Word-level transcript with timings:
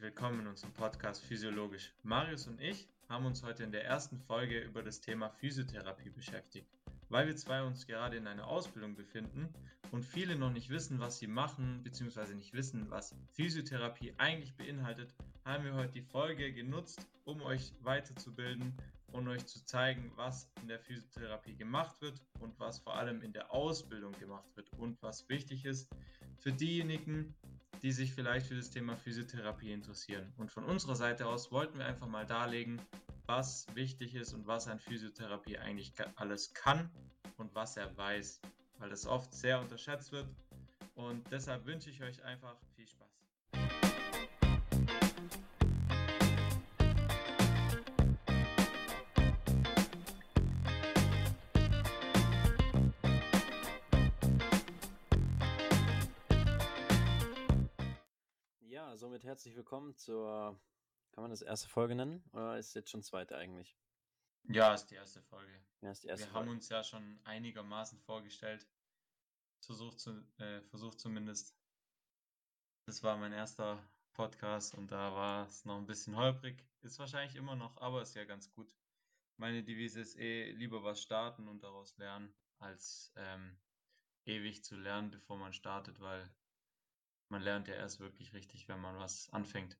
herzlich 0.00 0.16
willkommen 0.16 0.40
in 0.40 0.46
unserem 0.46 0.72
Podcast 0.72 1.22
Physiologisch. 1.24 1.92
Marius 2.04 2.46
und 2.46 2.58
ich 2.58 2.88
haben 3.10 3.26
uns 3.26 3.42
heute 3.42 3.64
in 3.64 3.70
der 3.70 3.84
ersten 3.84 4.18
Folge 4.18 4.58
über 4.60 4.82
das 4.82 5.02
Thema 5.02 5.28
Physiotherapie 5.28 6.08
beschäftigt. 6.08 6.66
Weil 7.10 7.26
wir 7.26 7.36
zwei 7.36 7.62
uns 7.62 7.86
gerade 7.86 8.16
in 8.16 8.26
einer 8.26 8.46
Ausbildung 8.46 8.94
befinden 8.94 9.52
und 9.90 10.02
viele 10.02 10.36
noch 10.36 10.52
nicht 10.52 10.70
wissen, 10.70 11.00
was 11.00 11.18
sie 11.18 11.26
machen, 11.26 11.82
beziehungsweise 11.82 12.34
nicht 12.34 12.54
wissen, 12.54 12.88
was 12.88 13.14
Physiotherapie 13.34 14.14
eigentlich 14.16 14.54
beinhaltet, 14.54 15.12
haben 15.44 15.64
wir 15.64 15.74
heute 15.74 15.92
die 15.92 16.02
Folge 16.02 16.50
genutzt, 16.50 17.06
um 17.24 17.42
euch 17.42 17.74
weiterzubilden 17.82 18.72
und 19.12 19.28
euch 19.28 19.44
zu 19.44 19.62
zeigen, 19.66 20.12
was 20.16 20.50
in 20.62 20.68
der 20.68 20.80
Physiotherapie 20.80 21.56
gemacht 21.56 22.00
wird 22.00 22.22
und 22.38 22.58
was 22.58 22.78
vor 22.78 22.96
allem 22.96 23.20
in 23.20 23.34
der 23.34 23.52
Ausbildung 23.52 24.12
gemacht 24.18 24.48
wird 24.54 24.72
und 24.78 25.02
was 25.02 25.28
wichtig 25.28 25.66
ist 25.66 25.90
für 26.38 26.52
diejenigen, 26.52 27.34
die 27.82 27.92
sich 27.92 28.12
vielleicht 28.12 28.46
für 28.46 28.56
das 28.56 28.70
Thema 28.70 28.96
Physiotherapie 28.96 29.72
interessieren. 29.72 30.32
Und 30.36 30.50
von 30.50 30.64
unserer 30.64 30.96
Seite 30.96 31.26
aus 31.26 31.50
wollten 31.50 31.78
wir 31.78 31.86
einfach 31.86 32.08
mal 32.08 32.26
darlegen, 32.26 32.80
was 33.26 33.66
wichtig 33.74 34.14
ist 34.14 34.34
und 34.34 34.46
was 34.46 34.66
ein 34.66 34.78
Physiotherapie 34.78 35.58
eigentlich 35.58 35.92
alles 36.16 36.52
kann 36.52 36.90
und 37.36 37.54
was 37.54 37.76
er 37.76 37.96
weiß, 37.96 38.40
weil 38.78 38.90
das 38.90 39.06
oft 39.06 39.32
sehr 39.32 39.60
unterschätzt 39.60 40.12
wird. 40.12 40.26
Und 40.94 41.30
deshalb 41.30 41.64
wünsche 41.64 41.90
ich 41.90 42.02
euch 42.02 42.22
einfach 42.24 42.56
somit 59.00 59.24
herzlich 59.24 59.56
willkommen 59.56 59.96
zur, 59.96 60.60
kann 61.12 61.22
man 61.22 61.30
das 61.30 61.40
erste 61.40 61.70
Folge 61.70 61.94
nennen? 61.94 62.22
Oder 62.34 62.58
ist 62.58 62.68
es 62.68 62.74
jetzt 62.74 62.90
schon 62.90 63.02
zweite 63.02 63.34
eigentlich? 63.34 63.74
Ja, 64.44 64.74
ist 64.74 64.88
die 64.88 64.96
erste 64.96 65.22
Folge. 65.22 65.50
Ja, 65.80 65.90
ist 65.90 66.04
die 66.04 66.08
erste 66.08 66.26
Wir 66.26 66.32
Folge. 66.32 66.48
haben 66.50 66.54
uns 66.56 66.68
ja 66.68 66.84
schon 66.84 67.18
einigermaßen 67.24 67.98
vorgestellt. 68.00 68.68
Versucht, 69.64 70.00
zu, 70.00 70.22
äh, 70.36 70.60
versucht 70.64 71.00
zumindest. 71.00 71.56
Das 72.84 73.02
war 73.02 73.16
mein 73.16 73.32
erster 73.32 73.82
Podcast 74.12 74.74
und 74.74 74.92
da 74.92 75.14
war 75.14 75.46
es 75.46 75.64
noch 75.64 75.78
ein 75.78 75.86
bisschen 75.86 76.14
holprig. 76.14 76.62
Ist 76.82 76.98
wahrscheinlich 76.98 77.36
immer 77.36 77.56
noch, 77.56 77.78
aber 77.78 78.02
ist 78.02 78.14
ja 78.14 78.24
ganz 78.24 78.52
gut. 78.52 78.70
Meine 79.38 79.64
Devise 79.64 80.00
ist 80.02 80.18
eh 80.18 80.52
lieber 80.52 80.84
was 80.84 81.00
starten 81.00 81.48
und 81.48 81.62
daraus 81.62 81.96
lernen, 81.96 82.34
als 82.58 83.14
ähm, 83.16 83.58
ewig 84.26 84.62
zu 84.62 84.76
lernen, 84.76 85.10
bevor 85.10 85.38
man 85.38 85.54
startet, 85.54 86.00
weil 86.00 86.30
man 87.30 87.42
lernt 87.42 87.68
ja 87.68 87.74
erst 87.74 88.00
wirklich 88.00 88.32
richtig, 88.32 88.68
wenn 88.68 88.80
man 88.80 88.98
was 88.98 89.28
anfängt. 89.32 89.78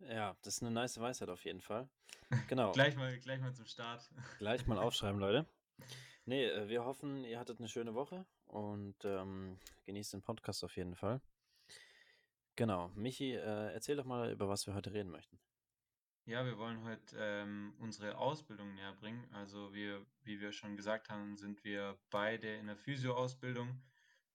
Ja, 0.00 0.36
das 0.42 0.56
ist 0.56 0.62
eine 0.62 0.70
nice 0.70 1.00
Weisheit 1.00 1.28
auf 1.28 1.44
jeden 1.44 1.60
Fall. 1.60 1.88
Genau. 2.48 2.72
gleich, 2.72 2.96
mal, 2.96 3.16
gleich 3.18 3.40
mal 3.40 3.54
zum 3.54 3.66
Start. 3.66 4.10
Gleich 4.38 4.66
mal 4.66 4.78
aufschreiben, 4.78 5.20
Leute. 5.20 5.46
Nee, 6.24 6.46
äh, 6.46 6.68
wir 6.68 6.84
hoffen, 6.84 7.22
ihr 7.24 7.38
hattet 7.38 7.58
eine 7.58 7.68
schöne 7.68 7.94
Woche 7.94 8.26
und 8.46 8.96
ähm, 9.04 9.60
genießt 9.84 10.14
den 10.14 10.22
Podcast 10.22 10.64
auf 10.64 10.76
jeden 10.76 10.96
Fall. 10.96 11.20
Genau. 12.56 12.88
Michi, 12.94 13.34
äh, 13.34 13.72
erzähl 13.72 13.96
doch 13.96 14.04
mal, 14.04 14.32
über 14.32 14.48
was 14.48 14.66
wir 14.66 14.74
heute 14.74 14.92
reden 14.92 15.10
möchten. 15.10 15.38
Ja, 16.26 16.44
wir 16.46 16.56
wollen 16.56 16.82
heute 16.82 17.16
ähm, 17.18 17.74
unsere 17.78 18.16
Ausbildung 18.16 18.74
näher 18.74 18.94
bringen. 18.94 19.28
Also 19.32 19.74
wir, 19.74 20.06
wie 20.22 20.40
wir 20.40 20.52
schon 20.52 20.76
gesagt 20.76 21.10
haben, 21.10 21.36
sind 21.36 21.62
wir 21.64 21.98
beide 22.10 22.56
in 22.56 22.66
der 22.66 22.76
Physio-Ausbildung 22.76 23.82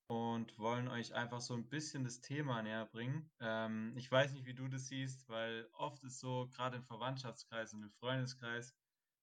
und 0.10 0.58
wollen 0.58 0.88
euch 0.88 1.14
einfach 1.14 1.40
so 1.40 1.54
ein 1.54 1.70
bisschen 1.70 2.04
das 2.04 2.20
Thema 2.20 2.64
näher 2.64 2.88
bringen. 2.88 3.30
Ähm, 3.40 3.94
ich 3.96 4.12
weiß 4.12 4.34
nicht, 4.34 4.48
wie 4.48 4.56
du 4.56 4.68
das 4.68 4.88
siehst, 4.88 5.30
weil 5.30 5.70
oft 5.74 6.04
ist 6.04 6.20
so, 6.20 6.50
gerade 6.52 6.78
im 6.78 6.84
Verwandtschaftskreis 6.84 7.76
und 7.76 7.84
im 7.84 7.92
Freundeskreis, 7.92 8.76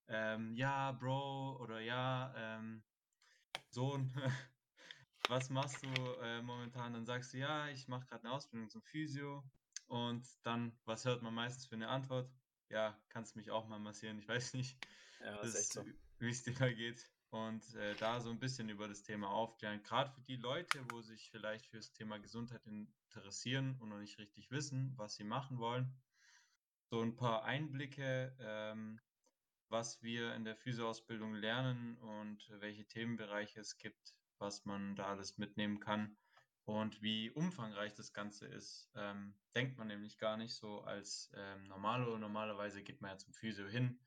ähm, 0.06 0.54
ja, 0.54 0.92
Bro 0.92 1.58
oder 1.60 1.80
ja, 1.80 2.32
ähm, 2.36 2.84
Sohn, 3.68 4.12
was 5.28 5.50
machst 5.50 5.84
du 5.84 5.88
äh, 6.22 6.40
momentan? 6.42 6.92
Dann 6.92 7.04
sagst 7.04 7.34
du, 7.34 7.38
ja, 7.38 7.68
ich 7.68 7.88
mache 7.88 8.06
gerade 8.06 8.22
eine 8.22 8.32
Ausbildung 8.32 8.70
zum 8.70 8.82
Physio. 8.82 9.42
Und 9.88 10.24
dann, 10.44 10.78
was 10.84 11.04
hört 11.04 11.20
man 11.20 11.34
meistens 11.34 11.66
für 11.66 11.74
eine 11.74 11.88
Antwort? 11.88 12.30
Ja, 12.68 12.96
kannst 13.08 13.34
mich 13.34 13.50
auch 13.50 13.66
mal 13.66 13.80
massieren. 13.80 14.20
Ich 14.20 14.28
weiß 14.28 14.54
nicht, 14.54 14.78
ja, 15.18 15.44
so. 15.44 15.84
wie 16.20 16.30
es 16.30 16.44
dir 16.44 16.54
da 16.54 16.70
geht 16.70 17.10
und 17.30 17.74
äh, 17.74 17.94
da 17.96 18.20
so 18.20 18.30
ein 18.30 18.38
bisschen 18.38 18.68
über 18.68 18.88
das 18.88 19.02
Thema 19.02 19.30
aufklären. 19.30 19.82
Gerade 19.82 20.10
für 20.10 20.22
die 20.22 20.36
Leute, 20.36 20.84
wo 20.90 21.00
sich 21.00 21.30
vielleicht 21.30 21.66
für 21.66 21.78
das 21.78 21.92
Thema 21.92 22.18
Gesundheit 22.18 22.62
interessieren 22.66 23.76
und 23.80 23.88
noch 23.88 23.98
nicht 23.98 24.18
richtig 24.18 24.50
wissen, 24.50 24.92
was 24.96 25.16
sie 25.16 25.24
machen 25.24 25.58
wollen. 25.58 25.92
So 26.90 27.00
ein 27.02 27.16
paar 27.16 27.44
Einblicke, 27.44 28.36
ähm, 28.38 29.00
was 29.68 30.02
wir 30.02 30.34
in 30.34 30.44
der 30.44 30.56
Physioausbildung 30.56 31.34
lernen 31.34 31.96
und 31.98 32.48
welche 32.60 32.86
Themenbereiche 32.86 33.60
es 33.60 33.76
gibt, 33.78 34.14
was 34.38 34.64
man 34.64 34.94
da 34.94 35.06
alles 35.06 35.38
mitnehmen 35.38 35.80
kann 35.80 36.16
und 36.64 37.02
wie 37.02 37.30
umfangreich 37.30 37.94
das 37.94 38.12
Ganze 38.12 38.46
ist. 38.46 38.90
Ähm, 38.94 39.34
denkt 39.54 39.78
man 39.78 39.88
nämlich 39.88 40.18
gar 40.18 40.36
nicht 40.36 40.54
so 40.54 40.82
als 40.82 41.32
ähm, 41.34 41.64
normalo. 41.64 42.18
Normalerweise 42.18 42.82
geht 42.82 43.00
man 43.00 43.12
ja 43.12 43.18
zum 43.18 43.32
Physio 43.34 43.66
hin 43.66 43.98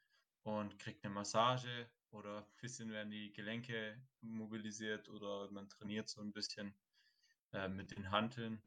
und 0.44 0.80
kriegt 0.80 1.04
eine 1.04 1.14
Massage 1.14 1.90
oder 2.12 2.40
ein 2.40 2.62
bisschen 2.62 2.92
werden 2.92 3.12
die 3.12 3.32
Gelenke 3.34 4.02
mobilisiert 4.22 5.10
oder 5.10 5.50
man 5.52 5.70
trainiert 5.70 6.10
so 6.10 6.22
ein 6.22 6.34
bisschen 6.34 6.74
äh, 7.54 7.68
mit 7.68 7.92
den 7.92 8.12
Hanteln. 8.12 8.62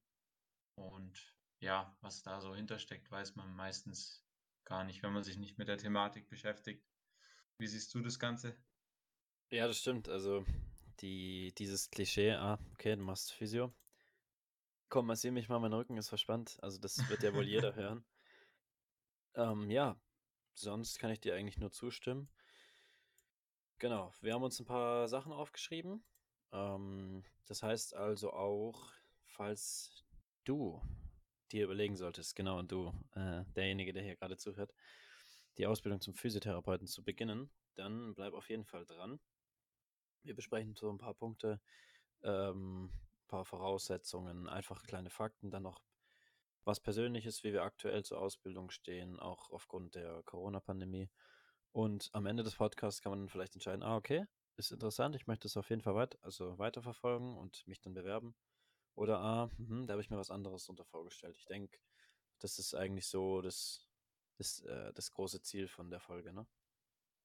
Und 0.75 1.35
ja, 1.61 1.97
was 2.01 2.23
da 2.23 2.41
so 2.41 2.55
hintersteckt, 2.55 3.11
weiß 3.11 3.37
man 3.37 3.55
meistens 3.55 4.25
gar 4.65 4.85
nicht, 4.85 5.03
wenn 5.03 5.13
man 5.13 5.25
sich 5.25 5.37
nicht 5.37 5.59
mit 5.59 5.69
der 5.69 5.79
Thematik 5.79 6.29
beschäftigt. 6.29 6.85
Wie 7.59 7.67
siehst 7.67 7.93
du 7.95 8.01
das 8.01 8.19
Ganze? 8.19 8.57
Ja, 9.51 9.67
das 9.67 9.79
stimmt. 9.79 10.09
Also 10.09 10.45
die, 11.01 11.53
dieses 11.59 11.91
Klischee, 11.91 12.33
ah, 12.33 12.59
okay, 12.73 12.97
du 12.97 13.03
machst 13.03 13.33
Physio. 13.33 13.73
Komm, 14.89 15.07
massier 15.07 15.33
mich 15.33 15.49
mal, 15.49 15.59
mein 15.59 15.73
Rücken 15.73 15.97
ist 15.97 16.09
verspannt. 16.09 16.59
Also 16.63 16.79
das 16.79 17.09
wird 17.09 17.23
ja 17.23 17.35
wohl 17.35 17.47
jeder 17.47 17.75
hören. 17.77 18.05
Ähm, 19.35 19.71
ja, 19.71 19.99
sonst 20.55 20.99
kann 20.99 21.11
ich 21.11 21.21
dir 21.21 21.35
eigentlich 21.35 21.59
nur 21.59 21.73
zustimmen. 21.73 22.29
Genau, 23.83 24.13
wir 24.21 24.33
haben 24.33 24.45
uns 24.45 24.61
ein 24.61 24.65
paar 24.65 25.09
Sachen 25.09 25.33
aufgeschrieben. 25.33 26.05
Ähm, 26.53 27.25
das 27.47 27.65
heißt 27.65 27.97
also 27.97 28.33
auch, 28.33 28.93
falls 29.25 30.05
du 30.45 30.81
dir 31.51 31.65
überlegen 31.65 31.97
solltest, 31.97 32.37
genau, 32.37 32.61
und 32.61 32.71
du, 32.71 32.93
äh, 33.17 33.45
derjenige, 33.57 33.93
der 33.93 34.05
hier 34.05 34.15
gerade 34.15 34.37
zuhört, 34.37 34.73
die 35.59 35.67
Ausbildung 35.67 36.01
zum 36.01 36.15
Physiotherapeuten 36.15 36.87
zu 36.87 37.03
beginnen, 37.03 37.51
dann 37.75 38.15
bleib 38.15 38.35
auf 38.35 38.49
jeden 38.51 38.65
Fall 38.65 38.87
dran. 38.87 39.19
Wir 40.23 40.37
besprechen 40.37 40.77
so 40.77 40.89
ein 40.89 40.99
paar 40.99 41.15
Punkte, 41.15 41.61
ähm, 42.23 42.85
ein 42.85 43.27
paar 43.27 43.45
Voraussetzungen, 43.45 44.49
einfach 44.49 44.85
kleine 44.85 45.11
Fakten, 45.11 45.51
dann 45.51 45.65
noch 45.65 45.83
was 46.63 46.79
Persönliches, 46.79 47.43
wie 47.43 47.53
wir 47.53 47.65
aktuell 47.65 48.05
zur 48.05 48.21
Ausbildung 48.21 48.71
stehen, 48.71 49.19
auch 49.19 49.51
aufgrund 49.51 49.97
der 49.97 50.23
Corona-Pandemie. 50.23 51.11
Und 51.73 52.11
am 52.13 52.27
Ende 52.27 52.43
des 52.43 52.57
Podcasts 52.57 53.01
kann 53.01 53.11
man 53.11 53.21
dann 53.21 53.29
vielleicht 53.29 53.55
entscheiden, 53.55 53.83
ah, 53.83 53.97
okay, 53.97 54.27
ist 54.57 54.73
interessant, 54.73 55.17
ich 55.17 55.27
möchte 55.27 55.49
es 55.49 55.57
auf 55.57 55.71
jeden 55.71 55.83
Fall 55.83 55.95
weit, 55.95 56.23
also 56.23 56.59
weiterverfolgen 56.59 57.37
und 57.37 57.67
mich 57.67 57.81
dann 57.81 57.95
bewerben. 57.95 58.35
Oder 58.95 59.21
ah, 59.21 59.51
mh, 59.57 59.87
da 59.87 59.93
habe 59.93 60.03
ich 60.03 60.11
mir 60.11 60.19
was 60.19 60.31
anderes 60.31 60.65
darunter 60.65 60.85
vorgestellt. 60.85 61.37
Ich 61.39 61.47
denke, 61.47 61.79
das 62.39 62.59
ist 62.59 62.75
eigentlich 62.75 63.07
so 63.07 63.41
das, 63.41 63.89
das, 64.37 64.61
äh, 64.61 64.93
das 64.93 65.11
große 65.13 65.41
Ziel 65.43 65.69
von 65.69 65.91
der 65.91 66.01
Folge, 66.01 66.33
ne? 66.33 66.47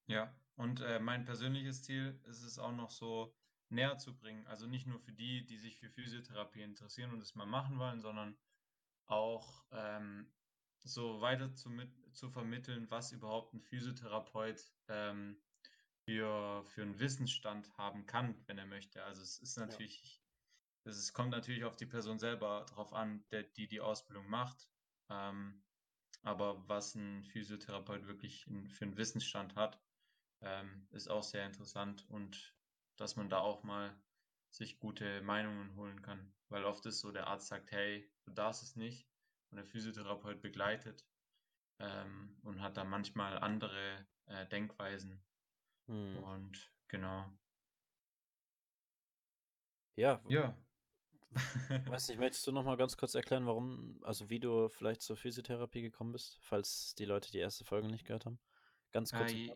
Ja, 0.07 0.33
und 0.55 0.79
äh, 0.79 0.99
mein 0.99 1.25
persönliches 1.25 1.83
Ziel 1.83 2.19
ist 2.23 2.43
es 2.43 2.57
auch 2.57 2.71
noch 2.71 2.89
so 2.89 3.35
näher 3.69 3.97
zu 3.97 4.17
bringen. 4.17 4.47
Also 4.47 4.65
nicht 4.65 4.87
nur 4.87 4.99
für 4.99 5.11
die, 5.11 5.45
die 5.45 5.57
sich 5.57 5.77
für 5.77 5.89
Physiotherapie 5.89 6.61
interessieren 6.61 7.11
und 7.11 7.21
es 7.21 7.35
mal 7.35 7.45
machen 7.45 7.77
wollen, 7.79 7.99
sondern 7.99 8.37
auch 9.07 9.65
ähm, 9.71 10.31
so 10.79 11.19
weiter 11.19 11.53
zu, 11.53 11.69
mit, 11.69 11.91
zu 12.17 12.29
vermitteln, 12.29 12.89
was 12.89 13.11
überhaupt 13.11 13.53
ein 13.53 13.61
Physiotherapeut 13.61 14.59
ähm, 14.87 15.37
für, 16.03 16.63
für 16.65 16.81
einen 16.81 16.99
Wissensstand 16.99 17.77
haben 17.77 18.05
kann, 18.05 18.35
wenn 18.47 18.57
er 18.57 18.65
möchte. 18.65 19.03
Also 19.03 19.21
es 19.21 19.37
ist 19.37 19.57
natürlich, 19.57 20.23
ja. 20.83 20.91
es 20.91 21.13
kommt 21.13 21.29
natürlich 21.29 21.63
auf 21.63 21.75
die 21.75 21.85
Person 21.85 22.17
selber 22.17 22.65
drauf 22.69 22.91
an, 22.91 23.23
der, 23.29 23.43
die 23.43 23.67
die 23.67 23.81
Ausbildung 23.81 24.27
macht. 24.29 24.67
Ähm, 25.09 25.63
aber 26.23 26.67
was 26.67 26.95
ein 26.95 27.23
Physiotherapeut 27.23 28.07
wirklich 28.07 28.47
in, 28.47 28.67
für 28.67 28.85
einen 28.85 28.97
Wissensstand 28.97 29.55
hat, 29.55 29.79
ähm, 30.41 30.87
ist 30.91 31.09
auch 31.09 31.23
sehr 31.23 31.45
interessant 31.45 32.09
und 32.09 32.55
dass 32.95 33.15
man 33.15 33.29
da 33.29 33.39
auch 33.39 33.63
mal 33.63 33.95
sich 34.49 34.79
gute 34.79 35.21
Meinungen 35.21 35.75
holen 35.75 36.01
kann. 36.01 36.33
Weil 36.49 36.65
oft 36.65 36.83
ist 36.87 36.99
so, 36.99 37.11
der 37.11 37.27
Arzt 37.27 37.47
sagt, 37.47 37.71
hey, 37.71 38.11
du 38.23 38.31
darfst 38.31 38.63
es 38.63 38.75
nicht 38.75 39.07
und 39.51 39.57
der 39.57 39.65
Physiotherapeut 39.65 40.41
begleitet 40.41 41.05
ähm, 41.79 42.35
und 42.43 42.61
hat 42.61 42.77
da 42.77 42.83
manchmal 42.83 43.37
andere 43.39 44.05
äh, 44.25 44.45
Denkweisen. 44.47 45.23
Hm. 45.87 46.17
Und 46.23 46.71
genau. 46.87 47.25
Ja, 49.95 50.21
ja. 50.27 50.55
Weiß 51.87 52.07
nicht, 52.09 52.19
möchtest 52.19 52.45
du 52.47 52.51
noch 52.51 52.63
mal 52.63 52.77
ganz 52.77 52.97
kurz 52.97 53.15
erklären, 53.15 53.45
warum, 53.45 53.99
also 54.03 54.29
wie 54.29 54.39
du 54.39 54.69
vielleicht 54.69 55.01
zur 55.01 55.17
Physiotherapie 55.17 55.81
gekommen 55.81 56.11
bist, 56.11 56.37
falls 56.41 56.95
die 56.95 57.05
Leute 57.05 57.31
die 57.31 57.39
erste 57.39 57.65
Folge 57.65 57.87
nicht 57.87 58.05
gehört 58.05 58.25
haben? 58.25 58.39
Ganz 58.91 59.11
kurz. 59.11 59.31
Äh, 59.31 59.55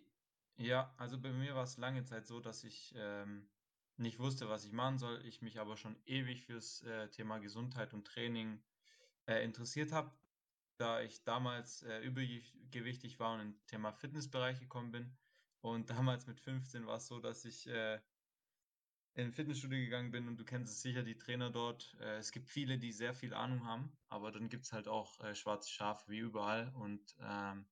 ja, 0.57 0.93
also 0.97 1.19
bei 1.19 1.31
mir 1.31 1.55
war 1.55 1.63
es 1.63 1.77
lange 1.77 2.03
Zeit 2.03 2.27
so, 2.27 2.39
dass 2.39 2.63
ich 2.63 2.93
ähm, 2.95 3.49
nicht 3.97 4.19
wusste, 4.19 4.49
was 4.49 4.65
ich 4.65 4.71
machen 4.73 4.97
soll. 4.97 5.23
Ich 5.25 5.41
mich 5.41 5.59
aber 5.59 5.77
schon 5.77 5.95
ewig 6.05 6.43
fürs 6.45 6.83
äh, 6.83 7.09
Thema 7.09 7.39
Gesundheit 7.39 7.93
und 7.93 8.05
Training 8.05 8.61
äh, 9.27 9.43
interessiert 9.43 9.91
habe, 9.91 10.11
da 10.81 11.01
ich 11.01 11.23
damals 11.23 11.83
äh, 11.83 11.99
übergewichtig 11.99 13.19
war 13.19 13.35
und 13.35 13.41
im 13.41 13.65
Thema 13.67 13.93
Fitnessbereich 13.93 14.59
gekommen 14.59 14.91
bin. 14.91 15.15
Und 15.61 15.89
damals 16.09 16.25
mit 16.25 16.39
15 16.39 16.87
war 16.87 16.97
es 16.97 17.07
so, 17.07 17.19
dass 17.19 17.45
ich 17.45 17.67
äh, 17.67 17.99
in 19.13 19.31
Fitnessstudio 19.31 19.77
gegangen 19.77 20.11
bin 20.11 20.27
und 20.27 20.37
du 20.37 20.43
kennst 20.43 20.73
es 20.73 20.81
sicher, 20.81 21.03
die 21.03 21.17
Trainer 21.17 21.51
dort. 21.51 21.95
Äh, 21.99 22.17
es 22.17 22.31
gibt 22.31 22.49
viele, 22.49 22.79
die 22.79 22.91
sehr 22.91 23.13
viel 23.13 23.33
Ahnung 23.33 23.65
haben, 23.65 23.95
aber 24.09 24.31
dann 24.31 24.49
gibt 24.49 24.65
es 24.65 24.73
halt 24.73 24.87
auch 24.87 25.19
äh, 25.19 25.35
schwarze 25.35 25.69
Schafe 25.69 26.09
wie 26.09 26.19
überall. 26.19 26.73
Und 26.75 27.15
ähm, 27.19 27.67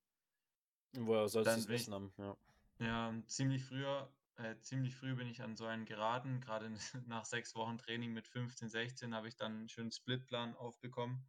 woher 0.94 1.28
sollst 1.28 1.56
du 1.56 1.60
es 1.60 1.68
wissen 1.68 1.94
haben? 1.94 2.14
Ja. 2.18 2.38
ja, 2.80 3.24
ziemlich 3.26 3.64
früher, 3.64 4.14
äh, 4.36 4.56
ziemlich 4.60 4.96
früh 4.96 5.16
bin 5.16 5.28
ich 5.28 5.42
an 5.42 5.56
so 5.56 5.66
einen 5.66 5.86
geraten. 5.86 6.42
Gerade 6.42 6.70
nach 7.08 7.26
sechs 7.26 7.56
Wochen 7.56 7.80
Training 7.80 8.14
mit 8.14 8.28
15, 8.28 8.70
16 8.70 9.16
habe 9.16 9.28
ich 9.28 9.36
dann 9.36 9.54
einen 9.54 9.70
schönen 9.70 9.92
Splitplan 9.92 10.56
aufbekommen. 10.56 11.26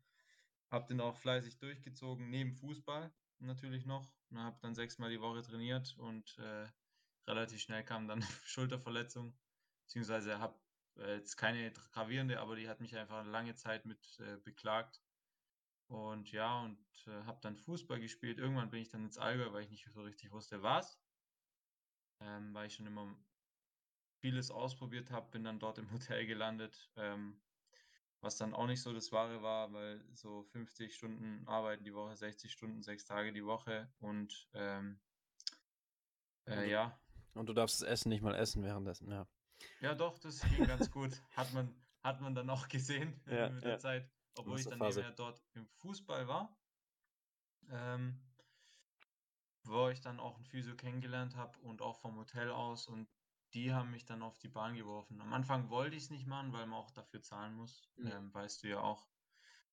Habe 0.70 0.86
den 0.86 1.00
auch 1.00 1.16
fleißig 1.16 1.58
durchgezogen, 1.58 2.30
neben 2.30 2.54
Fußball 2.54 3.12
natürlich 3.38 3.86
noch. 3.86 4.12
Und 4.30 4.38
habe 4.38 4.58
dann 4.62 4.74
sechsmal 4.74 5.10
die 5.10 5.20
Woche 5.20 5.42
trainiert 5.42 5.96
und 5.98 6.38
äh, 6.38 6.68
relativ 7.26 7.60
schnell 7.60 7.84
kam 7.84 8.06
dann 8.06 8.22
Schulterverletzung 8.44 9.36
beziehungsweise 9.90 10.38
habe 10.38 10.54
äh, 10.98 11.16
jetzt 11.16 11.36
keine 11.36 11.72
gravierende, 11.72 12.38
aber 12.38 12.54
die 12.54 12.68
hat 12.68 12.80
mich 12.80 12.96
einfach 12.96 13.26
lange 13.26 13.56
Zeit 13.56 13.86
mit 13.86 14.20
äh, 14.20 14.36
beklagt. 14.36 15.02
Und 15.88 16.30
ja, 16.30 16.60
und 16.62 16.78
äh, 17.08 17.24
habe 17.24 17.40
dann 17.42 17.56
Fußball 17.56 17.98
gespielt. 17.98 18.38
Irgendwann 18.38 18.70
bin 18.70 18.80
ich 18.80 18.88
dann 18.88 19.04
ins 19.04 19.18
Allgäu, 19.18 19.52
weil 19.52 19.64
ich 19.64 19.70
nicht 19.70 19.88
so 19.92 20.02
richtig 20.02 20.30
wusste, 20.30 20.62
was. 20.62 21.00
Ähm, 22.20 22.54
weil 22.54 22.68
ich 22.68 22.74
schon 22.74 22.86
immer 22.86 23.16
vieles 24.20 24.52
ausprobiert 24.52 25.10
habe, 25.10 25.30
bin 25.32 25.42
dann 25.42 25.58
dort 25.58 25.78
im 25.78 25.90
Hotel 25.90 26.26
gelandet, 26.26 26.92
ähm, 26.94 27.40
was 28.20 28.36
dann 28.36 28.54
auch 28.54 28.66
nicht 28.66 28.82
so 28.82 28.92
das 28.92 29.12
Wahre 29.12 29.42
war, 29.42 29.72
weil 29.72 30.04
so 30.14 30.42
50 30.44 30.94
Stunden 30.94 31.46
arbeiten 31.48 31.84
die 31.84 31.94
Woche, 31.94 32.16
60 32.16 32.52
Stunden, 32.52 32.82
sechs 32.82 33.04
Tage 33.04 33.32
die 33.32 33.44
Woche 33.44 33.92
und 33.98 34.48
ähm, 34.54 35.00
äh, 36.44 36.56
Und 36.56 36.62
du, 36.64 36.70
ja, 36.70 37.00
und 37.34 37.46
du 37.46 37.52
darfst 37.52 37.80
das 37.80 37.88
Essen 37.88 38.08
nicht 38.10 38.22
mal 38.22 38.34
essen 38.34 38.62
währenddessen, 38.62 39.10
ja. 39.10 39.26
Ja, 39.80 39.94
doch, 39.94 40.18
das 40.18 40.40
ging 40.40 40.66
ganz 40.66 40.90
gut. 40.90 41.10
Hat 41.36 41.52
man, 41.52 41.74
hat 42.02 42.20
man 42.20 42.34
dann 42.34 42.48
auch 42.50 42.68
gesehen 42.68 43.20
Ja, 43.26 43.50
mit 43.50 43.64
der 43.64 43.72
ja. 43.72 43.78
Zeit, 43.78 44.10
obwohl 44.36 44.58
ich 44.58 44.66
dann 44.66 44.78
Masterphase. 44.78 45.00
nebenher 45.00 45.16
dort 45.16 45.42
im 45.54 45.66
Fußball 45.66 46.26
war, 46.28 46.56
ähm, 47.70 48.20
wo 49.64 49.88
ich 49.88 50.00
dann 50.00 50.18
auch 50.18 50.36
einen 50.36 50.44
Physio 50.46 50.74
kennengelernt 50.76 51.36
habe 51.36 51.58
und 51.60 51.82
auch 51.82 51.98
vom 52.00 52.16
Hotel 52.16 52.50
aus 52.50 52.86
und 52.88 53.08
die 53.54 53.72
haben 53.72 53.90
mich 53.90 54.04
dann 54.04 54.22
auf 54.22 54.38
die 54.38 54.48
Bahn 54.48 54.76
geworfen. 54.76 55.20
Am 55.20 55.32
Anfang 55.32 55.70
wollte 55.70 55.96
ich 55.96 56.04
es 56.04 56.10
nicht 56.10 56.26
machen, 56.26 56.52
weil 56.52 56.66
man 56.66 56.78
auch 56.78 56.90
dafür 56.90 57.20
zahlen 57.22 57.54
muss, 57.54 57.90
Mhm. 57.96 58.06
ähm, 58.12 58.34
weißt 58.34 58.62
du 58.62 58.68
ja 58.68 58.80
auch. 58.80 59.08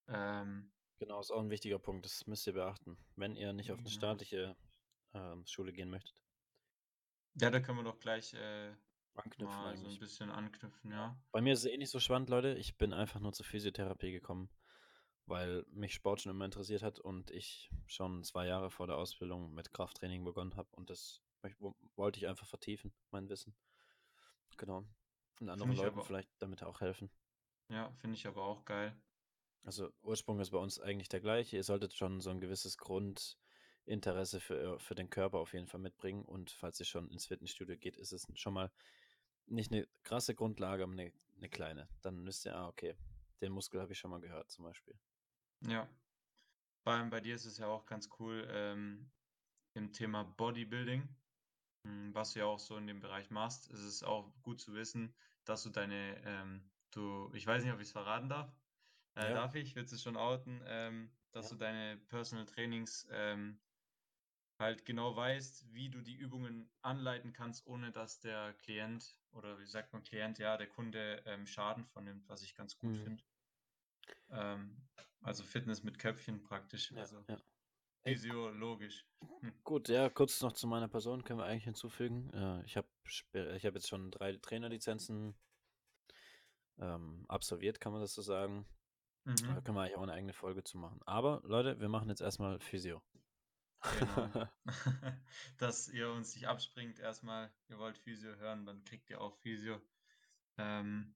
Ähm, 0.08 0.72
Genau, 1.00 1.20
ist 1.20 1.30
auch 1.32 1.42
ein 1.42 1.52
wichtiger 1.52 1.78
Punkt, 1.78 2.06
das 2.06 2.26
müsst 2.26 2.48
ihr 2.48 2.54
beachten, 2.54 2.98
wenn 3.16 3.36
ihr 3.36 3.54
nicht 3.54 3.72
auf 3.72 3.78
eine 3.80 3.90
staatliche 3.90 4.56
ähm, 5.14 5.46
Schule 5.46 5.72
gehen 5.72 5.90
möchtet. 5.92 6.16
ja, 7.36 7.52
da 7.52 7.60
können 7.60 7.78
wir 7.78 7.84
doch 7.84 8.00
gleich 8.00 8.34
äh, 8.34 8.74
Anknüpfen 9.14 9.62
mal 9.62 9.78
so 9.78 9.88
ein 9.88 10.00
bisschen 10.00 10.32
anknüpfen, 10.32 10.92
ja. 10.92 11.16
Bei 11.32 11.42
mir 11.42 11.54
ist 11.54 11.60
es 11.60 11.66
eh 11.72 11.78
nicht 11.78 11.92
so 11.92 12.00
spannend, 12.00 12.30
Leute. 12.30 12.56
Ich 12.56 12.78
bin 12.78 12.94
einfach 12.94 13.20
nur 13.20 13.32
zur 13.34 13.46
Physiotherapie 13.46 14.12
gekommen, 14.12 14.50
weil 15.28 15.66
mich 15.70 15.94
Sport 15.94 16.22
schon 16.22 16.32
immer 16.32 16.46
interessiert 16.46 16.82
hat 16.82 17.00
und 17.00 17.30
ich 17.32 17.70
schon 17.86 18.24
zwei 18.24 18.48
Jahre 18.48 18.72
vor 18.72 18.88
der 18.88 18.98
Ausbildung 18.98 19.54
mit 19.54 19.72
Krafttraining 19.74 20.24
begonnen 20.24 20.56
habe 20.56 20.70
und 20.72 20.90
das 20.90 21.22
wollte 21.96 22.20
ich 22.20 22.28
einfach 22.28 22.48
vertiefen, 22.48 22.94
mein 23.12 23.30
Wissen. 23.30 23.56
Genau. 24.58 24.86
Und 25.40 25.50
anderen 25.50 25.76
Leuten 25.76 26.02
vielleicht 26.02 26.30
damit 26.40 26.64
auch 26.64 26.82
helfen. 26.82 27.12
Ja, 27.70 27.92
finde 28.00 28.16
ich 28.16 28.26
aber 28.28 28.44
auch 28.44 28.66
geil. 28.66 28.96
Also 29.64 29.92
Ursprung 30.02 30.40
ist 30.40 30.52
bei 30.52 30.58
uns 30.58 30.80
eigentlich 30.80 31.10
der 31.10 31.20
gleiche. 31.20 31.58
Ihr 31.58 31.64
solltet 31.64 31.94
schon 31.94 32.22
so 32.22 32.30
ein 32.30 32.40
gewisses 32.40 32.78
Grundinteresse 32.78 34.40
für, 34.40 34.80
für 34.80 34.96
den 34.96 35.10
Körper 35.10 35.40
auf 35.40 35.54
jeden 35.54 35.68
Fall 35.68 35.82
mitbringen. 35.82 36.24
Und 36.24 36.52
falls 36.52 36.80
ihr 36.80 36.86
schon 36.86 37.12
ins 37.12 37.26
Fitnessstudio 37.26 37.78
geht, 37.78 37.98
ist 37.98 38.14
es 38.14 38.26
schon 38.36 38.54
mal 38.54 38.72
nicht 39.46 39.72
eine 39.72 39.88
krasse 40.04 40.36
Grundlage, 40.36 40.84
aber 40.84 40.94
eine, 40.94 41.12
eine 41.36 41.50
kleine. 41.50 41.90
Dann 42.02 42.24
müsst 42.24 42.46
ihr, 42.46 42.56
ah, 42.56 42.68
okay, 42.68 42.96
den 43.42 43.52
Muskel 43.52 43.82
habe 43.82 43.92
ich 43.92 44.00
schon 44.00 44.12
mal 44.12 44.22
gehört 44.22 44.50
zum 44.50 44.66
Beispiel. 44.66 44.98
Ja. 45.62 45.90
Vor 46.84 46.94
allem 46.94 47.10
bei 47.10 47.20
dir 47.20 47.36
ist 47.36 47.46
es 47.46 47.58
ja 47.58 47.68
auch 47.68 47.86
ganz 47.86 48.10
cool 48.20 48.48
ähm, 48.50 49.12
im 49.74 49.92
Thema 49.92 50.24
Bodybuilding, 50.24 51.08
was 52.14 52.34
du 52.34 52.40
ja 52.40 52.46
auch 52.46 52.60
so 52.60 52.78
in 52.78 52.88
dem 52.88 53.00
Bereich 53.00 53.30
machst. 53.30 53.70
Es 53.70 53.82
ist 53.82 54.04
auch 54.04 54.34
gut 54.42 54.60
zu 54.62 54.74
wissen, 54.74 55.16
dass 55.46 55.64
du 55.64 55.70
deine, 55.70 56.22
ähm, 56.26 56.72
du, 56.92 57.32
ich 57.34 57.46
weiß 57.48 57.64
nicht, 57.64 57.74
ob 57.74 57.80
ich 57.80 57.88
es 57.88 57.92
verraten 57.92 58.30
darf. 58.30 58.56
Äh, 59.16 59.30
Ja. 59.30 59.34
Darf 59.34 59.56
ich? 59.56 59.76
Willst 59.76 59.94
du 59.94 59.98
schon 59.98 60.18
outen, 60.18 60.62
ähm, 60.66 61.18
dass 61.32 61.48
Ja. 61.48 61.50
du 61.50 61.56
deine 61.56 61.98
Personal 61.98 62.46
Trainings 62.46 63.08
ähm, 63.12 63.64
halt 64.60 64.86
genau 64.86 65.16
weißt, 65.16 65.74
wie 65.74 65.90
du 65.90 66.02
die 66.02 66.16
Übungen 66.16 66.76
anleiten 66.82 67.34
kannst, 67.34 67.66
ohne 67.68 67.92
dass 67.92 68.20
der 68.20 68.54
Klient 68.54 69.22
oder 69.32 69.60
wie 69.60 69.66
sagt 69.66 69.94
man 69.94 70.04
Klient, 70.04 70.40
ja, 70.40 70.58
der 70.58 70.68
Kunde 70.70 71.24
ähm, 71.26 71.48
Schaden 71.48 71.86
von 71.86 72.04
nimmt, 72.06 72.30
was 72.30 72.44
ich 72.44 72.56
ganz 72.56 72.78
gut 72.78 72.98
Mhm. 72.98 72.98
finde. 72.98 73.24
Ähm, 74.30 74.88
also 75.22 75.44
Fitness 75.44 75.84
mit 75.84 76.00
Köpfchen 76.00 76.42
praktisch, 76.42 76.94
Ja, 76.96 76.98
also 76.98 77.26
physiologisch. 78.04 79.06
Hm. 79.42 79.54
Gut, 79.64 79.90
ja, 79.90 80.10
kurz 80.10 80.42
noch 80.42 80.54
zu 80.54 80.68
meiner 80.68 80.88
Person 80.88 81.24
können 81.24 81.40
wir 81.40 81.46
eigentlich 81.46 81.66
hinzufügen. 81.66 82.32
Äh, 82.34 82.64
ich 82.66 82.78
habe 82.78 82.88
ich 83.06 83.66
hab 83.66 83.74
jetzt 83.76 83.88
schon 83.90 84.12
drei 84.12 84.34
Trainerlizenzen 84.38 85.36
ähm, 86.80 87.26
absolviert, 87.28 87.80
kann 87.80 87.92
man 87.92 88.02
das 88.02 88.14
so 88.14 88.22
sagen. 88.22 88.66
Da 89.26 89.32
Mhm. 89.32 89.64
können 89.64 89.76
wir 89.78 89.82
eigentlich 89.82 89.98
auch 89.98 90.04
eine 90.04 90.14
eigene 90.14 90.34
Folge 90.34 90.64
zu 90.64 90.78
machen. 90.78 91.02
Aber 91.06 91.42
Leute, 91.44 91.80
wir 91.82 91.90
machen 91.90 92.08
jetzt 92.08 92.22
erstmal 92.22 92.60
Physio. 92.62 93.02
Genau. 94.00 94.48
Dass 95.58 95.90
ihr 95.90 96.10
uns 96.12 96.34
nicht 96.34 96.48
abspringt, 96.48 97.00
erstmal, 97.00 97.52
ihr 97.68 97.78
wollt 97.78 97.98
Physio 97.98 98.36
hören, 98.36 98.66
dann 98.66 98.84
kriegt 98.86 99.10
ihr 99.10 99.20
auch 99.20 99.36
Physio. 99.36 99.82
Ähm, 100.58 101.14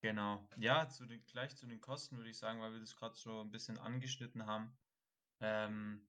genau. 0.00 0.48
Ja, 0.56 0.88
zu 0.88 1.04
den, 1.04 1.24
gleich 1.26 1.54
zu 1.56 1.66
den 1.66 1.80
Kosten 1.80 2.16
würde 2.16 2.30
ich 2.30 2.38
sagen, 2.38 2.60
weil 2.60 2.72
wir 2.72 2.80
das 2.80 2.96
gerade 2.96 3.14
so 3.14 3.40
ein 3.42 3.50
bisschen 3.50 3.78
angeschnitten 3.78 4.46
haben. 4.46 4.74
Ähm, 5.40 6.08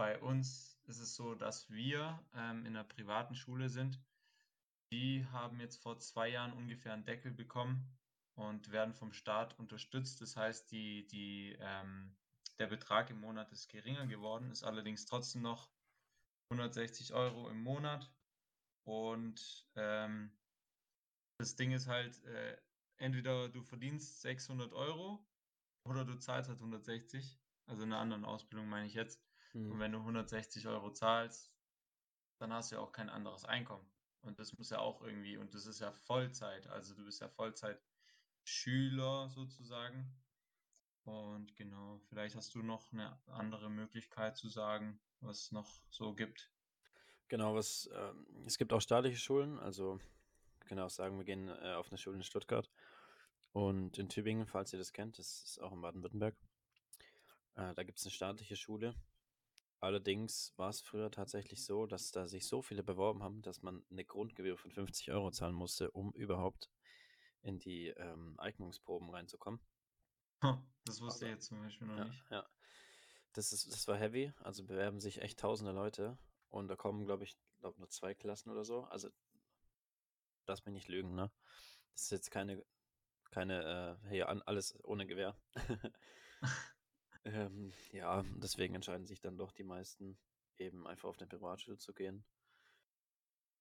bei 0.00 0.18
uns 0.18 0.80
ist 0.86 0.98
es 0.98 1.14
so, 1.14 1.34
dass 1.34 1.68
wir 1.68 2.24
ähm, 2.34 2.64
in 2.64 2.74
einer 2.74 2.84
privaten 2.84 3.34
Schule 3.34 3.68
sind. 3.68 4.00
Die 4.90 5.26
haben 5.26 5.60
jetzt 5.60 5.76
vor 5.76 5.98
zwei 5.98 6.30
Jahren 6.30 6.54
ungefähr 6.54 6.94
einen 6.94 7.04
Deckel 7.04 7.30
bekommen 7.30 7.98
und 8.34 8.72
werden 8.72 8.94
vom 8.94 9.12
Staat 9.12 9.58
unterstützt. 9.58 10.22
Das 10.22 10.38
heißt, 10.38 10.72
die, 10.72 11.06
die, 11.08 11.54
ähm, 11.60 12.16
der 12.58 12.68
Betrag 12.68 13.10
im 13.10 13.20
Monat 13.20 13.52
ist 13.52 13.68
geringer 13.68 14.06
geworden, 14.06 14.50
ist 14.50 14.64
allerdings 14.64 15.04
trotzdem 15.04 15.42
noch 15.42 15.70
160 16.48 17.12
Euro 17.12 17.50
im 17.50 17.62
Monat. 17.62 18.10
Und 18.84 19.68
ähm, 19.74 20.32
das 21.36 21.56
Ding 21.56 21.72
ist 21.72 21.88
halt, 21.88 22.24
äh, 22.24 22.56
entweder 22.96 23.50
du 23.50 23.62
verdienst 23.62 24.22
600 24.22 24.72
Euro 24.72 25.22
oder 25.84 26.06
du 26.06 26.14
zahlst 26.14 26.48
halt 26.48 26.60
160. 26.60 27.38
Also 27.66 27.82
in 27.82 27.92
einer 27.92 28.00
anderen 28.00 28.24
Ausbildung 28.24 28.66
meine 28.66 28.86
ich 28.86 28.94
jetzt. 28.94 29.22
Und 29.54 29.72
Hm. 29.72 29.80
wenn 29.80 29.92
du 29.92 29.98
160 29.98 30.66
Euro 30.68 30.90
zahlst, 30.90 31.52
dann 32.38 32.52
hast 32.52 32.70
du 32.70 32.76
ja 32.76 32.82
auch 32.82 32.92
kein 32.92 33.10
anderes 33.10 33.44
Einkommen. 33.44 33.86
Und 34.22 34.38
das 34.38 34.56
muss 34.56 34.70
ja 34.70 34.78
auch 34.78 35.02
irgendwie, 35.02 35.36
und 35.36 35.54
das 35.54 35.66
ist 35.66 35.80
ja 35.80 35.92
Vollzeit. 35.92 36.66
Also 36.68 36.94
du 36.94 37.04
bist 37.04 37.20
ja 37.20 37.28
Vollzeit-Schüler 37.28 39.28
sozusagen. 39.28 40.14
Und 41.04 41.56
genau, 41.56 41.98
vielleicht 42.08 42.36
hast 42.36 42.54
du 42.54 42.62
noch 42.62 42.92
eine 42.92 43.18
andere 43.26 43.70
Möglichkeit 43.70 44.36
zu 44.36 44.48
sagen, 44.48 45.00
was 45.20 45.44
es 45.44 45.52
noch 45.52 45.68
so 45.90 46.14
gibt. 46.14 46.50
Genau, 47.28 47.54
was, 47.54 47.88
ähm, 47.94 48.26
es 48.46 48.58
gibt 48.58 48.72
auch 48.72 48.80
staatliche 48.80 49.18
Schulen, 49.18 49.58
also 49.58 49.98
auch 50.70 50.90
sagen, 50.90 51.18
wir 51.18 51.24
gehen 51.24 51.48
äh, 51.48 51.74
auf 51.74 51.90
eine 51.90 51.98
Schule 51.98 52.16
in 52.16 52.22
Stuttgart 52.22 52.70
und 53.52 53.98
in 53.98 54.08
Tübingen, 54.08 54.46
falls 54.46 54.72
ihr 54.72 54.78
das 54.78 54.92
kennt, 54.92 55.18
das 55.18 55.42
ist 55.42 55.60
auch 55.60 55.72
in 55.72 55.80
Baden-Württemberg. 55.80 56.36
Äh, 57.56 57.74
da 57.74 57.82
gibt 57.82 57.98
es 57.98 58.04
eine 58.04 58.12
staatliche 58.12 58.56
Schule. 58.56 58.94
Allerdings 59.80 60.52
war 60.56 60.68
es 60.68 60.80
früher 60.80 61.10
tatsächlich 61.10 61.64
so, 61.64 61.86
dass 61.86 62.10
da 62.10 62.28
sich 62.28 62.46
so 62.46 62.62
viele 62.62 62.82
beworben 62.82 63.22
haben, 63.22 63.42
dass 63.42 63.62
man 63.62 63.82
eine 63.90 64.04
Grundgebühr 64.04 64.56
von 64.58 64.70
50 64.70 65.10
Euro 65.10 65.30
zahlen 65.30 65.54
musste, 65.54 65.90
um 65.90 66.12
überhaupt 66.12 66.70
in 67.42 67.58
die 67.58 67.88
ähm, 67.88 68.38
Eignungsproben 68.38 69.08
reinzukommen. 69.10 69.60
Das 70.84 71.00
wusste 71.00 71.26
ich 71.26 71.32
jetzt 71.32 71.46
zum 71.46 71.60
Beispiel 71.60 71.86
noch 71.86 71.96
Ja, 71.98 72.04
nicht. 72.04 72.24
ja. 72.30 72.46
Das 73.32 73.52
ist, 73.52 73.72
das 73.72 73.86
war 73.88 73.96
heavy. 73.96 74.32
Also 74.42 74.64
bewerben 74.64 75.00
sich 75.00 75.22
echt 75.22 75.38
tausende 75.38 75.72
Leute. 75.72 76.18
Und 76.50 76.68
da 76.68 76.76
kommen, 76.76 77.04
glaube 77.06 77.24
ich, 77.24 77.36
glaub 77.60 77.78
nur 77.78 77.88
zwei 77.88 78.14
Klassen 78.14 78.50
oder 78.50 78.64
so. 78.64 78.84
Also, 78.84 79.08
lass 80.46 80.64
mich 80.64 80.74
nicht 80.74 80.88
lügen, 80.88 81.14
ne? 81.14 81.30
Das 81.92 82.02
ist 82.04 82.10
jetzt 82.10 82.30
keine 82.30 82.62
keine, 83.30 83.98
äh, 84.04 84.08
hier 84.10 84.28
an, 84.28 84.42
alles 84.42 84.78
ohne 84.84 85.06
Gewehr. 85.06 85.36
ähm, 87.24 87.72
ja, 87.92 88.22
deswegen 88.36 88.74
entscheiden 88.74 89.06
sich 89.06 89.20
dann 89.20 89.36
doch 89.38 89.52
die 89.52 89.64
meisten, 89.64 90.18
eben 90.58 90.86
einfach 90.86 91.08
auf 91.08 91.16
den 91.16 91.28
Privatschule 91.28 91.78
zu 91.78 91.92
gehen. 91.94 92.24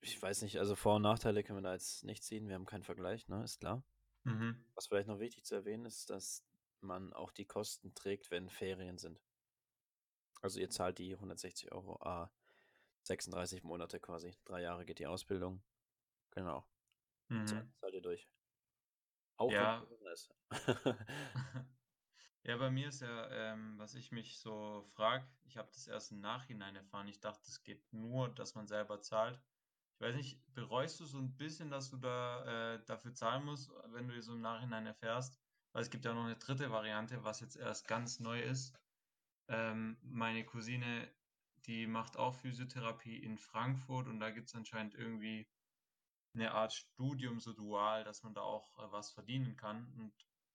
Ich 0.01 0.21
weiß 0.21 0.41
nicht, 0.43 0.59
also 0.59 0.75
Vor- 0.75 0.95
und 0.95 1.01
Nachteile 1.01 1.43
können 1.43 1.59
wir 1.59 1.63
da 1.63 1.73
jetzt 1.73 2.03
nicht 2.03 2.23
ziehen. 2.23 2.47
Wir 2.47 2.55
haben 2.55 2.65
keinen 2.65 2.83
Vergleich, 2.83 3.27
ne? 3.27 3.43
Ist 3.43 3.59
klar. 3.59 3.83
Mhm. 4.23 4.63
Was 4.75 4.87
vielleicht 4.87 5.07
noch 5.07 5.19
wichtig 5.19 5.45
zu 5.45 5.55
erwähnen 5.55 5.85
ist, 5.85 6.09
dass 6.09 6.45
man 6.81 7.13
auch 7.13 7.31
die 7.31 7.45
Kosten 7.45 7.93
trägt, 7.93 8.31
wenn 8.31 8.49
Ferien 8.49 8.97
sind. 8.97 9.19
Also 10.41 10.59
ihr 10.59 10.69
zahlt 10.69 10.99
die 10.99 11.13
160 11.15 11.71
Euro 11.73 12.01
a 12.01 12.31
36 13.03 13.63
Monate 13.63 13.99
quasi. 13.99 14.35
Drei 14.45 14.61
Jahre 14.61 14.85
geht 14.85 14.99
die 14.99 15.07
Ausbildung. 15.07 15.61
Genau. 16.31 16.65
Mhm. 17.27 17.47
Zahlt 17.47 17.93
ihr 17.93 18.01
durch. 18.01 18.29
Auch 19.35 19.51
Ja. 19.51 19.85
wenn 19.89 20.13
ist. 20.13 20.33
Ja, 22.43 22.57
bei 22.57 22.69
mir 22.71 22.87
ist 22.87 23.01
ja, 23.01 23.29
ähm, 23.31 23.77
was 23.77 23.95
ich 23.95 24.11
mich 24.11 24.39
so 24.39 24.83
frage, 24.95 25.27
ich 25.43 25.57
habe 25.57 25.69
das 25.73 25.87
erst 25.87 26.11
im 26.11 26.21
Nachhinein 26.21 26.75
erfahren. 26.75 27.07
Ich 27.07 27.19
dachte, 27.19 27.43
es 27.47 27.63
geht 27.63 27.91
nur, 27.93 28.29
dass 28.29 28.55
man 28.55 28.67
selber 28.67 29.01
zahlt. 29.01 29.39
Ich 29.95 30.01
weiß 30.01 30.15
nicht, 30.15 30.41
bereust 30.53 30.99
du 30.99 31.05
so 31.05 31.17
ein 31.17 31.35
bisschen, 31.35 31.69
dass 31.69 31.89
du 31.89 31.97
da 31.97 32.75
äh, 32.75 32.85
dafür 32.85 33.13
zahlen 33.13 33.43
musst, 33.43 33.69
wenn 33.87 34.07
du 34.07 34.21
so 34.21 34.33
im 34.33 34.41
Nachhinein 34.41 34.85
erfährst? 34.85 35.37
Weil 35.73 35.81
es 35.81 35.89
gibt 35.89 36.05
ja 36.05 36.13
noch 36.13 36.23
eine 36.23 36.37
dritte 36.37 36.71
Variante, 36.71 37.23
was 37.23 37.41
jetzt 37.41 37.57
erst 37.57 37.87
ganz 37.87 38.19
neu 38.19 38.41
ist. 38.41 38.73
Ähm, 39.49 39.97
meine 40.01 40.45
Cousine, 40.45 41.11
die 41.65 41.87
macht 41.87 42.15
auch 42.17 42.35
Physiotherapie 42.35 43.17
in 43.17 43.37
Frankfurt 43.37 44.07
und 44.07 44.19
da 44.19 44.31
gibt 44.31 44.47
es 44.47 44.55
anscheinend 44.55 44.95
irgendwie 44.95 45.47
eine 46.33 46.53
Art 46.53 46.73
Studium, 46.73 47.39
so 47.39 47.53
dual, 47.53 48.03
dass 48.03 48.23
man 48.23 48.33
da 48.33 48.41
auch 48.41 48.77
äh, 48.79 48.91
was 48.91 49.11
verdienen 49.11 49.57
kann. 49.57 49.91
Und 49.97 50.13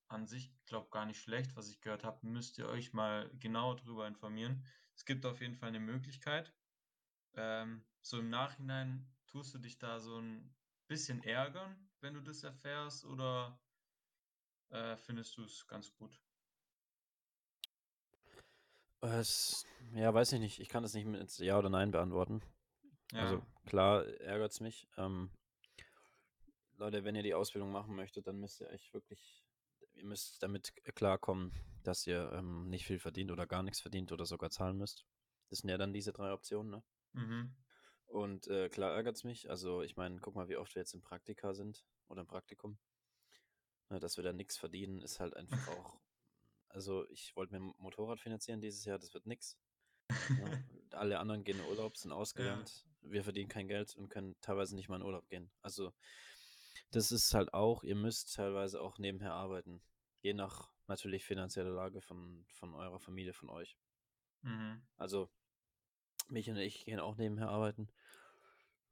an 0.08 0.26
sich, 0.26 0.52
glaube 0.66 0.90
gar 0.90 1.06
nicht 1.06 1.20
schlecht, 1.20 1.56
was 1.56 1.68
ich 1.68 1.80
gehört 1.80 2.04
habe, 2.04 2.26
müsst 2.26 2.58
ihr 2.58 2.68
euch 2.68 2.92
mal 2.92 3.30
genau 3.38 3.74
darüber 3.74 4.06
informieren. 4.06 4.64
Es 4.94 5.04
gibt 5.04 5.26
auf 5.26 5.40
jeden 5.40 5.54
Fall 5.54 5.68
eine 5.68 5.80
Möglichkeit. 5.80 6.52
Ähm, 7.34 7.84
so 8.00 8.18
im 8.18 8.30
Nachhinein 8.30 9.12
tust 9.26 9.54
du 9.54 9.58
dich 9.58 9.78
da 9.78 9.98
so 10.00 10.18
ein 10.18 10.54
bisschen 10.86 11.22
ärgern, 11.24 11.90
wenn 12.00 12.14
du 12.14 12.20
das 12.20 12.42
erfährst, 12.44 13.04
oder 13.04 13.58
äh, 14.70 14.96
findest 14.96 15.36
du 15.36 15.44
es 15.44 15.66
ganz 15.66 15.92
gut? 15.94 16.20
Es, 19.00 19.66
ja, 19.94 20.14
weiß 20.14 20.32
ich 20.32 20.40
nicht. 20.40 20.60
Ich 20.60 20.68
kann 20.68 20.82
das 20.82 20.94
nicht 20.94 21.06
mit 21.06 21.38
Ja 21.38 21.58
oder 21.58 21.68
Nein 21.68 21.90
beantworten. 21.90 22.42
Also 23.12 23.36
Ja, 23.36 23.46
klar 23.66 24.06
ärgert 24.20 24.52
es 24.52 24.60
mich. 24.60 24.88
Ähm, 24.96 25.30
Leute, 26.76 27.04
wenn 27.04 27.14
ihr 27.14 27.22
die 27.22 27.34
Ausbildung 27.34 27.70
machen 27.70 27.94
möchtet, 27.94 28.26
dann 28.26 28.40
müsst 28.40 28.60
ihr 28.60 28.68
euch 28.68 28.92
wirklich, 28.92 29.43
ihr 29.94 30.04
müsst 30.04 30.42
damit 30.42 30.74
klarkommen, 30.94 31.52
dass 31.82 32.06
ihr 32.06 32.32
ähm, 32.32 32.68
nicht 32.68 32.86
viel 32.86 32.98
verdient 32.98 33.30
oder 33.30 33.46
gar 33.46 33.62
nichts 33.62 33.80
verdient 33.80 34.12
oder 34.12 34.26
sogar 34.26 34.50
zahlen 34.50 34.76
müsst. 34.76 35.04
Das 35.50 35.60
sind 35.60 35.70
ja 35.70 35.78
dann 35.78 35.92
diese 35.92 36.12
drei 36.12 36.32
Optionen, 36.32 36.70
ne? 36.70 36.82
mhm. 37.12 37.54
Und 38.06 38.46
äh, 38.46 38.68
klar 38.68 38.92
ärgert 38.92 39.16
es 39.16 39.24
mich. 39.24 39.50
Also 39.50 39.82
ich 39.82 39.96
meine, 39.96 40.20
guck 40.20 40.34
mal, 40.34 40.48
wie 40.48 40.56
oft 40.56 40.74
wir 40.74 40.80
jetzt 40.80 40.94
im 40.94 41.02
Praktika 41.02 41.52
sind 41.52 41.84
oder 42.08 42.20
im 42.20 42.26
Praktikum. 42.26 42.78
Ne, 43.90 43.98
dass 43.98 44.16
wir 44.16 44.24
da 44.24 44.32
nichts 44.32 44.56
verdienen, 44.56 45.00
ist 45.02 45.20
halt 45.20 45.34
einfach 45.36 45.68
auch. 45.68 45.98
Also 46.68 47.08
ich 47.10 47.36
wollte 47.36 47.52
mir 47.52 47.60
ein 47.64 47.72
Motorrad 47.78 48.18
finanzieren 48.18 48.60
dieses 48.60 48.84
Jahr, 48.84 48.98
das 48.98 49.14
wird 49.14 49.26
nix. 49.26 49.56
Ne? 50.30 50.64
Alle 50.90 51.20
anderen 51.20 51.44
gehen 51.44 51.58
in 51.60 51.66
Urlaub, 51.66 51.96
sind 51.96 52.10
Ja, 52.10 52.16
ausgelernt. 52.16 52.84
Wir 53.02 53.22
verdienen 53.22 53.48
kein 53.48 53.68
Geld 53.68 53.94
und 53.96 54.08
können 54.08 54.34
teilweise 54.40 54.74
nicht 54.74 54.88
mal 54.88 54.96
in 54.96 55.02
Urlaub 55.02 55.28
gehen. 55.28 55.52
Also 55.62 55.92
das 56.90 57.12
ist 57.12 57.34
halt 57.34 57.54
auch, 57.54 57.84
ihr 57.84 57.96
müsst 57.96 58.34
teilweise 58.34 58.80
auch 58.80 58.98
nebenher 58.98 59.32
arbeiten. 59.32 59.82
Je 60.22 60.34
nach 60.34 60.72
natürlich 60.86 61.24
finanzieller 61.24 61.70
Lage 61.70 62.00
von, 62.00 62.44
von 62.48 62.74
eurer 62.74 63.00
Familie, 63.00 63.32
von 63.32 63.48
euch. 63.48 63.76
mhm. 64.42 64.82
Also 64.96 65.30
mich 66.28 66.48
und 66.50 66.56
ich 66.56 66.84
gehen 66.84 67.00
auch 67.00 67.16
nebenher 67.16 67.48
arbeiten. 67.48 67.88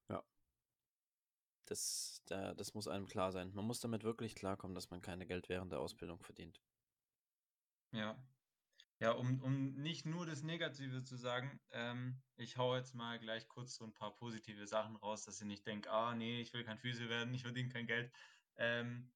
Ja, 0.08 0.22
das, 1.66 2.22
da, 2.26 2.54
das 2.54 2.74
muss 2.74 2.88
einem 2.88 3.06
klar 3.06 3.32
sein. 3.32 3.52
Man 3.54 3.64
muss 3.64 3.80
damit 3.80 4.04
wirklich 4.04 4.34
klarkommen, 4.34 4.74
dass 4.74 4.90
man 4.90 5.00
keine 5.00 5.26
Geld 5.26 5.48
während 5.48 5.72
der 5.72 5.80
Ausbildung 5.80 6.22
verdient. 6.22 6.60
Ja. 7.92 8.16
Ja, 9.02 9.10
um, 9.10 9.42
um 9.42 9.74
nicht 9.74 10.06
nur 10.06 10.26
das 10.26 10.44
Negative 10.44 11.02
zu 11.02 11.16
sagen, 11.16 11.58
ähm, 11.72 12.22
ich 12.36 12.56
hau 12.56 12.76
jetzt 12.76 12.94
mal 12.94 13.18
gleich 13.18 13.48
kurz 13.48 13.74
so 13.74 13.84
ein 13.84 13.92
paar 13.92 14.14
positive 14.14 14.64
Sachen 14.68 14.94
raus, 14.94 15.24
dass 15.24 15.40
ihr 15.40 15.48
nicht 15.48 15.66
denkt, 15.66 15.88
ah 15.88 16.14
nee, 16.14 16.40
ich 16.40 16.52
will 16.52 16.62
kein 16.62 16.78
Physio 16.78 17.08
werden, 17.08 17.34
ich 17.34 17.42
verdiene 17.42 17.68
kein 17.68 17.88
Geld. 17.88 18.12
Ähm, 18.54 19.10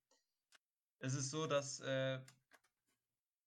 es 0.99 1.15
ist 1.15 1.31
so, 1.31 1.47
dass 1.47 1.79
äh, 1.79 2.21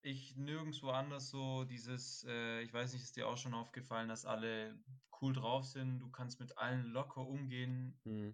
ich 0.02 0.38
nirgendwo 0.38 0.92
anders 0.92 1.30
so 1.30 1.66
dieses, 1.66 2.24
äh, 2.24 2.62
ich 2.62 2.72
weiß 2.72 2.94
nicht, 2.94 3.04
ist 3.04 3.18
dir 3.18 3.28
auch 3.28 3.38
schon 3.38 3.54
aufgefallen, 3.54 4.08
dass 4.08 4.26
alle 4.26 4.82
cool 5.20 5.34
drauf 5.34 5.66
sind, 5.66 6.00
du 6.00 6.10
kannst 6.10 6.40
mit 6.40 6.58
allen 6.58 6.86
locker 6.86 7.28
umgehen. 7.28 8.00
Hm. 8.06 8.34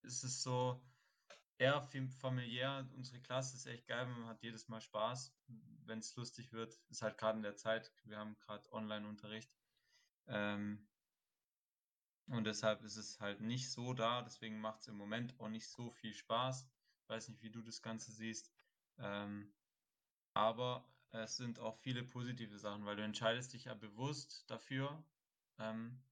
Es 0.00 0.24
ist 0.24 0.42
so 0.42 0.80
eher 1.58 1.82
fam- 1.82 2.10
familiär. 2.10 2.88
Unsere 2.94 3.20
Klasse 3.20 3.56
ist 3.56 3.66
echt 3.66 3.86
geil, 3.86 4.06
man 4.06 4.26
hat 4.26 4.42
jedes 4.42 4.68
Mal 4.68 4.80
Spaß, 4.80 5.36
wenn 5.84 5.98
es 6.00 6.16
lustig 6.16 6.52
wird. 6.52 6.80
Ist 6.88 7.02
halt 7.02 7.18
gerade 7.18 7.38
in 7.38 7.42
der 7.42 7.56
Zeit, 7.56 7.92
wir 8.04 8.18
haben 8.18 8.38
gerade 8.38 8.72
Online-Unterricht. 8.72 9.52
Ähm, 10.26 10.88
und 12.26 12.44
deshalb 12.44 12.82
ist 12.82 12.96
es 12.96 13.20
halt 13.20 13.40
nicht 13.40 13.70
so 13.72 13.94
da, 13.94 14.22
deswegen 14.22 14.60
macht 14.60 14.80
es 14.80 14.88
im 14.88 14.96
Moment 14.96 15.38
auch 15.40 15.48
nicht 15.48 15.66
so 15.68 15.90
viel 15.90 16.14
Spaß. 16.14 16.68
Weiß 17.06 17.28
nicht, 17.28 17.42
wie 17.42 17.50
du 17.50 17.62
das 17.62 17.82
Ganze 17.82 18.12
siehst. 18.12 18.52
Ähm, 18.98 19.54
aber 20.34 20.94
es 21.10 21.36
sind 21.36 21.58
auch 21.60 21.76
viele 21.76 22.04
positive 22.04 22.58
Sachen, 22.58 22.84
weil 22.84 22.96
du 22.96 23.04
entscheidest 23.04 23.52
dich 23.54 23.64
ja 23.64 23.74
bewusst 23.74 24.50
dafür. 24.50 25.04
Ähm, 25.58 26.07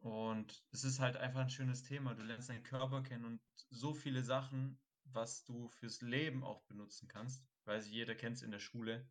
und 0.00 0.64
es 0.72 0.84
ist 0.84 1.00
halt 1.00 1.16
einfach 1.16 1.40
ein 1.40 1.50
schönes 1.50 1.82
Thema. 1.82 2.14
Du 2.14 2.22
lernst 2.22 2.48
deinen 2.48 2.62
Körper 2.62 3.02
kennen 3.02 3.24
und 3.24 3.40
so 3.70 3.94
viele 3.94 4.22
Sachen, 4.22 4.78
was 5.04 5.44
du 5.44 5.68
fürs 5.70 6.00
Leben 6.02 6.44
auch 6.44 6.62
benutzen 6.64 7.08
kannst. 7.08 7.44
Weiß 7.64 7.86
ich, 7.86 7.92
jeder 7.92 8.14
kennt 8.14 8.36
es 8.36 8.42
in 8.42 8.50
der 8.50 8.58
Schule. 8.60 9.08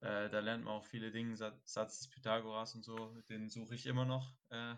Äh, 0.00 0.28
da 0.30 0.40
lernt 0.40 0.64
man 0.64 0.74
auch 0.74 0.84
viele 0.84 1.10
Dinge, 1.12 1.36
Sa- 1.36 1.58
Satz 1.64 1.98
des 1.98 2.08
Pythagoras 2.08 2.74
und 2.74 2.82
so, 2.84 3.14
den 3.28 3.48
suche 3.50 3.74
ich 3.74 3.86
immer 3.86 4.04
noch. 4.04 4.34
Äh, 4.50 4.74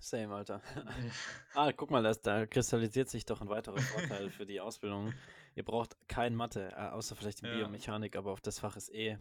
Same, 0.00 0.34
Alter. 0.34 0.62
Ah, 1.54 1.72
guck 1.72 1.90
mal, 1.90 2.02
das, 2.02 2.20
da 2.22 2.46
kristallisiert 2.46 3.08
sich 3.08 3.24
doch 3.24 3.40
ein 3.40 3.48
weiterer 3.48 3.78
Vorteil 3.80 4.30
für 4.30 4.46
die 4.46 4.60
Ausbildung. 4.60 5.12
Ihr 5.56 5.64
braucht 5.64 5.96
kein 6.08 6.36
Mathe, 6.36 6.70
äh, 6.72 6.88
außer 6.90 7.16
vielleicht 7.16 7.40
in 7.42 7.46
Ja. 7.48 7.54
Biomechanik, 7.56 8.14
aber 8.14 8.30
auf 8.30 8.40
das 8.40 8.58
Fach 8.60 8.76
ist 8.76 8.90
eh 8.94 9.18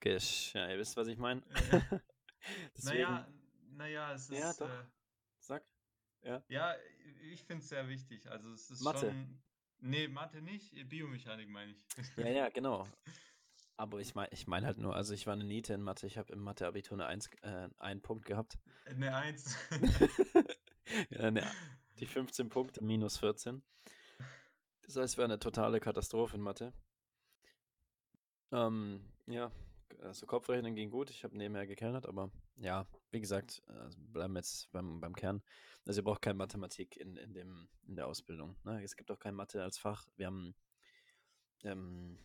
gesch. 0.00 0.52
Ja, 0.54 0.68
ihr 0.68 0.78
wisst, 0.78 0.96
was 0.96 1.08
ich 1.08 1.18
meine? 1.18 1.42
Naja, 2.82 3.26
naja, 3.76 4.12
es 4.14 4.28
Ja, 4.28 4.50
ist, 4.50 4.60
doch. 4.60 4.68
äh, 4.68 4.84
sag. 5.38 5.64
Ja. 6.22 6.42
ja, 6.48 6.74
ich 7.32 7.44
finde 7.44 7.62
es 7.62 7.68
sehr 7.68 7.88
wichtig. 7.88 8.30
Also 8.30 8.52
es 8.52 8.70
ist 8.70 8.80
Mathe. 8.82 9.00
schon, 9.00 9.42
nee, 9.80 10.06
Mathe 10.08 10.40
nicht, 10.40 10.72
Biomechanik 10.88 11.48
meine 11.48 11.72
ich. 11.72 11.84
Ja, 12.16 12.28
ja, 12.28 12.48
genau. 12.54 12.86
Aber 13.76 13.98
ich 13.98 14.14
meine 14.14 14.28
ich 14.32 14.46
mein 14.46 14.64
halt 14.64 14.78
nur, 14.78 14.94
also 14.94 15.14
ich 15.14 15.26
war 15.26 15.32
eine 15.32 15.44
Niete 15.44 15.74
in 15.74 15.82
Mathe, 15.82 16.06
ich 16.06 16.18
habe 16.18 16.32
im 16.32 16.40
Mathe-Abitur 16.40 16.96
eine 16.96 17.06
Eins, 17.06 17.28
äh, 17.42 17.68
einen 17.78 18.02
Punkt 18.02 18.26
gehabt. 18.26 18.58
Eine 18.84 19.16
Eins. 19.16 19.56
ja, 21.10 21.30
ne, 21.30 21.50
die 21.98 22.06
15 22.06 22.48
Punkte 22.48 22.84
minus 22.84 23.18
14. 23.18 23.62
Das 24.82 24.96
heißt, 24.96 25.14
es 25.14 25.16
wäre 25.16 25.24
eine 25.24 25.38
totale 25.38 25.80
Katastrophe 25.80 26.36
in 26.36 26.42
Mathe. 26.42 26.72
Ähm, 28.52 29.00
ja, 29.26 29.50
also 30.00 30.26
Kopfrechnen 30.26 30.74
ging 30.74 30.90
gut. 30.90 31.10
Ich 31.10 31.24
habe 31.24 31.36
nebenher 31.36 31.66
gekellnert, 31.66 32.06
aber 32.06 32.30
ja, 32.56 32.86
wie 33.10 33.20
gesagt, 33.20 33.62
also 33.66 33.98
bleiben 33.98 34.34
wir 34.34 34.40
jetzt 34.40 34.70
beim, 34.72 35.00
beim 35.00 35.14
Kern. 35.14 35.42
Also 35.86 36.00
ihr 36.00 36.04
braucht 36.04 36.22
keine 36.22 36.36
Mathematik 36.38 36.96
in, 36.96 37.16
in, 37.16 37.32
dem, 37.34 37.68
in 37.86 37.96
der 37.96 38.06
Ausbildung. 38.06 38.56
Ne? 38.64 38.82
Es 38.82 38.96
gibt 38.96 39.10
auch 39.10 39.18
kein 39.18 39.34
Mathe 39.34 39.62
als 39.62 39.78
Fach. 39.78 40.06
Wir 40.16 40.26
haben 40.26 40.54
ähm, 41.64 42.18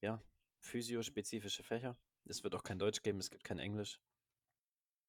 ja, 0.00 0.22
physiospezifische 0.60 1.62
Fächer. 1.62 1.96
Es 2.24 2.44
wird 2.44 2.54
auch 2.54 2.62
kein 2.62 2.78
Deutsch 2.78 3.02
geben, 3.02 3.18
es 3.18 3.30
gibt 3.30 3.44
kein 3.44 3.58
Englisch. 3.58 4.00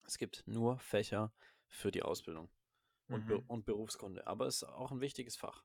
Es 0.05 0.17
gibt 0.17 0.43
nur 0.47 0.79
Fächer 0.79 1.31
für 1.67 1.91
die 1.91 2.03
Ausbildung 2.03 2.49
und, 3.07 3.25
Be 3.27 3.37
Mhm. 3.37 3.45
und 3.47 3.65
Berufskunde. 3.65 4.25
Aber 4.27 4.47
es 4.47 4.57
ist 4.57 4.63
auch 4.63 4.91
ein 4.91 5.01
wichtiges 5.01 5.35
Fach. 5.35 5.63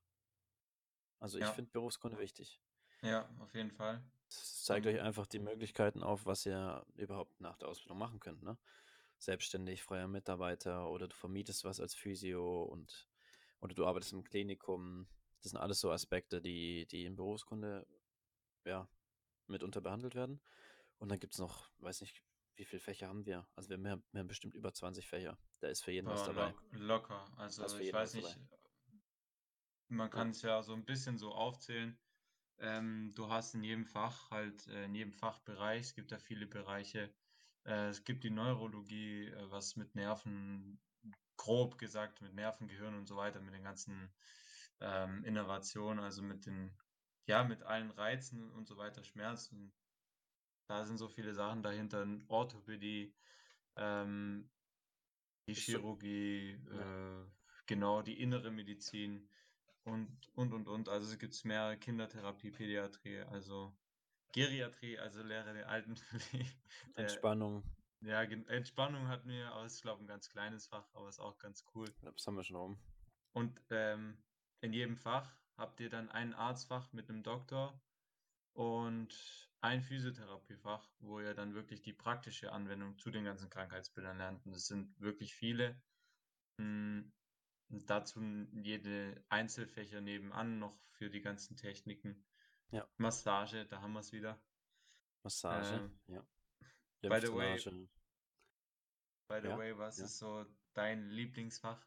Also 1.20 1.38
ich 1.38 1.44
Ja. 1.44 1.52
finde 1.52 1.70
Berufskunde 1.72 2.18
wichtig. 2.18 2.60
Ja, 3.02 3.28
auf 3.40 3.54
jeden 3.54 3.70
Fall. 3.72 4.02
Zeigt 4.28 4.86
Und- 4.86 4.92
euch 4.94 5.00
einfach 5.00 5.26
die 5.26 5.38
Möglichkeiten 5.38 6.02
auf, 6.02 6.26
was 6.26 6.44
ihr 6.46 6.84
überhaupt 6.94 7.40
nach 7.40 7.56
der 7.56 7.68
Ausbildung 7.68 7.98
machen 7.98 8.20
könnt. 8.20 8.42
Ne? 8.42 8.58
Selbstständig, 9.18 9.82
freier 9.82 10.08
Mitarbeiter 10.08 10.90
oder 10.90 11.08
du 11.08 11.16
vermietest 11.16 11.64
was 11.64 11.80
als 11.80 11.94
Physio 11.94 12.62
und 12.64 13.08
oder 13.60 13.74
du 13.74 13.86
arbeitest 13.86 14.12
im 14.12 14.22
Klinikum. 14.22 15.08
Das 15.42 15.50
sind 15.52 15.60
alles 15.60 15.80
so 15.80 15.90
Aspekte, 15.90 16.40
die, 16.40 16.86
die 16.86 17.04
in 17.04 17.16
Berufskunde 17.16 17.86
ja, 18.64 18.88
mitunter 19.46 19.80
behandelt 19.80 20.14
werden. 20.14 20.40
Und 20.98 21.08
dann 21.10 21.18
gibt 21.18 21.34
es 21.34 21.40
noch, 21.40 21.70
weiß 21.78 22.00
nicht, 22.02 22.22
wie 22.56 22.64
viele 22.64 22.80
Fächer 22.80 23.08
haben 23.08 23.24
wir? 23.24 23.46
Also 23.54 23.68
wir 23.70 23.76
haben, 23.90 24.04
wir 24.12 24.20
haben 24.20 24.28
bestimmt 24.28 24.54
über 24.54 24.72
20 24.72 25.08
Fächer. 25.08 25.38
Da 25.60 25.68
ist 25.68 25.82
für 25.82 25.92
jeden 25.92 26.08
was 26.08 26.24
Boah, 26.24 26.34
dabei. 26.34 26.50
lock, 26.72 27.08
locker. 27.08 27.32
Also 27.36 27.64
ich 27.78 27.92
weiß 27.92 28.10
was 28.10 28.14
nicht, 28.14 28.36
dabei. 28.36 28.62
man 29.88 30.10
kann 30.10 30.30
es 30.30 30.42
ja 30.42 30.62
so 30.62 30.74
ein 30.74 30.84
bisschen 30.84 31.18
so 31.18 31.32
aufzählen. 31.32 31.98
Ähm, 32.60 33.12
du 33.14 33.28
hast 33.28 33.54
in 33.54 33.62
jedem 33.62 33.86
Fach 33.86 34.30
halt, 34.30 34.66
äh, 34.68 34.84
in 34.84 34.94
jedem 34.94 35.12
Fachbereich, 35.12 35.82
es 35.82 35.94
gibt 35.94 36.10
da 36.12 36.18
viele 36.18 36.46
Bereiche. 36.46 37.12
Äh, 37.64 37.88
es 37.88 38.04
gibt 38.04 38.24
die 38.24 38.30
Neurologie, 38.30 39.26
äh, 39.26 39.50
was 39.50 39.76
mit 39.76 39.94
Nerven, 39.94 40.80
grob 41.36 41.78
gesagt, 41.78 42.20
mit 42.20 42.34
Nerven, 42.34 42.66
Gehirn 42.66 42.96
und 42.96 43.06
so 43.06 43.16
weiter, 43.16 43.40
mit 43.40 43.54
den 43.54 43.62
ganzen 43.62 44.12
ähm, 44.80 45.24
Innovationen, 45.24 46.02
also 46.02 46.22
mit 46.22 46.46
den, 46.46 46.76
ja, 47.26 47.44
mit 47.44 47.62
allen 47.62 47.90
Reizen 47.90 48.50
und 48.50 48.66
so 48.66 48.76
weiter, 48.76 49.04
Schmerzen. 49.04 49.72
Da 50.68 50.84
sind 50.84 50.98
so 50.98 51.08
viele 51.08 51.34
Sachen 51.34 51.62
dahinter, 51.62 52.06
Orthopädie, 52.26 53.14
ähm, 53.76 54.50
die 55.48 55.54
Chirurgie, 55.54 56.60
ja. 56.70 57.22
äh, 57.22 57.26
genau, 57.66 58.02
die 58.02 58.20
innere 58.20 58.50
Medizin 58.50 59.30
und, 59.88 60.30
und, 60.34 60.52
und, 60.52 60.68
und. 60.68 60.88
Also 60.88 61.10
es 61.12 61.18
gibt 61.18 61.44
mehr 61.44 61.76
Kindertherapie, 61.76 62.50
Pädiatrie, 62.50 63.20
also 63.20 63.76
Geriatrie, 64.32 64.98
also 64.98 65.22
Lehre 65.22 65.52
der 65.54 65.68
Altenpflege. 65.68 66.50
Entspannung, 66.94 67.62
ja, 68.00 68.22
Entspannung 68.22 69.08
wir, 69.28 69.52
aber 69.52 69.64
es 69.64 69.74
ist, 69.74 69.82
glaube 69.82 69.98
ich, 69.98 70.04
ein 70.04 70.08
ganz 70.08 70.28
kleines 70.28 70.66
Fach, 70.66 70.88
aber 70.94 71.08
ist 71.08 71.18
auch 71.18 71.38
ganz 71.38 71.64
cool. 71.74 71.92
das 72.02 72.26
haben 72.26 72.36
wir 72.36 72.44
schon 72.44 72.56
rum. 72.56 72.78
Und 73.32 73.60
ähm, 73.70 74.22
in 74.60 74.72
jedem 74.72 74.96
Fach 74.96 75.36
habt 75.56 75.80
ihr 75.80 75.90
dann 75.90 76.08
ein 76.10 76.34
Arztfach 76.34 76.92
mit 76.92 77.08
einem 77.08 77.22
Doktor 77.22 77.80
und 78.52 79.48
ein 79.60 79.82
Physiotherapiefach, 79.82 80.88
wo 81.00 81.20
ihr 81.20 81.34
dann 81.34 81.54
wirklich 81.54 81.82
die 81.82 81.92
praktische 81.92 82.52
Anwendung 82.52 82.96
zu 82.98 83.10
den 83.10 83.24
ganzen 83.24 83.50
Krankheitsbildern 83.50 84.18
lernt. 84.18 84.46
Und 84.46 84.54
es 84.54 84.66
sind 84.66 84.98
wirklich 85.00 85.34
viele. 85.34 85.80
Mm, 86.58 87.00
Und 87.70 87.88
dazu 87.90 88.20
jede 88.52 89.22
Einzelfächer 89.28 90.00
nebenan 90.00 90.58
noch 90.58 90.78
für 90.92 91.10
die 91.10 91.20
ganzen 91.20 91.56
Techniken. 91.56 92.24
Ja. 92.70 92.86
Massage, 92.96 93.66
da 93.66 93.80
haben 93.82 93.92
wir 93.92 94.00
es 94.00 94.12
wieder. 94.12 94.40
Massage, 95.22 95.74
Ähm, 95.74 95.98
ja. 96.06 96.20
by 97.02 97.20
the 97.20 97.32
way-. 97.32 97.88
By 99.28 99.40
the 99.42 99.48
Ja, 99.48 99.58
way, 99.58 99.76
was 99.76 99.98
ja. 99.98 100.04
ist 100.06 100.18
so 100.18 100.46
dein 100.72 101.10
Lieblingsfach? 101.10 101.84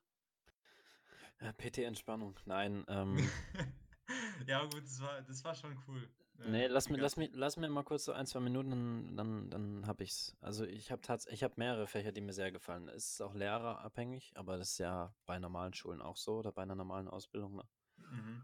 Äh, 1.40 1.54
PT-Entspannung, 1.54 2.40
nein, 2.46 2.86
ähm, 2.88 3.18
ja, 4.48 4.64
gut, 4.66 4.84
das 4.84 5.02
war, 5.02 5.22
das 5.24 5.44
war 5.44 5.56
schon 5.56 5.76
cool. 5.88 6.08
Nee, 6.48 6.68
lass 6.68 6.90
mir, 6.90 6.98
lass 6.98 7.18
mir, 7.18 7.30
lass 7.34 7.58
mir 7.58 7.70
mal 7.70 7.84
kurz 7.84 8.06
so 8.06 8.14
ein, 8.14 8.26
zwei 8.26 8.40
Minuten, 8.40 9.16
dann, 9.16 9.50
dann, 9.50 9.88
hab 9.88 10.02
ich's. 10.02 10.36
Also 10.42 10.66
ich 10.66 10.92
habe 10.92 11.02
ich 11.30 11.44
habe 11.44 11.54
mehrere 11.58 11.88
Fächer, 11.88 12.12
die 12.12 12.22
mir 12.22 12.34
sehr 12.34 12.52
gefallen. 12.52 12.88
Es 12.88 13.14
ist 13.14 13.22
auch 13.22 13.34
lehrerabhängig, 13.34 14.32
aber 14.36 14.58
das 14.58 14.72
ist 14.72 14.78
ja 14.80 15.14
bei 15.26 15.40
normalen 15.40 15.74
Schulen 15.74 16.02
auch 16.02 16.18
so 16.18 16.38
oder 16.38 16.52
bei 16.52 16.64
einer 16.64 16.76
normalen 16.76 17.08
Ausbildung. 17.08 17.56
Ne? 17.56 17.64
Mhm. 17.98 18.44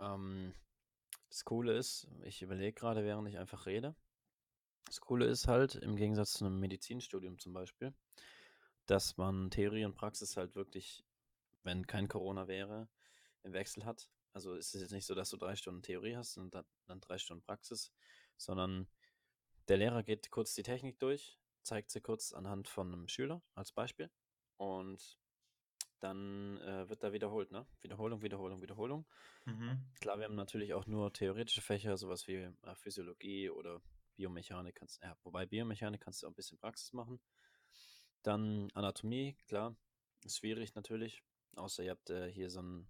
Ähm, 0.00 0.54
das 1.28 1.44
Coole 1.44 1.76
ist, 1.76 2.08
ich 2.24 2.42
überlege 2.42 2.72
gerade, 2.72 3.04
während 3.04 3.28
ich 3.28 3.38
einfach 3.38 3.66
rede. 3.66 3.94
Das 4.86 5.00
Coole 5.00 5.26
ist 5.26 5.46
halt, 5.46 5.76
im 5.76 5.94
Gegensatz 5.94 6.32
zu 6.32 6.44
einem 6.44 6.58
Medizinstudium 6.58 7.38
zum 7.38 7.52
Beispiel, 7.52 7.94
dass 8.86 9.16
man 9.16 9.50
Theorie 9.50 9.84
und 9.84 9.94
Praxis 9.94 10.36
halt 10.36 10.56
wirklich, 10.56 11.04
wenn 11.62 11.86
kein 11.86 12.08
Corona 12.08 12.48
wäre, 12.48 12.88
im 13.44 13.52
Wechsel 13.52 13.84
hat. 13.84 14.10
Also 14.32 14.54
es 14.54 14.74
ist 14.74 14.82
jetzt 14.82 14.92
nicht 14.92 15.06
so, 15.06 15.14
dass 15.14 15.30
du 15.30 15.36
drei 15.36 15.56
Stunden 15.56 15.82
Theorie 15.82 16.16
hast 16.16 16.36
und 16.36 16.54
dann, 16.54 16.64
dann 16.86 17.00
drei 17.00 17.18
Stunden 17.18 17.42
Praxis, 17.42 17.92
sondern 18.36 18.88
der 19.68 19.76
Lehrer 19.76 20.02
geht 20.02 20.30
kurz 20.30 20.54
die 20.54 20.62
Technik 20.62 20.98
durch, 20.98 21.38
zeigt 21.62 21.90
sie 21.90 22.00
kurz 22.00 22.32
anhand 22.32 22.68
von 22.68 22.92
einem 22.92 23.08
Schüler 23.08 23.42
als 23.54 23.72
Beispiel 23.72 24.10
und 24.56 25.18
dann 26.00 26.58
äh, 26.62 26.88
wird 26.88 27.02
da 27.02 27.12
wiederholt, 27.12 27.50
ne? 27.50 27.66
Wiederholung, 27.82 28.22
Wiederholung, 28.22 28.62
Wiederholung. 28.62 29.06
Mhm. 29.44 29.84
Klar, 30.00 30.18
wir 30.18 30.24
haben 30.24 30.34
natürlich 30.34 30.72
auch 30.74 30.86
nur 30.86 31.12
theoretische 31.12 31.60
Fächer, 31.60 31.96
sowas 31.96 32.26
wie 32.26 32.36
äh, 32.36 32.74
Physiologie 32.74 33.50
oder 33.50 33.82
Biomechanik. 34.16 34.76
Kannst, 34.76 35.02
ja, 35.02 35.16
wobei 35.22 35.46
Biomechanik 35.46 36.00
kannst 36.00 36.22
du 36.22 36.26
auch 36.26 36.30
ein 36.30 36.34
bisschen 36.34 36.58
Praxis 36.58 36.92
machen. 36.92 37.20
Dann 38.22 38.70
Anatomie, 38.74 39.36
klar, 39.46 39.76
ist 40.24 40.38
schwierig 40.38 40.74
natürlich. 40.74 41.22
Außer 41.56 41.84
ihr 41.84 41.90
habt 41.90 42.10
äh, 42.10 42.30
hier 42.30 42.50
so 42.50 42.60
einen 42.60 42.88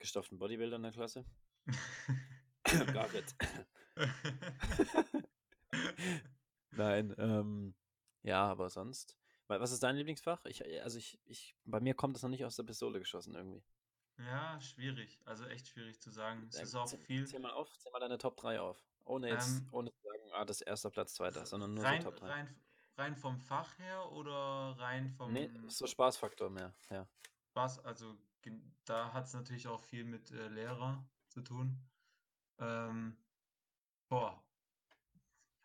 gestopften 0.00 0.38
Bodybuilder 0.38 0.76
in 0.76 0.82
der 0.82 0.92
Klasse. 0.92 1.24
David. 2.64 3.34
Nein, 6.72 7.14
ähm, 7.18 7.74
ja, 8.22 8.50
aber 8.50 8.70
sonst. 8.70 9.16
Was 9.48 9.72
ist 9.72 9.82
dein 9.82 9.96
Lieblingsfach? 9.96 10.44
Ich, 10.46 10.64
äh, 10.64 10.80
also 10.80 10.98
ich, 10.98 11.18
ich, 11.26 11.56
bei 11.64 11.80
mir 11.80 11.94
kommt 11.94 12.14
das 12.16 12.22
noch 12.22 12.30
nicht 12.30 12.44
aus 12.44 12.56
der 12.56 12.62
Pistole 12.62 12.98
geschossen 13.00 13.34
irgendwie. 13.34 13.62
ja, 14.18 14.60
schwierig. 14.60 15.20
Also 15.24 15.44
echt 15.46 15.68
schwierig 15.68 16.00
zu 16.00 16.10
sagen. 16.10 16.46
Es 16.50 16.60
ist 16.60 16.74
auch 16.74 16.86
zähl, 16.86 16.98
viel. 17.00 17.26
Zähl 17.26 17.40
mal 17.40 17.52
auf, 17.52 17.76
zähl 17.78 17.90
mal 17.92 17.98
deine 18.00 18.18
Top 18.18 18.36
3 18.36 18.60
auf. 18.60 18.82
Ohne 19.04 19.28
jetzt, 19.28 19.58
Ähm, 19.58 19.68
ohne 19.72 19.90
zu 19.90 20.02
sagen, 20.02 20.22
ah, 20.34 20.44
das 20.44 20.60
ist 20.60 20.66
erster 20.68 20.90
Platz, 20.90 21.14
zweiter, 21.14 21.44
sondern 21.46 21.74
nur 21.74 21.84
rein, 21.84 22.00
so 22.00 22.10
Top 22.10 22.20
3. 22.20 22.28
rein, 22.28 22.56
rein 22.96 23.16
vom 23.16 23.40
Fach 23.40 23.76
her 23.78 24.12
oder 24.12 24.76
rein 24.78 25.10
vom 25.10 25.32
Nee, 25.32 25.50
so 25.66 25.86
Spaßfaktor 25.86 26.48
mehr, 26.48 26.72
ja. 26.90 27.08
Spaß? 27.50 27.80
Also 27.80 28.16
da 28.84 29.12
hat 29.12 29.26
es 29.26 29.34
natürlich 29.34 29.68
auch 29.68 29.80
viel 29.82 30.04
mit 30.04 30.30
äh, 30.30 30.48
Lehrer 30.48 31.08
zu 31.28 31.42
tun. 31.42 31.76
Ähm, 32.58 33.16
boah, 34.08 34.44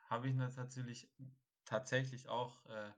habe 0.09 0.29
ich 0.29 0.35
natürlich 0.35 1.09
tatsächlich 1.65 2.27
auch. 2.27 2.65
Äh, 2.65 2.93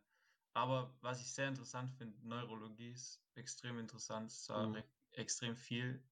aber 0.53 0.97
was 1.01 1.21
ich 1.21 1.31
sehr 1.33 1.47
interessant 1.47 1.91
finde, 1.91 2.27
Neurologie 2.27 2.91
ist 2.91 3.23
extrem 3.35 3.77
interessant. 3.79 4.31
Es 4.31 4.49
Mhm. 4.49 4.73
re- 4.73 4.83
extrem 5.11 5.55
viel 5.55 6.03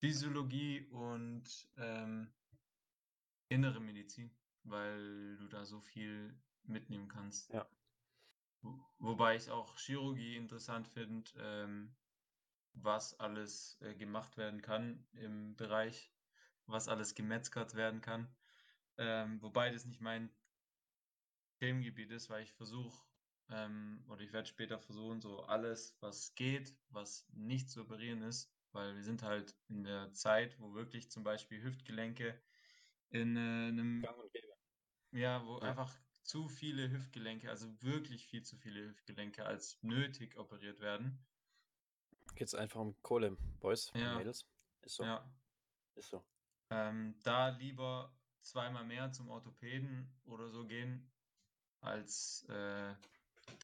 Physiologie 0.00 0.86
und 0.86 1.68
ähm, 1.76 2.32
innere 3.48 3.80
Medizin, 3.80 4.30
weil 4.62 5.36
du 5.36 5.48
da 5.48 5.64
so 5.64 5.80
viel 5.80 6.40
mitnehmen 6.62 7.08
kannst. 7.08 7.52
Ja. 7.52 7.68
Wo- 8.62 8.84
Wobei 8.98 9.36
ich 9.36 9.50
auch 9.50 9.78
Chirurgie 9.78 10.36
interessant 10.36 10.86
finde, 10.88 11.30
ähm, 11.36 11.99
was 12.74 13.18
alles 13.20 13.80
äh, 13.82 13.94
gemacht 13.96 14.36
werden 14.36 14.62
kann 14.62 15.08
im 15.12 15.56
Bereich, 15.56 16.14
was 16.66 16.88
alles 16.88 17.14
gemetzgert 17.14 17.74
werden 17.74 18.00
kann. 18.00 18.36
Ähm, 18.98 19.42
wobei 19.42 19.70
das 19.70 19.86
nicht 19.86 20.00
mein 20.00 20.36
Themengebiet 21.60 22.10
ist, 22.10 22.30
weil 22.30 22.42
ich 22.42 22.52
versuche, 22.52 23.06
ähm, 23.48 24.04
oder 24.08 24.22
ich 24.22 24.32
werde 24.32 24.48
später 24.48 24.78
versuchen, 24.78 25.20
so 25.20 25.42
alles, 25.44 25.96
was 26.00 26.34
geht, 26.34 26.78
was 26.88 27.28
nicht 27.30 27.70
zu 27.70 27.82
operieren 27.82 28.22
ist, 28.22 28.56
weil 28.72 28.94
wir 28.96 29.04
sind 29.04 29.22
halt 29.22 29.60
in 29.68 29.84
der 29.84 30.12
Zeit, 30.12 30.58
wo 30.60 30.74
wirklich 30.74 31.10
zum 31.10 31.22
Beispiel 31.24 31.62
Hüftgelenke 31.62 32.42
in 33.10 33.36
äh, 33.36 33.40
einem, 33.68 34.04
ja, 35.12 35.46
wo 35.46 35.58
Ja. 35.60 35.70
einfach 35.70 35.98
zu 36.22 36.48
viele 36.48 36.90
Hüftgelenke, 36.90 37.50
also 37.50 37.82
wirklich 37.82 38.26
viel 38.26 38.42
zu 38.42 38.56
viele 38.56 38.88
Hüftgelenke 38.88 39.46
als 39.46 39.82
nötig 39.82 40.36
operiert 40.36 40.80
werden. 40.80 41.29
Geht's 42.34 42.54
einfach 42.54 42.80
um 42.80 43.00
Kohle, 43.02 43.36
Boys 43.60 43.90
Ja. 43.94 44.16
Mädels. 44.18 44.46
Ist 44.82 44.94
so, 44.96 45.04
Ja, 45.04 45.24
ist 45.94 46.08
so. 46.08 46.22
ähm, 46.70 47.14
da 47.22 47.48
lieber 47.50 48.12
zweimal 48.40 48.84
mehr 48.84 49.12
zum 49.12 49.28
Orthopäden 49.28 50.10
oder 50.24 50.48
so 50.48 50.66
gehen, 50.66 51.10
als 51.80 52.44
äh, 52.48 52.94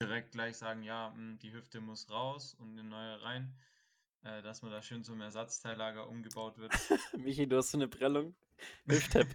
direkt 0.01 0.33
gleich 0.33 0.57
sagen, 0.57 0.83
ja, 0.83 1.11
mh, 1.11 1.39
die 1.39 1.53
Hüfte 1.53 1.81
muss 1.81 2.11
raus 2.11 2.55
und 2.55 2.73
eine 2.79 2.85
neue 2.85 3.23
rein, 3.23 3.57
äh, 4.23 4.43
dass 4.43 4.63
man 4.63 4.71
da 4.73 4.83
schön 4.83 5.05
zum 5.05 5.21
Ersatzteillager 5.21 6.09
umgebaut 6.09 6.59
wird. 6.59 6.73
Michi, 7.17 7.47
du 7.47 7.57
hast 7.57 7.71
so 7.71 7.79
eine 7.79 7.89
Prellung. 7.89 8.35
Hüfttab. 8.87 9.27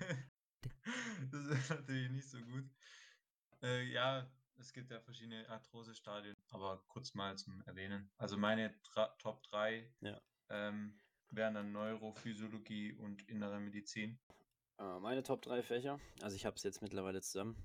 das 1.32 1.46
ist 1.46 1.70
natürlich 1.70 2.10
nicht 2.12 2.30
so 2.30 2.40
gut. 2.42 2.66
Äh, 3.62 3.84
ja, 3.92 4.28
es 4.58 4.74
gibt 4.74 4.92
ja 4.92 5.00
verschiedene 5.00 5.48
Arthrose-Stadien, 5.50 6.36
aber 6.52 6.84
kurz 6.88 7.14
mal 7.14 7.38
zum 7.38 7.62
Erwähnen. 7.66 8.12
Also 8.18 8.38
meine 8.38 8.76
Top 9.20 9.44
3 9.44 9.92
Ja. 10.02 10.22
ähm, 10.50 11.00
wären 11.30 11.54
dann 11.56 11.72
Neurophysiologie 11.72 12.94
und 12.94 13.28
innere 13.28 13.60
Medizin. 13.60 14.20
Äh, 14.78 15.00
meine 15.00 15.24
Top 15.24 15.42
3 15.42 15.64
Fächer, 15.64 16.00
also 16.22 16.36
ich 16.36 16.46
habe 16.46 16.56
es 16.58 16.64
jetzt 16.64 16.82
mittlerweile 16.82 17.22
zusammen. 17.22 17.56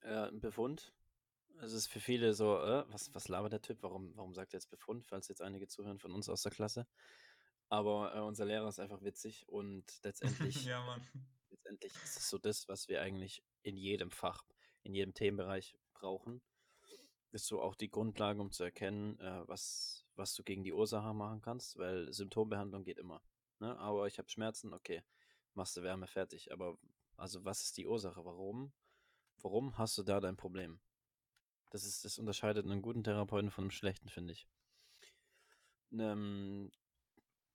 Äh, 0.00 0.30
Befund. 0.32 0.92
Es 1.60 1.72
ist 1.72 1.86
für 1.86 2.00
viele 2.00 2.34
so, 2.34 2.58
äh, 2.58 2.84
was, 2.88 3.14
was 3.14 3.28
labert 3.28 3.52
der 3.52 3.62
Typ? 3.62 3.82
Warum, 3.82 4.14
warum 4.16 4.34
sagt 4.34 4.52
er 4.52 4.58
jetzt 4.58 4.70
Befund, 4.70 5.06
falls 5.06 5.28
jetzt 5.28 5.40
einige 5.40 5.68
zuhören 5.68 5.98
von 5.98 6.12
uns 6.12 6.28
aus 6.28 6.42
der 6.42 6.52
Klasse? 6.52 6.86
Aber 7.68 8.14
äh, 8.14 8.20
unser 8.20 8.44
Lehrer 8.44 8.68
ist 8.68 8.80
einfach 8.80 9.02
witzig 9.02 9.48
und 9.48 9.84
letztendlich, 10.02 10.64
ja, 10.66 11.00
letztendlich 11.50 11.94
ist 11.94 12.18
es 12.18 12.28
so 12.28 12.38
das, 12.38 12.68
was 12.68 12.88
wir 12.88 13.00
eigentlich 13.00 13.42
in 13.62 13.76
jedem 13.76 14.10
Fach, 14.10 14.44
in 14.82 14.94
jedem 14.94 15.14
Themenbereich 15.14 15.78
brauchen. 15.94 16.42
Ist 17.34 17.46
so 17.48 17.60
auch 17.60 17.74
die 17.74 17.90
Grundlage, 17.90 18.40
um 18.40 18.52
zu 18.52 18.62
erkennen, 18.62 19.18
äh, 19.18 19.42
was, 19.48 20.06
was 20.14 20.36
du 20.36 20.44
gegen 20.44 20.62
die 20.62 20.72
Ursache 20.72 21.12
machen 21.12 21.42
kannst, 21.42 21.76
weil 21.76 22.12
Symptombehandlung 22.12 22.84
geht 22.84 22.98
immer. 22.98 23.20
Ne? 23.58 23.76
Aber 23.78 24.06
ich 24.06 24.18
habe 24.18 24.30
Schmerzen, 24.30 24.72
okay, 24.72 25.02
machst 25.54 25.76
du 25.76 25.82
Wärme 25.82 26.06
fertig. 26.06 26.52
Aber 26.52 26.78
also 27.16 27.44
was 27.44 27.64
ist 27.64 27.76
die 27.76 27.88
Ursache? 27.88 28.24
Warum? 28.24 28.72
Warum 29.42 29.76
hast 29.78 29.98
du 29.98 30.04
da 30.04 30.20
dein 30.20 30.36
Problem? 30.36 30.78
Das 31.70 31.84
ist, 31.84 32.04
das 32.04 32.18
unterscheidet 32.18 32.66
einen 32.66 32.82
guten 32.82 33.02
Therapeuten 33.02 33.50
von 33.50 33.64
einem 33.64 33.72
schlechten, 33.72 34.08
finde 34.08 34.32
ich. 34.32 34.46
Ähm, 35.90 36.70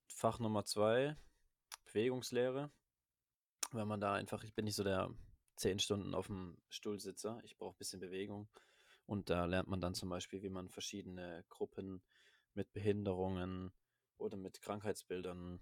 Fach 0.07 0.39
Nummer 0.39 0.65
zwei, 0.65 1.15
Bewegungslehre. 1.85 2.69
Wenn 3.71 3.87
man 3.87 4.01
da 4.01 4.13
einfach, 4.15 4.43
ich 4.43 4.53
bin 4.53 4.65
nicht 4.65 4.75
so 4.75 4.83
der 4.83 5.09
10 5.55 5.79
Stunden 5.79 6.13
auf 6.13 6.27
dem 6.27 6.57
Stuhl 6.67 6.99
sitzer, 6.99 7.39
ich 7.45 7.55
brauche 7.55 7.75
ein 7.75 7.77
bisschen 7.77 8.01
Bewegung. 8.01 8.49
Und 9.09 9.29
da 9.31 9.45
lernt 9.45 9.67
man 9.67 9.81
dann 9.81 9.95
zum 9.95 10.09
Beispiel, 10.09 10.43
wie 10.43 10.49
man 10.49 10.69
verschiedene 10.69 11.43
Gruppen 11.49 12.03
mit 12.53 12.71
Behinderungen 12.73 13.73
oder 14.17 14.37
mit 14.37 14.61
Krankheitsbildern, 14.61 15.59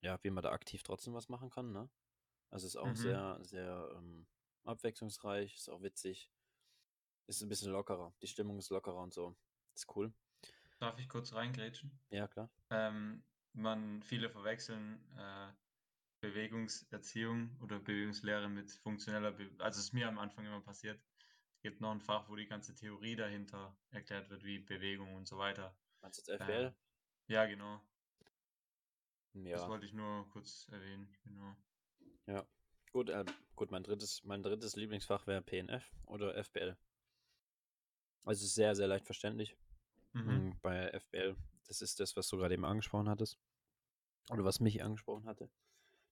ja, 0.00 0.18
wie 0.22 0.30
man 0.30 0.42
da 0.42 0.50
aktiv 0.52 0.82
trotzdem 0.82 1.12
was 1.14 1.28
machen 1.28 1.50
kann, 1.50 1.72
ne? 1.72 1.90
Also 2.50 2.66
ist 2.66 2.76
auch 2.76 2.96
Mhm. 2.96 2.96
sehr, 2.96 3.38
sehr 3.42 3.92
ähm, 3.96 4.28
abwechslungsreich, 4.64 5.56
ist 5.56 5.68
auch 5.70 5.82
witzig, 5.82 6.30
ist 7.26 7.42
ein 7.42 7.48
bisschen 7.48 7.72
lockerer, 7.72 8.14
die 8.22 8.28
Stimmung 8.28 8.58
ist 8.58 8.70
lockerer 8.70 9.02
und 9.02 9.14
so. 9.14 9.36
Ist 9.74 9.94
cool. 9.96 10.14
Darf 10.78 10.98
ich 10.98 11.08
kurz 11.10 11.34
reingrätschen? 11.34 12.00
Ja, 12.10 12.26
klar. 12.28 12.48
Ähm, 12.70 13.24
man, 13.54 14.02
viele 14.02 14.30
verwechseln 14.30 15.04
äh, 15.16 15.52
Bewegungserziehung 16.20 17.56
oder 17.62 17.80
Bewegungslehre 17.80 18.48
mit 18.48 18.72
funktioneller 18.72 19.32
Be 19.32 19.50
also 19.58 19.80
es 19.80 19.86
ist 19.86 19.92
mir 19.94 20.08
am 20.08 20.18
Anfang 20.18 20.46
immer 20.46 20.62
passiert. 20.62 21.02
Gibt 21.66 21.80
noch 21.80 21.90
ein 21.90 22.00
Fach, 22.00 22.28
wo 22.28 22.36
die 22.36 22.46
ganze 22.46 22.76
Theorie 22.76 23.16
dahinter 23.16 23.76
erklärt 23.90 24.30
wird, 24.30 24.44
wie 24.44 24.60
Bewegung 24.60 25.16
und 25.16 25.26
so 25.26 25.36
weiter. 25.36 25.76
Meinst 26.00 26.16
du 26.28 26.30
jetzt 26.30 26.40
FBL? 26.40 26.72
Äh, 27.28 27.32
ja, 27.32 27.44
genau. 27.46 27.80
Das 29.32 29.62
Ja, 29.62 29.68
wollte 29.68 29.84
ich 29.84 29.92
nur 29.92 30.28
kurz 30.30 30.68
erwähnen, 30.68 31.12
genau. 31.24 31.56
ja. 32.28 32.46
Gut, 32.92 33.10
äh, 33.10 33.24
gut, 33.56 33.72
mein 33.72 33.82
drittes, 33.82 34.22
mein 34.22 34.44
drittes 34.44 34.76
Lieblingsfach 34.76 35.26
wäre 35.26 35.42
PNF 35.42 35.90
oder 36.04 36.36
FBL. 36.36 36.76
Also 38.22 38.44
ist 38.44 38.54
sehr, 38.54 38.76
sehr 38.76 38.86
leicht 38.86 39.06
verständlich. 39.06 39.56
Mhm. 40.12 40.50
Mm, 40.50 40.52
Bei 40.62 40.92
FBL, 40.92 41.34
das 41.66 41.82
ist 41.82 41.98
das, 41.98 42.16
was 42.16 42.28
du 42.28 42.36
gerade 42.36 42.54
eben 42.54 42.64
angesprochen 42.64 43.08
hattest. 43.08 43.40
Oder 44.30 44.44
was 44.44 44.60
mich 44.60 44.84
angesprochen 44.84 45.24
hatte. 45.26 45.50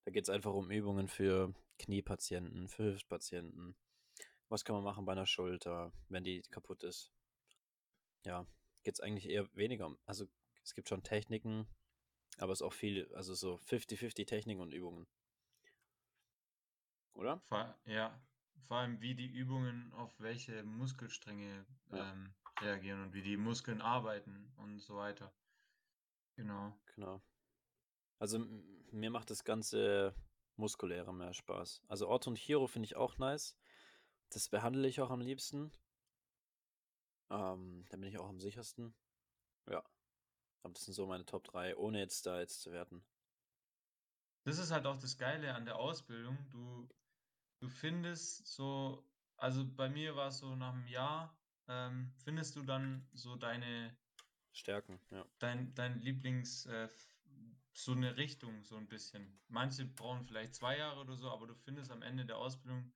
Da 0.03 0.11
geht 0.11 0.25
es 0.25 0.29
einfach 0.29 0.51
um 0.53 0.69
Übungen 0.69 1.07
für 1.07 1.53
Kniepatienten, 1.79 2.67
für 2.67 2.91
Hüftpatienten. 2.95 3.77
Was 4.49 4.63
kann 4.63 4.75
man 4.75 4.83
machen 4.83 5.05
bei 5.05 5.13
einer 5.13 5.25
Schulter, 5.25 5.91
wenn 6.09 6.23
die 6.23 6.41
kaputt 6.51 6.83
ist? 6.83 7.11
Ja, 8.25 8.45
geht 8.83 8.95
es 8.95 8.99
eigentlich 8.99 9.27
eher 9.29 9.47
weniger 9.55 9.87
um. 9.87 9.97
Also 10.05 10.27
es 10.63 10.73
gibt 10.73 10.89
schon 10.89 11.03
Techniken, 11.03 11.67
aber 12.37 12.51
es 12.53 12.61
ist 12.61 12.65
auch 12.65 12.73
viel, 12.73 13.13
also 13.15 13.33
so 13.33 13.55
50-50 13.67 14.25
Techniken 14.27 14.61
und 14.61 14.73
Übungen. 14.73 15.07
Oder? 17.13 17.41
Vor, 17.47 17.75
ja, 17.85 18.19
vor 18.67 18.77
allem 18.77 18.99
wie 19.01 19.15
die 19.15 19.27
Übungen 19.27 19.91
auf 19.93 20.11
welche 20.19 20.63
Muskelstränge 20.63 21.65
Ja. 21.91 22.11
ähm, 22.11 22.33
reagieren 22.61 23.03
und 23.03 23.13
wie 23.13 23.21
die 23.21 23.37
Muskeln 23.37 23.81
arbeiten 23.81 24.53
und 24.57 24.79
so 24.79 24.95
weiter. 24.95 25.33
Genau. 26.35 26.77
Genau. 26.95 27.21
Also 28.19 28.39
mir 28.91 29.09
macht 29.09 29.29
das 29.29 29.43
ganze 29.43 30.15
Muskuläre 30.55 31.13
mehr 31.13 31.33
Spaß. 31.33 31.83
Also 31.87 32.07
Ortho 32.07 32.29
und 32.29 32.37
Chiro 32.37 32.67
finde 32.67 32.85
ich 32.85 32.95
auch 32.95 33.17
nice. 33.17 33.57
Das 34.29 34.49
behandle 34.49 34.87
ich 34.87 35.01
auch 35.01 35.11
am 35.11 35.21
liebsten. 35.21 35.71
Ähm, 37.29 37.85
da 37.89 37.97
bin 37.97 38.09
ich 38.09 38.17
auch 38.17 38.29
am 38.29 38.39
sichersten. 38.39 38.93
Ja. 39.69 39.83
Aber 40.63 40.73
das 40.73 40.85
sind 40.85 40.93
so 40.93 41.05
meine 41.05 41.25
Top 41.25 41.43
3, 41.43 41.75
ohne 41.75 41.99
jetzt 41.99 42.25
da 42.25 42.39
jetzt 42.39 42.61
zu 42.61 42.71
werten. 42.71 43.03
Das 44.43 44.59
ist 44.59 44.71
halt 44.71 44.85
auch 44.85 44.97
das 44.97 45.17
Geile 45.17 45.53
an 45.55 45.65
der 45.65 45.77
Ausbildung. 45.77 46.37
Du, 46.49 46.87
du 47.59 47.67
findest 47.67 48.47
so, 48.47 49.03
also 49.37 49.65
bei 49.65 49.89
mir 49.89 50.15
war 50.15 50.27
es 50.29 50.39
so 50.39 50.55
nach 50.55 50.73
einem 50.73 50.87
Jahr, 50.87 51.35
ähm, 51.67 52.13
findest 52.23 52.55
du 52.55 52.61
dann 52.61 53.07
so 53.13 53.35
deine, 53.35 53.97
Stärken, 54.51 54.99
ja. 55.09 55.25
dein, 55.39 55.73
dein 55.73 55.99
Lieblings, 56.01 56.65
äh, 56.67 56.87
so 57.73 57.91
eine 57.91 58.17
Richtung, 58.17 58.63
so 58.63 58.77
ein 58.77 58.87
bisschen. 58.87 59.39
Manche 59.47 59.85
brauchen 59.85 60.23
vielleicht 60.25 60.55
zwei 60.55 60.77
Jahre 60.77 61.01
oder 61.01 61.17
so, 61.17 61.29
aber 61.29 61.47
du 61.47 61.55
findest 61.55 61.91
am 61.91 62.03
Ende 62.03 62.25
der 62.25 62.37
Ausbildung, 62.37 62.93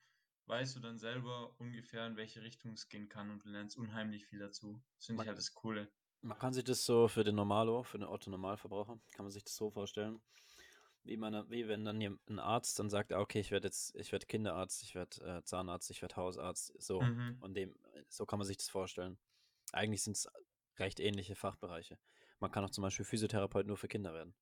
weißt 0.49 0.75
du 0.75 0.79
dann 0.79 0.97
selber 0.97 1.53
ungefähr, 1.59 2.05
in 2.07 2.17
welche 2.17 2.41
Richtung 2.41 2.73
es 2.73 2.89
gehen 2.89 3.07
kann 3.07 3.29
und 3.29 3.45
du 3.45 3.49
lernst 3.49 3.77
unheimlich 3.77 4.25
viel 4.25 4.39
dazu. 4.39 4.81
Das 4.97 5.05
finde 5.05 5.23
ich 5.23 5.27
halt 5.27 5.37
das 5.37 5.53
Coole. 5.53 5.87
Man 6.21 6.37
kann 6.37 6.53
sich 6.53 6.63
das 6.63 6.83
so 6.83 7.07
für 7.07 7.23
den 7.23 7.35
Normalo, 7.35 7.83
für 7.83 7.97
den 7.97 8.07
Otto-Normalverbraucher, 8.07 8.99
kann 9.13 9.25
man 9.25 9.31
sich 9.31 9.43
das 9.43 9.55
so 9.55 9.69
vorstellen, 9.69 10.19
wie 11.03 11.15
man, 11.15 11.49
wie 11.49 11.67
wenn 11.67 11.85
dann 11.85 12.01
ein 12.01 12.39
Arzt 12.39 12.77
dann 12.79 12.89
sagt, 12.89 13.13
ah, 13.13 13.19
okay, 13.19 13.39
ich 13.39 13.51
werde 13.51 13.67
jetzt, 13.67 13.95
ich 13.95 14.11
werde 14.11 14.25
Kinderarzt, 14.25 14.83
ich 14.83 14.95
werde 14.95 15.21
äh, 15.23 15.43
Zahnarzt, 15.43 15.89
ich 15.91 16.01
werde 16.01 16.17
Hausarzt, 16.17 16.73
so. 16.81 17.01
Mhm. 17.01 17.37
Und 17.39 17.53
dem, 17.53 17.73
so 18.09 18.25
kann 18.25 18.39
man 18.39 18.47
sich 18.47 18.57
das 18.57 18.67
vorstellen. 18.67 19.17
Eigentlich 19.71 20.03
sind 20.03 20.17
es 20.17 20.27
recht 20.77 20.99
ähnliche 20.99 21.35
Fachbereiche. 21.35 21.97
Man 22.39 22.51
kann 22.51 22.65
auch 22.65 22.69
zum 22.69 22.81
Beispiel 22.81 23.05
Physiotherapeut 23.05 23.67
nur 23.67 23.77
für 23.77 23.87
Kinder 23.87 24.13
werden. 24.13 24.33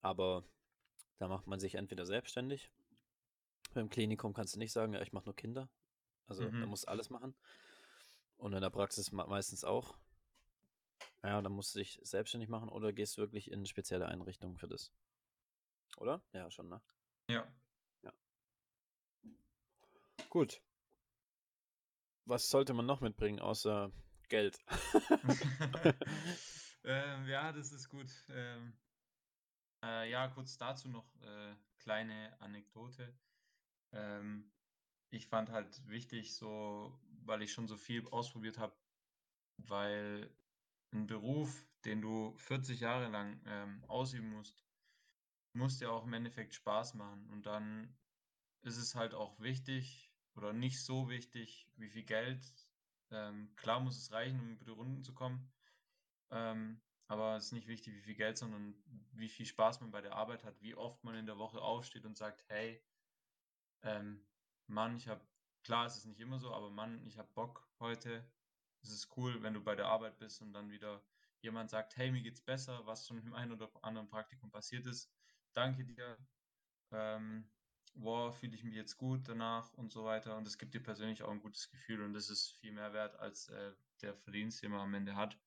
Aber 0.00 0.42
da 1.18 1.28
macht 1.28 1.46
man 1.46 1.60
sich 1.60 1.74
entweder 1.74 2.06
selbstständig. 2.06 2.70
Beim 3.76 3.90
Klinikum 3.90 4.32
kannst 4.32 4.54
du 4.54 4.58
nicht 4.58 4.72
sagen, 4.72 4.94
ja, 4.94 5.02
ich 5.02 5.12
mache 5.12 5.26
nur 5.26 5.36
Kinder. 5.36 5.68
Also 6.28 6.44
da 6.44 6.50
Mhm. 6.50 6.70
musst 6.70 6.84
du 6.84 6.88
alles 6.88 7.10
machen. 7.10 7.36
Und 8.38 8.54
in 8.54 8.62
der 8.62 8.70
Praxis 8.70 9.12
me- 9.12 9.26
meistens 9.26 9.64
auch. 9.64 9.98
Ja, 11.22 11.42
dann 11.42 11.52
musst 11.52 11.74
du 11.74 11.80
dich 11.80 12.00
selbstständig 12.02 12.48
machen 12.48 12.70
oder 12.70 12.94
gehst 12.94 13.18
wirklich 13.18 13.50
in 13.50 13.66
spezielle 13.66 14.06
Einrichtungen 14.06 14.56
für 14.56 14.66
das. 14.66 14.92
Oder? 15.98 16.22
Ja, 16.32 16.50
schon, 16.50 16.70
ne? 16.70 16.80
Ja. 17.28 17.46
Gut. 20.30 20.62
Was 22.24 22.48
sollte 22.48 22.72
man 22.72 22.86
noch 22.86 23.02
mitbringen, 23.02 23.40
außer 23.40 23.92
Geld? 24.30 24.58
ähm, 26.84 27.26
ja, 27.28 27.52
das 27.52 27.72
ist 27.72 27.90
gut. 27.90 28.08
Ähm, 28.30 28.72
äh, 29.84 30.10
ja, 30.10 30.28
kurz 30.28 30.56
dazu 30.56 30.88
noch 30.88 31.14
äh, 31.20 31.54
kleine 31.78 32.34
Anekdote. 32.40 33.14
Ähm, 33.92 34.50
ich 35.10 35.26
fand 35.26 35.50
halt 35.50 35.86
wichtig, 35.88 36.34
so, 36.34 36.98
weil 37.24 37.42
ich 37.42 37.52
schon 37.52 37.68
so 37.68 37.76
viel 37.76 38.06
ausprobiert 38.08 38.58
habe, 38.58 38.76
weil 39.58 40.30
ein 40.92 41.06
Beruf, 41.06 41.66
den 41.84 42.00
du 42.00 42.36
40 42.36 42.80
Jahre 42.80 43.08
lang 43.08 43.40
ähm, 43.46 43.84
ausüben 43.88 44.30
musst, 44.30 44.64
muss 45.52 45.78
dir 45.78 45.90
auch 45.90 46.04
im 46.04 46.12
Endeffekt 46.12 46.54
Spaß 46.54 46.94
machen. 46.94 47.28
Und 47.30 47.46
dann 47.46 47.96
ist 48.62 48.76
es 48.76 48.94
halt 48.94 49.14
auch 49.14 49.38
wichtig 49.40 50.12
oder 50.34 50.52
nicht 50.52 50.82
so 50.82 51.08
wichtig, 51.08 51.70
wie 51.76 51.88
viel 51.88 52.04
Geld. 52.04 52.42
Ähm, 53.10 53.54
klar 53.56 53.80
muss 53.80 53.96
es 53.96 54.12
reichen, 54.12 54.40
um 54.40 54.50
über 54.50 54.64
die 54.64 54.70
Runden 54.72 55.02
zu 55.02 55.14
kommen. 55.14 55.50
Ähm, 56.30 56.80
aber 57.08 57.36
es 57.36 57.46
ist 57.46 57.52
nicht 57.52 57.68
wichtig, 57.68 57.94
wie 57.94 58.02
viel 58.02 58.16
Geld, 58.16 58.36
sondern 58.36 58.74
wie 59.12 59.28
viel 59.28 59.46
Spaß 59.46 59.80
man 59.80 59.92
bei 59.92 60.00
der 60.00 60.14
Arbeit 60.14 60.44
hat, 60.44 60.60
wie 60.60 60.74
oft 60.74 61.04
man 61.04 61.14
in 61.14 61.26
der 61.26 61.38
Woche 61.38 61.60
aufsteht 61.60 62.04
und 62.04 62.16
sagt, 62.16 62.44
hey, 62.48 62.82
ähm, 63.86 64.20
Mann, 64.66 64.96
ich 64.96 65.08
habe, 65.08 65.20
klar 65.64 65.86
ist 65.86 65.96
es 65.96 66.04
nicht 66.04 66.20
immer 66.20 66.38
so, 66.38 66.52
aber 66.52 66.70
Mann, 66.70 67.04
ich 67.06 67.18
habe 67.18 67.28
Bock 67.34 67.68
heute. 67.80 68.24
Es 68.82 68.90
ist 68.90 69.16
cool, 69.16 69.42
wenn 69.42 69.54
du 69.54 69.62
bei 69.62 69.74
der 69.74 69.86
Arbeit 69.86 70.18
bist 70.18 70.42
und 70.42 70.52
dann 70.52 70.70
wieder 70.70 71.02
jemand 71.40 71.70
sagt, 71.70 71.96
hey, 71.96 72.10
mir 72.10 72.22
geht's 72.22 72.40
besser, 72.40 72.84
was 72.86 73.06
schon 73.06 73.18
im 73.18 73.34
einen 73.34 73.52
oder 73.52 73.70
anderen 73.82 74.08
Praktikum 74.08 74.50
passiert 74.50 74.86
ist. 74.86 75.10
Danke 75.54 75.84
dir. 75.84 76.18
Ähm, 76.92 77.48
wow, 77.94 78.36
fühle 78.36 78.54
ich 78.54 78.64
mich 78.64 78.74
jetzt 78.74 78.96
gut 78.98 79.28
danach 79.28 79.72
und 79.74 79.90
so 79.90 80.04
weiter. 80.04 80.36
Und 80.36 80.46
es 80.46 80.58
gibt 80.58 80.74
dir 80.74 80.82
persönlich 80.82 81.22
auch 81.22 81.30
ein 81.30 81.40
gutes 81.40 81.70
Gefühl 81.70 82.02
und 82.02 82.12
das 82.12 82.30
ist 82.30 82.52
viel 82.52 82.72
mehr 82.72 82.92
wert 82.92 83.16
als 83.16 83.48
äh, 83.48 83.72
der 84.02 84.14
Verdienst, 84.14 84.62
den 84.62 84.72
man 84.72 84.80
am 84.80 84.94
Ende 84.94 85.16
hat. 85.16 85.38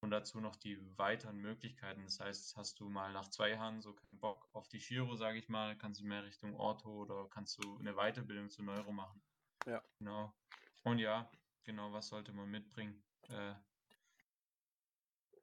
Und 0.00 0.10
dazu 0.10 0.40
noch 0.40 0.54
die 0.54 0.78
weiteren 0.96 1.38
Möglichkeiten. 1.38 2.04
Das 2.04 2.20
heißt, 2.20 2.56
hast 2.56 2.78
du 2.78 2.88
mal 2.88 3.12
nach 3.12 3.28
zwei 3.30 3.50
Jahren 3.50 3.80
so 3.82 3.94
keinen 3.94 4.20
Bock 4.20 4.48
auf 4.52 4.68
die 4.68 4.78
Chiro, 4.78 5.16
sage 5.16 5.38
ich 5.38 5.48
mal, 5.48 5.76
kannst 5.76 6.00
du 6.00 6.04
mehr 6.04 6.22
Richtung 6.22 6.54
Ortho 6.54 7.02
oder 7.02 7.28
kannst 7.30 7.62
du 7.62 7.78
eine 7.78 7.94
Weiterbildung 7.94 8.48
zu 8.48 8.62
Neuro 8.62 8.92
machen. 8.92 9.20
Ja. 9.66 9.82
Genau. 9.98 10.32
Und 10.84 11.00
ja, 11.00 11.28
genau, 11.64 11.92
was 11.92 12.08
sollte 12.08 12.32
man 12.32 12.48
mitbringen? 12.48 13.02
Äh, 13.28 13.54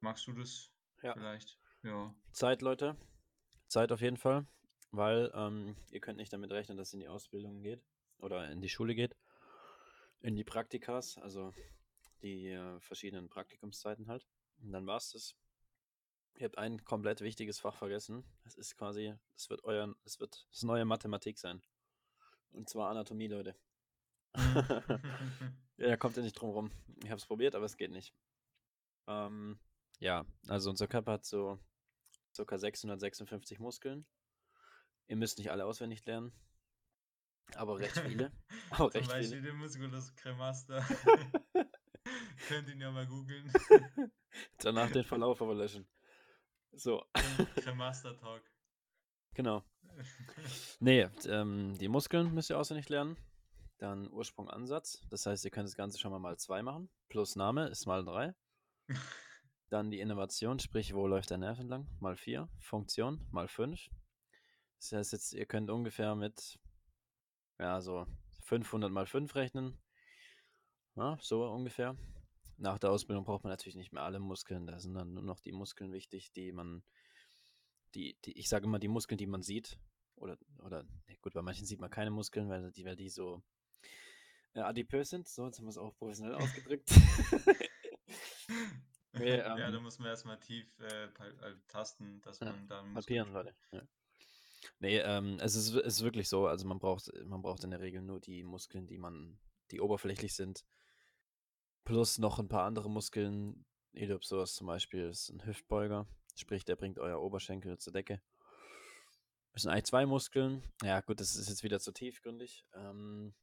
magst 0.00 0.26
du 0.26 0.32
das 0.32 0.72
Ja. 1.02 1.12
vielleicht? 1.12 1.58
Ja. 1.82 2.14
Zeit, 2.32 2.62
Leute. 2.62 2.96
Zeit 3.68 3.92
auf 3.92 4.00
jeden 4.00 4.16
Fall, 4.16 4.46
weil 4.90 5.30
ähm, 5.34 5.76
ihr 5.90 6.00
könnt 6.00 6.16
nicht 6.16 6.32
damit 6.32 6.50
rechnen, 6.50 6.78
dass 6.78 6.88
es 6.88 6.94
in 6.94 7.00
die 7.00 7.08
Ausbildung 7.08 7.62
geht 7.62 7.84
oder 8.18 8.50
in 8.50 8.62
die 8.62 8.70
Schule 8.70 8.94
geht. 8.94 9.14
In 10.20 10.34
die 10.34 10.44
Praktikas, 10.44 11.18
also 11.18 11.52
die 12.22 12.48
äh, 12.48 12.80
verschiedenen 12.80 13.28
Praktikumszeiten 13.28 14.08
halt. 14.08 14.26
Und 14.62 14.72
dann 14.72 14.86
war's 14.86 15.12
das. 15.12 15.34
Ihr 16.34 16.46
habt 16.46 16.58
ein 16.58 16.84
komplett 16.84 17.20
wichtiges 17.22 17.58
Fach 17.60 17.74
vergessen. 17.74 18.24
Es 18.44 18.54
ist 18.56 18.76
quasi, 18.76 19.14
es 19.36 19.48
wird 19.48 19.64
euer, 19.64 19.94
es 20.04 20.20
wird 20.20 20.46
das 20.50 20.62
neue 20.64 20.84
Mathematik 20.84 21.38
sein. 21.38 21.62
Und 22.50 22.68
zwar 22.68 22.90
Anatomie, 22.90 23.28
Leute. 23.28 23.56
Ja, 25.78 25.88
da 25.88 25.96
kommt 25.98 26.16
ihr 26.16 26.22
nicht 26.22 26.40
drum 26.40 26.50
rum. 26.50 26.70
Ich 27.04 27.10
habe 27.10 27.18
es 27.18 27.26
probiert, 27.26 27.54
aber 27.54 27.66
es 27.66 27.76
geht 27.76 27.90
nicht. 27.90 28.14
Ähm, 29.06 29.60
ja, 29.98 30.24
also 30.48 30.70
unser 30.70 30.86
Körper 30.88 31.12
hat 31.12 31.26
so 31.26 31.58
ca. 32.34 32.58
656 32.58 33.58
Muskeln. 33.58 34.06
Ihr 35.06 35.16
müsst 35.16 35.36
nicht 35.36 35.50
alle 35.50 35.66
auswendig 35.66 36.04
lernen, 36.06 36.32
aber 37.54 37.78
recht 37.78 37.98
viele. 37.98 38.32
Aber 38.70 38.90
Zum 38.90 39.00
recht 39.00 39.10
Beispiel 39.10 39.38
viele. 39.38 39.52
den 39.52 39.56
Musculus 39.58 40.14
cremaster. 40.16 40.84
Könnt 42.46 42.68
ihn 42.68 42.80
ja 42.80 42.90
mal 42.90 43.06
googeln. 43.06 43.52
Danach 44.58 44.90
den 44.90 45.04
Verlauf 45.04 45.40
aber 45.42 45.54
löschen. 45.54 45.86
So, 46.72 47.04
Cremaster 47.56 48.16
Talk. 48.20 48.42
Genau. 49.34 49.64
Nee, 50.78 51.08
ähm, 51.26 51.76
die 51.78 51.88
Muskeln 51.88 52.34
müsst 52.34 52.50
ihr 52.50 52.58
auswendig 52.58 52.90
lernen. 52.90 53.16
Dann 53.78 54.10
Ursprung, 54.10 54.50
Ansatz. 54.50 55.00
Das 55.08 55.24
heißt, 55.24 55.44
ihr 55.46 55.50
könnt 55.50 55.66
das 55.66 55.74
Ganze 55.76 55.98
schon 55.98 56.10
mal 56.10 56.18
mal 56.18 56.36
zwei 56.38 56.62
machen. 56.62 56.90
Plus 57.08 57.34
Name 57.34 57.68
ist 57.68 57.86
mal 57.86 58.04
drei. 58.04 58.34
Dann 59.70 59.90
die 59.90 60.00
Innovation, 60.00 60.58
sprich, 60.58 60.92
wo 60.92 61.06
läuft 61.06 61.30
der 61.30 61.38
Nerv 61.38 61.58
entlang? 61.58 61.88
Mal 62.00 62.16
vier. 62.16 62.50
Funktion 62.60 63.26
mal 63.30 63.48
fünf. 63.48 63.88
Das 64.78 64.92
heißt 64.92 65.12
jetzt, 65.12 65.32
ihr 65.32 65.46
könnt 65.46 65.70
ungefähr 65.70 66.14
mit, 66.14 66.58
ja, 67.58 67.80
so 67.80 68.06
500 68.42 68.90
mal 68.92 69.06
5 69.06 69.34
rechnen. 69.34 69.78
Ja, 70.94 71.18
so 71.20 71.46
ungefähr. 71.46 71.96
Nach 72.58 72.78
der 72.78 72.90
Ausbildung 72.90 73.24
braucht 73.24 73.44
man 73.44 73.52
natürlich 73.52 73.76
nicht 73.76 73.92
mehr 73.92 74.02
alle 74.02 74.18
Muskeln. 74.18 74.66
Da 74.66 74.78
sind 74.78 74.94
dann 74.94 75.14
nur 75.14 75.22
noch 75.22 75.40
die 75.40 75.52
Muskeln 75.52 75.92
wichtig, 75.92 76.32
die 76.32 76.52
man, 76.52 76.82
die, 77.94 78.16
die 78.24 78.38
ich 78.38 78.48
sage 78.48 78.64
immer 78.64 78.78
die 78.78 78.88
Muskeln, 78.88 79.18
die 79.18 79.26
man 79.26 79.42
sieht. 79.42 79.78
Oder, 80.16 80.38
oder, 80.58 80.84
nee, 81.06 81.18
gut, 81.20 81.34
bei 81.34 81.42
manchen 81.42 81.66
sieht 81.66 81.80
man 81.80 81.90
keine 81.90 82.10
Muskeln, 82.10 82.48
weil 82.48 82.72
die, 82.72 82.84
weil 82.86 82.96
die 82.96 83.10
so 83.10 83.42
äh, 84.54 84.60
adipös 84.60 85.10
sind. 85.10 85.28
So, 85.28 85.44
jetzt 85.46 85.58
haben 85.58 85.66
wir 85.66 85.70
es 85.70 85.78
auch 85.78 85.94
professionell 85.96 86.34
ausgedrückt. 86.36 86.90
nee, 89.12 89.34
ähm, 89.34 89.58
ja, 89.58 89.70
da 89.70 89.80
muss 89.80 89.98
man 89.98 90.08
erstmal 90.08 90.40
tief 90.40 90.66
äh, 90.80 91.04
äh, 91.04 91.56
tasten, 91.68 92.22
dass 92.22 92.40
ja, 92.40 92.46
man 92.46 92.66
dann. 92.66 92.94
Papieren, 92.94 93.32
Leute. 93.32 93.54
Ja. 93.72 93.82
Nee, 94.80 94.98
ähm, 94.98 95.38
es, 95.40 95.54
ist, 95.54 95.74
es 95.74 95.96
ist 95.96 96.02
wirklich 96.02 96.28
so. 96.28 96.46
Also 96.46 96.66
man 96.66 96.78
braucht, 96.78 97.12
man 97.24 97.42
braucht 97.42 97.64
in 97.64 97.70
der 97.70 97.80
Regel 97.80 98.02
nur 98.02 98.20
die 98.20 98.42
Muskeln, 98.42 98.86
die 98.86 98.98
man, 98.98 99.38
die 99.70 99.80
oberflächlich 99.80 100.34
sind. 100.34 100.64
Plus 101.86 102.18
noch 102.18 102.40
ein 102.40 102.48
paar 102.48 102.64
andere 102.64 102.90
Muskeln. 102.90 103.64
Iliopsoas 103.92 104.56
zum 104.56 104.66
Beispiel 104.66 105.04
ist 105.04 105.28
ein 105.28 105.46
Hüftbeuger. 105.46 106.08
Sprich, 106.34 106.64
der 106.64 106.74
bringt 106.74 106.98
euer 106.98 107.22
Oberschenkel 107.22 107.78
zur 107.78 107.92
Decke. 107.92 108.20
Das 109.52 109.62
sind 109.62 109.70
eigentlich 109.70 109.84
zwei 109.84 110.04
Muskeln. 110.04 110.64
Ja, 110.82 111.00
gut, 111.00 111.20
das 111.20 111.36
ist 111.36 111.48
jetzt 111.48 111.62
wieder 111.62 111.78
zu 111.78 111.92
tiefgründig. 111.92 112.66
Ähm, 112.74 113.34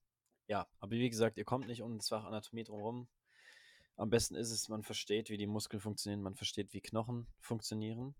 ja, 0.47 0.67
aber 0.81 0.91
wie 0.91 1.09
gesagt, 1.09 1.37
ihr 1.37 1.45
kommt 1.45 1.67
nicht 1.67 1.83
um 1.83 1.97
das 1.97 2.09
Fach 2.09 2.25
Anatomie 2.25 2.65
drumherum. 2.65 3.07
Am 3.95 4.09
besten 4.09 4.35
ist 4.35 4.51
es, 4.51 4.67
man 4.67 4.83
versteht, 4.83 5.29
wie 5.29 5.37
die 5.37 5.47
Muskeln 5.47 5.79
funktionieren, 5.79 6.21
man 6.21 6.35
versteht, 6.35 6.73
wie 6.73 6.81
Knochen 6.81 7.27
funktionieren. 7.39 8.13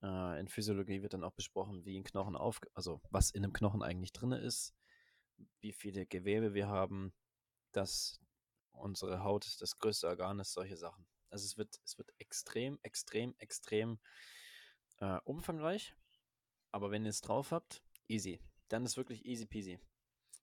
Äh, 0.00 0.38
in 0.38 0.46
Physiologie 0.46 1.02
wird 1.02 1.14
dann 1.14 1.24
auch 1.24 1.34
besprochen, 1.34 1.84
wie 1.84 1.98
ein 1.98 2.04
Knochen 2.04 2.36
auf, 2.36 2.60
also 2.72 3.00
was 3.10 3.32
in 3.32 3.42
einem 3.42 3.52
Knochen 3.52 3.82
eigentlich 3.82 4.12
drin 4.12 4.30
ist, 4.30 4.76
wie 5.58 5.72
viele 5.72 6.06
Gewebe 6.06 6.54
wir 6.54 6.68
haben, 6.68 7.12
dass 7.72 8.20
unsere 8.78 9.22
Haut 9.22 9.60
das 9.60 9.78
größte 9.78 10.08
Organ 10.08 10.40
ist, 10.40 10.52
solche 10.52 10.76
Sachen. 10.76 11.06
Also 11.30 11.44
es 11.44 11.58
wird, 11.58 11.78
es 11.84 11.98
wird 11.98 12.12
extrem, 12.18 12.78
extrem, 12.82 13.34
extrem 13.38 13.98
äh, 14.98 15.18
umfangreich. 15.24 15.94
Aber 16.72 16.90
wenn 16.90 17.04
ihr 17.04 17.10
es 17.10 17.20
drauf 17.20 17.50
habt, 17.50 17.82
easy. 18.08 18.40
Dann 18.68 18.84
ist 18.84 18.96
wirklich 18.96 19.24
easy 19.24 19.46
peasy. 19.46 19.78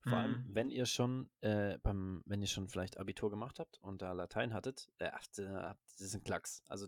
Vor 0.04 0.12
mhm. 0.12 0.18
allem, 0.18 0.46
wenn 0.50 0.70
ihr 0.70 0.86
schon 0.86 1.30
äh, 1.42 1.78
beim, 1.80 2.22
wenn 2.26 2.42
ihr 2.42 2.48
schon 2.48 2.68
vielleicht 2.68 2.98
Abitur 2.98 3.30
gemacht 3.30 3.60
habt 3.60 3.80
und 3.80 4.02
da 4.02 4.12
Latein 4.14 4.54
hattet, 4.54 4.92
äh, 5.00 5.10
das 5.36 6.02
ist 6.02 6.16
ein 6.16 6.24
Klacks. 6.24 6.64
Also 6.68 6.88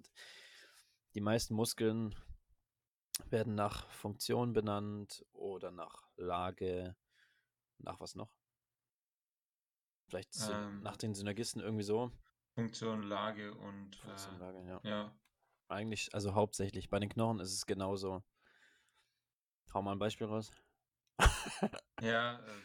die 1.16 1.22
meisten 1.22 1.56
Muskeln 1.56 2.16
werden 3.30 3.56
nach 3.56 3.90
Funktion 3.90 4.54
benannt 4.54 5.26
oder 5.34 5.72
nach 5.72 6.08
Lage, 6.16 6.96
nach 7.80 8.00
was 8.00 8.14
noch? 8.14 8.37
Vielleicht 10.08 10.30
ähm, 10.50 10.82
nach 10.82 10.98
den 10.98 11.14
Synergisten 11.14 11.62
irgendwie 11.62 11.84
so. 11.84 12.12
Funktion, 12.56 13.04
Lage 13.04 13.54
und 13.54 13.96
Funktion, 13.98 14.36
äh, 14.36 14.40
Lage, 14.40 14.66
ja. 14.66 14.80
ja. 14.84 15.16
Eigentlich, 15.68 16.14
also 16.14 16.34
hauptsächlich. 16.34 16.90
Bei 16.90 17.00
den 17.00 17.10
Knochen 17.10 17.40
ist 17.40 17.54
es 17.54 17.66
genauso. 17.66 18.24
Hau 19.74 19.82
mal 19.82 19.92
ein 19.92 20.00
Beispiel 20.00 20.28
raus. 20.28 20.52
ja, 22.02 22.40
äh, 22.40 22.62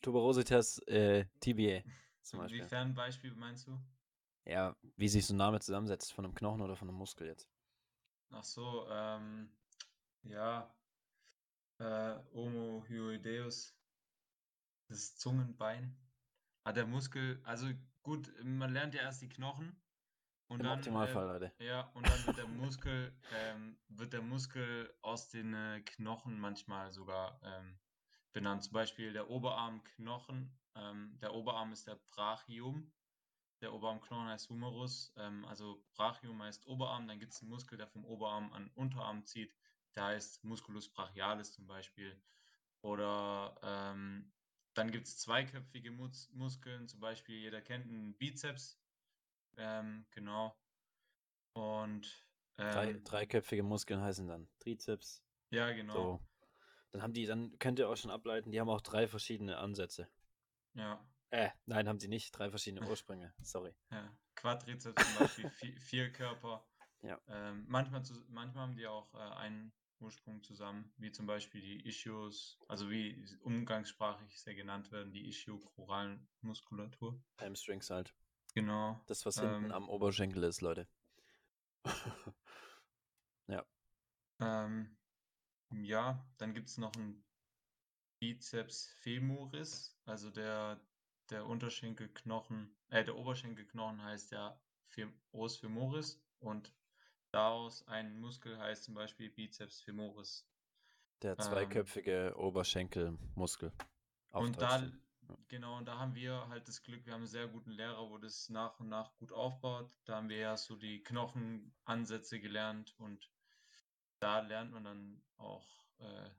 Tuberositas 0.00 0.78
äh, 0.88 1.26
tibiae 1.40 1.84
zum 2.22 2.40
Beispiel. 2.40 2.58
Inwiefern 2.58 2.94
Beispiel 2.94 3.34
meinst 3.34 3.68
du? 3.68 3.78
Ja, 4.44 4.76
wie 4.96 5.08
sich 5.08 5.24
so 5.24 5.34
ein 5.34 5.36
Name 5.36 5.60
zusammensetzt, 5.60 6.12
von 6.12 6.24
einem 6.24 6.34
Knochen 6.34 6.60
oder 6.60 6.74
von 6.74 6.88
einem 6.88 6.98
Muskel 6.98 7.28
jetzt. 7.28 7.48
Ach 8.30 8.42
so, 8.42 8.88
ähm, 8.90 9.52
ja, 10.24 10.74
äh, 11.78 12.16
Homo 12.34 12.84
hyoideus, 12.88 13.76
das 14.92 15.16
Zungenbein. 15.16 15.96
Ah, 16.64 16.72
der 16.72 16.86
Muskel, 16.86 17.40
also 17.44 17.68
gut, 18.02 18.32
man 18.44 18.72
lernt 18.72 18.94
ja 18.94 19.02
erst 19.02 19.22
die 19.22 19.28
Knochen 19.28 19.82
und 20.52 20.60
Im 20.60 20.66
dann, 20.66 20.78
Optimalfall, 20.78 21.24
äh, 21.24 21.32
Leute. 21.32 21.52
Ja, 21.58 21.80
und 21.94 22.06
dann 22.06 22.26
wird 22.26 22.36
der 22.36 22.46
Muskel, 22.46 23.16
ähm, 23.34 23.78
wird 23.88 24.12
der 24.12 24.22
Muskel 24.22 24.94
aus 25.00 25.28
den 25.30 25.54
äh, 25.54 25.80
Knochen 25.80 26.38
manchmal 26.38 26.92
sogar 26.92 27.40
ähm, 27.42 27.78
benannt. 28.32 28.64
Zum 28.64 28.74
Beispiel 28.74 29.12
der 29.12 29.30
Oberarmknochen. 29.30 30.54
Ähm, 30.74 31.18
der 31.20 31.34
Oberarm 31.34 31.72
ist 31.72 31.86
der 31.86 31.96
Brachium. 32.10 32.92
Der 33.62 33.72
Oberarmknochen 33.72 34.28
heißt 34.28 34.50
Humerus. 34.50 35.14
Ähm, 35.16 35.44
also 35.46 35.82
Brachium 35.94 36.42
heißt 36.42 36.66
Oberarm. 36.66 37.08
Dann 37.08 37.18
gibt 37.18 37.32
es 37.32 37.40
einen 37.40 37.50
Muskel, 37.50 37.78
der 37.78 37.88
vom 37.88 38.04
Oberarm 38.04 38.52
an 38.52 38.70
Unterarm 38.74 39.24
zieht. 39.24 39.54
Der 39.94 40.04
heißt 40.04 40.44
Musculus 40.44 40.92
brachialis 40.92 41.52
zum 41.52 41.66
Beispiel. 41.66 42.22
Oder 42.82 43.56
ähm, 43.62 44.32
dann 44.74 44.90
gibt 44.90 45.06
es 45.06 45.18
zweiköpfige 45.18 45.90
Mus 45.90 46.30
Muskeln. 46.32 46.88
Zum 46.88 47.00
Beispiel, 47.00 47.36
jeder 47.36 47.60
kennt 47.60 47.86
einen 47.86 48.14
Bizeps. 48.14 48.78
Ähm, 49.56 50.06
genau. 50.10 50.56
Und 51.54 52.24
Drei, 52.56 52.92
dreiköpfige 52.92 53.62
Muskeln 53.62 54.00
heißen 54.00 54.26
dann 54.26 54.48
Trizeps. 54.60 55.22
Ja, 55.50 55.72
genau. 55.72 55.94
So. 55.94 56.20
Dann 56.90 57.02
haben 57.02 57.14
die, 57.14 57.26
dann 57.26 57.58
könnt 57.58 57.78
ihr 57.78 57.88
auch 57.88 57.96
schon 57.96 58.10
ableiten, 58.10 58.52
die 58.52 58.60
haben 58.60 58.68
auch 58.68 58.82
drei 58.82 59.08
verschiedene 59.08 59.56
Ansätze. 59.58 60.08
Ja. 60.74 61.04
Äh, 61.30 61.50
nein, 61.64 61.88
haben 61.88 61.98
sie 61.98 62.08
nicht. 62.08 62.30
Drei 62.36 62.50
verschiedene 62.50 62.86
Ursprünge. 62.88 63.32
Sorry. 63.42 63.74
Ja. 63.90 64.14
Quadrizeps 64.34 65.02
zum 65.04 65.18
Beispiel, 65.18 65.50
vier, 65.50 65.80
vier, 65.80 66.12
Körper. 66.12 66.66
Ja. 67.02 67.20
Ähm, 67.28 67.64
manchmal, 67.68 68.04
zu, 68.04 68.14
manchmal 68.28 68.64
haben 68.64 68.76
die 68.76 68.86
auch 68.86 69.12
äh, 69.14 69.18
einen 69.18 69.72
Ursprung 70.02 70.42
zusammen, 70.42 70.92
wie 70.96 71.12
zum 71.12 71.26
Beispiel 71.26 71.60
die 71.60 71.86
Ischios, 71.86 72.58
also 72.68 72.90
wie 72.90 73.24
umgangssprachlich 73.42 74.40
sehr 74.40 74.54
genannt 74.54 74.90
werden, 74.92 75.12
die 75.12 75.28
ischiochoralen 75.28 76.28
Muskulatur. 76.40 77.22
Hamstrings 77.38 77.90
halt. 77.90 78.14
Genau. 78.54 79.02
Das, 79.06 79.24
was 79.24 79.38
ähm, 79.38 79.50
hinten 79.50 79.72
am 79.72 79.88
Oberschenkel 79.88 80.42
ist, 80.42 80.60
Leute. 80.60 80.88
ja. 83.46 83.64
Ähm, 84.40 84.96
ja, 85.70 86.24
dann 86.38 86.52
gibt 86.52 86.68
es 86.68 86.78
noch 86.78 86.94
einen 86.94 87.24
Bizeps 88.18 88.88
femoris, 89.00 89.98
also 90.04 90.30
der, 90.30 90.80
der 91.30 91.46
Unterschenkelknochen, 91.46 92.76
äh, 92.88 93.04
der 93.04 93.16
Oberschenkelknochen 93.16 94.02
heißt 94.02 94.32
ja 94.32 94.60
Os 95.32 95.56
femoris 95.56 96.22
und 96.38 96.72
daraus 97.32 97.86
ein 97.88 98.18
Muskel 98.20 98.58
heißt 98.58 98.84
zum 98.84 98.94
Beispiel 98.94 99.30
Bizeps 99.30 99.80
femoris. 99.82 100.46
Der 101.22 101.32
ähm, 101.32 101.40
zweiköpfige 101.40 102.28
ähm, 102.28 102.36
Oberschenkelmuskel. 102.36 103.72
Und 104.30 104.60
da, 104.60 104.82
genau, 105.48 105.78
und 105.78 105.86
da 105.86 105.98
haben 105.98 106.14
wir 106.14 106.48
halt 106.48 106.68
das 106.68 106.82
Glück, 106.82 107.04
wir 107.06 107.12
haben 107.12 107.22
einen 107.22 107.28
sehr 107.28 107.48
guten 107.48 107.70
Lehrer, 107.70 108.08
wo 108.10 108.18
das 108.18 108.48
nach 108.48 108.78
und 108.80 108.88
nach 108.88 109.14
gut 109.16 109.32
aufbaut. 109.32 109.90
Da 110.04 110.16
haben 110.16 110.28
wir 110.28 110.38
ja 110.38 110.56
so 110.56 110.76
die 110.76 111.02
Knochenansätze 111.02 112.40
gelernt 112.40 112.94
und 112.98 113.30
da 114.20 114.40
lernt 114.40 114.72
man 114.72 114.84
dann 114.84 115.22
auch. 115.36 115.84
Äh, 115.98 116.30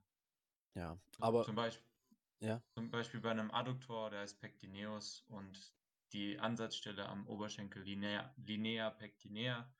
ja, 0.75 0.97
aber. 1.19 1.43
Zum 1.43 1.56
Beispiel, 1.56 1.86
ja. 2.39 2.62
zum 2.73 2.89
Beispiel 2.89 3.19
bei 3.19 3.32
einem 3.32 3.51
Adduktor, 3.51 4.10
der 4.10 4.23
ist 4.23 4.39
Pectineus 4.39 5.23
und 5.27 5.73
die 6.13 6.39
Ansatzstelle 6.39 7.08
am 7.08 7.27
Oberschenkel 7.27 7.84
Linea, 7.84 8.34
Linea 8.38 8.89
pectinea 8.91 9.71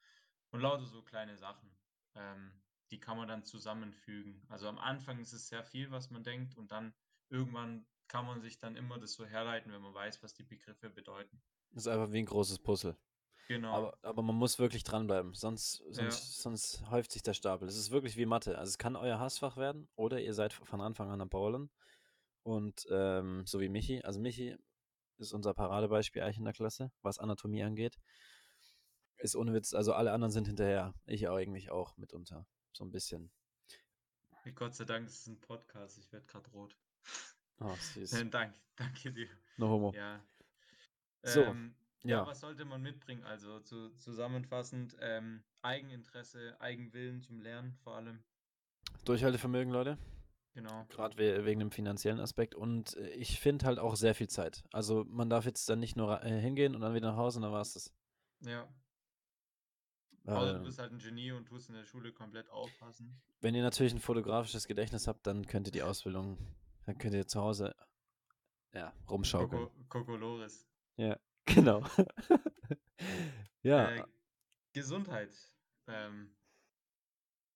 und 0.54 0.62
lauter 0.62 0.86
so 0.86 1.02
kleine 1.02 1.36
Sachen. 1.36 1.70
Ähm, 2.16 2.54
die 2.92 3.00
kann 3.00 3.18
man 3.18 3.28
dann 3.28 3.44
zusammenfügen. 3.44 4.46
Also 4.50 4.68
am 4.68 4.78
Anfang 4.78 5.20
ist 5.20 5.34
es 5.34 5.48
sehr 5.48 5.64
viel, 5.64 5.92
was 5.92 6.12
man 6.12 6.24
denkt 6.24 6.56
und 6.56 6.72
dann 6.72 6.94
irgendwann 7.30 7.86
kann 8.08 8.26
man 8.26 8.40
sich 8.42 8.60
dann 8.60 8.76
immer 8.76 9.00
das 9.00 9.14
so 9.14 9.26
herleiten, 9.26 9.74
wenn 9.74 9.82
man 9.82 9.94
weiß, 9.94 10.22
was 10.22 10.36
die 10.36 10.44
Begriffe 10.44 10.92
bedeuten. 10.92 11.42
Das 11.72 11.84
ist 11.84 11.88
einfach 11.88 12.12
wie 12.12 12.20
ein 12.20 12.28
großes 12.28 12.60
Puzzle. 12.60 12.96
Genau. 13.48 13.74
Aber, 13.74 13.98
aber 14.04 14.22
man 14.22 14.36
muss 14.36 14.60
wirklich 14.60 14.84
dranbleiben, 14.84 15.34
sonst, 15.34 15.84
sonst, 15.90 15.98
ja. 15.98 16.12
sonst 16.12 16.90
häuft 16.92 17.12
sich 17.12 17.24
der 17.24 17.34
Stapel. 17.34 17.68
Es 17.68 17.76
ist 17.76 17.90
wirklich 17.90 18.16
wie 18.16 18.28
Mathe. 18.28 18.58
Also 18.58 18.70
es 18.70 18.78
kann 18.78 18.96
euer 18.96 19.20
Hassfach 19.20 19.58
werden 19.58 19.90
oder 19.96 20.22
ihr 20.22 20.34
seid 20.34 20.54
von 20.54 20.80
Anfang 20.80 21.10
an 21.10 21.20
am 21.20 21.30
Baulen. 21.30 21.72
Und 22.44 22.86
ähm, 22.92 23.44
so 23.48 23.60
wie 23.60 23.70
Michi, 23.70 24.04
also 24.04 24.20
Michi 24.20 24.56
ist 25.18 25.34
unser 25.34 25.54
Paradebeispiel 25.54 26.22
eigentlich 26.22 26.38
in 26.38 26.46
der 26.46 26.54
Klasse, 26.54 26.92
was 27.02 27.18
Anatomie 27.18 27.64
angeht. 27.64 27.98
Ist 29.24 29.38
ohne 29.38 29.54
Witz, 29.54 29.74
also 29.74 29.94
alle 29.94 30.12
anderen 30.12 30.34
sind 30.34 30.48
hinterher. 30.48 30.94
Ich 31.06 31.30
eigentlich 31.30 31.72
auch 31.72 31.96
mitunter. 31.96 32.46
So 32.74 32.84
ein 32.84 32.92
bisschen. 32.92 33.32
Gott 34.54 34.76
sei 34.76 34.84
Dank 34.84 35.08
ist 35.08 35.22
es 35.22 35.28
ein 35.28 35.40
Podcast, 35.40 35.98
ich 35.98 36.12
werde 36.12 36.26
gerade 36.26 36.50
rot. 36.50 36.76
Oh, 37.62 37.74
süß. 37.74 38.12
Dank, 38.32 38.54
danke 38.76 39.14
dir. 39.14 39.30
No 39.56 39.70
homo. 39.70 39.94
Ja. 39.94 40.22
So. 41.22 41.40
Ähm, 41.40 41.74
ja. 42.04 42.18
ja. 42.18 42.28
was 42.28 42.42
sollte 42.42 42.66
man 42.66 42.82
mitbringen? 42.82 43.24
Also 43.24 43.62
zu, 43.62 43.96
zusammenfassend, 43.96 44.98
ähm, 45.00 45.46
Eigeninteresse, 45.62 46.60
Eigenwillen 46.60 47.22
zum 47.22 47.40
Lernen 47.40 47.78
vor 47.82 47.96
allem. 47.96 48.26
Durchhaltevermögen, 49.06 49.72
Leute. 49.72 49.98
Genau. 50.54 50.86
Gerade 50.90 51.18
we 51.18 51.46
wegen 51.46 51.62
dem 51.62 51.72
finanziellen 51.72 52.20
Aspekt. 52.20 52.56
Und 52.56 52.98
äh, 52.98 53.08
ich 53.12 53.40
finde 53.40 53.68
halt 53.68 53.80
auch 53.80 53.96
sehr 53.96 54.16
viel 54.16 54.28
Zeit. 54.28 54.66
Also 54.74 55.06
man 55.06 55.30
darf 55.30 55.46
jetzt 55.46 55.70
dann 55.70 55.80
nicht 55.80 55.96
nur 55.96 56.22
äh, 56.26 56.42
hingehen 56.42 56.76
und 56.76 56.82
dann 56.82 56.94
wieder 56.94 57.12
nach 57.12 57.18
Hause 57.18 57.38
und 57.38 57.44
dann 57.44 57.54
war 57.54 57.62
es 57.62 57.72
das. 57.72 57.94
Ja. 58.42 58.68
Außer 60.26 60.54
du 60.60 60.64
bist 60.64 60.80
halt 60.80 60.92
ein 60.92 61.00
Genie 61.00 61.32
und 61.32 61.46
tust 61.46 61.70
in 61.70 61.76
der 61.76 61.84
Schule 61.84 62.14
komplett 62.14 62.50
aufpassen. 62.50 63.22
wenn 63.42 63.56
ihr 63.56 63.64
natürlich 63.64 63.94
ein 63.94 64.00
fotografisches 64.00 64.68
Gedächtnis 64.68 65.08
habt, 65.08 65.28
dann 65.28 65.46
könnt 65.46 65.68
ihr 65.68 65.72
die 65.72 65.84
Ausbildung, 65.84 66.38
dann 66.86 66.98
könnt 66.98 67.14
ihr 67.14 67.28
zu 67.28 67.42
Hause 67.42 67.76
ja, 68.74 68.94
rumschaukeln. 69.10 69.64
Coco, 69.64 69.86
Kokolores. 69.90 70.66
Ja, 70.96 71.20
genau. 71.46 71.86
ja, 73.64 73.90
Äh, 73.90 74.06
Gesundheit 74.74 75.36
ähm, 75.88 76.36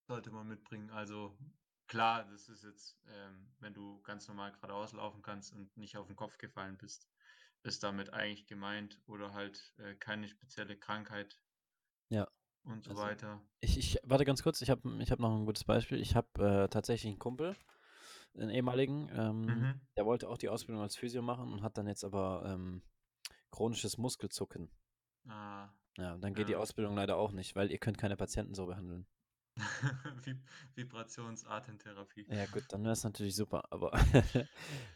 sollte 0.07 0.31
man 0.31 0.47
mitbringen. 0.47 0.89
Also 0.89 1.37
klar, 1.87 2.25
das 2.25 2.49
ist 2.49 2.63
jetzt, 2.63 2.99
ähm, 3.07 3.47
wenn 3.59 3.73
du 3.73 4.01
ganz 4.01 4.27
normal 4.27 4.51
geradeaus 4.51 4.93
laufen 4.93 5.21
kannst 5.21 5.53
und 5.53 5.75
nicht 5.77 5.97
auf 5.97 6.07
den 6.07 6.15
Kopf 6.15 6.37
gefallen 6.37 6.77
bist, 6.77 7.09
ist 7.63 7.83
damit 7.83 8.13
eigentlich 8.13 8.45
gemeint 8.45 9.01
oder 9.07 9.33
halt 9.33 9.73
äh, 9.77 9.95
keine 9.95 10.27
spezielle 10.27 10.77
Krankheit 10.77 11.39
Ja, 12.09 12.27
und 12.67 12.83
so 12.83 12.91
also 12.91 13.01
weiter. 13.03 13.41
ich, 13.61 13.77
ich 13.77 13.99
warte 14.03 14.25
ganz 14.25 14.43
kurz, 14.43 14.61
ich 14.61 14.69
habe 14.69 14.81
ich 15.01 15.11
hab 15.11 15.19
noch 15.19 15.35
ein 15.35 15.45
gutes 15.45 15.63
Beispiel. 15.63 15.99
Ich 15.99 16.15
habe 16.15 16.27
äh, 16.63 16.67
tatsächlich 16.69 17.09
einen 17.11 17.19
Kumpel, 17.19 17.55
einen 18.35 18.49
ehemaligen, 18.49 19.09
ähm, 19.13 19.45
Mhm. 19.45 19.81
der 19.97 20.05
wollte 20.05 20.29
auch 20.29 20.37
die 20.37 20.49
Ausbildung 20.49 20.81
als 20.83 20.95
Physio 20.95 21.21
machen 21.21 21.51
und 21.53 21.61
hat 21.63 21.77
dann 21.77 21.87
jetzt 21.87 22.03
aber 22.03 22.43
ähm, 22.45 22.81
chronisches 23.51 23.97
Muskelzucken. 23.97 24.69
Ah, 25.27 25.69
Ja, 25.97 26.17
dann 26.17 26.33
geht 26.33 26.47
die 26.47 26.53
ja. 26.53 26.59
Ausbildung 26.59 26.95
leider 26.95 27.17
auch 27.17 27.31
nicht, 27.31 27.55
weil 27.55 27.71
ihr 27.71 27.79
könnt 27.79 27.97
keine 27.97 28.15
Patienten 28.17 28.53
so 28.53 28.65
behandeln. 28.67 29.07
Vib 30.23 30.37
Vibrations-Atemtherapie. 30.75 32.27
Ja, 32.29 32.45
gut, 32.45 32.63
dann 32.69 32.83
wäre 32.83 32.93
es 32.93 33.03
natürlich 33.03 33.35
super, 33.35 33.63
aber 33.71 33.91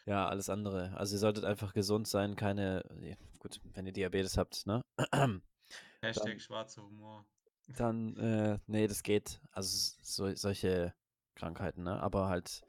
ja, 0.05 0.27
alles 0.27 0.49
andere. 0.49 0.95
Also 0.95 1.15
ihr 1.15 1.19
solltet 1.19 1.45
einfach 1.45 1.73
gesund 1.73 2.07
sein, 2.07 2.35
keine, 2.35 2.83
gut, 3.39 3.59
wenn 3.73 3.87
ihr 3.87 3.91
Diabetes 3.93 4.37
habt, 4.37 4.67
ne? 4.67 4.81
Hashtag 6.03 6.25
Dann, 6.25 6.39
schwarzer 6.39 6.83
Humor. 6.83 7.25
Dann 7.67 8.17
äh, 8.17 8.59
nee, 8.67 8.87
das 8.87 9.03
geht. 9.03 9.41
Also 9.51 9.95
so, 10.01 10.33
solche 10.35 10.93
Krankheiten, 11.35 11.83
ne? 11.83 12.01
Aber 12.01 12.27
halt, 12.29 12.61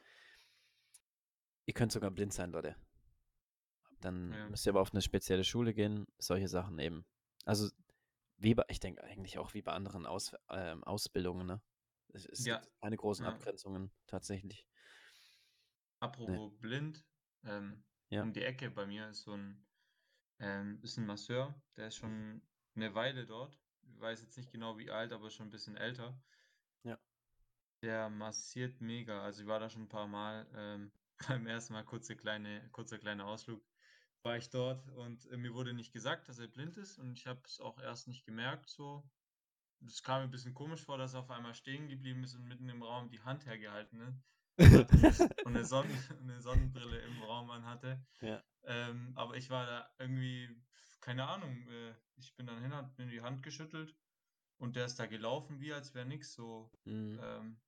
ihr 1.67 1.75
könnt 1.75 1.93
sogar 1.93 2.11
blind 2.11 2.33
sein, 2.33 2.53
Leute. 2.53 2.77
Dann 4.01 4.31
Ja. 4.31 4.49
müsst 4.49 4.67
ihr 4.67 4.71
aber 4.71 4.81
auf 4.81 4.93
eine 4.93 5.03
spezielle 5.03 5.45
Schule 5.45 5.75
gehen, 5.75 6.07
solche 6.19 6.49
Sachen 6.49 6.79
eben. 6.79 7.05
Also 7.45 7.71
wie 8.37 8.55
bei, 8.55 8.65
ich 8.69 8.81
denke 8.81 9.03
eigentlich 9.05 9.39
auch 9.39 9.55
wie 9.55 9.63
bei 9.63 9.73
anderen 9.73 10.07
Aus, 10.07 10.35
ähm, 10.51 10.83
Ausbildungen, 10.85 11.47
ne? 11.47 11.61
Es, 12.09 12.27
es 12.27 12.45
Ja, 12.45 12.59
gibt 12.61 12.81
keine 12.81 12.97
großen 12.97 13.25
ja. 13.25 13.33
Abgrenzungen 13.33 13.91
tatsächlich. 14.07 14.67
Nee. 16.01 16.01
Apropos 16.01 16.53
blind, 16.61 17.05
ähm, 17.45 17.85
Ja. 18.11 18.23
um 18.23 18.33
die 18.33 18.43
Ecke 18.43 18.71
bei 18.71 18.87
mir 18.87 19.09
ist 19.09 19.23
so 19.23 19.33
ein, 19.35 19.65
ähm, 20.41 20.81
ist 20.83 20.99
ein 20.99 21.07
Masseur, 21.07 21.55
der 21.77 21.89
ist 21.89 21.97
schon 21.97 22.43
eine 22.75 22.95
Weile 22.95 23.27
dort. 23.27 23.59
Weiß 23.99 24.21
jetzt 24.23 24.37
nicht 24.37 24.51
genau 24.51 24.79
wie 24.79 24.91
alt, 24.91 25.13
aber 25.13 25.31
schon 25.31 25.47
ein 25.49 25.51
bisschen 25.51 25.77
älter. 25.77 26.21
Ja. 26.83 26.99
Der 27.83 28.09
massiert 28.09 28.81
mega. 28.81 29.23
Also 29.23 29.43
ich 29.43 29.49
war 29.49 29.61
da 29.61 29.71
schon 29.71 29.83
ein 29.83 29.89
paar 29.89 30.09
Mal. 30.09 30.47
Ähm, 30.55 30.93
beim 31.29 31.47
ersten 31.47 31.73
Mal 31.73 31.85
kurze 31.85 32.17
kleine, 32.17 32.69
kurzer 32.71 32.99
kleiner 32.99 33.27
Ausflug 33.27 33.63
war 34.23 34.37
ich 34.37 34.51
dort 34.51 34.89
und 34.91 35.29
äh, 35.31 35.37
mir 35.37 35.53
wurde 35.53 35.73
nicht 35.73 35.93
gesagt, 35.93 36.29
dass 36.29 36.39
er 36.39 36.47
blind 36.47 36.77
ist 36.77 36.99
und 36.99 37.13
ich 37.13 37.27
habe 37.27 37.41
es 37.45 37.61
auch 37.61 37.79
erst 37.81 38.09
nicht 38.09 38.25
gemerkt. 38.25 38.69
So, 38.71 39.09
es 39.85 40.03
kam 40.03 40.21
mir 40.21 40.25
ein 40.25 40.31
bisschen 40.31 40.55
komisch 40.55 40.85
vor, 40.85 40.99
dass 40.99 41.15
er 41.15 41.21
auf 41.21 41.31
einmal 41.31 41.55
stehen 41.55 41.89
geblieben 41.89 42.23
ist 42.23 42.35
und 42.35 42.45
mitten 42.45 42.69
im 42.69 42.83
Raum 42.83 43.11
die 43.11 43.21
Hand 43.21 43.47
hergehalten 43.47 44.01
hat 44.07 44.15
und, 44.59 44.91
eine, 44.93 45.29
und 45.45 45.57
eine, 45.57 45.65
Sonnen, 45.65 45.99
eine 46.21 46.41
Sonnenbrille 46.41 46.99
im 47.01 47.23
Raum 47.23 47.51
anhatte. 47.51 48.05
Ja. 48.21 48.43
Ähm, 48.65 49.13
aber 49.17 49.37
ich 49.37 49.51
war 49.51 49.67
da 49.67 49.91
irgendwie, 49.99 50.49
keine 51.03 51.29
Ahnung, 51.29 51.67
äh, 51.69 51.95
ich 52.17 52.35
bin 52.37 52.47
dann 52.47 52.63
hin, 52.63 52.75
hab 52.75 52.97
mir 52.99 53.07
die 53.07 53.21
Hand 53.21 53.43
geschüttelt 53.43 53.95
und 54.59 54.77
der 54.77 54.87
ist 54.87 54.99
da 54.99 55.07
gelaufen, 55.07 55.61
wie 55.61 55.73
als 55.73 55.95
wäre 55.95 56.07
nichts 56.07 56.33
so. 56.33 56.71
Mhm. 56.85 57.21
Ähm, 57.23 57.61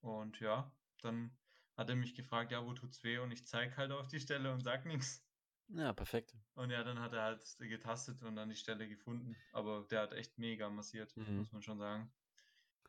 und 0.00 0.40
ja, 0.40 0.72
dann 1.02 1.36
hat 1.76 1.90
er 1.90 1.96
mich 1.96 2.14
gefragt, 2.14 2.50
ja, 2.50 2.64
wo 2.64 2.72
tut's 2.72 3.04
weh? 3.04 3.18
Und 3.18 3.30
ich 3.30 3.46
zeig 3.46 3.76
halt 3.76 3.92
auf 3.92 4.08
die 4.08 4.18
Stelle 4.20 4.52
und 4.52 4.62
sag 4.62 4.84
nichts. 4.84 5.24
Ja, 5.68 5.92
perfekt. 5.92 6.34
Und 6.54 6.70
ja, 6.70 6.82
dann 6.82 6.98
hat 6.98 7.12
er 7.12 7.22
halt 7.22 7.56
getastet 7.58 8.22
und 8.22 8.36
dann 8.36 8.48
die 8.48 8.56
Stelle 8.56 8.88
gefunden. 8.88 9.36
Aber 9.52 9.86
der 9.90 10.00
hat 10.00 10.12
echt 10.12 10.38
mega 10.38 10.70
massiert, 10.70 11.14
Mhm. 11.16 11.36
muss 11.36 11.52
man 11.52 11.62
schon 11.62 11.78
sagen. 11.78 12.10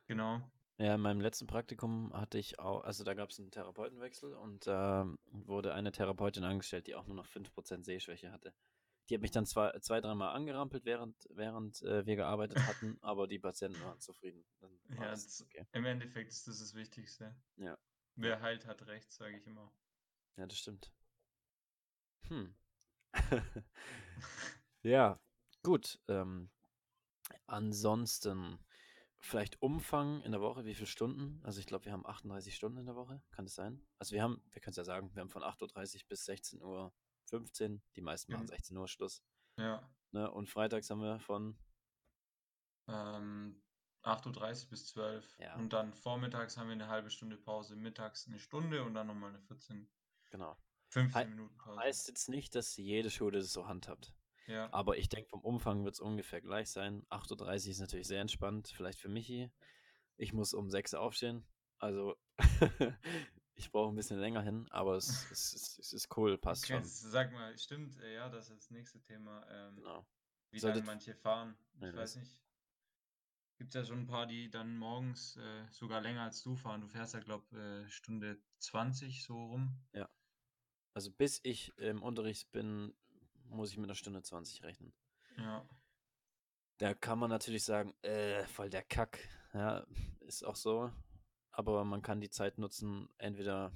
Genau. 0.07 0.41
Ja, 0.77 0.95
in 0.95 1.01
meinem 1.01 1.19
letzten 1.19 1.45
Praktikum 1.45 2.13
hatte 2.13 2.37
ich 2.37 2.57
auch, 2.57 2.85
also 2.85 3.03
da 3.03 3.13
gab 3.13 3.31
es 3.31 3.39
einen 3.39 3.51
Therapeutenwechsel 3.51 4.33
und 4.33 4.65
da 4.65 5.05
wurde 5.25 5.73
eine 5.73 5.91
Therapeutin 5.91 6.45
angestellt, 6.45 6.87
die 6.87 6.95
auch 6.95 7.05
nur 7.05 7.17
noch 7.17 7.27
5% 7.27 7.83
Sehschwäche 7.83 8.31
hatte. 8.31 8.53
Die 9.09 9.15
hat 9.15 9.21
mich 9.21 9.31
dann 9.31 9.45
zwei, 9.45 9.77
zwei 9.79 10.01
dreimal 10.01 10.35
angerampelt, 10.35 10.85
während, 10.85 11.15
während 11.31 11.81
äh, 11.81 12.05
wir 12.05 12.15
gearbeitet 12.15 12.59
hatten, 12.59 12.97
aber 13.01 13.27
die 13.27 13.39
Patienten 13.39 13.81
waren 13.83 13.99
zufrieden. 13.99 14.45
Ja, 14.89 15.13
okay. 15.41 15.65
im 15.71 15.85
Endeffekt 15.85 16.31
ist 16.31 16.47
das 16.47 16.59
das 16.59 16.73
Wichtigste. 16.75 17.35
Ja, 17.57 17.77
Wer 18.15 18.41
heilt, 18.41 18.67
hat 18.67 18.85
recht, 18.85 19.11
sage 19.11 19.37
ich 19.37 19.47
immer. 19.47 19.71
ja, 20.35 20.45
das 20.45 20.57
stimmt. 20.57 20.91
Hm. 22.27 22.53
Ja, 24.81 25.19
gut. 25.61 25.99
Ähm, 26.07 26.49
ansonsten 27.45 28.59
vielleicht 29.17 29.61
Umfang 29.61 30.21
in 30.23 30.31
der 30.31 30.41
Woche, 30.41 30.63
wie 30.63 30.73
viele 30.73 30.87
Stunden? 30.87 31.41
Also 31.43 31.59
ich 31.59 31.65
glaube, 31.65 31.85
wir 31.85 31.91
haben 31.91 32.05
38 32.05 32.55
Stunden 32.55 32.77
in 32.77 32.85
der 32.85 32.95
Woche, 32.95 33.21
kann 33.31 33.45
das 33.45 33.55
sein? 33.55 33.85
Also 33.97 34.13
wir 34.13 34.23
haben, 34.23 34.41
wir 34.51 34.61
können 34.61 34.71
es 34.71 34.77
ja 34.77 34.85
sagen, 34.85 35.13
wir 35.13 35.21
haben 35.21 35.29
von 35.29 35.43
8.30 35.43 36.03
Uhr 36.03 36.07
bis 36.07 36.29
16.15 36.29 36.61
Uhr, 36.61 36.93
die 37.31 38.01
meisten 38.01 38.31
machen 38.31 38.45
Gen- 38.47 38.55
16 38.55 38.77
Uhr 38.77 38.87
Schluss. 38.87 39.23
Ja. 39.57 39.87
Ne? 40.11 40.29
Und 40.31 40.49
freitags 40.49 40.89
haben 40.89 41.01
wir 41.01 41.19
von, 41.19 41.57
Ähm, 42.87 43.61
8.30 44.03 44.63
Uhr 44.65 44.69
bis 44.69 44.87
12 44.87 45.37
ja, 45.39 45.55
Und 45.55 45.73
dann 45.73 45.93
vormittags 45.93 46.57
haben 46.57 46.67
wir 46.67 46.73
eine 46.73 46.87
halbe 46.87 47.09
Stunde 47.11 47.37
Pause, 47.37 47.75
mittags 47.75 48.27
eine 48.27 48.39
Stunde 48.39 48.83
und 48.83 48.93
dann 48.93 49.07
nochmal 49.07 49.29
eine 49.29 49.41
14, 49.41 49.89
genau. 50.31 50.57
15 50.87 51.13
Hei 51.13 51.25
Minuten 51.27 51.57
Pause. 51.57 51.79
heißt 51.79 52.07
jetzt 52.07 52.29
nicht, 52.29 52.55
dass 52.55 52.75
jede 52.77 53.09
Schule 53.11 53.39
das 53.39 53.51
so 53.53 53.67
handhabt. 53.67 54.13
Ja. 54.47 54.71
Aber 54.73 54.97
ich 54.97 55.09
denke, 55.09 55.29
vom 55.29 55.41
Umfang 55.41 55.83
wird 55.83 55.93
es 55.93 55.99
ungefähr 55.99 56.41
gleich 56.41 56.71
sein. 56.71 57.05
8.30 57.09 57.65
Uhr 57.65 57.71
ist 57.71 57.79
natürlich 57.79 58.07
sehr 58.07 58.21
entspannt, 58.21 58.69
vielleicht 58.75 58.99
für 58.99 59.09
Michi. 59.09 59.51
Ich 60.17 60.33
muss 60.33 60.53
um 60.55 60.69
6 60.71 60.93
Uhr 60.93 61.01
aufstehen. 61.01 61.45
Also 61.77 62.15
ich 63.59 63.71
brauche 63.71 63.91
ein 63.91 63.95
bisschen 63.95 64.19
länger 64.19 64.41
hin, 64.41 64.67
aber 64.71 64.95
es, 64.95 65.07
es, 65.31 65.53
es, 65.53 65.79
es 65.79 65.93
ist 65.93 66.17
cool, 66.17 66.37
passt 66.37 66.63
Okay, 66.63 66.73
schon. 66.73 66.83
sag 66.85 67.31
mal, 67.33 67.57
stimmt, 67.57 67.97
äh, 67.99 68.15
ja, 68.15 68.29
das 68.29 68.49
ist 68.49 68.57
das 68.63 68.69
nächste 68.71 69.01
Thema. 69.01 69.45
Ähm, 69.49 69.75
Genau. 69.75 70.05
wie 70.51 70.59
lange 70.59 70.73
Solltet, 70.73 70.85
manche 70.85 71.13
fahren. 71.15 71.55
ja, 71.81 71.89
Ich 71.89 71.95
weiß 71.95 72.13
das, 72.13 72.15
nicht. 72.23 72.39
Gibt 73.57 73.73
ja 73.73 73.83
schon 73.83 73.99
ein 73.99 74.07
paar, 74.07 74.25
die 74.25 74.49
dann 74.49 74.77
morgens 74.77 75.35
äh, 75.35 75.65
sogar 75.71 75.99
länger 75.99 76.21
als 76.23 76.41
du 76.41 76.55
fahren. 76.55 76.79
Du 76.79 76.87
fährst 76.87 77.13
ja, 77.13 77.19
glaube 77.19 77.57
äh, 77.85 77.89
Stunde 77.89 78.41
20 78.59 79.23
so 79.23 79.35
rum. 79.35 79.77
ja. 79.93 80.09
Also 80.93 81.11
bis 81.11 81.39
ich 81.43 81.71
im 81.77 82.01
Unterricht 82.01 82.51
bin, 82.51 82.93
muss 83.49 83.71
ich 83.71 83.77
mit 83.77 83.85
einer 83.85 83.95
Stunde 83.95 84.21
20 84.23 84.63
rechnen. 84.63 84.93
Ja. 85.37 85.67
Da 86.77 86.93
kann 86.93 87.19
man 87.19 87.29
natürlich 87.29 87.63
sagen, 87.63 87.93
äh, 88.01 88.45
voll 88.47 88.69
der 88.69 88.83
Kack. 88.83 89.19
Ja, 89.53 89.85
ist 90.21 90.43
auch 90.43 90.55
so. 90.55 90.91
Aber 91.59 91.83
man 91.83 92.01
kann 92.01 92.21
die 92.21 92.29
Zeit 92.29 92.57
nutzen, 92.57 93.09
entweder 93.17 93.73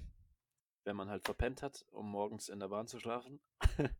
wenn 0.86 0.96
man 0.96 1.10
halt 1.10 1.26
verpennt 1.26 1.62
hat, 1.62 1.86
um 1.92 2.10
morgens 2.10 2.48
in 2.48 2.62
der 2.62 2.70
Bahn 2.70 2.88
zu 2.88 2.98
schlafen. 2.98 3.42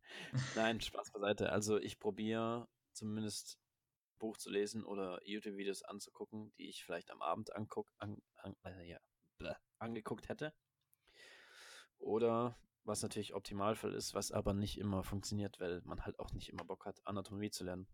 Nein, 0.56 0.80
Spaß 0.80 1.12
beiseite. 1.12 1.52
Also 1.52 1.76
ich 1.76 1.98
probiere 1.98 2.66
zumindest 2.94 3.60
Buch 4.18 4.38
zu 4.38 4.48
lesen 4.48 4.86
oder 4.86 5.20
YouTube-Videos 5.26 5.82
anzugucken, 5.82 6.54
die 6.56 6.70
ich 6.70 6.82
vielleicht 6.82 7.10
am 7.10 7.20
Abend 7.20 7.54
anguck, 7.54 7.92
an, 7.98 8.22
an, 8.36 8.56
äh, 8.64 8.88
ja, 8.88 8.98
bläh, 9.36 9.52
angeguckt 9.76 10.30
hätte. 10.30 10.54
Oder 11.98 12.58
was 12.84 13.02
natürlich 13.02 13.34
Optimalfall 13.34 13.92
ist, 13.92 14.14
was 14.14 14.32
aber 14.32 14.54
nicht 14.54 14.78
immer 14.78 15.02
funktioniert, 15.02 15.60
weil 15.60 15.82
man 15.84 16.06
halt 16.06 16.18
auch 16.20 16.32
nicht 16.32 16.48
immer 16.48 16.64
Bock 16.64 16.86
hat, 16.86 17.06
Anatomie 17.06 17.50
zu 17.50 17.64
lernen. 17.64 17.86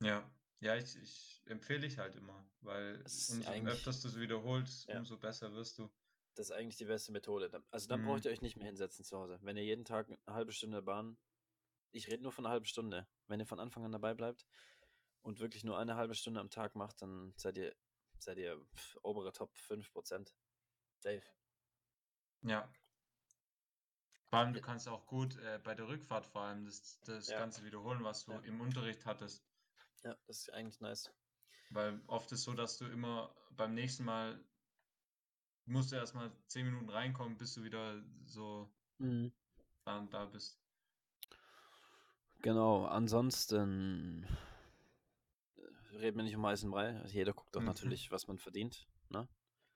Ja. 0.00 0.28
Ja, 0.60 0.76
ich, 0.76 0.96
ich 0.96 1.42
empfehle 1.46 1.86
ich 1.86 1.98
halt 1.98 2.16
immer, 2.16 2.46
weil 2.60 2.98
Das 3.02 3.28
umso 3.30 3.50
öfters 3.50 4.00
du 4.02 4.08
es 4.08 4.18
wiederholst, 4.18 4.88
ja, 4.88 4.98
umso 4.98 5.18
besser 5.18 5.52
wirst 5.52 5.78
du. 5.78 5.90
das 6.34 6.46
ist 6.50 6.52
eigentlich 6.52 6.76
die 6.76 6.86
beste 6.86 7.12
Methode. 7.12 7.50
Also 7.70 7.86
dann 7.88 8.02
braucht 8.02 8.20
Mhm. 8.20 8.26
ihr 8.26 8.32
euch 8.32 8.40
nicht 8.42 8.56
mehr 8.56 8.66
hinsetzen 8.66 9.04
zu 9.04 9.18
Hause. 9.18 9.38
Wenn 9.42 9.56
ihr 9.56 9.64
jeden 9.64 9.84
Tag 9.84 10.08
eine 10.08 10.18
halbe 10.34 10.52
Stunde 10.52 10.80
Bahn, 10.82 11.18
ich 11.90 12.08
rede 12.08 12.22
nur 12.22 12.32
von 12.32 12.44
einer 12.46 12.52
halben 12.52 12.66
Stunde, 12.66 13.06
wenn 13.28 13.40
ihr 13.40 13.46
von 13.46 13.60
Anfang 13.60 13.84
an 13.84 13.92
dabei 13.92 14.14
bleibt 14.14 14.46
und 15.22 15.38
wirklich 15.40 15.64
nur 15.64 15.78
eine 15.78 15.96
halbe 15.96 16.14
Stunde 16.14 16.40
am 16.40 16.50
Tag 16.50 16.74
macht, 16.76 17.02
dann 17.02 17.34
seid 17.36 17.56
ihr, 17.58 17.76
seid 18.18 18.38
ihr 18.38 18.58
pf, 18.74 18.96
obere 19.02 19.32
Top 19.32 19.54
5%. 19.56 20.32
Safe. 20.98 21.22
Ja. 22.42 22.72
Vor 24.28 24.38
allem, 24.40 24.52
du 24.54 24.60
kannst 24.60 24.88
auch 24.88 25.06
gut 25.06 25.36
äh, 25.36 25.60
bei 25.62 25.74
der 25.74 25.86
Rückfahrt 25.86 26.26
vor 26.26 26.42
allem 26.42 26.64
das, 26.64 26.98
das 27.02 27.28
ja, 27.28 27.38
Ganze 27.38 27.62
wiederholen, 27.64 28.02
was 28.02 28.24
du 28.24 28.32
ja, 28.32 28.40
im 28.40 28.60
Unterricht 28.60 29.04
hattest. 29.06 29.46
Ja, 30.04 30.16
das 30.26 30.40
ist 30.40 30.52
eigentlich 30.52 30.80
nice. 30.80 31.10
Weil 31.70 32.00
oft 32.06 32.30
ist 32.32 32.44
so, 32.44 32.52
dass 32.54 32.78
du 32.78 32.86
immer 32.86 33.34
beim 33.56 33.74
nächsten 33.74 34.04
Mal 34.04 34.38
musst 35.66 35.92
du 35.92 35.96
erstmal 35.96 36.30
zehn 36.46 36.66
Minuten 36.66 36.90
reinkommen, 36.90 37.38
bis 37.38 37.54
du 37.54 37.64
wieder 37.64 38.02
so 38.26 38.68
Mhm. 38.98 39.32
dann 39.84 40.10
da 40.10 40.26
bist. 40.26 40.58
Genau, 42.42 42.84
ansonsten 42.84 44.26
äh, 45.56 45.96
reden 45.96 46.18
wir 46.18 46.24
nicht 46.24 46.36
um 46.36 46.44
heißen 46.44 46.70
Brei. 46.70 47.00
Also 47.00 47.14
jeder 47.14 47.32
guckt 47.32 47.56
doch 47.56 47.62
Mhm. 47.62 47.66
natürlich, 47.68 48.10
was 48.10 48.28
man 48.28 48.38
verdient, 48.38 48.86
ne? 49.08 49.26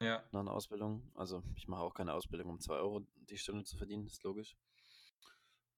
Ja. 0.00 0.22
Nach 0.32 0.40
einer 0.40 0.52
Ausbildung. 0.52 1.10
Also 1.14 1.42
ich 1.56 1.68
mache 1.68 1.80
auch 1.82 1.94
keine 1.94 2.12
Ausbildung, 2.12 2.50
um 2.50 2.60
2 2.60 2.74
Euro 2.76 3.00
die 3.30 3.38
Stunde 3.38 3.64
zu 3.64 3.76
verdienen, 3.78 4.06
ist 4.06 4.22
logisch. 4.22 4.56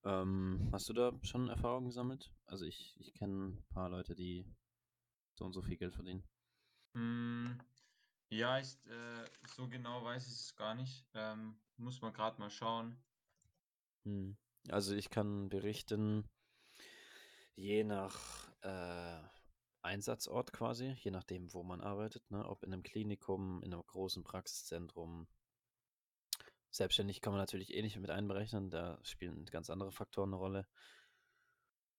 Ähm, 0.04 0.68
hast 0.72 0.88
du 0.88 0.92
da 0.92 1.12
schon 1.22 1.48
Erfahrungen 1.48 1.86
gesammelt? 1.86 2.32
Also 2.46 2.64
ich, 2.64 2.96
ich 3.00 3.12
kenne 3.12 3.48
ein 3.48 3.64
paar 3.74 3.90
Leute, 3.90 4.14
die 4.14 4.46
so 5.34 5.44
und 5.44 5.52
so 5.52 5.62
viel 5.62 5.76
Geld 5.76 5.94
verdienen. 5.94 6.22
Mm, 6.94 7.58
ja, 8.30 8.58
ich, 8.58 8.78
äh, 8.86 9.24
so 9.46 9.68
genau 9.68 10.02
weiß 10.04 10.26
ich 10.26 10.34
es 10.34 10.56
gar 10.56 10.74
nicht. 10.74 11.04
Ähm, 11.14 11.56
muss 11.76 12.00
man 12.00 12.12
gerade 12.12 12.40
mal 12.40 12.50
schauen. 12.50 12.96
Hm. 14.04 14.36
Also 14.68 14.94
ich 14.94 15.10
kann 15.10 15.48
berichten, 15.48 16.28
je 17.56 17.84
nach 17.84 18.50
äh, 18.62 19.20
Einsatzort 19.82 20.52
quasi, 20.52 20.94
je 20.98 21.10
nachdem, 21.10 21.52
wo 21.52 21.62
man 21.62 21.80
arbeitet, 21.80 22.30
ne? 22.30 22.46
ob 22.46 22.62
in 22.62 22.72
einem 22.72 22.82
Klinikum, 22.82 23.62
in 23.62 23.72
einem 23.72 23.86
großen 23.86 24.22
Praxiszentrum. 24.22 25.26
Selbstständig 26.70 27.20
kann 27.20 27.32
man 27.32 27.40
natürlich 27.40 27.74
eh 27.74 27.82
nicht 27.82 27.96
mit 27.98 28.10
einberechnen, 28.10 28.70
da 28.70 28.98
spielen 29.02 29.44
ganz 29.46 29.70
andere 29.70 29.90
Faktoren 29.90 30.30
eine 30.30 30.36
Rolle. 30.36 30.66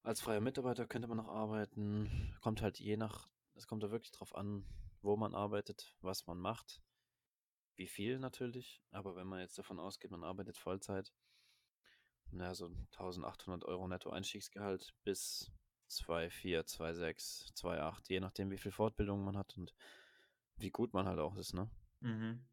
Als 0.03 0.21
freier 0.21 0.41
Mitarbeiter 0.41 0.87
könnte 0.87 1.07
man 1.07 1.17
noch 1.17 1.27
arbeiten, 1.27 2.35
kommt 2.41 2.61
halt 2.61 2.79
je 2.79 2.97
nach, 2.97 3.29
es 3.55 3.67
kommt 3.67 3.83
da 3.83 3.91
wirklich 3.91 4.11
drauf 4.11 4.33
an, 4.33 4.65
wo 5.01 5.17
man 5.17 5.35
arbeitet, 5.35 5.95
was 6.01 6.25
man 6.25 6.39
macht, 6.39 6.81
wie 7.75 7.87
viel 7.87 8.17
natürlich, 8.17 8.81
aber 8.91 9.15
wenn 9.15 9.27
man 9.27 9.41
jetzt 9.41 9.57
davon 9.57 9.79
ausgeht, 9.79 10.09
man 10.11 10.23
arbeitet 10.23 10.57
Vollzeit, 10.57 11.11
naja, 12.31 12.55
so 12.55 12.67
1800 12.91 13.65
Euro 13.65 13.87
Netto-Einstiegsgehalt 13.87 14.93
bis 15.03 15.51
2,4, 15.89 16.65
2,6, 16.65 17.51
2,8, 17.55 18.09
je 18.09 18.19
nachdem, 18.21 18.49
wie 18.51 18.57
viel 18.57 18.71
Fortbildung 18.71 19.23
man 19.23 19.37
hat 19.37 19.57
und 19.57 19.73
wie 20.55 20.71
gut 20.71 20.93
man 20.93 21.07
halt 21.07 21.19
auch 21.19 21.35
ist, 21.35 21.53
ne? 21.53 21.69
Mhm. 21.99 22.45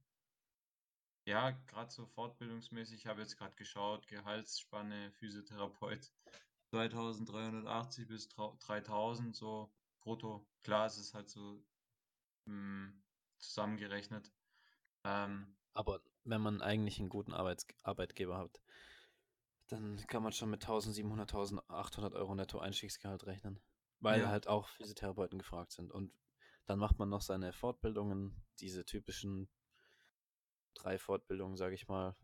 Ja, 1.29 1.51
gerade 1.67 1.91
so 1.91 2.07
fortbildungsmäßig, 2.07 3.01
ich 3.01 3.07
habe 3.07 3.21
jetzt 3.21 3.37
gerade 3.37 3.55
geschaut, 3.55 4.09
Gehaltsspanne 4.09 5.13
Physiotherapeut 5.13 6.11
2380 6.71 8.09
bis 8.09 8.31
3000 8.31 9.37
so 9.37 9.71
brutto. 10.01 10.47
Klar, 10.63 10.87
es 10.87 10.97
ist 10.97 11.13
halt 11.13 11.29
so 11.29 11.63
mh, 12.47 12.95
zusammengerechnet. 13.41 14.33
Ähm, 15.05 15.55
Aber 15.75 16.01
wenn 16.25 16.41
man 16.41 16.63
eigentlich 16.63 16.99
einen 16.99 17.11
guten 17.11 17.35
Arbeits 17.35 17.67
Arbeitgeber 17.83 18.39
hat, 18.39 18.59
dann 19.67 20.03
kann 20.07 20.23
man 20.23 20.33
schon 20.33 20.49
mit 20.49 20.63
1700, 20.63 21.35
1800 21.35 22.15
Euro 22.15 22.35
Netto-Einstiegsgehalt 22.35 23.27
rechnen. 23.27 23.61
Weil 24.01 24.23
Ja. 24.23 24.29
halt 24.31 24.47
auch 24.47 24.67
Physiotherapeuten 24.69 25.39
gefragt 25.39 25.73
sind. 25.73 25.93
Und 25.93 26.11
dann 26.65 26.79
macht 26.79 26.99
man 26.99 27.11
noch 27.11 27.21
seine 27.21 27.53
Fortbildungen, 27.53 28.35
diese 28.61 28.87
typischen 28.87 29.51
drei 30.79 30.99
Fortbildungen, 30.99 31.57
sage 31.57 31.75
ich 31.75 31.89
mal. 31.89 32.17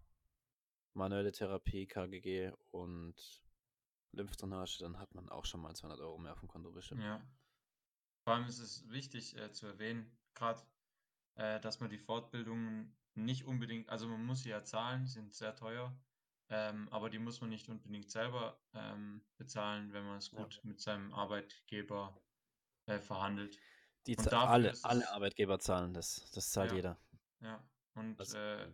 Manuelle 0.95 1.33
Therapie, 1.33 1.87
KGG 1.87 2.53
und 2.71 3.15
Lymphdrainage, 4.13 4.79
dann 4.79 4.99
hat 4.99 5.15
man 5.15 5.29
auch 5.29 5.45
schon 5.45 5.61
mal 5.61 5.75
200 5.75 6.01
Euro 6.01 6.19
mehr 6.19 6.33
auf 6.33 6.41
dem 6.41 6.49
Konto 6.49 6.71
bestimmt. 6.71 7.03
Ja. 7.03 7.21
Vor 8.25 8.35
allem 8.35 8.47
ist 8.47 8.61
es 8.61 8.89
wichtig 8.89 9.37
äh, 9.37 9.53
zu 9.53 9.67
erwähnen, 9.67 10.17
gerade, 10.35 10.63
äh, 11.35 11.61
dass 11.61 11.81
man 11.81 11.91
die 11.91 11.99
Fortbildungen 11.99 12.97
nicht 13.15 13.45
unbedingt, 13.45 13.89
also 13.91 14.09
man 14.09 14.25
muss 14.25 14.43
sie 14.43 14.51
ja 14.51 14.65
zahlen, 14.65 15.07
sind 15.07 15.35
sehr 15.35 15.55
teuer, 15.55 15.97
ähm, 16.49 16.89
aber 16.91 17.11
die 17.11 17.19
muss 17.19 17.41
man 17.41 17.51
nicht 17.51 17.69
unbedingt 17.69 18.11
selber 18.11 18.61
ähm, 18.73 19.23
bezahlen, 19.37 19.93
wenn 19.93 20.07
man 20.07 20.19
es 20.19 20.31
Ja. 20.31 20.39
gut 20.39 20.61
mit 20.65 20.81
seinem 20.81 21.13
Arbeitgeber 21.13 22.21
äh, 22.87 22.99
verhandelt. 22.99 23.59
Die 24.07 24.19
alle, 24.19 24.75
alle 24.83 25.11
Arbeitgeber 25.11 25.59
zahlen 25.59 25.95
das. 25.95 26.31
Das 26.35 26.51
zahlt 26.51 26.71
Ja. 26.71 26.77
jeder. 26.77 26.99
Ja, 27.41 27.65
und 27.95 28.19
Also- 28.21 28.37
äh, 28.39 28.73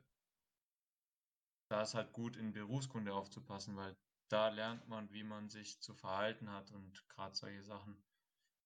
da 1.68 1.82
ist 1.82 1.94
halt 1.94 2.12
gut 2.12 2.36
in 2.36 2.52
Berufskunde 2.52 3.14
aufzupassen, 3.14 3.76
weil 3.76 3.96
da 4.28 4.48
lernt 4.48 4.88
man, 4.88 5.10
wie 5.12 5.22
man 5.24 5.48
sich 5.48 5.80
zu 5.80 5.94
verhalten 5.94 6.50
hat 6.50 6.70
und 6.72 7.08
gerade 7.08 7.34
solche 7.34 7.62
Sachen, 7.62 8.02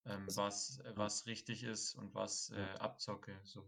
ähm, 0.07 0.27
was, 0.37 0.79
äh, 0.81 0.93
was 0.97 1.27
richtig 1.27 1.65
ist 1.65 1.95
und 1.95 2.15
was 2.15 2.51
äh, 2.51 2.63
Abzocke, 2.79 3.39
so, 3.45 3.67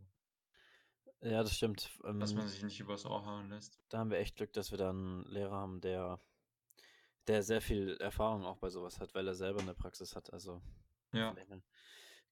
Ja, 1.22 1.42
das 1.42 1.54
stimmt. 1.56 1.90
dass 2.02 2.32
Ähm, 2.32 2.36
man 2.36 2.48
sich 2.48 2.62
nicht 2.62 2.80
übers 2.80 3.04
Ohr 3.06 3.24
hauen 3.24 3.48
lässt. 3.48 3.78
da 3.88 3.98
haben 3.98 4.10
wir 4.10 4.18
echt 4.18 4.36
Glück, 4.36 4.52
dass 4.52 4.70
wir 4.70 4.78
da 4.78 4.90
einen 4.90 5.22
Lehrer 5.24 5.52
haben, 5.56 5.80
der, 5.80 6.20
der 7.26 7.42
sehr 7.42 7.60
viel 7.60 7.96
Erfahrung 7.98 8.44
auch 8.44 8.58
bei 8.58 8.70
sowas 8.70 9.00
hat, 9.00 9.14
weil 9.14 9.26
er 9.26 9.34
selber 9.34 9.60
eine 9.60 9.74
Praxis 9.74 10.14
hat. 10.14 10.32
Also 10.32 10.62
Ja. 11.12 11.34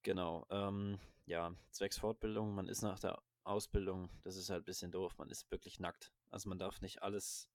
Genau. 0.02 0.46
Ähm, 0.50 0.98
ja, 1.26 1.54
zwecks 1.70 1.98
Fortbildung, 1.98 2.54
man 2.54 2.68
ist 2.68 2.82
nach 2.82 2.98
der 2.98 3.22
Ausbildung, 3.44 4.10
das 4.22 4.36
ist 4.36 4.50
halt 4.50 4.62
ein 4.62 4.66
bisschen 4.66 4.90
doof, 4.90 5.16
man 5.18 5.30
ist 5.30 5.50
wirklich 5.50 5.78
nackt. 5.78 6.12
Also 6.30 6.48
man 6.48 6.58
darf 6.58 6.80
nicht 6.80 7.02
alles 7.02 7.50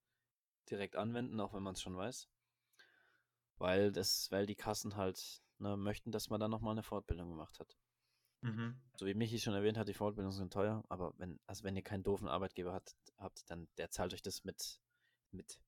direkt 0.69 0.95
anwenden, 0.95 1.39
auch 1.39 1.53
wenn 1.53 1.63
man 1.63 1.73
es 1.73 1.81
schon 1.81 1.97
weiß. 1.97 2.29
Weil 3.57 3.91
das, 3.91 4.31
weil 4.31 4.45
die 4.45 4.55
Kassen 4.55 4.95
halt 4.95 5.41
ne, 5.57 5.75
möchten, 5.75 6.11
dass 6.11 6.29
man 6.29 6.39
dann 6.39 6.51
nochmal 6.51 6.71
eine 6.73 6.83
Fortbildung 6.83 7.29
gemacht 7.29 7.59
hat. 7.59 7.77
mhm. 8.41 8.79
So 8.97 9.05
wie 9.05 9.13
Michi 9.13 9.39
schon 9.39 9.53
erwähnt 9.53 9.77
hat, 9.77 9.87
die 9.87 9.93
Fortbildungen 9.93 10.37
sind 10.37 10.53
teuer, 10.53 10.83
aber 10.89 11.13
wenn, 11.17 11.39
also 11.45 11.63
wenn 11.63 11.75
ihr 11.75 11.83
keinen 11.83 12.03
doofen 12.03 12.27
Arbeitgeber 12.27 12.73
hat, 12.73 12.95
habt, 13.17 13.49
dann 13.49 13.67
der 13.77 13.89
zahlt 13.89 14.13
euch 14.13 14.21
das 14.21 14.43
mit, 14.43 14.79
mit 15.31 15.59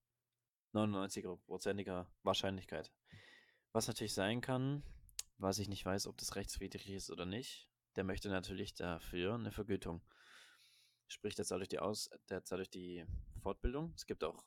99%iger 0.74 2.08
Wahrscheinlichkeit. 2.24 2.92
Was 3.74 3.88
natürlich 3.88 4.14
sein 4.14 4.42
kann, 4.42 4.84
was 5.38 5.60
ich 5.60 5.68
nicht 5.68 5.86
weiß, 5.86 6.08
ob 6.08 6.18
das 6.18 6.36
rechtswidrig 6.36 6.90
ist 6.90 7.10
oder 7.10 7.26
nicht, 7.26 7.71
der 7.96 8.04
möchte 8.04 8.30
natürlich 8.30 8.74
dafür 8.74 9.36
eine 9.36 9.52
Vergütung. 9.52 10.02
Sprich, 11.08 11.36
der 11.36 11.46
zahlt 11.46 11.62
euch 11.62 11.68
die 11.68 11.80
Aus, 11.80 12.10
der 12.30 12.44
zahlt 12.44 12.62
euch 12.62 12.70
die 12.70 13.06
Fortbildung. 13.42 13.94
Es 13.96 14.06
gibt 14.06 14.24
auch 14.24 14.44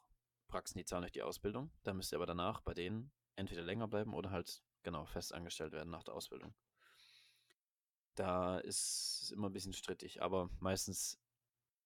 Praxen, 0.48 0.78
die 0.78 0.84
zahlen 0.84 1.04
euch 1.04 1.12
die 1.12 1.22
Ausbildung. 1.22 1.70
Da 1.82 1.92
müsst 1.92 2.12
ihr 2.12 2.16
aber 2.16 2.26
danach 2.26 2.60
bei 2.60 2.74
denen 2.74 3.12
entweder 3.36 3.62
länger 3.62 3.88
bleiben 3.88 4.14
oder 4.14 4.30
halt 4.30 4.62
genau 4.82 5.04
fest 5.04 5.34
angestellt 5.34 5.72
werden 5.72 5.90
nach 5.90 6.04
der 6.04 6.14
Ausbildung. 6.14 6.54
Da 8.14 8.58
ist 8.58 9.22
es 9.22 9.30
immer 9.32 9.48
ein 9.48 9.52
bisschen 9.52 9.72
strittig, 9.72 10.22
aber 10.22 10.48
meistens 10.60 11.20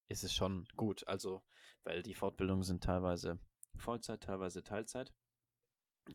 ist 0.09 0.25
es 0.25 0.35
schon 0.35 0.67
gut. 0.77 1.07
Also, 1.09 1.43
weil 1.85 2.03
die 2.03 2.15
Fortbildungen 2.15 2.65
sind 2.65 2.85
teilweise 2.85 3.39
Vollzeit, 3.77 4.23
teilweise 4.23 4.63
Teilzeit. 4.63 5.13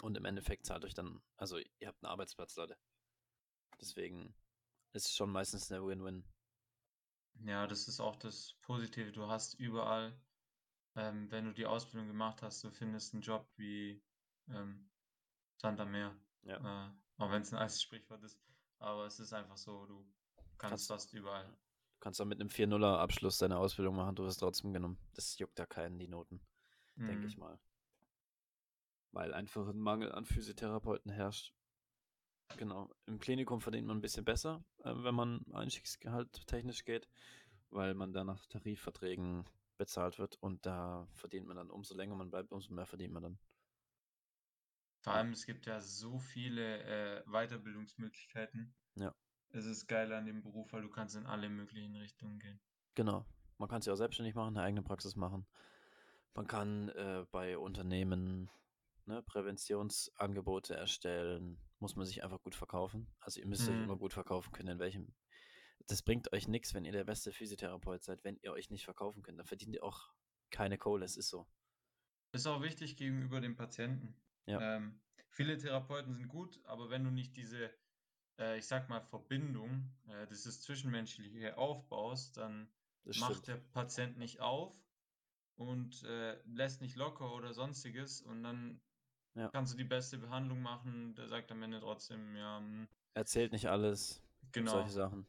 Und 0.02 0.18
im 0.18 0.26
Endeffekt 0.26 0.66
zahlt 0.66 0.86
euch 0.86 0.94
dann, 0.94 1.22
also 1.38 1.58
ihr 1.58 1.88
habt 1.88 2.04
einen 2.04 2.12
Arbeitsplatz, 2.12 2.56
Leute. 2.56 2.78
Deswegen 3.80 4.36
ist 4.94 5.16
schon 5.16 5.32
meistens 5.32 5.72
eine 5.72 5.86
Win-Win. 5.86 6.24
Ja, 7.46 7.68
das 7.68 7.88
ist 7.88 8.00
auch 8.00 8.16
das 8.16 8.56
Positive. 8.62 9.12
Du 9.12 9.28
hast 9.28 9.56
überall, 9.56 10.16
ähm, 10.96 11.30
wenn 11.32 11.46
du 11.46 11.54
die 11.54 11.66
Ausbildung 11.66 12.08
gemacht 12.08 12.42
hast, 12.42 12.64
du 12.64 12.70
findest 12.72 13.14
einen 13.14 13.24
Job 13.24 13.48
wie 13.58 14.02
ähm, 14.50 14.90
Sand 15.58 15.80
am 15.80 15.92
Meer. 15.92 16.16
Ja. 16.44 16.58
Äh, 16.88 16.92
auch 17.18 17.32
wenn 17.32 17.42
es 17.42 17.52
ein 17.54 17.58
altes 17.60 17.82
Sprichwort 17.82 18.24
ist. 18.24 18.40
Aber 18.80 19.06
es 19.06 19.20
ist 19.20 19.34
einfach 19.34 19.58
so, 19.58 19.86
du 19.86 20.06
kannst 20.58 20.60
Kannst- 20.60 20.88
fast 20.88 21.14
überall. 21.14 21.46
Du 21.48 22.00
kannst 22.06 22.20
auch 22.22 22.26
mit 22.26 22.40
einem 22.42 22.50
4-0er 22.50 22.98
Abschluss 23.00 23.38
deine 23.38 23.58
Ausbildung 23.58 23.96
machen, 23.96 24.16
du 24.16 24.24
wirst 24.24 24.42
trotzdem 24.42 24.74
genommen. 24.74 24.98
Das 25.14 25.38
juckt 25.40 25.58
da 25.58 25.66
keinen, 25.66 25.98
die 26.00 26.10
Noten, 26.10 26.42
denke 26.98 27.26
ich 27.28 27.38
Mhm. 27.38 27.44
mal. 27.44 27.60
Weil 29.12 29.34
einfach 29.34 29.68
ein 29.68 29.80
Mangel 29.80 30.12
an 30.12 30.26
Physiotherapeuten 30.26 31.12
herrscht. 31.12 31.54
Genau. 32.58 32.90
Im 33.06 33.20
Klinikum 33.20 33.62
verdient 33.62 33.88
man 33.88 33.98
ein 33.98 34.02
bisschen 34.02 34.26
besser, 34.26 34.64
äh, 34.84 34.94
wenn 34.96 35.16
man 35.16 35.46
Einstiegsgehalt 35.54 36.48
technisch 36.48 36.86
geht, 36.86 37.10
weil 37.70 37.94
man 37.94 38.14
da 38.14 38.24
nach 38.24 38.46
Tarifverträgen 38.48 39.46
bezahlt 39.78 40.20
wird 40.20 40.38
und 40.42 40.66
da 40.66 41.08
verdient 41.14 41.48
man 41.48 41.58
dann, 41.58 41.70
umso 41.70 41.96
länger 41.96 42.16
man 42.16 42.30
bleibt, 42.30 42.52
umso 42.52 42.74
mehr 42.74 42.86
verdient 42.86 43.14
man 43.14 43.24
dann. 43.24 43.40
Vor 45.02 45.14
allem, 45.14 45.34
es 45.34 45.46
gibt 45.46 45.66
ja 45.66 45.82
so 45.82 46.18
viele 46.18 46.84
äh, 46.84 47.24
Weiterbildungsmöglichkeiten. 47.26 48.74
Ja. 48.96 49.14
Es 49.50 49.66
ist 49.66 49.88
geil 49.88 50.12
an 50.14 50.26
dem 50.26 50.42
Beruf, 50.42 50.72
weil 50.72 50.82
du 50.82 50.90
kannst 50.90 51.16
in 51.16 51.26
alle 51.26 51.50
möglichen 51.50 51.96
Richtungen 51.96 52.40
gehen. 52.40 52.62
Genau. 52.96 53.26
Man 53.58 53.68
kann 53.68 53.82
sich 53.82 53.92
auch 53.92 53.98
selbstständig 53.98 54.34
machen, 54.34 54.56
eine 54.56 54.66
eigene 54.66 54.82
Praxis 54.82 55.16
machen. 55.16 55.46
Man 56.34 56.48
kann 56.48 56.90
äh, 56.90 57.26
bei 57.32 57.58
Unternehmen 57.58 58.50
ne, 59.06 59.22
Präventionsangebote 59.22 60.76
erstellen. 60.76 61.60
Muss 61.84 61.98
man 61.98 62.06
sich 62.06 62.24
einfach 62.24 62.42
gut 62.42 62.56
verkaufen. 62.56 63.14
Also 63.20 63.42
ihr 63.42 63.46
müsst 63.46 63.68
euch 63.68 63.76
Mhm. 63.76 63.84
immer 63.84 63.98
gut 63.98 64.14
verkaufen 64.14 64.54
können, 64.54 64.70
in 64.70 64.80
welchem. 64.80 65.14
Das 65.88 66.02
bringt 66.02 66.32
euch 66.32 66.48
nichts, 66.48 66.74
wenn 66.74 66.86
ihr 66.86 66.94
der 66.94 67.04
beste 67.04 67.34
Physiotherapeut 67.34 68.02
seid, 68.04 68.24
wenn 68.24 68.38
ihr 68.42 68.54
euch 68.54 68.70
nicht 68.70 68.86
verkaufen 68.86 69.22
könnt. 69.22 69.38
Dann 69.38 69.46
verdient 69.46 69.76
ihr 69.76 69.84
auch 69.84 70.14
keine 70.50 70.78
Kohle. 70.78 71.04
Es 71.04 71.18
ist 71.18 71.28
so. 71.28 71.46
Ist 72.32 72.48
auch 72.48 72.62
wichtig 72.62 72.96
gegenüber 72.96 73.42
dem 73.42 73.58
Patienten. 73.58 74.16
Ja. 74.46 74.78
Ähm, 74.78 75.02
viele 75.28 75.58
Therapeuten 75.58 76.14
sind 76.14 76.30
gut, 76.30 76.62
aber 76.64 76.90
wenn 76.90 77.04
du 77.04 77.12
nicht 77.12 77.36
diese, 77.36 77.70
äh, 78.40 78.58
ich 78.58 78.66
sag 78.66 78.88
mal, 78.88 79.02
Verbindung, 79.02 79.94
äh, 80.08 80.26
dieses 80.28 80.62
Zwischenmenschliche 80.62 81.58
aufbaust, 81.58 82.38
dann 82.38 82.72
Das 83.04 83.18
macht 83.20 83.32
stimmt. 83.44 83.48
der 83.50 83.58
Patient 83.58 84.18
nicht 84.18 84.40
auf 84.40 84.74
und 85.56 86.02
äh, 86.04 86.42
lässt 86.46 86.80
nicht 86.80 86.96
locker 86.96 87.34
oder 87.36 87.54
sonstiges 87.54 88.22
und 88.22 88.42
dann 88.44 88.80
Ja. 89.36 89.50
kannst 89.50 89.74
du 89.74 89.78
die 89.78 89.84
beste 89.84 90.18
Behandlung 90.18 90.62
machen, 90.62 91.16
der 91.16 91.28
sagt 91.28 91.52
am 91.52 91.64
Ende 91.64 91.80
trotzdem, 91.80 92.36
ja, 92.36 92.60
hm, 92.60 92.88
Erzählt 93.14 93.52
nicht 93.52 93.68
alles. 93.68 94.22
genau. 94.52 94.72
Solche 94.72 94.92
Sachen. 94.92 95.28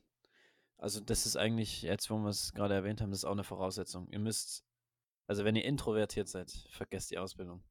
Also 0.77 1.01
das 1.01 1.27
ist 1.27 1.37
eigentlich, 1.37 1.83
jetzt 1.83 2.11
wo 2.11 2.19
wir 2.19 2.29
es 2.29 2.53
gerade 2.53 2.75
erwähnt 2.75 3.01
haben, 3.01 3.11
das 3.11 3.21
ist 3.21 3.25
auch 3.25 3.33
eine 3.33 3.45
Voraussetzung. 3.45 4.09
Ihr 4.11 4.19
müsst, 4.19 4.65
also 5.27 5.45
wenn 5.45 5.57
ihr 5.57 5.65
introvertiert 5.65 6.29
seid, 6.29 6.51
vergesst 6.71 7.11
die 7.11 7.19
Ausbildung. 7.19 7.63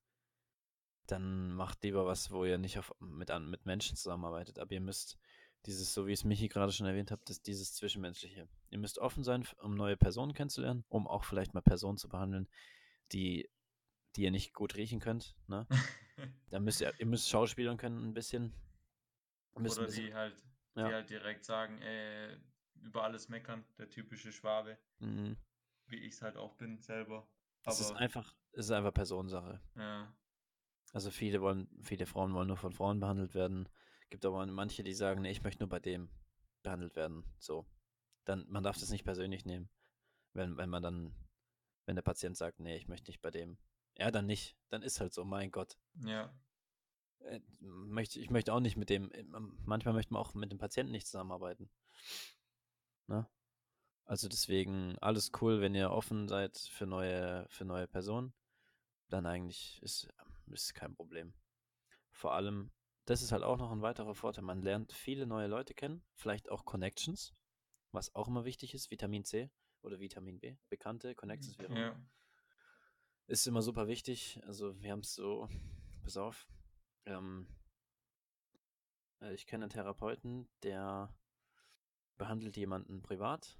Dann 1.08 1.54
macht 1.54 1.84
lieber 1.84 2.06
was, 2.06 2.32
wo 2.32 2.46
ihr 2.46 2.58
nicht 2.58 2.80
auf, 2.80 2.94
mit, 3.00 3.30
an, 3.30 3.50
mit 3.50 3.66
Menschen 3.66 3.98
zusammenarbeitet. 3.98 4.58
Aber 4.58 4.72
ihr 4.72 4.82
müsst 4.82 5.18
dieses, 5.66 5.94
so 5.94 6.08
wie 6.08 6.14
es 6.14 6.24
Michi 6.24 6.48
gerade 6.48 6.72
schon 6.72 6.88
erwähnt 6.88 7.12
hat, 7.12 7.22
das, 7.26 7.42
dieses 7.42 7.74
Zwischenmenschliche. 7.74 8.48
Ihr 8.70 8.78
müsst 8.80 9.00
offen 9.00 9.24
sein, 9.24 9.48
um 9.62 9.76
neue 9.76 9.98
Personen 9.98 10.34
kennenzulernen, 10.34 10.86
um 10.90 11.08
auch 11.08 11.24
vielleicht 11.24 11.54
mal 11.54 11.62
Personen 11.62 11.98
zu 11.98 12.10
behandeln, 12.10 12.48
die, 13.12 13.50
die 14.16 14.24
ihr 14.24 14.32
nicht 14.32 14.54
gut 14.54 14.76
riechen 14.76 15.00
könnt. 15.00 15.36
Ne? 15.48 15.68
Dann 16.49 16.64
müsst 16.64 16.82
ihr, 16.82 16.93
ihr 16.99 17.05
müsst 17.05 17.30
schauspielern 17.30 17.78
können 17.78 18.03
ein 18.03 18.14
bisschen. 18.14 18.53
Müsst 19.57 19.78
ein 19.78 19.84
Oder 19.84 19.88
bisschen 19.88 20.05
die 20.05 20.14
halt, 20.14 20.43
ja. 20.76 20.88
die 20.88 20.93
halt 20.93 21.09
direkt 21.09 21.45
sagen, 21.45 21.82
äh, 21.82 22.38
über 22.82 23.03
alles 23.03 23.30
meckern, 23.30 23.64
der 23.78 23.89
typische 23.89 24.32
Schwabe, 24.32 24.78
mhm. 24.99 25.38
wie 25.88 25.97
ich 25.97 26.14
es 26.14 26.22
halt 26.22 26.38
auch 26.38 26.55
bin 26.55 26.80
selber. 26.80 27.28
Es 27.66 27.80
ist 27.80 27.91
einfach, 27.91 28.36
es 28.51 28.66
ist 28.66 28.72
einfach 28.72 28.93
Personensache. 28.93 29.61
ja, 29.76 30.14
Also 30.91 31.11
viele 31.11 31.41
wollen, 31.41 31.68
viele 31.82 32.05
Frauen 32.05 32.34
wollen 32.34 32.47
nur 32.47 32.57
von 32.57 32.74
Frauen 32.74 32.99
behandelt 32.99 33.36
werden. 33.36 33.70
Gibt 34.09 34.26
aber 34.26 34.45
manche, 34.45 34.84
die 34.84 34.93
sagen, 34.93 35.22
nee, 35.22 35.32
ich 35.32 35.43
möchte 35.43 35.64
nur 35.64 35.70
bei 35.70 35.80
dem 35.80 36.09
behandelt 36.61 36.95
werden. 36.95 37.24
So. 37.39 37.66
Dann, 38.26 38.45
man 38.49 38.64
darf 38.64 38.78
das 38.78 38.89
nicht 38.89 39.05
persönlich 39.05 39.45
nehmen. 39.45 39.70
Wenn, 40.34 40.57
wenn 40.57 40.70
man 40.70 40.84
dann, 40.84 41.16
wenn 41.86 41.95
der 41.95 42.03
Patient 42.03 42.36
sagt, 42.36 42.59
nee, 42.59 42.76
ich 42.76 42.88
möchte 42.88 43.09
nicht 43.09 43.22
bei 43.22 43.32
dem. 43.32 43.57
Ja, 43.98 44.12
dann 44.12 44.26
nicht. 44.26 44.58
Dann 44.70 44.82
ist 44.82 45.00
halt 45.00 45.14
so, 45.14 45.24
mein 45.24 45.52
Gott. 45.52 45.78
ja, 46.06 46.34
Äh, 47.20 47.39
möchte, 47.60 48.20
ich 48.20 48.30
möchte 48.30 48.54
auch 48.54 48.60
nicht 48.60 48.76
mit 48.76 48.89
dem, 48.89 49.12
äh, 49.12 49.24
manchmal 49.66 49.94
möchte 49.94 50.14
man 50.14 50.22
auch 50.22 50.34
mit 50.34 50.52
dem 50.52 50.58
Patienten 50.58 50.91
nicht 50.91 51.08
zusammenarbeiten. 51.08 51.70
Ne? 53.08 53.28
Also 54.06 54.28
deswegen 54.28 54.98
alles 55.00 55.32
cool, 55.41 55.62
wenn 55.62 55.76
ihr 55.76 55.91
offen 55.91 56.28
seid 56.28 56.58
für 56.58 56.86
neue, 56.86 57.48
für 57.50 57.66
neue 57.66 57.88
Personen, 57.88 58.34
dann 59.10 59.26
eigentlich 59.26 59.82
ist, 59.82 60.08
ist 60.48 60.74
kein 60.74 60.96
Problem. 60.96 61.34
Vor 62.12 62.34
allem, 62.34 62.72
das 63.06 63.22
ist 63.22 63.32
halt 63.32 63.44
auch 63.44 63.58
noch 63.58 63.72
ein 63.72 63.82
weiterer 63.82 64.16
Vorteil. 64.16 64.44
Man 64.44 64.62
lernt 64.62 64.91
viele 64.91 65.26
neue 65.26 65.48
Leute 65.48 65.74
kennen, 65.74 66.04
vielleicht 66.16 66.50
auch 66.50 66.66
Connections, 66.66 67.34
was 67.91 68.14
auch 68.16 68.28
immer 68.28 68.46
wichtig 68.46 68.74
ist, 68.74 68.91
Vitamin 68.91 69.24
C 69.24 69.50
oder 69.82 70.00
Vitamin 70.00 70.39
B, 70.39 70.58
bekannte 70.70 71.16
Connections 71.16 71.58
auch 71.60 71.64
immer. 71.70 71.80
ja, 71.80 72.02
Ist 73.28 73.47
immer 73.47 73.61
super 73.61 73.88
wichtig. 73.88 74.39
Also 74.45 74.80
wir 74.82 74.91
haben 74.91 74.99
es 74.99 75.15
so, 75.15 75.47
pass 76.03 76.17
auf, 76.17 76.47
ähm, 77.05 77.47
äh, 79.21 79.34
ich 79.34 79.47
kenne 79.47 79.65
einen 79.65 79.71
Therapeuten, 79.71 80.49
der 80.61 81.15
behandelt 82.17 82.57
jemanden 82.57 83.01
privat, 83.01 83.57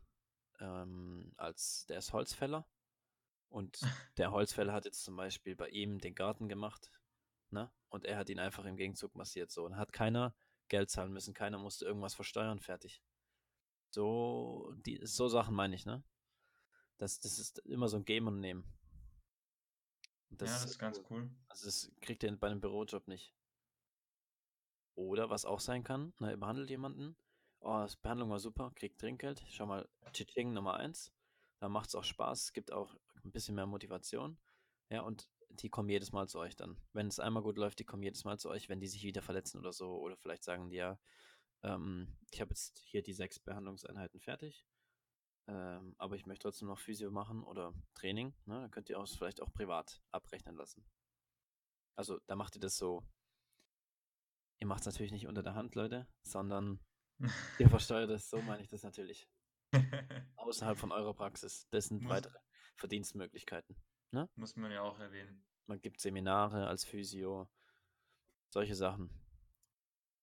ähm, 0.60 1.34
als 1.38 1.86
der 1.88 2.00
ist 2.00 2.14
Holzfäller. 2.14 2.68
Und 3.50 3.80
der 4.18 4.32
Holzfäller 4.32 4.74
hat 4.74 4.86
jetzt 4.86 5.04
zum 5.04 5.16
Beispiel 5.16 5.56
bei 5.56 5.70
ihm 5.70 6.00
den 6.00 6.16
Garten 6.16 6.50
gemacht, 6.50 6.90
ne? 7.50 7.72
Und 7.90 8.06
er 8.06 8.18
hat 8.18 8.30
ihn 8.30 8.40
einfach 8.40 8.66
im 8.66 8.78
Gegenzug 8.78 9.16
massiert, 9.16 9.52
so. 9.52 9.64
Und 9.66 9.78
hat 9.78 9.94
keiner 9.94 10.36
Geld 10.68 10.90
zahlen 10.90 11.14
müssen, 11.14 11.34
keiner 11.34 11.58
musste 11.58 11.86
irgendwas 11.86 12.16
versteuern, 12.16 12.60
fertig. 12.60 13.02
So, 13.92 14.74
die, 14.78 15.00
so 15.04 15.28
Sachen 15.28 15.56
meine 15.56 15.76
ich, 15.76 15.86
ne? 15.86 16.04
Das, 16.98 17.20
das 17.20 17.40
ist 17.40 17.60
immer 17.60 17.88
so 17.88 17.98
ein 17.98 18.06
Geben 18.06 18.28
und 18.28 18.40
Nehmen. 18.40 18.64
Und 20.40 20.42
ja, 20.42 20.48
das 20.48 20.66
ist 20.66 20.80
ganz 20.80 21.02
cool. 21.10 21.30
Also 21.48 21.66
das 21.66 21.92
kriegt 22.02 22.24
ihr 22.24 22.36
bei 22.38 22.48
einem 22.48 22.62
Bürojob 22.62 23.08
nicht. 23.08 23.34
Oder 24.96 25.30
was 25.30 25.46
auch 25.46 25.60
sein 25.60 25.84
kann, 25.84 26.14
ne, 26.20 26.32
ihr 26.32 26.38
behandelt 26.38 26.70
jemanden, 26.70 27.16
oh, 27.60 27.80
das 27.80 27.96
Behandlung 27.96 28.30
war 28.30 28.40
super, 28.40 28.72
kriegt 28.76 29.00
Trinkgeld, 29.00 29.44
schau 29.50 29.66
mal, 29.66 29.90
Tschitsching 30.12 30.54
Nummer 30.54 30.76
eins, 30.76 31.12
da 31.60 31.70
macht 31.70 31.90
es 31.90 31.96
auch 31.96 32.04
Spaß, 32.04 32.44
es 32.44 32.54
gibt 32.54 32.72
auch 32.72 32.96
ein 33.24 33.32
bisschen 33.32 33.56
mehr 33.56 33.66
Motivation, 33.66 34.38
ja, 34.90 35.02
und 35.02 35.30
die 35.50 35.70
kommen 35.70 35.90
jedes 35.90 36.12
Mal 36.12 36.28
zu 36.28 36.40
euch 36.40 36.56
dann. 36.56 36.78
Wenn 36.94 37.08
es 37.08 37.20
einmal 37.20 37.44
gut 37.44 37.58
läuft, 37.58 37.80
die 37.80 37.86
kommen 37.86 38.04
jedes 38.04 38.24
Mal 38.24 38.38
zu 38.38 38.50
euch, 38.50 38.70
wenn 38.70 38.80
die 38.80 38.88
sich 38.88 39.04
wieder 39.04 39.22
verletzen 39.22 39.60
oder 39.60 39.72
so, 39.72 39.98
oder 39.98 40.18
vielleicht 40.18 40.44
sagen 40.44 40.70
die 40.70 40.78
ja, 40.78 41.00
ähm, 41.64 42.18
ich 42.32 42.42
habe 42.42 42.52
jetzt 42.52 42.80
hier 42.80 43.02
die 43.02 43.14
sechs 43.14 43.40
Behandlungseinheiten 43.40 44.20
fertig, 44.20 44.66
ähm, 45.48 45.96
aber 45.98 46.16
ich 46.16 46.26
möchte 46.26 46.44
trotzdem 46.44 46.68
noch 46.68 46.80
Physio 46.80 47.12
machen 47.12 47.44
oder 47.44 47.74
Training, 47.96 48.34
ne, 48.46 48.62
dann 48.62 48.72
könnt 48.72 48.90
ihr 48.90 49.00
auch 49.00 49.08
vielleicht 49.08 49.42
auch 49.42 49.52
privat 49.54 50.02
abrechnen 50.12 50.56
lassen. 50.56 50.86
Also 51.96 52.20
da 52.28 52.36
macht 52.36 52.56
ihr 52.56 52.62
das 52.62 52.78
so, 52.78 53.04
ihr 54.60 54.68
macht 54.68 54.82
es 54.82 54.86
natürlich 54.86 55.12
nicht 55.12 55.28
unter 55.28 55.44
der 55.44 55.56
Hand, 55.56 55.76
Leute, 55.76 56.08
sondern 56.24 56.80
ihr 57.60 57.70
versteuert 57.70 58.10
es, 58.10 58.30
so 58.30 58.42
meine 58.42 58.62
ich 58.62 58.68
das 58.70 58.84
natürlich. 58.84 59.30
Außerhalb 60.36 60.78
von 60.78 60.92
eurer 60.92 61.14
Praxis. 61.14 61.68
Das 61.70 61.86
sind 61.88 62.04
Muss- 62.04 62.12
weitere 62.12 62.38
Verdienstmöglichkeiten. 62.76 63.76
Muss 64.36 64.56
man 64.56 64.72
ja 64.72 64.82
auch 64.82 65.00
erwähnen. 65.00 65.46
Man 65.66 65.82
gibt 65.82 66.00
Seminare 66.00 66.68
als 66.68 66.84
Physio, 66.86 67.50
solche 68.50 68.76
Sachen. 68.76 69.10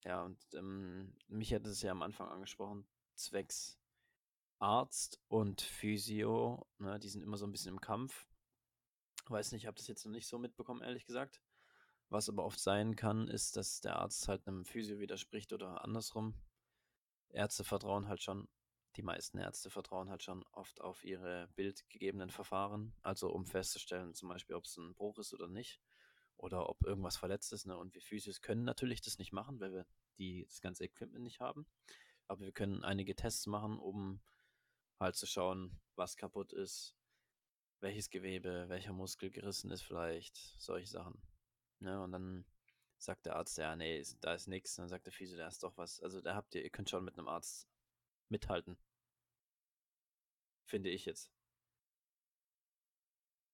Ja, 0.05 0.23
und 0.23 0.39
ähm, 0.55 1.17
mich 1.29 1.53
hat 1.53 1.67
es 1.67 1.83
ja 1.83 1.91
am 1.93 2.03
Anfang 2.03 2.29
angesprochen, 2.29 2.87
zwecks 3.17 3.80
Arzt 4.61 5.19
und 5.29 5.63
Physio, 5.63 6.67
ne, 6.79 6.99
die 6.99 7.09
sind 7.09 7.23
immer 7.23 7.37
so 7.37 7.47
ein 7.47 7.53
bisschen 7.53 7.73
im 7.73 7.81
Kampf. 7.81 8.29
Weiß 9.27 9.53
nicht, 9.53 9.63
ich 9.63 9.67
habe 9.67 9.77
das 9.77 9.89
jetzt 9.89 10.05
noch 10.05 10.13
nicht 10.13 10.27
so 10.27 10.39
mitbekommen, 10.39 10.83
ehrlich 10.83 11.07
gesagt. 11.07 11.41
Was 12.11 12.29
aber 12.29 12.45
oft 12.45 12.59
sein 12.59 12.97
kann, 12.97 13.29
ist, 13.29 13.57
dass 13.57 13.81
der 13.81 13.97
Arzt 13.97 14.29
halt 14.29 14.47
einem 14.47 14.65
Physio 14.65 14.99
widerspricht 14.99 15.53
oder 15.53 15.85
andersrum. 15.85 16.35
Ärzte 17.31 17.65
vertrauen 17.65 18.09
halt 18.09 18.21
schon, 18.21 18.49
die 18.97 19.03
meisten 19.03 19.39
Ärzte 19.39 19.71
vertrauen 19.71 20.11
halt 20.11 20.23
schon 20.23 20.45
oft 20.53 20.81
auf 20.81 21.05
ihre 21.05 21.49
bildgegebenen 21.55 22.31
Verfahren, 22.31 22.93
also 23.03 23.31
um 23.31 23.47
festzustellen, 23.47 24.15
zum 24.15 24.29
Beispiel, 24.29 24.57
ob 24.57 24.65
es 24.65 24.77
ein 24.77 24.95
Bruch 24.95 25.19
ist 25.19 25.33
oder 25.33 25.47
nicht, 25.47 25.81
oder 26.37 26.69
ob 26.69 26.85
irgendwas 26.85 27.17
verletzt 27.17 27.53
ist. 27.53 27.67
Ne? 27.67 27.79
Und 27.79 27.95
wir 27.95 28.03
Physios 28.03 28.41
können 28.41 28.65
natürlich 28.65 29.01
das 29.01 29.19
nicht 29.19 29.33
machen, 29.33 29.61
weil 29.61 29.73
wir 29.73 29.87
die, 30.19 30.45
das 30.47 30.61
ganze 30.61 30.85
Equipment 30.85 31.23
nicht 31.23 31.41
haben. 31.41 31.67
Aber 32.27 32.41
wir 32.41 32.53
können 32.53 32.83
einige 32.83 33.15
Tests 33.15 33.47
machen, 33.47 33.79
um 33.79 34.21
halt 35.01 35.17
zu 35.17 35.27
schauen, 35.27 35.81
was 35.97 36.17
kaputt 36.17 36.53
ist, 36.53 36.95
welches 37.81 38.11
Gewebe, 38.11 38.69
welcher 38.69 38.93
Muskel 38.93 39.31
gerissen 39.31 39.71
ist 39.71 39.83
vielleicht, 39.83 40.37
solche 40.61 40.87
Sachen. 40.87 41.21
Ne? 41.81 42.01
Und 42.03 42.13
dann 42.13 42.45
sagt 42.99 43.25
der 43.27 43.37
Arzt, 43.37 43.57
ja, 43.59 43.75
nee, 43.77 44.03
da 44.21 44.35
ist 44.35 44.47
nichts. 44.47 44.77
Dann 44.77 44.89
sagt 44.89 45.07
der 45.07 45.13
Physio, 45.13 45.39
da 45.39 45.49
ist 45.49 45.63
doch 45.63 45.77
was. 45.79 46.01
Also 46.03 46.21
da 46.21 46.35
habt 46.35 46.55
ihr, 46.55 46.63
ihr 46.63 46.71
könnt 46.71 46.91
schon 46.91 47.05
mit 47.05 47.19
einem 47.19 47.29
Arzt 47.29 47.67
mithalten. 48.29 48.77
Finde 50.67 50.91
ich 50.91 51.07
jetzt. 51.07 51.33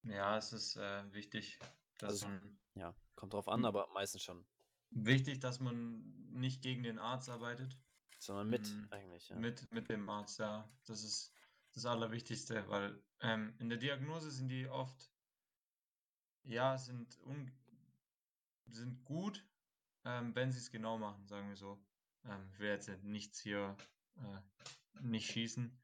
Ja, 0.03 0.37
es 0.37 0.53
ist 0.53 0.77
äh, 0.77 1.13
wichtig, 1.13 1.59
dass 1.99 2.11
Also- 2.23 2.29
man 2.29 2.59
Ja, 2.75 2.95
kommt 3.15 3.33
drauf 3.33 3.49
an, 3.49 3.61
Hm. 3.61 3.65
aber 3.67 3.87
meistens 3.93 4.23
schon. 4.23 4.45
wichtig, 4.91 5.41
dass 5.41 5.61
man 5.61 6.03
nicht 6.33 6.63
gegen 6.63 6.83
den 6.83 6.99
Arzt 6.99 7.29
arbeitet, 7.29 7.77
Sondern 8.19 8.49
mit 8.49 8.67
Mm, 8.69 8.87
eigentlich, 8.91 9.29
ja. 9.29 9.37
mit, 9.37 9.71
mit 9.73 9.89
dem 9.89 10.09
Arzt, 10.09 10.39
ja. 10.39 10.69
Das 10.85 11.03
ist 11.03 11.33
das 11.77 11.85
Allerwichtigste, 11.85 12.67
weil 12.69 12.99
ähm, 13.21 13.55
in 13.59 13.69
der 13.69 13.79
Diagnose 13.79 14.31
sind 14.31 14.49
die 14.49 14.67
oft, 14.67 15.13
ja, 16.45 16.79
sind, 16.79 17.19
un 17.21 17.53
sind 18.65 19.05
gut, 19.05 19.45
ähm, 20.05 20.35
wenn 20.35 20.51
sie 20.53 20.59
es 20.59 20.71
genau 20.71 20.99
machen, 20.99 21.27
sagen 21.27 21.49
wir 21.49 21.57
so. 21.57 21.79
Ähm, 22.25 22.49
ich 22.51 22.59
will 22.59 22.71
jetzt 22.71 22.89
nichts 23.05 23.39
hier 23.41 23.77
äh, 24.17 25.01
nicht 25.03 25.31
schießen. 25.31 25.79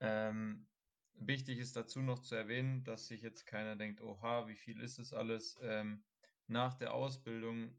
Ähm, 0.00 0.68
wichtig 1.14 1.58
ist 1.58 1.76
dazu 1.76 2.02
noch 2.02 2.20
zu 2.20 2.34
erwähnen, 2.34 2.84
dass 2.84 3.08
sich 3.08 3.22
jetzt 3.22 3.46
keiner 3.46 3.74
denkt, 3.74 4.02
oha, 4.02 4.46
wie 4.48 4.56
viel 4.56 4.80
ist 4.80 4.98
das 4.98 5.14
alles? 5.14 5.56
Ähm, 5.62 6.04
nach 6.46 6.74
der 6.74 6.92
Ausbildung 6.92 7.74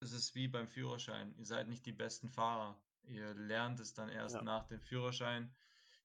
ist 0.00 0.12
es 0.12 0.34
wie 0.36 0.46
beim 0.46 0.68
Führerschein. 0.68 1.34
Ihr 1.36 1.46
seid 1.46 1.66
nicht 1.68 1.84
die 1.84 1.92
besten 1.92 2.30
Fahrer. 2.30 2.80
Ihr 3.02 3.34
lernt 3.34 3.80
es 3.80 3.92
dann 3.92 4.08
erst 4.08 4.36
Ja. 4.36 4.42
nach 4.42 4.66
dem 4.66 4.80
Führerschein, 4.80 5.52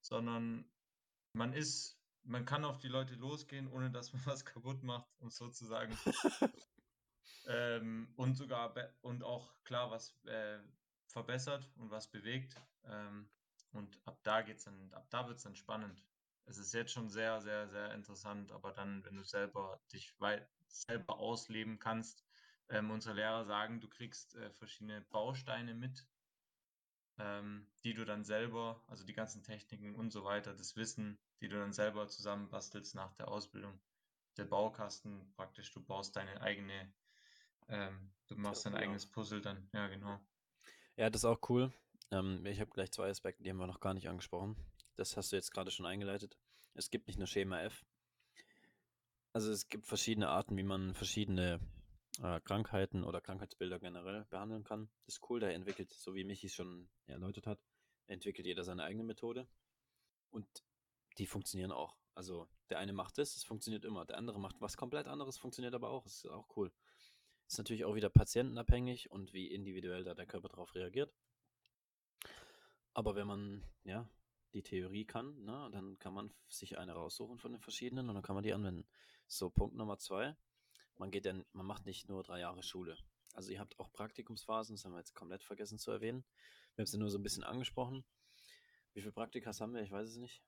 sondern 0.01 0.65
man 1.33 1.53
ist, 1.53 1.97
man 2.23 2.45
kann 2.45 2.65
auf 2.65 2.79
die 2.79 2.87
Leute 2.87 3.15
losgehen, 3.15 3.67
ohne 3.67 3.91
dass 3.91 4.13
man 4.13 4.21
was 4.25 4.45
kaputt 4.45 4.83
macht 4.83 5.09
und 5.19 5.33
sozusagen 5.33 5.97
ähm, 7.47 8.13
und 8.15 8.35
sogar 8.35 8.73
und 9.01 9.23
auch 9.23 9.53
klar 9.63 9.91
was 9.91 10.15
äh, 10.25 10.59
verbessert 11.07 11.69
und 11.75 11.91
was 11.91 12.09
bewegt. 12.09 12.55
Ähm, 12.85 13.29
und 13.71 14.01
ab 14.05 14.19
da 14.23 14.41
geht's 14.41 14.65
dann, 14.65 14.93
ab 14.93 15.07
da 15.09 15.27
wird 15.27 15.37
es 15.37 15.43
dann 15.43 15.55
spannend. 15.55 16.03
Es 16.45 16.57
ist 16.57 16.73
jetzt 16.73 16.91
schon 16.91 17.09
sehr, 17.09 17.39
sehr, 17.39 17.69
sehr 17.69 17.93
interessant, 17.93 18.51
aber 18.51 18.73
dann, 18.73 19.05
wenn 19.05 19.15
du 19.15 19.23
selber 19.23 19.79
dich 19.93 20.19
weit 20.19 20.49
selber 20.67 21.19
ausleben 21.19 21.79
kannst, 21.79 22.25
ähm, 22.69 22.91
unsere 22.91 23.15
Lehrer 23.15 23.45
sagen, 23.45 23.79
du 23.79 23.89
kriegst 23.89 24.35
äh, 24.35 24.51
verschiedene 24.51 25.01
Bausteine 25.01 25.73
mit 25.73 26.05
ähm, 27.19 27.67
die 27.83 27.93
du 27.93 28.05
dann 28.05 28.23
selber, 28.23 28.83
also 28.87 29.03
die 29.03 29.13
ganzen 29.13 29.43
Techniken 29.43 29.95
und 29.95 30.11
so 30.11 30.23
weiter, 30.23 30.53
das 30.53 30.75
Wissen, 30.75 31.17
die 31.39 31.47
du 31.47 31.57
dann 31.57 31.73
selber 31.73 32.07
zusammenbastelst 32.07 32.95
nach 32.95 33.13
der 33.13 33.27
Ausbildung. 33.27 33.79
Der 34.37 34.45
Baukasten 34.45 35.31
praktisch, 35.35 35.71
du 35.73 35.83
baust 35.83 36.15
deine 36.15 36.41
eigene, 36.41 36.93
ähm, 37.67 38.11
du 38.27 38.35
machst 38.35 38.65
dein 38.65 38.73
Theorie 38.73 38.85
eigenes. 38.85 39.05
Puzzle 39.05 39.41
dann, 39.41 39.69
ja 39.73 39.87
genau. 39.87 40.19
Ja, 40.95 41.09
das 41.09 41.21
ist 41.21 41.25
auch 41.25 41.49
cool. 41.49 41.73
Ähm, 42.11 42.45
ich 42.45 42.59
habe 42.59 42.71
gleich 42.71 42.91
zwei 42.91 43.09
Aspekte, 43.09 43.43
die 43.43 43.49
haben 43.49 43.57
wir 43.57 43.67
noch 43.67 43.79
gar 43.79 43.93
nicht 43.93 44.09
angesprochen. 44.09 44.55
Das 44.95 45.17
hast 45.17 45.31
du 45.31 45.35
jetzt 45.35 45.51
gerade 45.51 45.71
schon 45.71 45.85
eingeleitet. 45.85 46.37
Es 46.73 46.89
gibt 46.89 47.07
nicht 47.07 47.17
nur 47.17 47.27
Schema 47.27 47.61
F. 47.61 47.85
Also 49.33 49.51
es 49.51 49.67
gibt 49.69 49.85
verschiedene 49.85 50.29
Arten, 50.29 50.57
wie 50.57 50.63
man 50.63 50.93
verschiedene 50.93 51.59
äh, 52.19 52.39
Krankheiten 52.41 53.03
oder 53.03 53.21
Krankheitsbilder 53.21 53.79
generell 53.79 54.25
behandeln 54.25 54.63
kann. 54.63 54.89
Das 55.05 55.15
ist 55.15 55.29
cool, 55.29 55.39
da 55.39 55.49
entwickelt, 55.49 55.91
so 55.93 56.13
wie 56.15 56.23
Michi 56.23 56.47
es 56.47 56.53
schon 56.53 56.89
erläutert 57.05 57.47
hat, 57.47 57.59
entwickelt 58.07 58.47
jeder 58.47 58.63
seine 58.63 58.83
eigene 58.83 59.03
Methode. 59.03 59.47
Und 60.29 60.47
die 61.17 61.27
funktionieren 61.27 61.71
auch. 61.71 61.97
Also 62.13 62.47
der 62.69 62.79
eine 62.79 62.93
macht 62.93 63.17
das, 63.17 63.35
es 63.35 63.43
funktioniert 63.43 63.85
immer. 63.85 64.05
Der 64.05 64.17
andere 64.17 64.39
macht 64.39 64.59
was 64.59 64.77
komplett 64.77 65.07
anderes, 65.07 65.37
funktioniert 65.37 65.73
aber 65.73 65.89
auch. 65.89 66.03
Das 66.03 66.15
ist 66.15 66.25
auch 66.25 66.55
cool. 66.55 66.71
Ist 67.47 67.57
natürlich 67.57 67.85
auch 67.85 67.95
wieder 67.95 68.09
patientenabhängig 68.09 69.11
und 69.11 69.33
wie 69.33 69.47
individuell 69.47 70.03
da 70.03 70.13
der 70.13 70.25
Körper 70.25 70.49
darauf 70.49 70.73
reagiert. 70.75 71.13
Aber 72.93 73.15
wenn 73.15 73.27
man, 73.27 73.63
ja, 73.83 74.09
die 74.53 74.63
Theorie 74.63 75.05
kann, 75.05 75.43
ne, 75.43 75.69
dann 75.71 75.97
kann 75.99 76.13
man 76.13 76.33
sich 76.49 76.77
eine 76.77 76.93
raussuchen 76.93 77.39
von 77.39 77.53
den 77.53 77.61
verschiedenen 77.61 78.09
und 78.09 78.15
dann 78.15 78.23
kann 78.23 78.35
man 78.35 78.43
die 78.43 78.53
anwenden. 78.53 78.85
So, 79.27 79.49
Punkt 79.49 79.75
Nummer 79.75 79.97
zwei. 79.97 80.35
Man 80.97 81.11
geht 81.11 81.25
dann, 81.25 81.45
man 81.53 81.65
macht 81.65 81.85
nicht 81.85 82.09
nur 82.09 82.23
drei 82.23 82.39
Jahre 82.39 82.63
Schule. 82.63 82.97
Also 83.33 83.51
ihr 83.51 83.59
habt 83.59 83.79
auch 83.79 83.91
Praktikumsphasen, 83.93 84.75
das 84.75 84.85
haben 84.85 84.91
wir 84.91 84.99
jetzt 84.99 85.15
komplett 85.15 85.43
vergessen 85.43 85.79
zu 85.79 85.91
erwähnen. 85.91 86.23
Wir 86.75 86.83
haben 86.83 86.87
es 86.87 86.91
ja 86.91 86.99
nur 86.99 87.09
so 87.09 87.17
ein 87.17 87.23
bisschen 87.23 87.43
angesprochen. 87.43 88.03
Wie 88.93 89.01
viele 89.01 89.13
Praktikas 89.13 89.61
haben 89.61 89.73
wir? 89.73 89.81
Ich 89.81 89.91
weiß 89.91 90.09
es 90.09 90.17
nicht. 90.17 90.43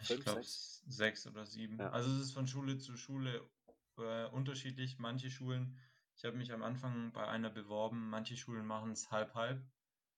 Ich 0.00 0.08
Fünf, 0.08 0.24
glaube 0.24 0.42
sechs? 0.42 0.82
sechs 0.86 1.26
oder 1.26 1.46
sieben. 1.46 1.78
Ja. 1.78 1.90
Also 1.90 2.10
es 2.10 2.20
ist 2.20 2.32
von 2.32 2.46
Schule 2.46 2.78
zu 2.78 2.96
Schule 2.96 3.48
äh, 3.96 4.26
unterschiedlich. 4.26 4.98
Manche 4.98 5.30
Schulen, 5.30 5.78
ich 6.14 6.24
habe 6.24 6.36
mich 6.36 6.52
am 6.52 6.62
Anfang 6.62 7.12
bei 7.12 7.26
einer 7.26 7.50
beworben, 7.50 8.10
manche 8.10 8.36
Schulen 8.36 8.66
machen 8.66 8.92
es 8.92 9.10
halb 9.10 9.34
halb. 9.34 9.64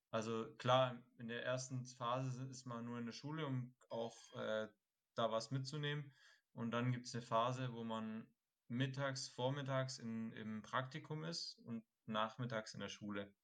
Also 0.09 0.45
klar, 0.57 1.01
in 1.19 1.27
der 1.27 1.45
ersten 1.45 1.85
Phase 1.85 2.45
ist 2.47 2.65
man 2.65 2.83
nur 2.83 2.99
in 2.99 3.05
der 3.05 3.13
Schule, 3.13 3.45
um 3.45 3.73
auch 3.89 4.33
äh, 4.35 4.67
da 5.15 5.31
was 5.31 5.51
mitzunehmen. 5.51 6.13
Und 6.53 6.71
dann 6.71 6.91
gibt 6.91 7.07
es 7.07 7.15
eine 7.15 7.21
Phase, 7.21 7.71
wo 7.71 7.85
man 7.85 8.27
mittags, 8.71 9.27
vormittags 9.29 9.99
in, 9.99 10.31
im 10.33 10.61
Praktikum 10.63 11.23
ist 11.23 11.55
und 11.59 11.85
nachmittags 12.07 12.73
in 12.73 12.79
der 12.81 12.89
Schule. 12.89 13.35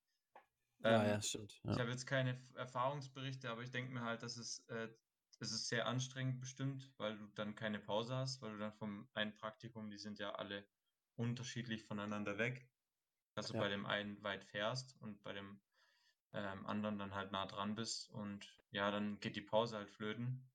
Ja, 0.80 1.04
Ähm, 1.04 1.06
ja, 1.06 1.22
stimmt. 1.22 1.60
ich 1.70 1.78
Ja. 1.78 1.80
habe 1.80 1.92
jetzt 1.92 2.06
keine 2.08 2.48
Erfahrungsberichte, 2.56 3.50
aber 3.50 3.62
ich 3.64 3.72
denke 3.72 3.94
mir 3.94 4.02
halt, 4.04 4.24
dass 4.24 4.38
es, 4.38 4.60
äh, 4.70 4.90
es 5.40 5.52
ist 5.52 5.68
sehr 5.68 5.88
anstrengend 5.88 6.40
bestimmt, 6.40 6.94
weil 6.98 7.18
du 7.18 7.28
dann 7.28 7.56
keine 7.56 7.80
Pause 7.80 8.16
hast, 8.16 8.42
weil 8.42 8.54
du 8.54 8.58
dann 8.60 8.74
vom 8.74 9.10
einen 9.14 9.36
Praktikum, 9.36 9.90
die 9.90 9.98
sind 9.98 10.20
ja 10.20 10.36
alle 10.36 10.68
unterschiedlich 11.16 11.84
voneinander 11.84 12.38
weg, 12.38 12.72
dass 13.36 13.48
du 13.48 13.54
Ja. 13.54 13.60
bei 13.60 13.70
dem 13.70 13.86
einen 13.86 14.24
weit 14.24 14.46
fährst 14.46 14.96
und 14.98 15.24
bei 15.24 15.34
dem 15.34 15.64
ähm, 16.34 16.66
anderen 16.66 17.00
dann 17.00 17.16
halt 17.16 17.32
nah 17.32 17.46
dran 17.46 17.76
bist 17.76 18.10
und 18.10 18.64
ja, 18.72 18.92
dann 18.92 19.20
geht 19.20 19.36
die 19.36 19.42
Pause 19.42 19.78
halt 19.78 19.90
flöten. 19.90 20.52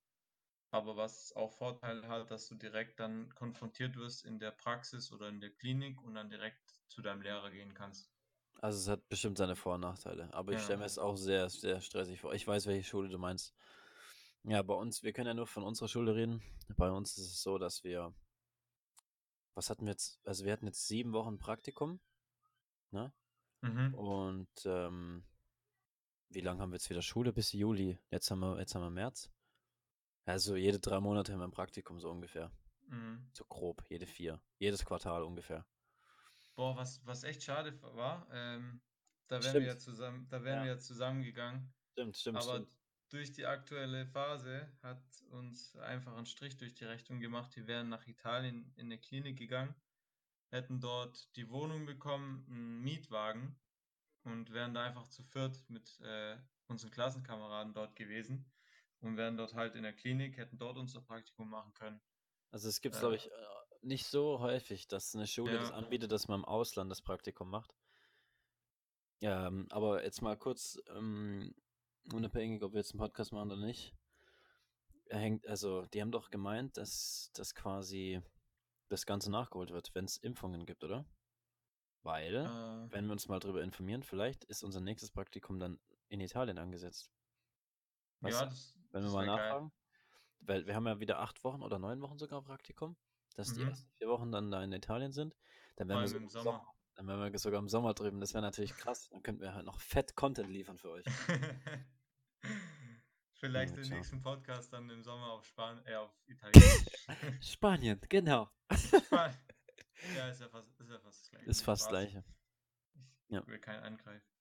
Aber 0.72 0.96
was 0.96 1.34
auch 1.36 1.52
Vorteile 1.52 2.08
hat, 2.08 2.30
dass 2.30 2.48
du 2.48 2.54
direkt 2.54 2.98
dann 2.98 3.28
konfrontiert 3.34 3.94
wirst 3.96 4.24
in 4.24 4.38
der 4.38 4.52
Praxis 4.52 5.12
oder 5.12 5.28
in 5.28 5.38
der 5.38 5.50
Klinik 5.50 6.02
und 6.02 6.14
dann 6.14 6.30
direkt 6.30 6.80
zu 6.88 7.02
deinem 7.02 7.20
Lehrer 7.20 7.50
gehen 7.50 7.74
kannst. 7.74 8.10
Also 8.60 8.78
es 8.78 8.88
hat 8.88 9.06
bestimmt 9.08 9.36
seine 9.36 9.54
Vor- 9.54 9.74
und 9.74 9.82
Nachteile. 9.82 10.32
Aber 10.32 10.52
ich 10.52 10.58
Ja. 10.58 10.64
stelle 10.64 10.78
mir 10.78 10.86
es 10.86 10.98
auch 10.98 11.16
sehr, 11.16 11.50
sehr 11.50 11.82
stressig 11.82 12.20
vor. 12.20 12.32
Ich 12.32 12.46
weiß, 12.46 12.66
welche 12.66 12.88
Schule 12.88 13.10
du 13.10 13.18
meinst. 13.18 13.54
Ja, 14.44 14.62
bei 14.62 14.74
uns, 14.74 15.02
wir 15.02 15.12
können 15.12 15.26
ja 15.26 15.34
nur 15.34 15.46
von 15.46 15.62
unserer 15.62 15.88
Schule 15.88 16.14
reden. 16.14 16.42
Bei 16.76 16.90
uns 16.90 17.18
ist 17.18 17.26
es 17.26 17.42
so, 17.42 17.58
dass 17.58 17.84
wir, 17.84 18.14
was 19.54 19.68
hatten 19.68 19.84
wir 19.84 19.92
jetzt? 19.92 20.26
Also 20.26 20.46
wir 20.46 20.52
hatten 20.52 20.66
jetzt 20.66 20.88
sieben 20.88 21.12
Wochen 21.12 21.38
Praktikum, 21.38 22.00
ne? 22.92 23.12
Mhm. 23.60 23.94
Und 23.94 24.64
ähm, 24.64 25.24
wie 26.30 26.40
lange 26.40 26.62
haben 26.62 26.70
wir 26.70 26.76
jetzt 26.76 26.88
wieder 26.88 27.02
Schule? 27.02 27.32
Bis 27.34 27.52
Juli. 27.52 27.98
Jetzt 28.10 28.30
haben 28.30 28.40
wir, 28.40 28.58
jetzt 28.58 28.74
haben 28.74 28.82
wir 28.82 28.90
März. 28.90 29.30
Also 30.24 30.56
jede 30.56 30.78
drei 30.78 31.00
Monate 31.00 31.32
haben 31.32 31.40
wir 31.40 31.46
ein 31.48 31.50
Praktikum, 31.52 31.98
so 32.00 32.10
ungefähr. 32.10 32.50
Mhm. 32.86 33.28
So 33.32 33.44
grob, 33.44 33.84
jede 33.88 34.06
vier. 34.06 34.40
Jedes 34.58 34.84
Quartal 34.84 35.22
ungefähr. 35.22 35.66
Boah, 36.54 36.76
was, 36.76 37.04
was 37.06 37.24
echt 37.24 37.42
schade 37.42 37.80
war, 37.82 38.26
ähm, 38.30 38.80
da 39.28 39.42
wären 39.42 39.54
wir 39.54 39.66
ja 39.68 39.78
zusammen, 39.78 40.28
da 40.28 40.44
wären 40.44 40.58
Ja. 40.58 40.64
wir 40.64 40.72
ja 40.72 40.78
zusammengegangen. 40.78 41.72
Stimmt, 41.92 42.16
stimmt, 42.16 42.38
Aber 42.38 42.52
stimmt. 42.56 42.68
durch 43.08 43.32
die 43.32 43.46
aktuelle 43.46 44.06
Phase 44.06 44.70
hat 44.82 45.02
uns 45.30 45.74
einfach 45.76 46.14
einen 46.14 46.26
Strich 46.26 46.56
durch 46.58 46.74
die 46.74 46.84
Rechnung 46.84 47.20
gemacht. 47.20 47.56
Wir 47.56 47.66
wären 47.66 47.88
nach 47.88 48.06
Italien 48.06 48.70
in 48.76 48.86
eine 48.86 48.98
Klinik 48.98 49.38
gegangen, 49.38 49.74
hätten 50.50 50.80
dort 50.80 51.34
die 51.36 51.48
Wohnung 51.48 51.86
bekommen, 51.86 52.44
einen 52.48 52.80
Mietwagen 52.82 53.58
und 54.24 54.52
wären 54.52 54.74
da 54.74 54.84
einfach 54.84 55.08
zu 55.08 55.24
viert 55.24 55.64
mit 55.70 55.98
äh, 56.00 56.36
unseren 56.66 56.90
Klassenkameraden 56.90 57.72
dort 57.72 57.96
gewesen 57.96 58.44
und 59.02 59.16
wären 59.16 59.36
dort 59.36 59.54
halt 59.54 59.74
in 59.74 59.82
der 59.82 59.92
Klinik, 59.92 60.36
hätten 60.36 60.58
dort 60.58 60.76
unser 60.78 61.00
Praktikum 61.00 61.50
machen 61.50 61.72
können. 61.74 62.00
Also 62.50 62.68
es 62.68 62.80
gibt 62.80 62.94
es, 62.94 63.00
Äh, 63.00 63.02
glaube 63.02 63.16
ich, 63.16 63.26
äh, 63.30 63.34
nicht 63.82 64.06
so 64.06 64.40
häufig, 64.40 64.86
dass 64.88 65.14
eine 65.14 65.26
Schule 65.26 65.58
das 65.58 65.70
Ja. 65.70 65.76
anbietet, 65.76 66.12
dass 66.12 66.28
man 66.28 66.40
im 66.40 66.44
Ausland 66.44 66.90
das 66.90 67.02
Praktikum 67.02 67.50
macht. 67.50 67.74
Ja, 69.20 69.46
ähm, 69.46 69.66
aber 69.70 70.04
jetzt 70.04 70.20
mal 70.22 70.36
kurz, 70.36 70.78
ähm, 70.88 71.54
unabhängig, 72.12 72.62
ob 72.62 72.72
wir 72.72 72.80
jetzt 72.80 72.92
einen 72.92 72.98
Podcast 73.00 73.32
machen 73.32 73.50
oder 73.52 73.60
nicht, 73.60 73.94
hängt, 75.10 75.46
also 75.46 75.86
die 75.86 76.00
haben 76.00 76.10
doch 76.10 76.30
gemeint, 76.30 76.76
dass 76.76 77.30
das 77.34 77.54
quasi 77.54 78.20
das 78.88 79.06
Ganze 79.06 79.30
nachgeholt 79.30 79.70
wird, 79.70 79.94
wenn 79.94 80.04
es 80.04 80.16
Impfungen 80.18 80.66
gibt, 80.66 80.84
oder? 80.84 81.04
Weil, 82.02 82.34
äh, 82.34 82.92
wenn 82.92 83.06
wir 83.06 83.12
uns 83.12 83.28
mal 83.28 83.38
drüber 83.38 83.62
informieren, 83.62 84.02
vielleicht 84.02 84.44
ist 84.44 84.64
unser 84.64 84.80
nächstes 84.80 85.10
Praktikum 85.12 85.58
dann 85.60 85.78
in 86.08 86.20
Italien 86.20 86.58
angesetzt. 86.58 87.10
Weißt 88.20 88.40
ja, 88.40 88.46
das, 88.46 88.76
Wenn 88.92 89.02
wir 89.04 89.10
mal 89.10 89.26
wäre 89.26 89.36
geil. 89.36 89.48
nachfragen. 89.48 89.72
Weil 90.40 90.66
wir 90.66 90.74
haben 90.74 90.86
ja 90.86 91.00
wieder 91.00 91.20
acht 91.20 91.42
Wochen 91.44 91.62
oder 91.62 91.78
neun 91.78 92.00
Wochen 92.00 92.18
sogar 92.18 92.42
Praktikum, 92.42 92.96
dass 93.36 93.52
die 93.54 93.60
Mhm. 93.62 93.68
ersten 93.68 93.90
vier 93.98 94.08
Wochen 94.08 94.32
dann 94.32 94.50
da 94.50 94.62
in 94.62 94.72
Italien 94.72 95.12
sind. 95.12 95.34
Dann 95.76 95.88
wären 95.88 96.00
wir 96.08 96.16
im 96.16 96.22
im 96.24 96.28
Sommer. 96.28 96.44
Sommer. 96.44 96.74
Dann 96.94 97.06
wären 97.08 97.32
wir 97.32 97.38
sogar 97.38 97.58
im 97.60 97.68
Sommer 97.68 97.94
drüben. 97.94 98.20
Das 98.20 98.34
wäre 98.34 98.42
natürlich 98.42 98.74
krass. 98.76 99.08
Dann 99.10 99.22
könnten 99.22 99.40
wir 99.42 99.54
halt 99.54 99.64
noch 99.64 99.80
fett 99.80 100.14
Content 100.14 100.50
liefern 100.50 100.78
für 100.78 100.90
euch. 100.90 101.04
Vielleicht 103.34 103.76
Ja, 103.76 103.82
ciao. 103.82 103.96
nächsten 103.96 104.22
Podcast 104.22 104.72
dann 104.72 104.88
im 104.90 105.02
Sommer 105.02 105.32
auf 105.32 105.44
Span 105.44 105.84
äh, 105.86 105.94
auf 105.96 106.12
Italienisch. 106.26 106.84
Spanien, 107.40 108.00
genau. 108.08 108.48
Span 108.72 109.34
ja, 110.16 110.28
ist 110.28 110.40
ja 110.40 110.48
fast, 110.48 110.68
ist 110.78 110.90
ja 110.90 110.98
fast 111.00 111.20
das 111.22 111.30
gleiche. 111.30 111.50
Ist 111.50 111.62
fast 111.62 111.82
das 111.82 111.88
gleiche. 111.88 112.24
Ich 112.94 113.34
Ja. 113.34 113.46
will 113.46 113.58
keinen 113.58 113.82
angreifen. 113.82 114.31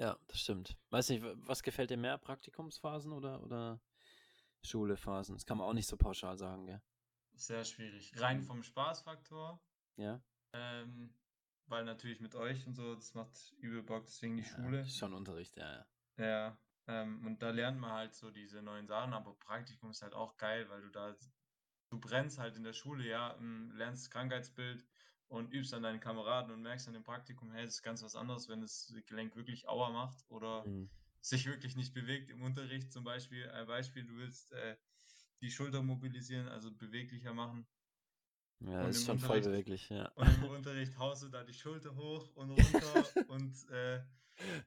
Ja, 0.00 0.16
das 0.28 0.40
stimmt. 0.40 0.78
Weiß 0.88 1.10
nicht, 1.10 1.22
wa- 1.22 1.34
was 1.44 1.62
gefällt 1.62 1.90
dir 1.90 1.98
mehr? 1.98 2.16
Praktikumsphasen 2.16 3.12
oder, 3.12 3.42
oder 3.42 3.80
Schulephasen? 4.62 5.34
Das 5.34 5.44
kann 5.44 5.58
man 5.58 5.66
auch 5.66 5.74
nicht 5.74 5.88
so 5.88 5.96
pauschal 5.98 6.38
sagen, 6.38 6.66
gell? 6.66 6.80
Sehr 7.34 7.64
schwierig. 7.64 8.18
Rein 8.18 8.38
Mhm. 8.38 8.44
vom 8.44 8.62
Spaßfaktor, 8.62 9.60
Ja. 9.96 10.20
ähm, 10.54 11.14
weil 11.66 11.84
natürlich 11.84 12.20
mit 12.20 12.34
euch 12.34 12.66
und 12.66 12.74
so, 12.74 12.94
das 12.94 13.12
macht 13.14 13.52
übel 13.60 13.82
Bock, 13.82 14.06
deswegen 14.06 14.38
die 14.38 14.42
ja 14.42 14.48
Schule. 14.48 14.86
Schon 14.86 15.12
Unterricht, 15.12 15.56
ja, 15.56 15.70
ja. 15.70 15.86
Ja, 16.16 16.58
ähm, 16.86 17.26
und 17.26 17.42
da 17.42 17.50
lernt 17.50 17.78
man 17.78 17.92
halt 17.92 18.14
so 18.14 18.30
diese 18.30 18.62
neuen 18.62 18.86
Sachen, 18.86 19.12
aber 19.12 19.34
Praktikum 19.34 19.90
ist 19.90 20.02
halt 20.02 20.14
auch 20.14 20.36
geil, 20.38 20.68
weil 20.70 20.80
du 20.80 20.88
da, 20.88 21.14
du 21.90 22.00
brennst 22.00 22.38
halt 22.38 22.56
in 22.56 22.64
der 22.64 22.72
Schule, 22.72 23.06
ja, 23.06 23.36
ähm, 23.36 23.70
lernst 23.76 24.04
das 24.06 24.10
Krankheitsbild 24.10 24.86
und 25.30 25.52
übst 25.54 25.72
an 25.74 25.82
deinen 25.82 26.00
Kameraden 26.00 26.52
und 26.52 26.60
merkst 26.60 26.88
an 26.88 26.94
dem 26.94 27.04
Praktikum, 27.04 27.52
hey, 27.52 27.64
das 27.64 27.76
ist 27.76 27.82
ganz 27.82 28.02
was 28.02 28.16
anderes, 28.16 28.48
wenn 28.48 28.60
das 28.60 28.92
Gelenk 29.06 29.36
wirklich 29.36 29.68
Aua 29.68 29.90
macht 29.90 30.24
oder 30.28 30.64
Mhm. 30.66 30.90
sich 31.22 31.46
wirklich 31.46 31.76
nicht 31.76 31.94
bewegt 31.94 32.30
im 32.30 32.42
Unterricht. 32.42 32.92
Zum 32.92 33.04
Beispiel, 33.04 33.48
ein 33.50 33.66
Beispiel, 33.66 34.04
du 34.04 34.16
willst 34.16 34.52
äh, 34.52 34.76
die 35.40 35.50
Schulter 35.50 35.82
mobilisieren, 35.82 36.48
also 36.48 36.72
beweglicher 36.72 37.32
machen. 37.32 37.66
Ja, 38.60 38.82
Und 38.82 38.90
ist 38.90 39.06
schon 39.06 39.18
voll 39.18 39.36
Unterricht- 39.36 39.48
beweglich, 39.50 39.88
ja. 39.88 40.08
Und 40.16 40.26
im 40.34 40.44
Unterricht 40.44 40.98
haust 40.98 41.22
du 41.22 41.28
da 41.28 41.44
die 41.44 41.54
Schulter 41.54 41.94
hoch 41.94 42.34
und 42.34 42.50
runter 42.50 43.06
und 43.28 43.68
äh, 43.70 44.02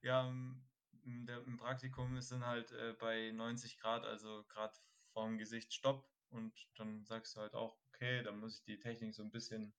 ja, 0.01 0.29
im, 0.29 0.63
im, 1.03 1.57
Praktikum 1.57 2.15
ist 2.15 2.31
dann 2.31 2.45
halt 2.45 2.71
äh, 2.71 2.95
bei 2.99 3.31
90 3.31 3.77
Grad, 3.79 4.05
also 4.05 4.45
gerade 4.47 4.73
vorm 5.11 5.37
Gesicht 5.37 5.73
Stopp 5.73 6.07
und 6.29 6.53
dann 6.77 7.03
sagst 7.05 7.35
du 7.35 7.41
halt 7.41 7.53
auch, 7.53 7.77
okay, 7.89 8.23
dann 8.23 8.39
muss 8.39 8.59
ich 8.59 8.63
die 8.63 8.79
Technik 8.79 9.13
so 9.13 9.23
ein 9.23 9.31
bisschen, 9.31 9.73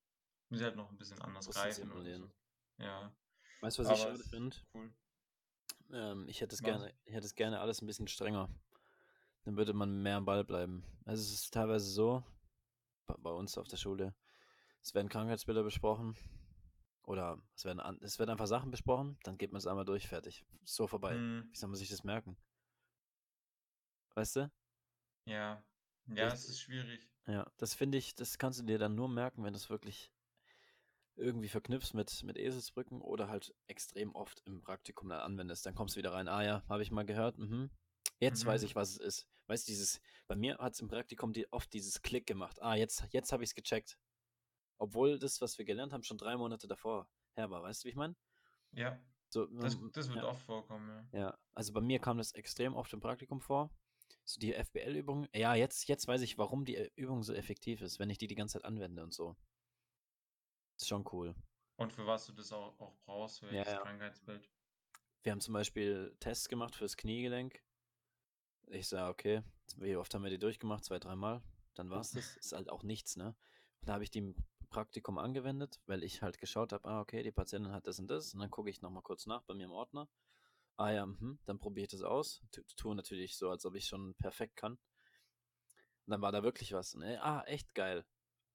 muss 0.48 0.60
ich 0.60 0.64
halt 0.64 0.76
noch 0.76 0.90
ein 0.90 0.98
bisschen 0.98 1.20
anders 1.22 1.46
Bisschen 1.46 1.88
greifen 1.90 2.16
so. 2.18 2.30
Ja, 2.78 3.12
Weißt 3.60 3.78
du, 3.78 3.82
was 3.82 3.88
ich 3.90 3.92
aber 3.92 4.10
schade 4.10 4.20
es- 4.22 4.28
finde? 4.28 4.56
cool. 4.74 4.92
Ähm, 5.92 6.28
ich 6.28 6.40
hätte 6.40 6.54
es 6.54 6.62
gerne, 6.62 6.92
ich 7.04 7.14
hätte 7.14 7.26
es 7.26 7.34
gerne 7.34 7.60
alles 7.60 7.80
ein 7.82 7.86
bisschen 7.86 8.08
strenger. 8.08 8.48
Dann 9.44 9.56
würde 9.56 9.72
man 9.74 10.02
mehr 10.02 10.16
am 10.16 10.24
Ball 10.24 10.44
bleiben. 10.44 10.84
Also 11.06 11.22
es 11.22 11.32
ist 11.32 11.54
teilweise 11.54 11.86
so, 11.86 12.22
bei, 13.18 13.30
uns 13.30 13.58
auf 13.58 13.68
der 13.68 13.76
Schule, 13.78 14.14
es 14.82 14.94
werden 14.94 15.08
Krankheitsbilder 15.08 15.62
besprochen 15.64 16.16
Oder 17.04 17.38
es 17.56 17.64
werden, 17.64 17.80
es 18.02 18.18
werden 18.18 18.30
einfach 18.30 18.46
Sachen 18.48 18.70
besprochen, 18.70 19.18
dann 19.24 19.38
geht 19.38 19.52
man 19.52 19.58
es 19.58 19.66
einmal 19.66 19.84
durch, 19.86 20.08
fertig. 20.08 20.44
So 20.64 20.86
vorbei. 20.86 21.14
Hm, 21.14 21.48
Wie 21.52 21.56
soll 21.56 21.68
man 21.70 21.78
sich 21.78 21.90
das 21.90 22.04
merken? 22.04 22.36
Weißt 24.14 24.36
du? 24.36 24.50
ja. 25.26 25.62
Ja, 26.06 26.14
Das- 26.28 26.40
es 26.44 26.48
ist 26.50 26.60
schwierig. 26.60 27.08
Ja, 27.26 27.50
das 27.58 27.74
finde 27.74 27.98
ich, 27.98 28.14
das 28.14 28.38
kannst 28.38 28.60
du 28.60 28.64
dir 28.64 28.78
dann 28.78 28.94
nur 28.94 29.08
merken, 29.08 29.44
wenn 29.44 29.52
du 29.54 29.58
es 29.58 29.70
wirklich 29.70 30.12
irgendwie 31.16 31.48
verknüpfst 31.48 31.94
mit, 31.94 32.22
mit 32.24 32.36
Eselsbrücken 32.36 33.00
oder 33.00 33.28
halt 33.28 33.54
extrem 33.66 34.14
oft 34.14 34.42
im 34.46 34.60
Praktikum 34.60 35.08
dann 35.08 35.20
anwendest. 35.20 35.64
Dann 35.66 35.74
kommst 35.74 35.94
du 35.94 35.98
wieder 35.98 36.12
rein, 36.12 36.28
ah 36.28 36.42
ja, 36.42 36.62
habe 36.68 36.82
ich 36.82 36.90
mal 36.90 37.04
gehört, 37.04 37.38
mhm. 37.38 37.70
Jetzt 38.20 38.46
weiß 38.46 38.62
Mhm. 38.62 38.66
ich, 38.68 38.76
was 38.76 38.90
es 38.90 38.98
ist. 38.98 39.28
Weißt 39.48 39.66
du, 39.66 39.72
dieses, 39.72 40.00
bei 40.28 40.36
mir 40.36 40.56
hat 40.58 40.74
es 40.74 40.80
im 40.80 40.88
Praktikum 40.88 41.32
die, 41.32 41.52
oft 41.52 41.72
dieses 41.72 42.00
Klick 42.00 42.26
gemacht. 42.26 42.62
Ah, 42.62 42.74
jetzt, 42.76 43.04
jetzt 43.10 43.32
habe 43.32 43.42
ich 43.42 43.50
es 43.50 43.54
gecheckt. 43.54 43.98
Obwohl 44.78 45.18
das, 45.18 45.40
was 45.40 45.58
wir 45.58 45.64
gelernt 45.64 45.92
haben, 45.92 46.02
schon 46.04 46.16
drei 46.16 46.36
Monate 46.36 46.66
davor 46.68 47.08
her 47.34 47.50
war. 47.50 47.62
Weißt 47.62 47.82
du, 47.82 47.86
wie 47.86 47.90
ich 47.90 47.96
meine? 47.96 48.14
Ja, 48.72 48.98
So, 49.28 49.46
das, 49.46 49.74
ähm, 49.74 49.90
das 49.92 50.08
wird 50.08 50.18
ja. 50.18 50.28
oft 50.28 50.42
vorkommen, 50.42 50.88
ja. 51.12 51.18
Ja, 51.20 51.38
also 51.54 51.72
bei 51.72 51.80
mir 51.80 51.98
kam 51.98 52.18
das 52.18 52.32
extrem 52.32 52.74
oft 52.74 52.92
im 52.92 53.00
Praktikum 53.00 53.40
vor. 53.40 53.70
So 54.24 54.38
die 54.40 54.54
FBL-Übung. 54.54 55.26
Ja, 55.34 55.54
jetzt, 55.54 55.86
jetzt 55.88 56.06
weiß 56.06 56.22
ich, 56.22 56.38
warum 56.38 56.64
die 56.64 56.88
Übung 56.94 57.22
so 57.24 57.34
effektiv 57.34 57.82
ist, 57.82 57.98
wenn 57.98 58.10
ich 58.10 58.18
die 58.18 58.28
die 58.28 58.36
ganze 58.36 58.54
Zeit 58.58 58.64
anwende 58.64 59.02
und 59.02 59.12
so. 59.12 59.36
Ist 60.76 60.88
schon 60.88 61.04
cool. 61.12 61.34
Und 61.76 61.92
für 61.92 62.06
was 62.06 62.26
du 62.26 62.32
das 62.32 62.52
auch, 62.52 62.78
auch 62.80 62.94
brauchst, 63.04 63.40
für 63.40 63.46
Ja, 63.46 63.52
welches 63.56 63.72
ja. 63.72 63.82
Krankheitsbild. 63.82 64.48
Wir 65.22 65.32
haben 65.32 65.40
zum 65.40 65.54
Beispiel 65.54 66.14
Tests 66.20 66.48
gemacht 66.48 66.76
fürs 66.76 66.96
Kniegelenk. 66.96 67.62
Ich 68.68 68.88
sage, 68.88 69.10
okay, 69.10 69.42
wie 69.78 69.96
oft 69.96 70.14
haben 70.14 70.22
wir 70.22 70.30
die 70.30 70.38
durchgemacht? 70.38 70.84
Zwei, 70.84 70.98
dreimal. 70.98 71.42
Dann 71.74 71.90
war 71.90 72.00
es 72.00 72.12
das. 72.12 72.36
Ist 72.36 72.52
halt 72.52 72.68
auch 72.68 72.82
nichts, 72.82 73.16
ne? 73.16 73.34
Und 73.80 73.88
da 73.88 73.94
habe 73.94 74.04
ich 74.04 74.10
die 74.10 74.18
im 74.18 74.34
Praktikum 74.70 75.18
angewendet, 75.18 75.80
weil 75.86 76.02
ich 76.02 76.22
halt 76.22 76.38
geschaut 76.38 76.72
habe, 76.72 76.88
ah, 76.88 77.00
okay, 77.00 77.22
die 77.22 77.32
Patientin 77.32 77.72
hat 77.72 77.86
das 77.86 77.98
und 77.98 78.08
das. 78.08 78.34
Und 78.34 78.40
dann 78.40 78.50
gucke 78.50 78.70
ich 78.70 78.82
nochmal 78.82 79.02
kurz 79.02 79.26
nach 79.26 79.42
bei 79.44 79.54
mir 79.54 79.64
im 79.64 79.72
Ordner. 79.72 80.08
Ah 80.76 80.90
ja, 80.90 81.06
mhm, 81.06 81.38
dann 81.46 81.58
probiere 81.58 81.84
ich 81.84 81.90
das 81.90 82.02
aus. 82.02 82.42
Tu- 82.50 82.62
Tue 82.76 82.94
natürlich 82.96 83.36
so, 83.36 83.50
als 83.50 83.64
ob 83.64 83.74
ich 83.76 83.86
schon 83.86 84.14
perfekt 84.16 84.56
kann. 84.56 84.72
Und 86.06 86.10
dann 86.10 86.20
war 86.20 86.32
da 86.32 86.42
wirklich 86.42 86.72
was. 86.72 86.94
Ne? 86.94 87.22
Ah, 87.22 87.42
echt 87.46 87.74
geil. 87.74 88.04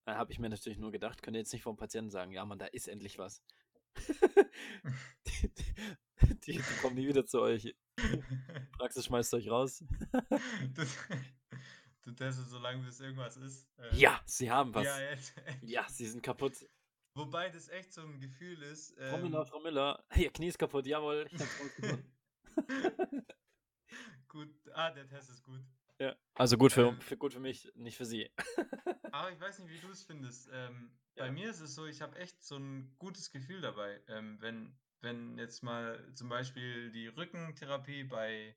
Dann 0.10 0.18
habe 0.18 0.32
ich 0.32 0.40
mir 0.40 0.50
natürlich 0.50 0.80
nur 0.80 0.92
gedacht, 0.92 1.22
könnt 1.22 1.36
ihr 1.36 1.40
jetzt 1.40 1.54
nicht 1.54 1.62
vom 1.62 1.78
Patienten 1.78 2.10
sagen, 2.10 2.32
ja, 2.32 2.44
Mann, 2.44 2.58
da 2.58 2.66
ist 2.66 2.88
endlich 2.88 3.20
was. 3.20 3.44
die, 5.28 5.52
die, 6.46 6.52
die 6.54 6.78
kommen 6.82 6.96
nie 6.96 7.08
wieder 7.08 7.28
zu 7.28 7.42
euch. 7.42 7.76
Praxis 8.80 9.06
schmeißt 9.06 9.32
euch 9.36 9.52
raus. 9.52 9.84
du, 10.74 10.84
du 12.02 12.12
testest 12.12 12.50
so 12.50 12.58
lange, 12.58 12.84
bis 12.84 13.00
irgendwas 13.02 13.38
ist. 13.38 13.70
äh, 13.78 13.96
Ja, 13.96 14.20
sie 14.26 14.50
haben 14.50 14.74
was. 14.74 14.86
Ja, 14.86 15.00
jetzt. 15.00 15.36
Ja, 15.62 15.86
sie 15.88 16.08
sind 16.08 16.24
kaputt. 16.24 16.54
Wobei 17.14 17.50
das 17.52 17.70
echt 17.70 17.94
so 17.94 18.02
ein 18.02 18.20
Gefühl 18.20 18.64
ist. 18.64 18.96
Frau 18.98 19.18
Ähm, 19.18 19.22
Müller, 19.22 19.46
Frau 19.46 19.60
Müller. 19.60 20.04
Ihr 20.16 20.32
Knie 20.32 20.48
ist 20.48 20.58
kaputt, 20.58 20.88
jawohl. 20.88 21.28
Ich 21.32 21.40
hab's 21.40 21.60
rausgefunden. 21.60 23.26
gut. 24.28 24.56
Ah, 24.74 24.90
der 24.90 25.08
Test 25.08 25.30
ist 25.30 25.44
gut. 25.44 25.62
Ja. 26.00 26.16
Also 26.36 26.58
gut 26.58 26.72
für, 26.72 26.88
Ähm. 26.88 27.02
für, 27.02 27.18
gut 27.18 27.34
für 27.34 27.40
mich, 27.40 27.72
nicht 27.76 27.98
für 27.98 28.06
sie. 28.06 28.32
Aber 29.14 29.32
ich 29.32 29.40
weiß 29.40 29.60
nicht, 29.60 29.72
wie 29.72 29.80
du 29.80 29.90
es 29.92 30.04
findest. 30.04 30.50
Ähm, 30.52 30.92
Ja. 31.16 31.26
Bei 31.26 31.32
mir 31.32 31.50
ist 31.50 31.60
es 31.60 31.76
so, 31.76 31.86
ich 31.86 32.02
habe 32.02 32.18
echt 32.18 32.42
so 32.42 32.56
ein 32.58 32.96
gutes 32.98 33.32
Gefühl 33.32 33.60
dabei. 33.62 34.02
Ähm, 34.08 34.40
wenn, 34.42 34.80
wenn 35.02 35.38
jetzt 35.38 35.64
mal 35.64 36.14
zum 36.14 36.30
Beispiel 36.30 36.92
die 36.92 37.08
Rückentherapie 37.08 38.06
bei 38.06 38.56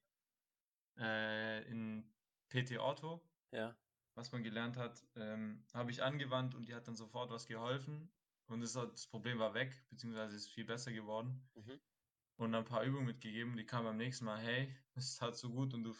äh, 0.98 1.62
in 1.70 2.12
PT 2.50 2.78
Ortho, 2.78 3.20
Ja. 3.52 3.74
was 4.14 4.30
man 4.32 4.42
gelernt 4.42 4.76
hat, 4.76 5.02
ähm, 5.16 5.64
habe 5.72 5.90
ich 5.90 6.02
angewandt 6.02 6.54
und 6.54 6.68
die 6.68 6.74
hat 6.74 6.86
dann 6.86 6.96
sofort 6.96 7.30
was 7.30 7.46
geholfen. 7.46 8.12
Und 8.48 8.60
das, 8.60 8.74
das 8.74 9.06
Problem 9.06 9.38
war 9.38 9.54
weg, 9.54 9.74
beziehungsweise 9.90 10.36
ist 10.36 10.50
viel 10.50 10.64
besser 10.64 10.92
geworden. 10.92 11.48
Mhm. 11.54 11.80
Und 12.36 12.52
dann 12.52 12.62
ein 12.64 12.68
paar 12.68 12.84
Übungen 12.84 13.06
mitgegeben, 13.06 13.56
die 13.56 13.64
kamen 13.64 13.86
beim 13.86 13.96
nächsten 13.96 14.24
Mal, 14.26 14.38
hey, 14.40 14.76
es 14.94 15.16
tat 15.16 15.36
so 15.36 15.50
gut 15.50 15.74
und 15.74 15.84
du, 15.84 15.96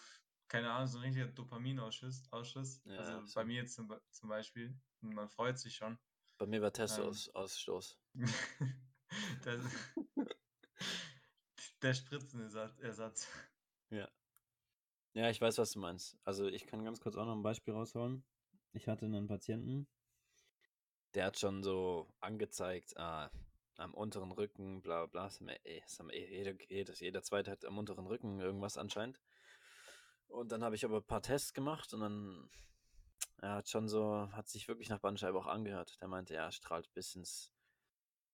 keine 0.52 0.70
Ahnung, 0.70 0.86
so 0.86 0.98
ein 0.98 1.04
richtiger 1.04 1.28
Dopaminausschuss. 1.28 2.30
Ausschuss. 2.30 2.82
Ja, 2.84 2.98
also 2.98 3.12
bei 3.12 3.18
absolut. 3.18 3.48
mir 3.48 3.56
jetzt 3.56 3.74
zum, 3.74 3.92
zum 4.10 4.28
Beispiel. 4.28 4.78
Man 5.00 5.28
freut 5.30 5.58
sich 5.58 5.74
schon. 5.74 5.98
Bei 6.36 6.46
mir 6.46 6.60
war 6.60 6.68
Ähm. 6.68 6.74
Testoausstoß. 6.74 7.98
der, 9.44 9.60
der 11.80 11.94
Spritzenersatz. 11.94 12.78
Ersatz. 12.80 13.28
Ja, 15.14 15.28
ich 15.28 15.40
weiß, 15.40 15.58
was 15.58 15.72
du 15.72 15.78
meinst. 15.78 16.18
Also 16.24 16.46
ich 16.46 16.66
kann 16.66 16.84
ganz 16.84 17.00
kurz 17.00 17.16
auch 17.16 17.26
noch 17.26 17.36
ein 17.36 17.42
Beispiel 17.42 17.74
rausholen. 17.74 18.24
Ich 18.72 18.88
hatte 18.88 19.04
einen 19.04 19.26
Patienten, 19.26 19.86
der 21.12 21.26
hat 21.26 21.38
schon 21.38 21.62
so 21.62 22.08
angezeigt, 22.20 22.96
ah, 22.96 23.30
am 23.76 23.92
unteren 23.92 24.32
Rücken, 24.32 24.80
bla 24.80 25.04
bla. 25.06 25.24
Das 25.24 25.40
haben 25.40 25.48
eh, 25.48 25.80
das 25.80 25.98
haben 25.98 26.08
eh, 26.08 26.26
jeder, 26.30 26.54
jeder, 26.68 26.94
jeder 26.94 27.22
zweite 27.22 27.50
hat 27.50 27.64
am 27.66 27.76
unteren 27.76 28.06
Rücken 28.06 28.40
irgendwas 28.40 28.78
anscheinend. 28.78 29.20
Und 30.32 30.52
dann 30.52 30.64
habe 30.64 30.74
ich 30.74 30.84
aber 30.84 30.98
ein 30.98 31.06
paar 31.06 31.22
Tests 31.22 31.52
gemacht 31.52 31.92
und 31.94 32.00
dann, 32.00 32.50
er 33.38 33.54
hat 33.56 33.68
schon 33.68 33.88
so, 33.88 34.28
hat 34.32 34.48
sich 34.48 34.68
wirklich 34.68 34.88
nach 34.88 35.00
Bandscheibe 35.00 35.38
auch 35.38 35.46
angehört. 35.46 36.00
Der 36.00 36.08
meinte, 36.08 36.34
ja, 36.34 36.50
strahlt 36.50 36.92
bis 36.94 37.14
ins, 37.14 37.52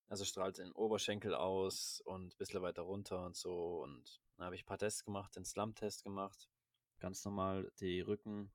also 0.09 0.25
strahlt 0.25 0.59
in 0.59 0.73
Oberschenkel 0.73 1.35
aus 1.35 2.01
und 2.05 2.35
ein 2.35 2.39
bisschen 2.39 2.63
weiter 2.63 2.83
runter 2.83 3.25
und 3.25 3.37
so. 3.37 3.83
Und 3.83 4.21
dann 4.37 4.47
habe 4.47 4.55
ich 4.55 4.63
ein 4.63 4.67
paar 4.67 4.79
Tests 4.79 5.05
gemacht, 5.05 5.35
den 5.37 5.45
Slum-Test 5.45 6.05
gemacht 6.05 6.49
ganz 6.99 7.25
normal 7.25 7.71
die 7.81 8.01
Rücken, 8.01 8.51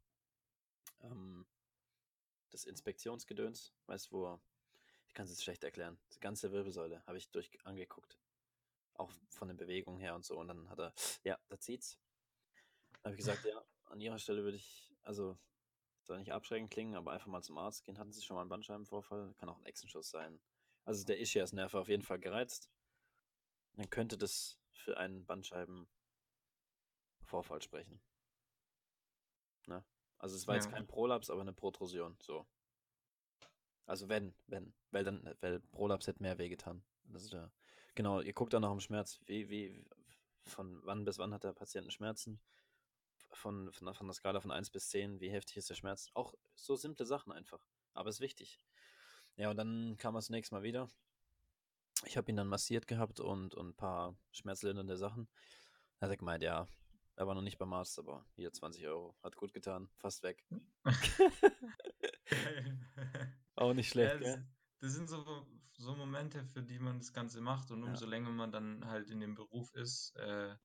ähm, 1.01 1.45
das 2.51 2.65
Inspektionsgedöns, 2.65 3.73
weißt 3.87 4.07
du, 4.07 4.11
wo, 4.11 4.39
ich 5.07 5.13
kann 5.13 5.25
es 5.25 5.31
jetzt 5.31 5.43
schlecht 5.43 5.63
erklären, 5.63 5.97
die 6.13 6.19
ganze 6.19 6.51
Wirbelsäule 6.51 7.03
habe 7.05 7.17
ich 7.17 7.29
durch 7.31 7.49
angeguckt, 7.65 8.17
auch 8.93 9.11
von 9.29 9.47
den 9.47 9.57
Bewegungen 9.57 9.99
her 9.99 10.15
und 10.15 10.25
so, 10.25 10.37
und 10.37 10.47
dann 10.47 10.69
hat 10.69 10.79
er, 10.79 10.93
ja, 11.23 11.39
da 11.47 11.59
zieht's. 11.59 11.97
Dann 13.03 13.11
habe 13.11 13.19
ich 13.19 13.25
gesagt, 13.25 13.45
ja, 13.45 13.63
an 13.85 13.99
ihrer 13.99 14.17
Stelle 14.17 14.43
würde 14.43 14.57
ich, 14.57 14.95
also, 15.03 15.37
soll 16.03 16.19
nicht 16.19 16.31
abschreckend 16.31 16.71
klingen, 16.71 16.95
aber 16.95 17.11
einfach 17.11 17.27
mal 17.27 17.41
zum 17.41 17.57
Arzt 17.57 17.83
gehen. 17.83 17.97
Hatten 17.97 18.13
Sie 18.13 18.21
schon 18.21 18.35
mal 18.35 18.41
einen 18.41 18.49
Bandscheibenvorfall? 18.49 19.33
Kann 19.35 19.49
auch 19.49 19.57
ein 19.57 19.65
Echsenschuss 19.65 20.09
sein. 20.09 20.39
Also 20.85 21.05
der 21.05 21.19
Ischiasnerv 21.19 21.73
auf 21.75 21.89
jeden 21.89 22.03
Fall 22.03 22.19
gereizt. 22.19 22.69
Dann 23.73 23.89
könnte 23.89 24.17
das 24.17 24.57
für 24.73 24.97
einen 24.97 25.25
Bandscheibenvorfall 25.25 27.61
sprechen. 27.61 28.01
Ne? 29.67 29.83
Also 30.17 30.35
es 30.35 30.47
war 30.47 30.55
jetzt 30.55 30.65
Ja. 30.65 30.71
kein 30.71 30.87
Prolaps, 30.87 31.29
aber 31.29 31.41
eine 31.41 31.53
Protrusion. 31.53 32.17
So. 32.19 32.45
Also 33.85 34.09
wenn, 34.09 34.33
wenn. 34.47 34.73
Weil 34.91 35.03
dann, 35.03 35.35
weil 35.41 35.59
Prolaps 35.59 36.07
hätte 36.07 36.21
mehr 36.21 36.37
wehgetan. 36.37 36.83
Das 37.05 37.23
ist. 37.23 37.35
Genau, 37.95 38.21
ihr 38.21 38.33
guckt 38.33 38.53
dann 38.53 38.61
noch 38.61 38.71
am 38.71 38.79
Schmerz. 38.79 39.21
Wie, 39.25 39.49
wie, 39.49 39.85
von 40.45 40.83
wann 40.85 41.05
bis 41.05 41.17
wann 41.17 41.33
hat 41.33 41.43
der 41.43 41.53
Patient 41.53 41.91
Schmerzen? 41.93 42.41
Von, 43.35 43.71
von, 43.71 43.93
von 43.93 44.07
der 44.07 44.13
Skala 44.13 44.39
von 44.39 44.51
1 44.51 44.69
bis 44.69 44.89
10, 44.89 45.19
wie 45.19 45.29
heftig 45.31 45.57
ist 45.57 45.69
der 45.69 45.75
Schmerz? 45.75 46.09
Auch 46.13 46.33
so 46.55 46.75
simple 46.75 47.05
Sachen 47.05 47.31
einfach. 47.31 47.65
Aber 47.93 48.09
ist 48.09 48.19
wichtig. 48.19 48.59
Ja, 49.35 49.49
und 49.49 49.57
dann 49.57 49.97
kam 49.97 50.15
er 50.15 50.19
das 50.19 50.29
nächste 50.29 50.55
Mal 50.55 50.63
wieder. 50.63 50.89
Ich 52.05 52.17
habe 52.17 52.29
ihn 52.31 52.35
dann 52.35 52.47
massiert 52.47 52.87
gehabt 52.87 53.19
und, 53.19 53.55
und 53.55 53.69
ein 53.69 53.75
paar 53.75 54.15
schmerzlindernde 54.31 54.97
Sachen. 54.97 55.27
Da 55.99 56.05
hat 56.05 56.11
er 56.11 56.17
gemeint, 56.17 56.43
ja, 56.43 56.67
er 57.15 57.27
war 57.27 57.35
noch 57.35 57.41
nicht 57.41 57.57
beim 57.57 57.73
Arzt, 57.73 57.97
aber 57.99 58.25
hier 58.35 58.51
20 58.51 58.85
Euro. 58.87 59.15
Hat 59.23 59.35
gut 59.35 59.53
getan. 59.53 59.89
Fast 59.97 60.23
weg. 60.23 60.45
Auch 63.55 63.73
nicht 63.73 63.89
Ja, 63.89 63.91
schlecht, 63.91 64.19
das, 64.19 64.21
gell? 64.21 64.45
das 64.79 64.93
sind 64.93 65.09
so, 65.09 65.47
so 65.77 65.95
Momente, 65.95 66.43
für 66.43 66.61
die 66.63 66.79
man 66.79 66.99
das 66.99 67.13
Ganze 67.13 67.41
macht 67.41 67.71
und 67.71 67.83
Ja. 67.83 67.89
umso 67.89 68.05
länger 68.05 68.29
man 68.31 68.51
dann 68.51 68.85
halt 68.87 69.09
in 69.09 69.19
dem 69.19 69.35
Beruf 69.35 69.73
ist, 69.75 70.15
äh, 70.17 70.55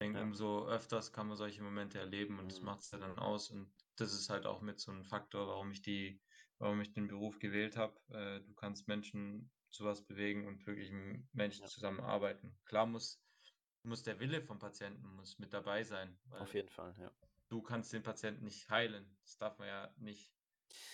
denke, 0.00 0.18
Ja. 0.18 0.24
umso 0.24 0.66
öfters 0.66 1.12
kann 1.12 1.28
man 1.28 1.36
solche 1.36 1.62
Momente 1.62 1.98
erleben 1.98 2.38
und 2.38 2.50
das 2.50 2.60
Mhm. 2.60 2.66
macht 2.66 2.80
es 2.80 2.90
ja 2.90 2.98
dann 2.98 3.18
aus 3.18 3.50
und 3.50 3.72
das 3.96 4.12
ist 4.12 4.28
halt 4.28 4.46
auch 4.46 4.60
mit 4.60 4.80
so 4.80 4.90
einem 4.92 5.04
Faktor, 5.04 5.46
warum 5.46 5.70
ich 5.70 5.82
die, 5.82 6.20
warum 6.58 6.80
ich 6.80 6.92
den 6.92 7.06
Beruf 7.08 7.38
gewählt 7.38 7.76
habe. 7.76 8.00
Äh, 8.08 8.40
du 8.44 8.54
kannst 8.54 8.88
Menschen 8.88 9.50
zu 9.70 9.84
was 9.84 10.06
bewegen 10.06 10.46
und 10.46 10.66
wirklich 10.66 10.90
mit 10.90 11.32
Menschen 11.34 11.62
Ja. 11.62 11.68
zusammenarbeiten. 11.68 12.58
Klar 12.64 12.86
muss, 12.86 13.24
muss 13.82 14.02
der 14.02 14.18
Wille 14.20 14.42
vom 14.42 14.58
Patienten 14.58 15.06
muss 15.14 15.38
mit 15.38 15.52
dabei 15.52 15.84
sein, 15.84 16.18
Auf 16.30 16.54
jeden 16.54 16.68
Fall, 16.68 16.94
ja. 16.98 17.10
du 17.48 17.62
kannst 17.62 17.92
den 17.92 18.02
Patienten 18.02 18.44
nicht 18.44 18.68
heilen. 18.70 19.16
Das 19.22 19.36
darf 19.38 19.58
man 19.58 19.68
ja 19.68 19.94
nicht 19.98 20.34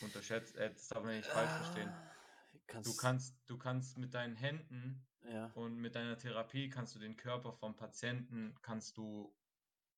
unterschätzen, 0.00 0.58
äh, 0.58 0.72
das 0.72 0.88
darf 0.88 1.04
man 1.04 1.16
nicht 1.16 1.28
falsch 1.28 1.52
verstehen. 1.52 1.90
Ah, 1.90 2.16
Du 2.52 2.66
Kannst, 2.66 3.00
kannst, 3.00 3.50
du 3.50 3.58
kannst 3.58 3.98
mit 3.98 4.14
deinen 4.14 4.36
Händen 4.36 5.06
ja, 5.24 5.50
und 5.54 5.76
mit 5.76 5.94
deiner 5.94 6.16
Therapie 6.16 6.68
kannst 6.68 6.94
du 6.94 6.98
den 6.98 7.16
Körper 7.16 7.52
vom 7.52 7.76
Patienten, 7.76 8.54
kannst 8.62 8.96
du 8.96 9.34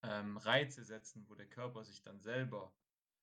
ähm, 0.02 0.36
Reize 0.36 0.84
setzen, 0.84 1.24
wo 1.28 1.34
der 1.34 1.46
Körper 1.46 1.84
sich 1.84 2.02
dann 2.02 2.20
selber, 2.20 2.72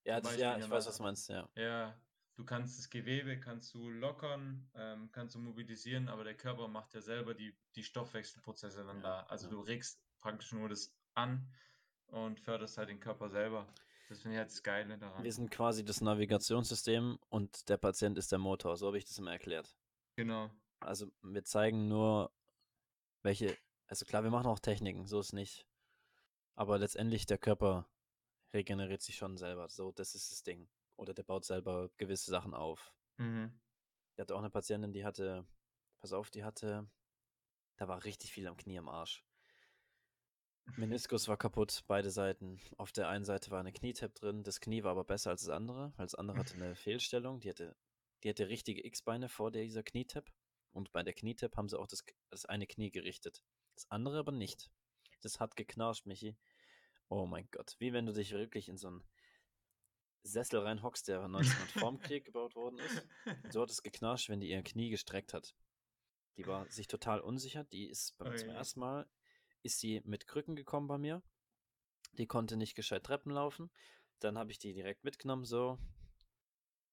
ja, 0.05 0.15
das, 0.15 0.23
Beispiel 0.23 0.41
ja, 0.41 0.57
ich 0.57 0.69
weiß, 0.69 0.87
was 0.87 0.97
du 0.97 1.03
meinst, 1.03 1.29
ja. 1.29 1.49
ja, 1.55 2.01
du 2.35 2.45
kannst 2.45 2.79
das 2.79 2.89
Gewebe, 2.89 3.39
kannst 3.39 3.73
du 3.73 3.89
lockern, 3.89 4.69
ähm, 4.75 5.11
kannst 5.11 5.35
du 5.35 5.39
mobilisieren, 5.39 6.07
aber 6.07 6.23
der 6.23 6.35
Körper 6.35 6.67
macht 6.67 6.93
ja 6.93 7.01
selber 7.01 7.33
die, 7.33 7.53
die 7.75 7.83
Stoffwechselprozesse 7.83 8.85
dann 8.85 8.97
Ja, 8.97 9.03
da. 9.03 9.23
Also 9.23 9.47
ja. 9.47 9.51
du 9.51 9.59
regst 9.59 10.01
praktisch 10.21 10.53
nur 10.53 10.69
das 10.69 10.95
an 11.15 11.47
und 12.07 12.39
förderst 12.39 12.77
halt 12.77 12.89
den 12.89 12.99
Körper 12.99 13.29
selber. 13.29 13.67
Das 14.07 14.21
finde 14.21 14.35
ich 14.35 14.39
halt 14.39 14.49
das 14.49 14.63
Geile 14.63 14.97
daran. 14.97 15.23
Wir 15.23 15.33
sind 15.33 15.51
quasi 15.51 15.85
das 15.85 16.01
Navigationssystem 16.01 17.19
und 17.29 17.69
der 17.69 17.77
Patient 17.77 18.17
ist 18.17 18.31
der 18.31 18.39
Motor. 18.39 18.75
So 18.77 18.87
habe 18.87 18.97
ich 18.97 19.05
das 19.05 19.17
immer 19.19 19.31
erklärt. 19.31 19.77
Genau. 20.15 20.49
Also 20.79 21.11
wir 21.21 21.43
zeigen 21.43 21.87
nur, 21.87 22.31
welche, 23.21 23.57
also 23.87 24.05
klar, 24.05 24.23
wir 24.23 24.31
machen 24.31 24.47
auch 24.47 24.59
Techniken, 24.59 25.05
so 25.07 25.19
ist 25.19 25.33
nicht. 25.33 25.65
Aber 26.55 26.77
letztendlich 26.77 27.25
der 27.25 27.37
Körper 27.37 27.89
regeneriert 28.53 29.01
sich 29.01 29.15
schon 29.15 29.37
selber. 29.37 29.69
So, 29.69 29.91
das 29.91 30.15
ist 30.15 30.31
das 30.31 30.43
Ding. 30.43 30.69
Oder 30.97 31.13
der 31.13 31.23
baut 31.23 31.45
selber 31.45 31.89
gewisse 31.97 32.31
Sachen 32.31 32.53
auf. 32.53 32.93
Mhm. 33.17 33.59
Ich 34.13 34.19
hatte 34.21 34.35
auch 34.35 34.39
eine 34.39 34.49
Patientin, 34.49 34.91
die 34.91 35.05
hatte, 35.05 35.45
pass 35.99 36.11
auf, 36.11 36.29
die 36.29 36.43
hatte, 36.43 36.89
da 37.77 37.87
war 37.87 38.03
richtig 38.03 38.33
viel 38.33 38.47
am 38.47 38.57
Knie 38.57 38.77
am 38.77 38.89
Arsch. 38.89 39.23
Meniskus 40.77 41.27
war 41.27 41.37
kaputt, 41.37 41.83
beide 41.87 42.11
Seiten. 42.11 42.59
Auf 42.77 42.91
der 42.91 43.07
einen 43.07 43.25
Seite 43.25 43.49
war 43.51 43.59
eine 43.59 43.71
Knietap 43.71 44.13
drin, 44.15 44.43
das 44.43 44.59
Knie 44.59 44.83
war 44.83 44.91
aber 44.91 45.03
besser 45.03 45.31
als 45.31 45.41
das 45.41 45.49
andere, 45.49 45.93
weil 45.95 46.05
das 46.05 46.15
andere 46.15 46.37
hatte 46.37 46.55
eine 46.55 46.75
Fehlstellung. 46.75 47.39
Die 47.39 47.49
hatte, 47.49 47.75
die 48.23 48.29
hatte 48.29 48.49
richtige 48.49 48.85
X-Beine 48.85 49.29
vor 49.29 49.51
dieser 49.51 49.83
Knietap. 49.83 50.29
Und 50.71 50.91
bei 50.91 51.03
der 51.03 51.13
Knietap 51.13 51.57
haben 51.57 51.69
sie 51.69 51.79
auch 51.79 51.87
das, 51.87 52.03
das 52.29 52.45
eine 52.45 52.67
Knie 52.67 52.91
gerichtet. 52.91 53.41
Das 53.73 53.89
andere 53.89 54.19
aber 54.19 54.31
nicht. 54.31 54.69
Das 55.21 55.39
hat 55.39 55.55
geknarscht, 55.55 56.05
Michi. 56.05 56.37
Oh 57.09 57.25
mein 57.25 57.47
Gott. 57.51 57.75
Wie 57.79 57.93
wenn 57.93 58.05
du 58.05 58.13
dich 58.13 58.31
wirklich 58.31 58.69
in 58.69 58.77
so 58.77 58.87
einen 58.87 59.03
Sessel 60.23 60.59
reinhockst, 60.59 61.07
der 61.07 61.21
1900 61.23 61.71
vorm 61.71 61.99
Krieg 61.99 62.25
gebaut 62.25 62.55
worden 62.55 62.79
ist. 62.79 63.07
So 63.51 63.61
hat 63.61 63.71
es 63.71 63.83
geknarscht, 63.83 64.29
wenn 64.29 64.39
die 64.39 64.49
ihr 64.49 64.61
Knie 64.63 64.89
gestreckt 64.89 65.33
hat. 65.33 65.55
Die 66.37 66.45
war 66.45 66.69
sich 66.71 66.87
total 66.87 67.19
unsicher. 67.19 67.63
Die 67.65 67.87
ist 67.89 68.17
beim 68.17 68.37
zum 68.37 68.49
Ui. 68.49 68.55
ersten 68.55 68.79
Mal 68.79 69.09
ist 69.63 69.79
sie 69.79 70.01
mit 70.05 70.27
Krücken 70.27 70.55
gekommen 70.55 70.87
bei 70.87 70.97
mir. 70.97 71.21
Die 72.13 72.27
konnte 72.27 72.57
nicht 72.57 72.75
gescheit 72.75 73.03
Treppen 73.03 73.31
laufen. 73.31 73.71
Dann 74.19 74.37
habe 74.37 74.51
ich 74.51 74.59
die 74.59 74.73
direkt 74.73 75.03
mitgenommen, 75.03 75.45
so. 75.45 75.77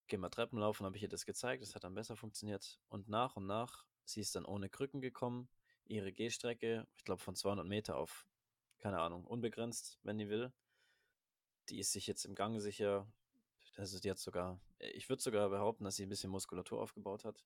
Geh 0.09 0.17
mal 0.17 0.29
Treppen 0.31 0.59
laufen, 0.59 0.87
habe 0.87 0.97
ich 0.97 1.03
ihr 1.03 1.09
das 1.09 1.27
gezeigt. 1.27 1.63
Das 1.63 1.75
hat 1.75 1.85
dann 1.85 1.95
besser 1.95 2.17
funktioniert. 2.17 2.81
Und 2.89 3.09
nach 3.09 3.37
und 3.37 3.47
nach, 3.47 3.85
sie 4.05 4.21
ist 4.21 4.37
dann 4.37 4.45
ohne 4.45 4.69
Krücken 4.69 5.01
gekommen. 5.01 5.49
Ihre 5.85 6.13
Gehstrecke, 6.13 6.87
ich 6.97 7.05
glaube 7.05 7.23
von 7.23 7.35
200 7.35 7.67
Meter 7.67 7.97
auf, 7.97 8.27
keine 8.79 9.01
Ahnung, 9.01 9.25
unbegrenzt, 9.25 9.99
wenn 10.03 10.19
die 10.19 10.29
will. 10.29 10.53
Die 11.69 11.79
ist 11.79 11.93
sich 11.93 12.07
jetzt 12.07 12.25
im 12.25 12.35
Gang 12.35 12.61
sicher. 12.61 13.07
Also 13.77 13.99
die 13.99 14.11
hat 14.11 14.19
sogar, 14.19 14.61
ich 14.79 15.09
würde 15.09 15.23
sogar 15.23 15.49
behaupten, 15.49 15.85
dass 15.85 15.97
sie 15.97 16.07
ein 16.07 16.09
bisschen 16.09 16.31
Muskulatur 16.31 16.81
aufgebaut 16.81 17.25
hat. 17.25 17.45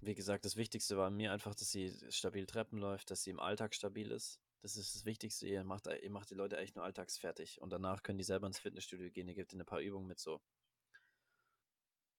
Wie 0.00 0.14
gesagt, 0.14 0.44
das 0.44 0.56
Wichtigste 0.56 0.96
war 0.96 1.10
mir 1.10 1.32
einfach, 1.32 1.54
dass 1.54 1.70
sie 1.70 1.92
stabil 2.10 2.46
Treppen 2.46 2.78
läuft, 2.78 3.10
dass 3.10 3.22
sie 3.22 3.30
im 3.30 3.40
Alltag 3.40 3.74
stabil 3.74 4.10
ist. 4.10 4.40
Das 4.60 4.76
ist 4.76 4.94
das 4.94 5.04
Wichtigste. 5.04 5.46
Ihr 5.46 5.64
macht, 5.64 5.86
ihr 5.86 6.10
macht 6.10 6.30
die 6.30 6.34
Leute 6.34 6.58
eigentlich 6.58 6.74
nur 6.74 6.84
alltagsfertig. 6.84 7.60
Und 7.60 7.70
danach 7.70 8.02
können 8.02 8.18
die 8.18 8.24
selber 8.24 8.46
ins 8.46 8.58
Fitnessstudio 8.58 9.10
gehen. 9.10 9.28
Ihr 9.28 9.34
gebt 9.34 9.52
ihnen 9.52 9.62
ein 9.62 9.66
paar 9.66 9.80
Übungen 9.80 10.06
mit 10.06 10.18
so. 10.18 10.40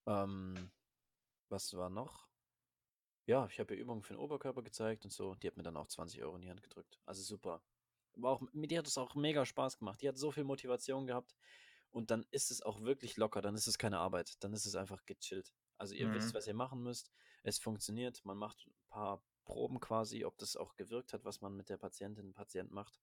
Ähm, 0.06 0.72
was 1.50 1.74
war 1.74 1.90
noch? 1.90 2.28
Ja, 3.26 3.48
ich 3.48 3.60
habe 3.60 3.74
ihr 3.74 3.82
Übungen 3.82 4.04
für 4.04 4.14
den 4.14 4.20
Oberkörper 4.20 4.62
gezeigt 4.62 5.04
und 5.04 5.12
so. 5.12 5.36
Die 5.36 5.48
hat 5.48 5.58
mir 5.58 5.64
dann 5.64 5.78
auch 5.78 5.88
20 5.88 6.22
Euro 6.24 6.36
in 6.36 6.42
die 6.44 6.50
Hand 6.50 6.62
gedrückt. 6.62 7.00
Also 7.06 7.24
super. 7.24 7.64
Aber 8.16 8.30
auch, 8.30 8.42
mit 8.54 8.72
dir 8.72 8.80
hat 8.80 8.88
es 8.88 8.98
auch 8.98 9.16
mega 9.16 9.46
Spaß 9.46 9.80
gemacht. 9.80 10.02
Die 10.02 10.08
hat 10.08 10.18
so 10.18 10.32
viel 10.32 10.44
Motivation 10.44 11.08
gehabt. 11.08 11.36
Und 11.92 12.12
dann 12.12 12.26
ist 12.32 12.52
es 12.52 12.62
auch 12.62 12.82
wirklich 12.82 13.18
locker. 13.18 13.42
Dann 13.42 13.56
ist 13.56 13.68
es 13.68 13.78
keine 13.78 14.00
Arbeit. 14.00 14.44
Dann 14.44 14.54
ist 14.54 14.66
es 14.66 14.76
einfach 14.76 15.06
gechillt. 15.06 15.54
Also 15.78 15.96
ihr 15.96 16.14
wisst, 16.14 16.34
Mhm. 16.34 16.38
was 16.38 16.48
ihr 16.48 16.54
machen 16.54 16.84
müsst. 16.84 17.12
Es 17.44 17.58
funktioniert. 17.58 18.24
Man 18.26 18.38
macht 18.38 18.68
ein 18.68 18.76
paar 18.90 19.24
Proben 19.44 19.80
quasi, 19.80 20.24
ob 20.26 20.38
das 20.38 20.56
auch 20.56 20.76
gewirkt 20.76 21.14
hat, 21.14 21.24
was 21.26 21.42
man 21.42 21.56
mit 21.56 21.70
der 21.70 21.78
Patientin, 21.78 22.34
Patient 22.34 22.72
macht. 22.72 23.00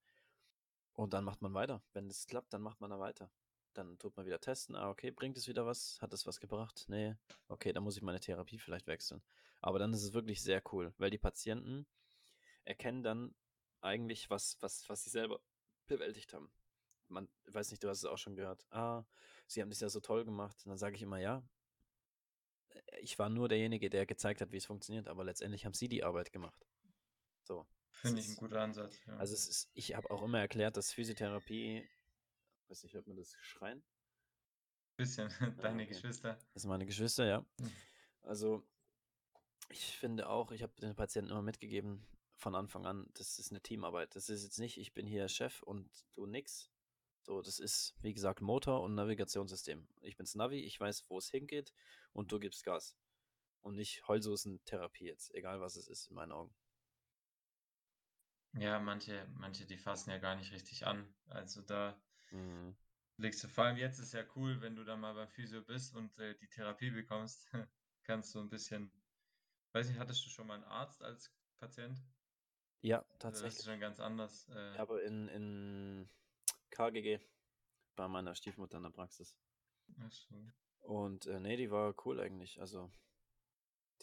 Und 0.93 1.13
dann 1.13 1.23
macht 1.23 1.41
man 1.41 1.53
weiter. 1.53 1.83
Wenn 1.93 2.07
es 2.07 2.27
klappt, 2.27 2.53
dann 2.53 2.61
macht 2.61 2.79
man 2.81 2.91
da 2.91 2.99
weiter. 2.99 3.31
Dann 3.73 3.97
tut 3.97 4.15
man 4.15 4.25
wieder 4.25 4.39
testen. 4.39 4.75
Ah, 4.75 4.89
okay, 4.89 5.11
bringt 5.11 5.37
es 5.37 5.47
wieder 5.47 5.65
was? 5.65 5.99
Hat 6.01 6.13
es 6.13 6.27
was 6.27 6.39
gebracht? 6.39 6.85
Nee. 6.87 7.15
Okay, 7.47 7.73
dann 7.73 7.83
muss 7.83 7.97
ich 7.97 8.03
meine 8.03 8.19
Therapie 8.19 8.59
vielleicht 8.59 8.87
wechseln. 8.87 9.23
Aber 9.61 9.79
dann 9.79 9.93
ist 9.93 10.03
es 10.03 10.13
wirklich 10.13 10.43
sehr 10.43 10.61
cool, 10.71 10.93
weil 10.97 11.09
die 11.09 11.17
Patienten 11.17 11.87
erkennen 12.65 13.03
dann 13.03 13.35
eigentlich, 13.81 14.29
was, 14.29 14.57
was, 14.61 14.87
was 14.89 15.03
sie 15.03 15.09
selber 15.09 15.41
bewältigt 15.87 16.33
haben. 16.33 16.51
Man 17.07 17.27
weiß 17.47 17.71
nicht, 17.71 17.83
du 17.83 17.89
hast 17.89 17.99
es 17.99 18.05
auch 18.05 18.17
schon 18.17 18.35
gehört. 18.35 18.65
Ah, 18.71 19.05
sie 19.47 19.61
haben 19.61 19.69
das 19.69 19.79
ja 19.79 19.89
so 19.89 19.99
toll 19.99 20.23
gemacht. 20.23 20.57
Und 20.63 20.69
dann 20.69 20.77
sage 20.77 20.95
ich 20.95 21.01
immer, 21.01 21.19
ja. 21.19 21.43
Ich 23.01 23.19
war 23.19 23.29
nur 23.29 23.49
derjenige, 23.49 23.89
der 23.89 24.05
gezeigt 24.05 24.41
hat, 24.41 24.51
wie 24.51 24.57
es 24.57 24.65
funktioniert, 24.65 25.07
aber 25.07 25.23
letztendlich 25.23 25.65
haben 25.65 25.73
sie 25.73 25.87
die 25.87 26.03
Arbeit 26.03 26.31
gemacht. 26.31 26.65
So. 27.43 27.67
Finde 27.91 28.21
ich 28.21 28.29
ein 28.29 28.35
guter 28.35 28.61
Ansatz. 28.61 28.99
Ja. 29.05 29.17
Also 29.17 29.33
ist, 29.33 29.69
ich 29.73 29.95
habe 29.95 30.09
auch 30.09 30.23
immer 30.23 30.39
erklärt, 30.39 30.77
dass 30.77 30.91
Physiotherapie, 30.91 31.87
weiß 32.69 32.83
nicht, 32.83 32.93
hört 32.93 33.07
man 33.07 33.17
das 33.17 33.33
schreien? 33.41 33.83
bisschen 34.95 35.29
deine 35.61 35.83
okay. 35.83 35.93
Geschwister. 35.93 36.37
Das 36.53 36.63
sind 36.63 36.69
meine 36.69 36.85
Geschwister, 36.85 37.25
ja. 37.25 37.45
Hm. 37.59 37.71
Also 38.21 38.63
ich 39.69 39.97
finde 39.97 40.29
auch, 40.29 40.51
ich 40.51 40.63
habe 40.63 40.73
den 40.81 40.95
Patienten 40.95 41.31
immer 41.31 41.41
mitgegeben 41.41 42.05
von 42.35 42.55
Anfang 42.55 42.85
an, 42.85 43.09
das 43.13 43.39
ist 43.39 43.51
eine 43.51 43.61
Teamarbeit. 43.61 44.15
Das 44.15 44.29
ist 44.29 44.43
jetzt 44.43 44.59
nicht, 44.59 44.77
ich 44.77 44.93
bin 44.93 45.07
hier 45.07 45.27
Chef 45.29 45.63
und 45.63 45.89
du 46.13 46.25
nix. 46.25 46.69
So, 47.21 47.41
das 47.41 47.59
ist, 47.59 47.95
wie 48.01 48.13
gesagt, 48.13 48.41
Motor 48.41 48.81
und 48.81 48.95
Navigationssystem. 48.95 49.87
Ich 50.01 50.17
bin's 50.17 50.35
Navi, 50.35 50.59
ich 50.59 50.77
weiß, 50.77 51.09
wo 51.09 51.17
es 51.17 51.29
hingeht 51.29 51.73
und 52.11 52.31
du 52.31 52.39
gibst 52.39 52.65
Gas. 52.65 52.97
Und 53.61 53.75
nicht 53.75 54.05
Heulsosentherapie 54.09 55.05
jetzt, 55.05 55.33
egal 55.33 55.61
was 55.61 55.77
es 55.77 55.87
ist, 55.87 56.07
in 56.07 56.15
meinen 56.15 56.33
Augen. 56.33 56.53
Ja, 58.55 58.77
manche, 58.79 59.25
manche, 59.35 59.65
die 59.65 59.77
fassen 59.77 60.09
ja 60.09 60.17
gar 60.17 60.35
nicht 60.35 60.51
richtig 60.51 60.85
an. 60.85 61.15
Also 61.29 61.61
da 61.61 61.97
Mhm. 62.33 62.75
legst 63.17 63.43
du, 63.43 63.47
vor 63.47 63.63
allem 63.65 63.77
jetzt 63.77 63.97
ist 63.99 64.13
ja 64.13 64.23
cool, 64.35 64.61
wenn 64.61 64.75
du 64.75 64.83
dann 64.83 64.99
mal 64.99 65.13
beim 65.15 65.27
Physio 65.27 65.61
bist 65.63 65.95
und 65.95 66.15
äh, 66.19 66.35
die 66.35 66.47
Therapie 66.47 66.91
bekommst, 66.91 67.49
kannst 68.03 68.35
du 68.35 68.39
ein 68.39 68.49
bisschen, 68.49 68.91
weiß 69.73 69.89
nicht, 69.89 69.99
hattest 69.99 70.25
du 70.25 70.29
schon 70.29 70.47
mal 70.47 70.55
einen 70.55 70.65
Arzt 70.65 71.03
als 71.03 71.33
Patient? 71.59 71.99
Ja, 72.81 73.03
Also 73.29 73.43
das 73.43 73.55
ist 73.57 73.63
tatsächlich. 73.63 73.65
schon 73.65 73.79
ganz 73.79 73.99
anders. 73.99 74.47
Äh, 74.49 74.77
Aber 74.77 75.01
in, 75.03 75.27
in 75.29 76.09
KGG, 76.69 77.19
bei 77.95 78.07
meiner 78.07 78.35
Stiefmutter 78.35 78.77
in 78.77 78.83
der 78.83 78.89
Praxis. 78.91 79.35
ach 80.05 80.11
so. 80.11 80.35
Und 80.81 81.25
äh, 81.25 81.39
nee, 81.39 81.57
die 81.57 81.71
war 81.71 81.95
cool 82.05 82.19
eigentlich. 82.19 82.61
Also, 82.61 82.91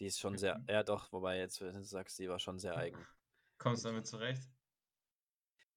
die 0.01 0.07
ist 0.07 0.19
schon 0.19 0.37
sehr, 0.37 0.61
ja 0.69 0.83
doch, 0.83 1.13
wobei 1.13 1.39
jetzt, 1.39 1.61
wenn 1.61 1.75
du 1.75 1.85
sagst, 1.85 2.19
die 2.19 2.29
war 2.29 2.41
schon 2.41 2.59
sehr 2.59 2.77
eigen. 2.77 3.07
Kommst 3.59 3.85
du 3.85 3.89
damit 3.89 4.07
zurecht? 4.07 4.43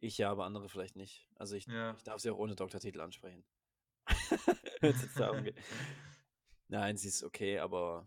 Ich 0.03 0.17
ja, 0.17 0.29
aber 0.29 0.43
andere 0.43 0.67
vielleicht 0.67 0.97
nicht. 0.97 1.29
Also 1.35 1.55
ich, 1.55 1.65
Ja. 1.65 1.93
ich 1.95 2.03
darf 2.03 2.19
sie 2.19 2.29
auch 2.29 2.37
ohne 2.37 2.55
Doktortitel 2.55 2.99
ansprechen. 2.99 3.45
Nein, 6.67 6.97
sie 6.97 7.07
ist 7.07 7.23
okay, 7.23 7.59
aber 7.59 8.05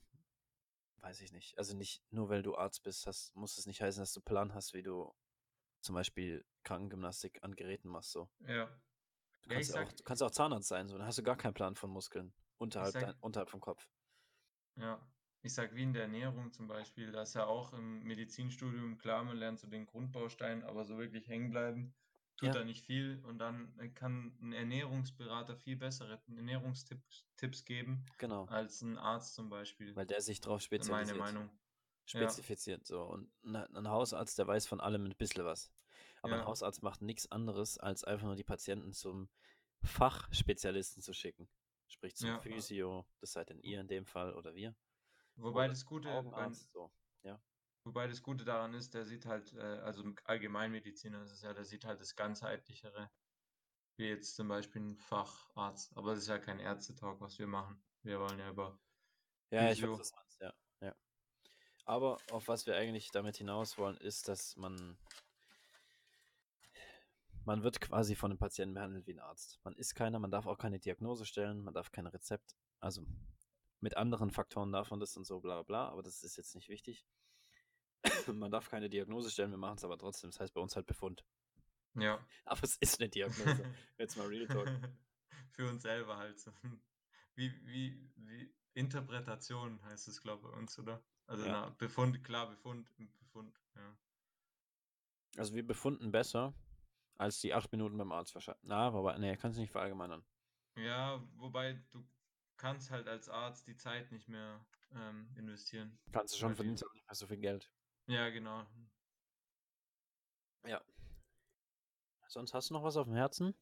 weiß 0.98 1.22
ich 1.22 1.32
nicht. 1.32 1.56
Also 1.56 1.74
nicht, 1.74 2.02
nur 2.10 2.28
weil 2.28 2.42
du 2.42 2.54
Arzt 2.54 2.82
bist, 2.82 3.06
hast, 3.06 3.34
muss 3.34 3.56
es 3.56 3.64
nicht 3.64 3.80
heißen, 3.80 4.02
dass 4.02 4.12
du 4.12 4.20
Plan 4.20 4.52
hast, 4.52 4.74
wie 4.74 4.82
du 4.82 5.14
zum 5.80 5.94
Beispiel 5.94 6.44
Krankengymnastik 6.64 7.42
an 7.42 7.54
Geräten 7.54 7.88
machst. 7.88 8.10
So. 8.10 8.28
Ja. 8.40 8.66
Du 9.44 9.48
kannst 9.50 9.70
ja 9.70 9.76
auch, 9.82 9.86
sag- 9.86 9.96
du 9.96 10.02
kannst 10.04 10.22
auch 10.22 10.30
Zahnarzt 10.30 10.68
sein, 10.68 10.88
so. 10.88 10.98
Dann 10.98 11.06
hast 11.06 11.16
du 11.16 11.22
gar 11.22 11.36
keinen 11.36 11.54
Plan 11.54 11.76
von 11.76 11.88
Muskeln. 11.90 12.34
Unterhalb, 12.58 12.92
sag- 12.92 13.02
dein, 13.04 13.14
unterhalb 13.20 13.48
vom 13.48 13.60
Kopf. 13.60 13.88
Ja, 14.76 15.00
ich 15.46 15.54
sag 15.54 15.74
wie 15.74 15.82
in 15.82 15.92
der 15.92 16.02
Ernährung 16.02 16.52
zum 16.52 16.66
Beispiel, 16.68 17.12
da 17.12 17.22
ist 17.22 17.34
ja 17.34 17.46
auch 17.46 17.72
im 17.72 18.02
Medizinstudium 18.02 18.98
klar, 18.98 19.24
man 19.24 19.36
lernt 19.36 19.58
so 19.60 19.66
den 19.66 19.86
Grundbaustein, 19.86 20.62
aber 20.64 20.84
so 20.84 20.98
wirklich 20.98 21.28
hängen 21.28 21.50
bleiben 21.50 21.94
tut 22.36 22.48
Ja. 22.48 22.54
da 22.54 22.64
nicht 22.64 22.84
viel 22.84 23.22
und 23.24 23.38
dann 23.38 23.72
äh, 23.78 23.88
kann 23.88 24.36
ein 24.42 24.52
Ernährungsberater 24.52 25.56
viel 25.56 25.76
bessere 25.76 26.20
Ernährungstipps 26.28 27.24
Tipps 27.36 27.64
geben 27.64 28.04
Genau. 28.18 28.44
als 28.46 28.82
ein 28.82 28.98
Arzt 28.98 29.34
zum 29.34 29.48
Beispiel. 29.48 29.96
Weil 29.96 30.06
der 30.06 30.20
sich 30.20 30.40
drauf 30.40 30.60
Meine 30.60 30.64
spezialisiert. 30.64 31.18
Meinung. 31.18 31.50
Ja. 32.12 32.20
spezifiziert. 32.28 32.86
So. 32.86 33.02
Und 33.02 33.30
ein 33.44 33.88
Hausarzt, 33.88 34.38
der 34.38 34.46
weiß 34.46 34.66
von 34.66 34.80
allem 34.80 35.04
ein 35.06 35.16
bisschen 35.16 35.44
was. 35.44 35.72
Aber 36.22 36.34
ein 36.34 36.40
Ja. 36.40 36.46
Hausarzt 36.46 36.82
macht 36.82 37.02
nichts 37.02 37.30
anderes, 37.30 37.78
als 37.78 38.04
einfach 38.04 38.26
nur 38.26 38.36
die 38.36 38.44
Patienten 38.44 38.92
zum 38.92 39.28
Fachspezialisten 39.82 41.02
zu 41.02 41.12
schicken. 41.12 41.48
Sprich 41.88 42.16
zum 42.16 42.30
Ja. 42.30 42.38
Physio, 42.40 43.06
das 43.20 43.32
seid 43.32 43.48
denn 43.50 43.60
ihr 43.60 43.80
in 43.80 43.88
dem 43.88 44.06
Fall 44.06 44.34
oder 44.34 44.54
wir. 44.54 44.74
Wobei 45.36 45.68
das 45.68 45.84
Gute, 45.84 46.08
Augenarzt, 46.10 46.72
so. 46.72 46.90
wobei 47.84 48.06
das 48.06 48.22
Gute 48.22 48.44
daran 48.44 48.74
ist, 48.74 48.94
der 48.94 49.04
sieht 49.04 49.26
halt, 49.26 49.52
äh, 49.54 49.60
also 49.60 50.02
ein 50.02 50.16
Allgemeinmediziner 50.24 51.22
ist 51.22 51.32
es 51.32 51.42
ja, 51.42 51.52
der 51.52 51.64
sieht 51.64 51.84
halt 51.84 52.00
das 52.00 52.16
ganzheitlichere, 52.16 53.10
wie 53.96 54.06
jetzt 54.08 54.34
zum 54.36 54.48
Beispiel 54.48 54.82
ein 54.82 54.96
Facharzt. 54.96 55.96
Aber 55.96 56.12
es 56.12 56.20
ist 56.20 56.28
ja 56.28 56.38
kein 56.38 56.58
Ärztetalk, 56.58 57.20
was 57.20 57.38
wir 57.38 57.46
machen. 57.46 57.82
Wir 58.02 58.18
wollen 58.20 58.38
ja 58.38 58.50
über 58.50 58.78
Ja, 59.50 59.70
ich 59.70 59.80
Physio. 59.80 59.92
weiß, 59.92 59.98
was 60.00 60.10
du 60.10 60.16
meinst, 60.16 60.40
ja. 60.40 60.54
ja. 60.80 60.94
Aber 61.84 62.18
auf 62.30 62.48
was 62.48 62.66
wir 62.66 62.76
eigentlich 62.76 63.10
damit 63.10 63.36
hinaus 63.36 63.78
wollen, 63.78 63.96
ist, 63.98 64.28
dass 64.28 64.56
man 64.56 64.98
man 67.46 67.62
wird 67.62 67.80
quasi 67.80 68.16
von 68.16 68.30
dem 68.30 68.38
Patienten 68.38 68.74
behandelt 68.74 69.06
wie 69.06 69.12
ein 69.12 69.20
Arzt. 69.20 69.60
Man 69.62 69.74
ist 69.76 69.94
keiner, 69.94 70.18
man 70.18 70.30
darf 70.32 70.46
auch 70.46 70.58
keine 70.58 70.80
Diagnose 70.80 71.24
stellen, 71.24 71.62
man 71.62 71.74
darf 71.74 71.92
kein 71.92 72.06
Rezept, 72.08 72.56
also 72.80 73.02
mit 73.86 73.96
anderen 73.96 74.32
Faktoren 74.32 74.70
man 74.72 74.98
das 74.98 75.16
und 75.16 75.24
so, 75.24 75.38
bla 75.38 75.54
bla 75.54 75.62
bla, 75.62 75.88
aber 75.90 76.02
das 76.02 76.24
ist 76.24 76.36
jetzt 76.36 76.56
nicht 76.56 76.68
wichtig. 76.68 77.06
man 78.34 78.50
darf 78.50 78.68
keine 78.68 78.90
Diagnose 78.90 79.30
stellen, 79.30 79.52
wir 79.52 79.58
machen 79.58 79.76
es 79.76 79.84
aber 79.84 79.96
trotzdem. 79.96 80.30
Das 80.30 80.40
heißt 80.40 80.52
bei 80.52 80.60
uns 80.60 80.74
halt 80.74 80.86
Befund. 80.86 81.24
Ja. 81.94 82.18
Aber 82.44 82.62
es 82.64 82.76
ist 82.78 83.00
eine 83.00 83.08
Diagnose. 83.08 83.64
Jetzt 83.98 84.16
mal 84.16 84.26
Real 84.26 84.46
Talk. 84.48 84.68
Für 85.52 85.68
uns 85.70 85.82
selber 85.82 86.16
halt. 86.16 86.44
Wie, 87.36 87.50
wie, 87.64 88.10
wie 88.16 88.52
Interpretation 88.74 89.80
heißt 89.84 90.08
es, 90.08 90.20
glaube 90.20 90.46
ich, 90.46 90.52
bei 90.52 90.58
uns, 90.58 90.78
oder? 90.80 91.02
Also 91.28 91.46
Ja. 91.46 91.52
na, 91.52 91.70
Befund, 91.70 92.22
klar, 92.24 92.48
Befund, 92.48 92.90
Befund, 93.20 93.56
ja. 93.76 93.96
Also 95.38 95.54
wir 95.54 95.66
befunden 95.66 96.10
besser 96.10 96.54
als 97.18 97.40
die 97.40 97.54
acht 97.54 97.70
Minuten 97.70 97.96
beim 97.96 98.10
Arzt 98.12 98.34
wahrscheinlich. 98.34 98.64
Na, 98.64 98.88
aber 98.88 99.16
nee, 99.18 99.36
kannst 99.36 99.56
du 99.56 99.62
nicht 99.62 99.70
verallgemeinern. 99.70 100.24
Ja, 100.76 101.22
wobei 101.36 101.82
du 101.90 102.04
kannst 102.56 102.90
halt 102.90 103.08
als 103.08 103.28
Arzt 103.28 103.66
die 103.66 103.76
Zeit 103.76 104.10
nicht 104.12 104.28
mehr 104.28 104.64
ähm, 104.94 105.28
investieren. 105.36 105.98
Kannst 106.12 106.34
du 106.34 106.38
schon 106.38 106.48
Weil 106.48 106.54
die- 106.54 106.56
verdienst 106.56 106.84
aber 106.84 106.94
nicht 106.94 107.06
mehr 107.06 107.14
so 107.14 107.26
viel 107.26 107.38
Geld. 107.38 107.70
Ja, 108.06 108.28
genau. 108.30 108.66
Ja. 110.66 110.80
Sonst 112.28 112.54
hast 112.54 112.70
du 112.70 112.74
noch 112.74 112.82
was 112.82 112.96
auf 112.96 113.06
dem 113.06 113.14
Herzen? 113.14 113.54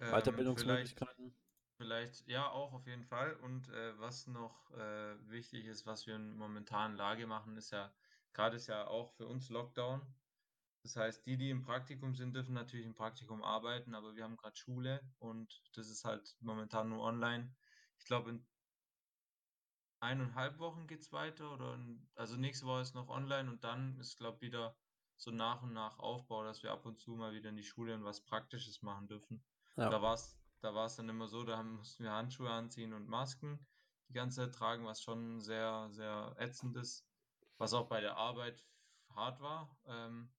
Ähm, 0.00 0.10
Weiterbildungsmöglichkeiten? 0.12 1.34
Vielleicht, 1.76 2.22
vielleicht, 2.22 2.28
ja, 2.28 2.48
auch 2.50 2.72
auf 2.72 2.86
jeden 2.86 3.04
Fall. 3.04 3.34
Und 3.36 3.68
äh, 3.68 3.98
was 3.98 4.26
noch 4.26 4.70
äh, 4.72 5.30
wichtig 5.30 5.66
ist, 5.66 5.86
was 5.86 6.06
wir 6.06 6.16
in 6.16 6.34
momentanen 6.36 6.96
Lage 6.96 7.26
machen, 7.26 7.56
ist 7.56 7.70
ja, 7.70 7.92
gerade 8.32 8.56
ist 8.56 8.66
ja 8.68 8.86
auch 8.86 9.12
für 9.12 9.26
uns 9.26 9.48
Lockdown. 9.50 10.00
Das 10.82 10.96
heißt, 10.96 11.26
die, 11.26 11.36
die 11.36 11.50
im 11.50 11.62
Praktikum 11.62 12.14
sind, 12.14 12.34
dürfen 12.34 12.54
natürlich 12.54 12.86
im 12.86 12.94
Praktikum 12.94 13.42
arbeiten, 13.42 13.94
aber 13.94 14.14
wir 14.14 14.24
haben 14.24 14.36
gerade 14.36 14.56
Schule 14.56 15.00
und 15.18 15.60
das 15.74 15.88
ist 15.88 16.04
halt 16.04 16.36
momentan 16.40 16.88
nur 16.88 17.02
online. 17.02 17.54
Ich 17.98 18.04
glaube, 18.04 18.30
in 18.30 18.46
eineinhalb 20.00 20.58
Wochen 20.58 20.86
geht 20.86 21.00
es 21.00 21.12
weiter 21.12 21.52
oder 21.52 21.74
in, 21.74 22.08
also 22.14 22.36
nächste 22.36 22.66
Woche 22.66 22.82
ist 22.82 22.94
noch 22.94 23.08
online 23.08 23.50
und 23.50 23.64
dann 23.64 23.98
ist, 23.98 24.16
glaube 24.16 24.36
ich, 24.36 24.42
wieder 24.42 24.76
so 25.16 25.30
nach 25.32 25.62
und 25.62 25.72
nach 25.72 25.98
Aufbau, 25.98 26.44
dass 26.44 26.62
wir 26.62 26.70
ab 26.70 26.86
und 26.86 27.00
zu 27.00 27.16
mal 27.16 27.32
wieder 27.32 27.48
in 27.50 27.56
die 27.56 27.64
Schule 27.64 27.94
und 27.94 28.04
was 28.04 28.24
Praktisches 28.24 28.82
machen 28.82 29.08
dürfen. 29.08 29.44
Ja. 29.76 29.90
Da 29.90 30.00
war 30.02 30.14
es 30.14 30.38
da 30.60 30.74
war's 30.74 30.96
dann 30.96 31.08
immer 31.08 31.28
so, 31.28 31.44
da 31.44 31.56
haben, 31.56 31.76
mussten 31.76 32.02
wir 32.04 32.12
Handschuhe 32.12 32.50
anziehen 32.50 32.92
und 32.92 33.08
Masken 33.08 33.64
die 34.08 34.12
ganze 34.12 34.42
Zeit 34.42 34.54
tragen, 34.54 34.84
was 34.84 35.02
schon 35.02 35.40
sehr, 35.40 35.88
sehr 35.90 36.34
ätzend 36.38 36.76
ist, 36.76 37.06
was 37.58 37.74
auch 37.74 37.88
bei 37.88 38.00
der 38.00 38.16
Arbeit 38.16 38.66
hart 39.14 39.40
war. 39.40 39.78
Ähm, 39.86 40.32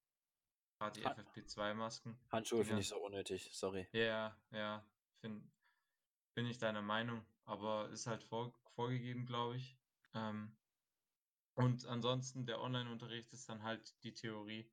gerade 0.78 1.00
die 1.00 1.06
Han- 1.06 1.16
FFP2-Masken. 1.16 2.20
Handschuhe 2.32 2.66
finde 2.66 2.82
ich 2.82 2.90
so 2.90 2.98
unnötig, 3.00 3.50
sorry. 3.54 3.88
Ja, 3.94 4.36
ja, 4.52 4.84
find, 5.22 5.50
bin 6.36 6.46
ich 6.46 6.58
deiner 6.58 6.82
Meinung, 6.82 7.26
aber 7.50 7.90
ist 7.90 8.08
halt 8.08 8.24
vor, 8.24 8.54
vorgegeben, 8.76 9.26
glaube 9.26 9.58
ich. 9.58 9.78
Ähm, 10.14 10.56
und 11.56 11.86
ansonsten 11.88 12.46
der 12.46 12.62
Online-Unterricht 12.62 13.34
ist 13.34 13.50
dann 13.50 13.64
halt 13.64 14.02
die 14.04 14.14
Theorie, 14.14 14.72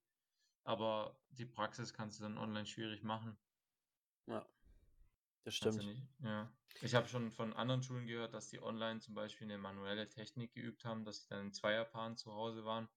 aber 0.63 1.19
die 1.31 1.47
Praxis 1.47 1.93
kannst 1.93 2.21
du 2.21 2.25
dann 2.25 2.39
online 2.39 2.67
schwierig 2.67 3.03
machen. 3.03 3.37
Ja. 4.27 4.47
Das 5.45 5.55
stimmt. 5.55 5.85
nicht, 5.85 6.03
ja. 6.21 6.53
Ich 6.83 6.95
habe 6.95 7.09
schon 7.09 7.31
von 7.31 7.53
anderen 7.53 7.83
Schulen 7.83 8.07
gehört, 8.07 8.35
dass 8.35 8.49
die 8.49 8.61
online 8.61 9.01
zum 9.01 9.15
Beispiel 9.15 9.47
eine 9.47 9.59
manuelle 9.59 10.09
Technik 10.09 10.53
geübt 10.53 10.85
haben, 10.85 11.05
dass 11.05 11.23
sie 11.23 11.29
dann 11.29 11.47
in 11.47 11.53
Zweierpaaren 11.53 12.17
zu 12.17 12.33
Hause 12.33 12.65
waren, 12.65 12.89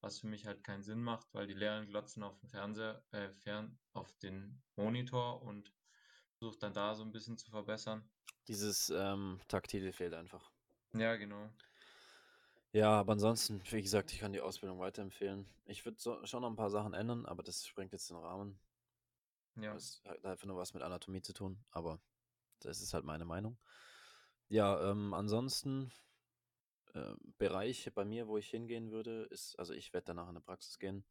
was 0.00 0.18
für 0.18 0.26
mich 0.26 0.46
halt 0.46 0.64
keinen 0.64 0.82
Sinn 0.82 1.00
macht, 1.00 1.32
weil 1.32 1.46
die 1.46 1.54
Lehrer 1.54 1.86
glotzen 1.86 2.24
auf 2.24 2.36
den 2.40 2.48
Fernseher, 2.48 3.04
äh, 3.12 3.30
fern 3.30 3.78
auf 3.92 4.12
den 4.18 4.62
Monitor 4.74 5.42
und 5.42 5.72
versucht 6.42 6.62
dann 6.64 6.74
da 6.74 6.92
so 6.96 7.04
ein 7.04 7.12
bisschen 7.12 7.38
zu 7.38 7.48
verbessern. 7.52 8.02
Dieses 8.48 8.90
ähm, 8.90 9.40
Taktile 9.46 9.92
fehlt 9.92 10.12
einfach. 10.12 10.50
Ja, 10.92 11.14
genau. 11.14 11.48
Ja, 12.72 12.98
aber 12.98 13.12
ansonsten, 13.12 13.62
wie 13.70 13.80
gesagt, 13.80 14.12
ich 14.12 14.18
kann 14.18 14.32
die 14.32 14.40
Ausbildung 14.40 14.80
weiterempfehlen. 14.80 15.46
Ich 15.66 15.84
würde 15.84 16.00
so, 16.00 16.26
schon 16.26 16.42
noch 16.42 16.50
ein 16.50 16.56
paar 16.56 16.70
Sachen 16.70 16.94
ändern, 16.94 17.26
aber 17.26 17.44
das 17.44 17.64
sprengt 17.64 17.92
jetzt 17.92 18.10
den 18.10 18.16
Rahmen. 18.16 18.58
Ja. 19.54 19.72
Das 19.74 20.02
hat 20.04 20.24
einfach 20.24 20.46
nur 20.46 20.56
was 20.56 20.74
mit 20.74 20.82
Anatomie 20.82 21.22
zu 21.22 21.32
tun, 21.32 21.62
aber 21.70 22.00
das 22.58 22.80
ist 22.80 22.92
halt 22.92 23.04
meine 23.04 23.24
Meinung. 23.24 23.56
Ja, 24.48 24.90
ähm, 24.90 25.14
ansonsten 25.14 25.92
ähm, 26.92 27.18
Bereich 27.38 27.88
bei 27.94 28.04
mir, 28.04 28.26
wo 28.26 28.36
ich 28.36 28.50
hingehen 28.50 28.90
würde, 28.90 29.28
ist, 29.30 29.56
also 29.60 29.74
ich 29.74 29.92
werde 29.92 30.06
danach 30.06 30.24
in 30.24 30.30
eine 30.30 30.40
Praxis 30.40 30.80
gehen. 30.80 31.04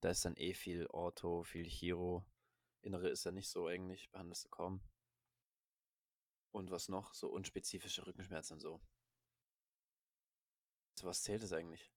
Da 0.00 0.10
ist 0.10 0.24
dann 0.24 0.34
eh 0.34 0.54
viel 0.54 0.86
Ortho, 0.86 1.44
viel 1.44 1.68
Chiro. 1.68 2.24
Innere 2.82 3.08
ist 3.08 3.24
ja 3.24 3.30
nicht 3.30 3.48
so 3.48 3.66
eigentlich, 3.66 4.10
behandelst 4.10 4.44
du 4.44 4.48
kaum. 4.48 4.82
Und 6.50 6.70
was 6.70 6.88
noch? 6.88 7.14
So 7.14 7.28
unspezifische 7.28 8.06
Rückenschmerzen 8.06 8.54
und 8.54 8.60
so. 8.60 8.80
Zu 10.96 11.06
was 11.06 11.22
zählt 11.22 11.42
es 11.42 11.52
eigentlich? 11.52 11.90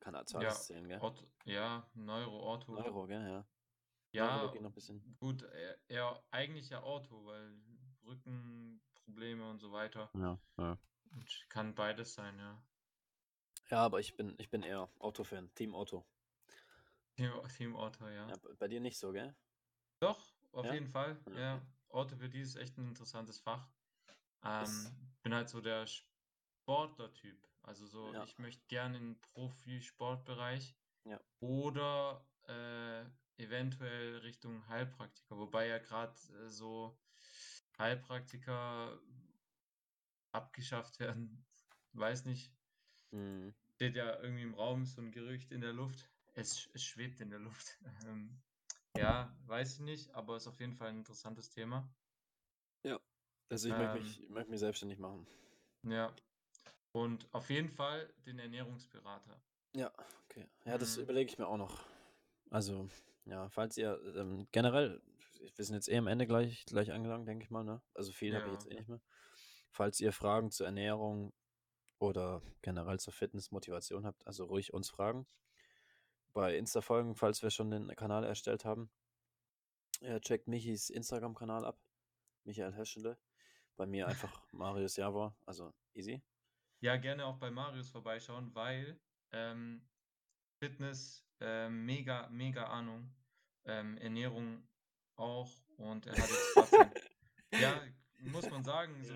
Kann 0.00 0.14
zu 0.26 0.38
Ja, 0.38 0.48
alles 0.48 0.66
zählen, 0.66 0.86
gell? 0.86 1.00
Ortho, 1.00 1.26
ja, 1.44 1.88
Neuro, 1.94 2.38
Ortho. 2.38 2.72
Neuro, 2.72 3.06
gell? 3.06 3.22
Ja. 3.26 3.46
Ja, 4.12 4.36
Neurologie 4.36 4.60
noch 4.60 4.70
ein 4.70 4.74
bisschen. 4.74 5.16
gut, 5.20 5.42
eher, 5.42 5.78
eher 5.88 6.22
eigentlich 6.30 6.70
ja 6.70 6.82
Ortho, 6.82 7.24
weil 7.26 7.52
Rückenprobleme 8.04 9.48
und 9.48 9.58
so 9.60 9.72
weiter. 9.72 10.10
Ja, 10.14 10.38
ja. 10.56 10.78
Und 11.12 11.46
kann 11.48 11.74
beides 11.74 12.14
sein, 12.14 12.38
ja. 12.38 12.62
Ja, 13.70 13.84
aber 13.84 14.00
ich 14.00 14.16
bin, 14.16 14.34
ich 14.38 14.50
bin 14.50 14.62
eher 14.62 14.88
Auto-Fan, 14.98 15.54
Team 15.54 15.74
Auto. 15.74 16.04
Team, 17.16 17.32
Team 17.56 17.74
Ortho, 17.74 18.08
ja. 18.08 18.28
Ja, 18.28 18.36
bei 18.58 18.68
dir 18.68 18.80
nicht 18.80 18.98
so, 18.98 19.12
gell? 19.12 19.34
Doch, 20.00 20.32
auf 20.52 20.66
Ja? 20.66 20.74
jeden 20.74 20.88
Fall. 20.88 21.18
Ja, 21.30 21.38
Ja. 21.38 21.62
Orthopädie 21.88 22.40
ist 22.40 22.56
echt 22.56 22.76
ein 22.78 22.88
interessantes 22.88 23.40
Fach. 23.40 23.68
Ähm, 24.44 25.12
bin 25.22 25.34
halt 25.34 25.48
so 25.48 25.60
der 25.60 25.86
Sportler-Typ. 25.86 27.36
Also 27.62 27.86
so, 27.86 28.12
Ja. 28.12 28.24
ich 28.24 28.38
möchte 28.38 28.66
gerne 28.68 28.98
in 28.98 29.14
den 29.14 29.20
Profisportbereich 29.20 30.76
Ja. 31.04 31.20
oder 31.40 32.24
äh, 32.46 33.04
eventuell 33.42 34.18
Richtung 34.18 34.66
Heilpraktiker. 34.68 35.36
Wobei 35.38 35.66
ja 35.66 35.78
gerade 35.78 36.14
äh, 36.34 36.48
so 36.48 36.98
Heilpraktiker 37.78 38.98
abgeschafft 40.32 41.00
werden. 41.00 41.44
Weiß 41.92 42.24
nicht. 42.24 42.52
Mhm. 43.10 43.54
Steht 43.74 43.96
ja 43.96 44.20
irgendwie 44.20 44.42
im 44.42 44.54
Raum 44.54 44.84
so 44.86 45.00
ein 45.00 45.10
Gerücht 45.10 45.52
in 45.52 45.60
der 45.60 45.72
Luft. 45.72 46.10
Es, 46.34 46.68
es 46.74 46.84
schwebt 46.84 47.20
in 47.20 47.30
der 47.30 47.40
Luft. 47.40 47.78
Ähm, 48.06 48.40
ja, 48.98 49.36
weiß 49.46 49.74
ich 49.74 49.80
nicht, 49.80 50.14
aber 50.14 50.36
ist 50.36 50.46
auf 50.46 50.60
jeden 50.60 50.74
Fall 50.74 50.88
ein 50.88 50.98
interessantes 50.98 51.50
Thema. 51.50 51.88
Also 53.50 53.68
ich 53.68 53.76
möchte 53.76 53.94
Ähm, 53.94 54.02
mich, 54.02 54.22
ich 54.22 54.28
möchte 54.28 54.50
mich 54.50 54.60
selbstständig 54.60 54.98
machen. 54.98 55.26
Ja. 55.84 56.12
Und 56.92 57.32
auf 57.32 57.48
jeden 57.50 57.68
Fall 57.68 58.12
den 58.26 58.38
Ernährungsberater. 58.38 59.40
Ja, 59.74 59.92
okay. 60.24 60.46
Ja, 60.64 60.76
das 60.76 60.96
Mhm. 60.96 61.02
überlege 61.04 61.30
ich 61.30 61.38
mir 61.38 61.46
auch 61.46 61.56
noch. 61.56 61.80
Also, 62.50 62.88
ja, 63.24 63.48
falls 63.48 63.76
ihr 63.76 64.00
ähm, 64.16 64.48
generell, 64.52 65.00
wir 65.56 65.64
sind 65.64 65.74
jetzt 65.76 65.88
eh 65.88 65.96
am 65.96 66.06
Ende 66.06 66.26
gleich, 66.26 66.64
gleich 66.66 66.92
angelangt, 66.92 67.28
denke 67.28 67.44
ich 67.44 67.50
mal, 67.50 67.64
ne? 67.64 67.80
Also 67.94 68.12
viel 68.12 68.34
habe 68.34 68.48
ich 68.48 68.52
Ja. 68.52 68.52
jetzt 68.54 68.70
eh 68.70 68.74
nicht 68.74 68.88
mehr. 68.88 69.00
Falls 69.70 70.00
ihr 70.00 70.12
Fragen 70.12 70.50
zur 70.50 70.66
Ernährung 70.66 71.32
oder 71.98 72.42
generell 72.62 72.98
zur 72.98 73.12
Fitness, 73.12 73.50
Motivation 73.50 74.06
habt, 74.06 74.26
also 74.26 74.44
ruhig 74.46 74.72
uns 74.72 74.90
fragen. 74.90 75.26
Bei 76.32 76.56
Insta 76.56 76.80
folgen, 76.80 77.14
falls 77.14 77.42
wir 77.42 77.50
schon 77.50 77.70
den 77.70 77.88
Kanal 77.96 78.24
erstellt 78.24 78.64
haben. 78.64 78.90
Ja, 80.00 80.20
checkt 80.20 80.46
Michis 80.46 80.90
Instagram-Kanal 80.90 81.64
ab. 81.64 81.80
Michael 82.44 82.74
Heschele. 82.74 83.18
Bei 83.76 83.86
mir 83.86 84.06
einfach 84.08 84.42
Marius 84.52 84.96
Javor, 84.96 85.36
also 85.46 85.72
easy. 85.94 86.22
Ja, 86.80 86.96
gerne 86.96 87.26
auch 87.26 87.38
bei 87.38 87.50
Marius 87.50 87.90
vorbeischauen, 87.90 88.54
weil 88.54 89.00
ähm, 89.32 89.86
Fitness, 90.58 91.26
ähm, 91.40 91.84
mega, 91.84 92.28
mega 92.30 92.66
Ahnung. 92.66 93.12
Ähm, 93.64 93.98
Ernährung 93.98 94.66
auch. 95.16 95.52
Und 95.76 96.06
er 96.06 96.16
hat 96.16 96.30
jetzt 96.56 96.72
ja, 97.60 97.82
muss 98.18 98.48
man 98.50 98.62
sagen, 98.64 99.02
so, 99.04 99.14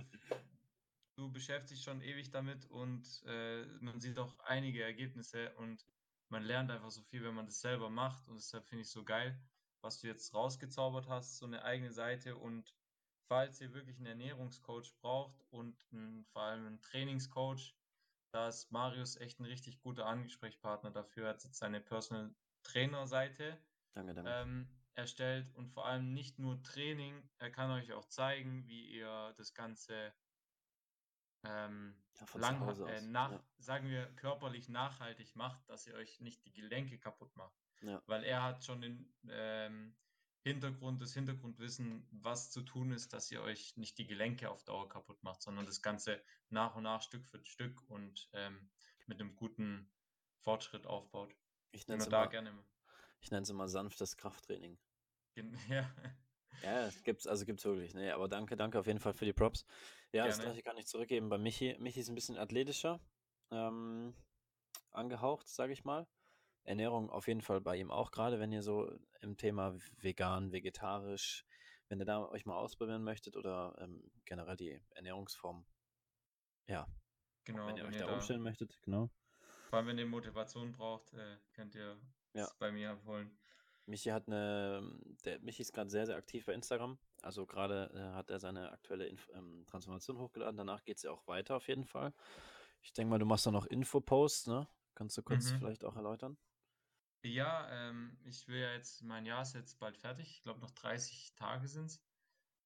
du 1.16 1.32
beschäftigst 1.32 1.82
schon 1.82 2.00
ewig 2.02 2.30
damit 2.30 2.66
und 2.66 3.22
äh, 3.26 3.64
man 3.80 4.00
sieht 4.00 4.18
auch 4.18 4.38
einige 4.40 4.82
Ergebnisse 4.82 5.54
und 5.56 5.84
man 6.33 6.43
lernt 6.43 6.70
einfach 6.70 6.91
so 6.91 7.03
viel, 7.03 7.22
wenn 7.22 7.35
man 7.35 7.47
das 7.47 7.61
selber 7.61 7.91
macht. 7.91 8.26
Und 8.26 8.37
deshalb 8.37 8.66
finde 8.66 8.83
ich 8.83 8.91
so 8.91 9.05
geil, 9.05 9.39
was 9.83 10.01
du 10.01 10.09
jetzt 10.09 10.35
rausgezaubert 10.35 11.09
hast, 11.09 11.39
so 11.39 11.47
eine 11.47 11.62
eigene 11.62 11.93
Seite. 11.93 12.37
Und 12.37 12.74
falls 13.28 13.61
ihr 13.61 13.72
wirklich 13.74 13.99
einen 13.99 14.07
Ernährungscoach 14.07 14.97
braucht 15.01 15.45
und 15.51 15.87
einen, 15.93 16.24
vor 16.33 16.43
allem 16.43 16.66
einen 16.66 16.80
Trainingscoach, 16.80 17.76
da 18.33 18.49
ist 18.49 18.72
Marius 18.72 19.16
echt 19.16 19.39
ein 19.41 19.45
richtig 19.45 19.78
guter 19.80 20.07
Ansprechpartner 20.07 20.91
dafür. 20.91 21.24
Er 21.24 21.30
hat 21.30 21.45
jetzt 21.45 21.59
seine 21.59 21.80
Personal 21.80 22.35
Trainer 22.62 23.07
Seite 23.07 23.59
Danke, 23.93 24.14
danke. 24.14 24.30
ähm, 24.30 24.68
erstellt 24.95 25.53
und 25.55 25.68
vor 25.68 25.87
allem 25.87 26.14
nicht 26.14 26.39
nur 26.39 26.62
Training, 26.62 27.28
er 27.39 27.51
kann 27.51 27.70
euch 27.70 27.93
auch 27.93 28.07
zeigen, 28.07 28.66
wie 28.66 28.87
ihr 28.87 29.35
das 29.37 29.53
Ganze 29.53 30.14
ähm, 31.45 31.95
Ja, 32.20 32.38
lang, 32.38 32.86
äh, 32.86 33.01
nach, 33.03 33.32
ja. 33.32 33.45
sagen 33.59 33.88
wir, 33.88 34.07
körperlich 34.16 34.68
nachhaltig 34.68 35.34
macht, 35.34 35.68
dass 35.68 35.86
ihr 35.86 35.95
euch 35.95 36.20
nicht 36.20 36.45
die 36.45 36.53
Gelenke 36.53 36.99
kaputt 36.99 37.34
macht. 37.36 37.57
Ja. 37.80 38.03
Weil 38.07 38.24
er 38.24 38.43
hat 38.43 38.64
schon 38.64 38.80
den 38.80 39.12
ähm, 39.28 39.97
Hintergrund, 40.43 41.01
das 41.03 41.14
Hintergrundwissen, 41.14 42.07
was 42.11 42.51
zu 42.51 42.62
tun 42.62 42.93
ist, 42.93 43.12
dass 43.12 43.30
ihr 43.30 43.43
euch 43.43 43.76
nicht 43.76 43.99
die 43.99 44.07
Gelenke 44.07 44.51
auf 44.51 44.64
Dauer 44.64 44.88
kaputt 44.88 45.22
macht, 45.22 45.43
sondern 45.43 45.66
das 45.66 45.82
Ganze 45.82 46.22
nach 46.49 46.74
und 46.76 46.84
nach 46.84 47.03
Stück 47.03 47.26
für 47.26 47.45
Stück 47.45 47.80
und 47.88 48.28
ähm, 48.32 48.70
mit 49.07 49.20
einem 49.20 49.34
guten 49.36 49.93
Fortschritt 50.40 50.86
aufbaut. 50.86 51.34
Ich 51.72 51.86
nenne 51.88 52.03
es 52.03 52.09
immer, 52.09 52.28
gerne. 52.28 52.53
ich 53.20 53.30
nenn's 53.30 53.51
immer 53.51 53.68
sanftes 53.68 54.16
Krafttraining. 54.16 54.78
Ja, 55.68 55.90
Ja, 56.62 56.86
es 56.86 57.03
gibt's, 57.03 57.26
also 57.26 57.45
gibt's 57.45 57.64
wirklich. 57.64 57.95
Nee, 57.95 58.11
aber 58.11 58.28
danke, 58.28 58.57
danke 58.57 58.78
auf 58.78 58.86
jeden 58.86 59.01
Fall 59.01 59.14
für 59.14 59.24
die 59.24 59.32
Props. 59.32 59.64
Ja, 60.12 60.26
das 60.26 60.36
Gerne. 60.36 60.50
gleiche 60.52 60.62
kann 60.62 60.76
ich 60.78 60.86
zurückgeben. 60.86 61.28
Bei 61.28 61.38
Michi, 61.38 61.76
Michi 61.78 62.00
ist 62.00 62.08
ein 62.08 62.14
bisschen 62.14 62.36
athletischer. 62.36 63.00
Ähm, 63.50 64.14
angehaucht, 64.90 65.48
sage 65.48 65.72
ich 65.72 65.84
mal. 65.84 66.06
Ernährung 66.64 67.10
auf 67.10 67.26
jeden 67.28 67.40
Fall 67.40 67.60
bei 67.60 67.76
ihm 67.76 67.90
auch, 67.90 68.10
gerade 68.12 68.38
wenn 68.38 68.52
ihr 68.52 68.62
so 68.62 68.90
im 69.20 69.36
Thema 69.36 69.74
vegan, 69.96 70.52
vegetarisch, 70.52 71.44
wenn 71.88 71.98
ihr 71.98 72.04
da 72.04 72.24
euch 72.28 72.46
mal 72.46 72.56
ausprobieren 72.56 73.02
möchtet 73.02 73.36
oder 73.36 73.74
ähm, 73.80 74.10
generell 74.26 74.56
die 74.56 74.80
Ernährungsform, 74.90 75.66
ja, 76.68 76.86
Genau, 77.44 77.66
wenn 77.66 77.76
ihr 77.76 77.82
wenn 77.82 77.90
euch 77.94 78.00
ihr 78.00 78.06
da 78.06 78.14
umstellen 78.14 78.42
möchtet, 78.42 78.78
genau. 78.82 79.10
vor 79.68 79.78
allem 79.78 79.88
wenn 79.88 79.98
ihr 79.98 80.06
Motivation 80.06 80.70
braucht, 80.72 81.12
äh, 81.14 81.38
könnt 81.52 81.74
ihr 81.74 82.00
Ja. 82.34 82.44
es 82.44 82.54
bei 82.58 82.70
mir 82.70 82.90
abholen. 82.92 83.36
Michi 83.86 84.10
hat 84.10 84.28
eine, 84.28 84.88
der 85.24 85.40
Michi 85.40 85.62
ist 85.62 85.72
gerade 85.72 85.90
sehr, 85.90 86.06
sehr 86.06 86.16
aktiv 86.16 86.46
bei 86.46 86.54
Instagram. 86.54 86.96
Also 87.23 87.47
gerade 87.47 87.91
äh, 87.95 88.14
hat 88.16 88.31
er 88.31 88.39
seine 88.41 88.73
aktuelle 88.73 89.07
Inf 89.07 89.29
ähm, 89.35 89.64
Transformation 89.66 90.18
hochgeladen. 90.18 90.57
Danach 90.57 90.85
geht 90.85 90.97
es 90.99 91.05
ja 91.05 91.11
auch 91.12 91.27
weiter 91.27 91.57
auf 91.57 91.68
jeden 91.68 91.85
Fall. 91.87 92.12
Ich 92.83 92.93
denke 92.93 93.11
mal, 93.11 93.18
du 93.18 93.27
machst 93.27 93.47
da 93.47 93.51
noch 93.53 93.66
Infoposts, 93.66 94.49
ne? 94.49 94.68
Kannst 94.95 95.16
du 95.16 95.23
kurz 95.23 95.53
Mhm. 95.53 95.59
vielleicht 95.59 95.85
auch 95.85 95.97
erläutern? 95.97 96.37
Ja, 97.25 97.68
ähm, 97.70 98.18
ich 98.25 98.49
will 98.49 98.61
ja 98.61 98.73
jetzt, 98.73 99.03
mein 99.03 99.27
Jahr 99.27 99.43
ist 99.43 99.55
jetzt 99.55 99.79
bald 99.79 99.97
fertig. 99.97 100.29
Ich 100.31 100.43
glaube, 100.43 100.61
noch 100.61 100.73
30 100.73 101.35
Tage 101.37 101.68
sind 101.68 101.87
es. 101.87 102.05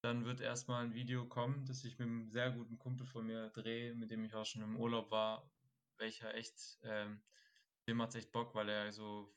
Dann 0.03 0.25
wird 0.25 0.41
erstmal 0.41 0.85
ein 0.85 0.95
Video 0.95 1.27
kommen, 1.27 1.67
das 1.67 1.85
ich 1.85 1.99
mit 1.99 2.09
einem 2.09 2.31
sehr 2.31 2.51
guten 2.53 2.79
Kumpel 2.79 3.07
von 3.07 3.27
mir 3.27 3.51
drehe, 3.51 3.95
mit 3.95 4.11
dem 4.11 4.25
ich 4.25 4.35
auch 4.35 4.47
schon 4.47 4.63
im 4.63 4.77
Urlaub 4.79 5.11
war, 5.11 5.51
welcher 5.99 6.35
echt, 6.35 6.79
ähm, 6.83 7.23
dem 7.89 8.01
hat 8.03 8.15
echt 8.15 8.33
Bock, 8.33 8.55
weil 8.55 8.69
er 8.69 8.93
so 8.93 9.35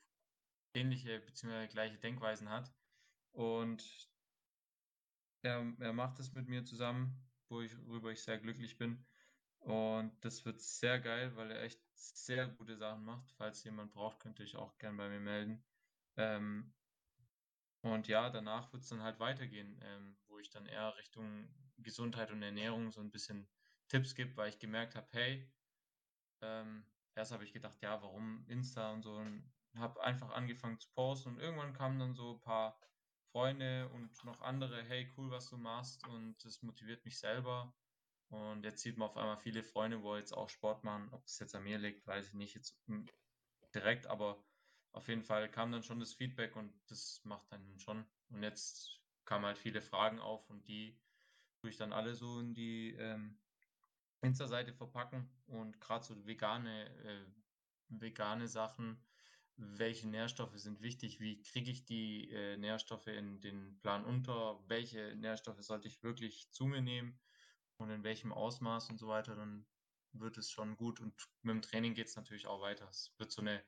ähnliche 0.73 1.19
bzw. 1.19 1.67
gleiche 1.67 1.97
Denkweisen 1.99 2.49
hat. 2.49 2.73
Und 3.31 4.09
er, 5.41 5.73
er 5.79 5.93
macht 5.93 6.19
es 6.19 6.33
mit 6.33 6.47
mir 6.47 6.63
zusammen, 6.65 7.29
wo 7.47 7.61
ich, 7.61 7.75
worüber 7.87 8.11
ich 8.11 8.21
sehr 8.21 8.37
glücklich 8.37 8.77
bin. 8.77 9.05
Und 9.59 10.13
das 10.21 10.45
wird 10.45 10.61
sehr 10.61 10.99
geil, 10.99 11.35
weil 11.35 11.51
er 11.51 11.63
echt 11.63 11.81
sehr 11.93 12.47
gute 12.47 12.77
Sachen 12.77 13.03
macht. 13.03 13.31
Falls 13.33 13.63
jemand 13.63 13.91
braucht, 13.91 14.19
könnt 14.19 14.39
ihr 14.39 14.45
euch 14.45 14.55
auch 14.55 14.77
gern 14.77 14.97
bei 14.97 15.09
mir 15.09 15.19
melden. 15.19 15.63
Ähm, 16.15 16.73
und 17.81 18.07
ja, 18.07 18.29
danach 18.29 18.71
wird 18.73 18.83
es 18.83 18.89
dann 18.89 19.03
halt 19.03 19.19
weitergehen, 19.19 19.79
ähm, 19.81 20.17
wo 20.27 20.39
ich 20.39 20.49
dann 20.49 20.65
eher 20.65 20.95
Richtung 20.97 21.49
Gesundheit 21.77 22.31
und 22.31 22.41
Ernährung 22.41 22.91
so 22.91 22.99
ein 23.01 23.11
bisschen 23.11 23.49
Tipps 23.87 24.15
gebe, 24.15 24.35
weil 24.35 24.49
ich 24.49 24.59
gemerkt 24.59 24.95
habe, 24.95 25.07
hey, 25.11 25.51
ähm, 26.41 26.85
erst 27.15 27.31
habe 27.31 27.43
ich 27.43 27.53
gedacht, 27.53 27.81
ja, 27.81 28.01
warum 28.01 28.45
Insta 28.47 28.91
und 28.91 29.03
so 29.03 29.15
und 29.15 29.51
habe 29.75 30.01
einfach 30.03 30.31
angefangen 30.31 30.79
zu 30.79 30.89
posten 30.93 31.29
und 31.29 31.39
irgendwann 31.39 31.73
kamen 31.73 31.99
dann 31.99 32.15
so 32.15 32.33
ein 32.33 32.41
paar 32.41 32.79
Freunde 33.31 33.89
und 33.89 34.23
noch 34.23 34.41
andere, 34.41 34.83
hey, 34.83 35.11
cool, 35.17 35.29
was 35.31 35.49
du 35.49 35.57
machst 35.57 36.05
und 36.07 36.43
das 36.43 36.61
motiviert 36.61 37.05
mich 37.05 37.19
selber. 37.19 37.73
Und 38.29 38.63
jetzt 38.63 38.81
sieht 38.81 38.97
man 38.97 39.09
auf 39.09 39.17
einmal 39.17 39.37
viele 39.37 39.63
Freunde, 39.63 40.03
wo 40.03 40.15
jetzt 40.15 40.33
auch 40.33 40.49
Sport 40.49 40.83
machen. 40.83 41.09
Ob 41.11 41.25
es 41.25 41.39
jetzt 41.39 41.55
an 41.55 41.63
mir 41.63 41.79
liegt, 41.79 42.05
weiß 42.05 42.27
ich 42.27 42.33
nicht 42.33 42.55
jetzt 42.55 42.77
mm, 42.87 43.05
direkt, 43.73 44.07
aber 44.07 44.43
auf 44.91 45.07
jeden 45.07 45.23
Fall 45.23 45.49
kam 45.49 45.71
dann 45.71 45.83
schon 45.83 45.99
das 45.99 46.13
Feedback 46.13 46.55
und 46.55 46.73
das 46.87 47.21
macht 47.23 47.51
dann 47.51 47.79
schon. 47.79 48.05
Und 48.29 48.43
jetzt 48.43 49.01
kamen 49.25 49.45
halt 49.45 49.57
viele 49.57 49.81
Fragen 49.81 50.19
auf 50.19 50.49
und 50.49 50.67
die 50.67 50.99
tue 51.61 51.69
ich 51.69 51.77
dann 51.77 51.93
alle 51.93 52.15
so 52.15 52.39
in 52.39 52.53
die 52.53 52.93
ähm, 52.95 53.39
Insta-Seite 54.21 54.73
verpacken 54.73 55.29
und 55.47 55.79
gerade 55.79 56.03
so 56.03 56.25
vegane, 56.25 56.89
äh, 57.05 57.25
vegane 57.87 58.47
Sachen, 58.47 59.03
welche 59.59 60.07
Nährstoffe 60.07 60.57
sind 60.57 60.81
wichtig, 60.81 61.19
wie 61.19 61.41
kriege 61.41 61.69
ich 61.71 61.85
die 61.85 62.31
äh, 62.31 62.57
Nährstoffe 62.57 63.07
in 63.07 63.41
den 63.41 63.79
Plan 63.81 64.05
unter, 64.05 64.59
welche 64.67 65.15
Nährstoffe 65.15 65.61
sollte 65.61 65.87
ich 65.87 66.01
wirklich 66.01 66.49
zu 66.51 66.65
mir 66.65 66.81
nehmen 66.81 67.19
und 67.77 67.89
in 67.89 68.03
welchem 68.03 68.31
Ausmaß 68.31 68.89
und 68.89 68.97
so 68.97 69.07
weiter, 69.07 69.35
dann 69.35 69.65
wird 70.13 70.37
es 70.37 70.49
schon 70.49 70.75
gut. 70.77 70.99
Und 70.99 71.13
mit 71.41 71.53
dem 71.53 71.61
Training 71.61 71.93
geht 71.93 72.07
es 72.07 72.15
natürlich 72.15 72.47
auch 72.47 72.61
weiter. 72.61 72.87
Es 72.89 73.13
wird 73.17 73.31
so 73.31 73.41
eine, 73.41 73.63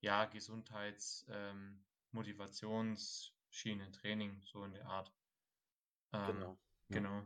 ja, 0.00 0.26
Gesundheits-, 0.26 1.26
ähm, 1.30 1.84
Motivationsschiene, 2.12 3.90
Training, 3.92 4.42
so 4.42 4.64
in 4.64 4.72
der 4.72 4.86
Art. 4.86 5.12
Ähm, 6.12 6.26
Genau. 6.26 6.58
Genau. 6.90 7.22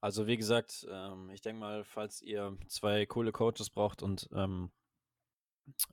Also 0.00 0.26
wie 0.26 0.36
gesagt, 0.36 0.86
ähm, 0.90 1.30
ich 1.30 1.40
denke 1.40 1.60
mal, 1.60 1.84
falls 1.84 2.20
ihr 2.20 2.58
zwei 2.66 3.06
coole 3.06 3.32
Coaches 3.32 3.70
braucht 3.70 4.02
und 4.02 4.28
ähm, 4.32 4.70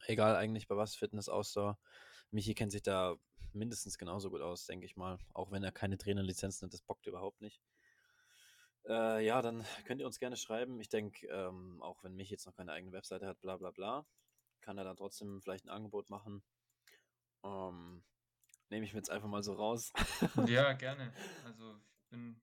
egal 0.06 0.36
eigentlich 0.36 0.68
bei 0.68 0.78
was, 0.78 0.96
Fitness, 0.96 1.30
Ausdauer, 1.30 1.80
Michi 2.32 2.54
kennt 2.54 2.72
sich 2.72 2.84
da 2.84 3.16
mindestens 3.54 3.98
genauso 3.98 4.30
gut 4.30 4.42
aus, 4.42 4.66
denke 4.66 4.86
ich 4.86 4.96
mal. 4.96 5.18
Auch 5.34 5.52
wenn 5.52 5.64
er 5.64 5.72
keine 5.72 5.98
Trainerlizenz 5.98 6.62
hat, 6.62 6.74
das 6.74 6.82
bockt 6.82 7.08
überhaupt 7.08 7.42
nicht. 7.42 7.62
Äh, 8.88 9.26
ja, 9.26 9.42
dann 9.42 9.66
könnt 9.86 10.02
ihr 10.02 10.08
uns 10.08 10.20
gerne 10.20 10.38
schreiben. 10.38 10.80
Ich 10.80 10.90
denke, 10.90 11.28
ähm, 11.28 11.82
auch 11.82 12.04
wenn 12.04 12.16
Michi 12.16 12.32
jetzt 12.32 12.46
noch 12.46 12.56
keine 12.56 12.72
eigene 12.72 12.92
Webseite 12.92 13.28
hat, 13.28 13.42
bla 13.42 13.58
bla 13.58 13.72
bla, 13.72 14.06
kann 14.62 14.78
er 14.78 14.84
dann 14.84 14.98
trotzdem 14.98 15.42
vielleicht 15.42 15.66
ein 15.66 15.70
Angebot 15.70 16.10
machen. 16.10 16.44
Ähm, 17.44 18.04
Nehme 18.70 18.86
ich 18.86 18.94
mir 18.94 19.00
jetzt 19.00 19.10
einfach 19.10 19.28
mal 19.28 19.42
so 19.42 19.54
raus. 19.54 19.92
Ja, 20.46 20.74
gerne. 20.74 21.12
Also 21.44 21.76
ich 21.96 22.10
bin 22.10 22.40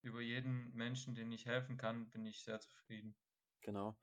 über 0.00 0.22
jeden 0.22 0.74
Menschen, 0.74 1.14
den 1.14 1.30
ich 1.30 1.44
helfen 1.44 1.76
kann, 1.76 2.08
bin 2.10 2.24
ich 2.24 2.42
sehr 2.42 2.58
zufrieden. 2.58 3.14
Genau. 3.60 3.98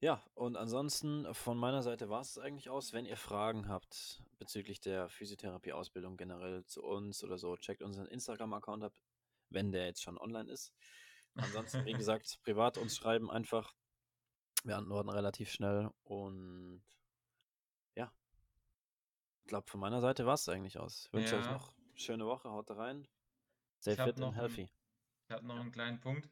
Ja, 0.00 0.22
und 0.34 0.56
ansonsten 0.56 1.32
von 1.34 1.58
meiner 1.58 1.82
Seite 1.82 2.08
war 2.08 2.20
es 2.20 2.38
eigentlich 2.38 2.70
aus. 2.70 2.92
Wenn 2.92 3.04
ihr 3.04 3.16
Fragen 3.16 3.68
habt 3.68 4.22
bezüglich 4.38 4.80
der 4.80 5.08
Physiotherapie-Ausbildung 5.08 6.16
generell 6.16 6.64
zu 6.66 6.84
uns 6.84 7.24
oder 7.24 7.36
so, 7.36 7.56
checkt 7.56 7.82
unseren 7.82 8.06
Instagram-Account 8.06 8.84
ab, 8.84 8.94
wenn 9.50 9.72
der 9.72 9.86
jetzt 9.86 10.02
schon 10.02 10.16
online 10.16 10.50
ist. 10.52 10.72
Ansonsten, 11.34 11.84
wie 11.84 11.92
gesagt, 12.04 12.38
privat 12.44 12.78
uns 12.78 12.96
schreiben 12.96 13.28
einfach. 13.30 13.74
Wir 14.64 14.76
antworten 14.76 15.08
relativ 15.08 15.50
schnell 15.50 15.90
und 16.04 16.82
ja, 17.96 18.12
ich 19.42 19.48
glaube, 19.48 19.68
von 19.68 19.80
meiner 19.80 20.00
Seite 20.00 20.26
war 20.26 20.34
es 20.34 20.48
eigentlich 20.48 20.78
aus. 20.78 21.06
Ich 21.06 21.12
wünsche 21.12 21.36
euch 21.36 21.44
Ja. 21.44 21.52
noch 21.52 21.72
eine 21.76 21.98
schöne 21.98 22.26
Woche, 22.26 22.50
haut 22.50 22.70
rein. 22.70 23.08
Stay 23.80 23.92
Ich 23.94 24.00
fit 24.00 24.18
noch 24.18 24.28
and 24.28 24.36
healthy. 24.36 24.68
Ich 25.28 25.30
habe 25.34 25.46
noch 25.46 25.56
einen 25.56 25.72
kleinen 25.72 26.00
Punkt. 26.00 26.28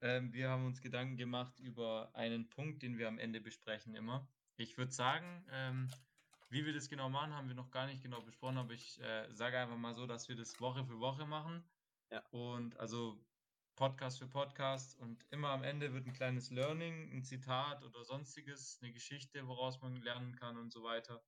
Ähm, 0.00 0.32
wir 0.32 0.50
haben 0.50 0.66
uns 0.66 0.80
Gedanken 0.80 1.16
gemacht 1.16 1.58
über 1.58 2.10
einen 2.14 2.48
Punkt, 2.48 2.82
den 2.82 2.98
wir 2.98 3.08
am 3.08 3.18
Ende 3.18 3.40
besprechen 3.40 3.94
immer. 3.94 4.28
Ich 4.56 4.76
würde 4.76 4.92
sagen, 4.92 5.44
ähm, 5.50 5.90
wie 6.48 6.64
wir 6.64 6.72
das 6.72 6.88
genau 6.88 7.08
machen, 7.08 7.34
haben 7.34 7.48
wir 7.48 7.54
noch 7.54 7.70
gar 7.70 7.86
nicht 7.86 8.02
genau 8.02 8.20
besprochen, 8.20 8.58
aber 8.58 8.72
ich 8.72 9.00
äh, 9.00 9.26
sage 9.32 9.58
einfach 9.58 9.76
mal 9.76 9.94
so, 9.94 10.06
dass 10.06 10.28
wir 10.28 10.36
das 10.36 10.60
Woche 10.60 10.84
für 10.84 11.00
Woche 11.00 11.26
machen. 11.26 11.64
Ja. 12.10 12.22
Und 12.30 12.78
also 12.78 13.20
Podcast 13.74 14.18
für 14.18 14.28
Podcast 14.28 14.98
und 14.98 15.26
immer 15.30 15.50
am 15.50 15.62
Ende 15.62 15.92
wird 15.92 16.06
ein 16.06 16.14
kleines 16.14 16.50
Learning, 16.50 17.12
ein 17.12 17.24
Zitat 17.24 17.84
oder 17.84 18.04
sonstiges, 18.04 18.78
eine 18.80 18.92
Geschichte, 18.92 19.46
woraus 19.46 19.82
man 19.82 19.96
lernen 19.96 20.34
kann 20.36 20.56
und 20.56 20.72
so 20.72 20.82
weiter. 20.82 21.22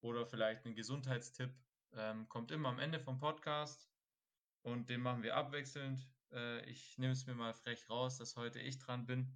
Oder 0.00 0.26
vielleicht 0.26 0.64
ein 0.66 0.74
Gesundheitstipp. 0.74 1.54
Ähm, 1.92 2.28
kommt 2.28 2.50
immer 2.50 2.70
am 2.70 2.78
Ende 2.78 2.98
vom 2.98 3.18
Podcast 3.18 3.88
und 4.62 4.88
den 4.88 5.00
machen 5.00 5.22
wir 5.22 5.36
abwechselnd. 5.36 6.06
Äh, 6.32 6.64
ich 6.70 6.98
nehme 6.98 7.12
es 7.12 7.26
mir 7.26 7.34
mal 7.34 7.54
frech 7.54 7.88
raus, 7.88 8.18
dass 8.18 8.36
heute 8.36 8.60
ich 8.60 8.78
dran 8.78 9.06
bin. 9.06 9.32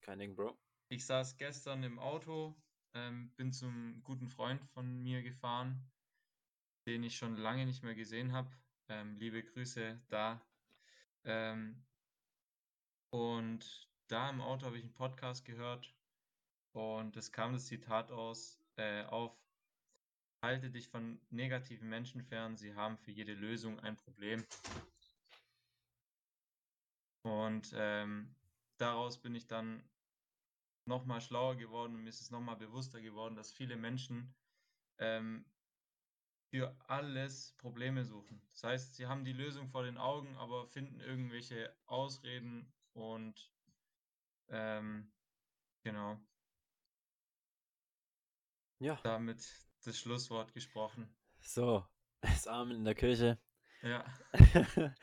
Kein 0.00 0.18
Ding, 0.18 0.34
Bro. 0.34 0.58
Ich 0.88 1.04
saß 1.04 1.36
gestern 1.36 1.82
im 1.82 1.98
Auto, 1.98 2.54
ähm, 2.94 3.30
bin 3.36 3.52
zum 3.52 4.02
guten 4.04 4.28
Freund 4.28 4.64
von 4.70 5.02
mir 5.02 5.22
gefahren, 5.22 5.90
den 6.86 7.02
ich 7.02 7.16
schon 7.16 7.36
lange 7.36 7.66
nicht 7.66 7.82
mehr 7.82 7.94
gesehen 7.94 8.32
habe. 8.32 8.50
Ähm, 8.88 9.16
liebe 9.16 9.42
Grüße 9.42 10.00
da. 10.08 10.40
Ähm, 11.24 11.84
und 13.10 13.88
da 14.08 14.30
im 14.30 14.40
Auto 14.40 14.66
habe 14.66 14.78
ich 14.78 14.84
einen 14.84 14.92
Podcast 14.92 15.44
gehört 15.44 15.92
und 16.72 17.16
es 17.16 17.32
kam 17.32 17.52
das 17.52 17.66
Zitat 17.66 18.12
aus, 18.12 18.60
äh, 18.76 19.04
auf, 19.04 19.34
halte 20.42 20.70
dich 20.70 20.88
von 20.88 21.20
negativen 21.30 21.88
Menschen 21.88 22.22
fern, 22.22 22.56
sie 22.56 22.74
haben 22.74 22.96
für 22.98 23.10
jede 23.10 23.34
Lösung 23.34 23.80
ein 23.80 23.96
Problem. 23.96 24.44
Und 27.26 27.74
ähm, 27.76 28.34
daraus 28.78 29.18
bin 29.20 29.34
ich 29.34 29.46
dann 29.48 29.82
nochmal 30.84 31.20
schlauer 31.20 31.56
geworden 31.56 31.94
und 31.96 32.02
mir 32.04 32.08
ist 32.10 32.20
es 32.20 32.30
nochmal 32.30 32.56
bewusster 32.56 33.00
geworden, 33.00 33.34
dass 33.34 33.52
viele 33.52 33.76
Menschen 33.76 34.34
ähm, 34.98 35.44
für 36.50 36.74
alles 36.86 37.54
Probleme 37.58 38.04
suchen. 38.04 38.40
Das 38.52 38.64
heißt, 38.64 38.94
sie 38.94 39.06
haben 39.06 39.24
die 39.24 39.32
Lösung 39.32 39.68
vor 39.68 39.82
den 39.82 39.98
Augen, 39.98 40.36
aber 40.36 40.66
finden 40.68 41.00
irgendwelche 41.00 41.74
Ausreden 41.86 42.72
und 42.92 43.50
ähm, 44.48 45.12
genau, 45.82 46.18
Ja, 48.78 48.98
damit 49.02 49.42
das 49.84 49.98
Schlusswort 49.98 50.52
gesprochen. 50.52 51.08
so, 51.40 51.84
das 52.20 52.46
Amen 52.46 52.76
in 52.76 52.84
der 52.84 52.94
Kirche. 52.94 53.38
Ja, 53.82 54.04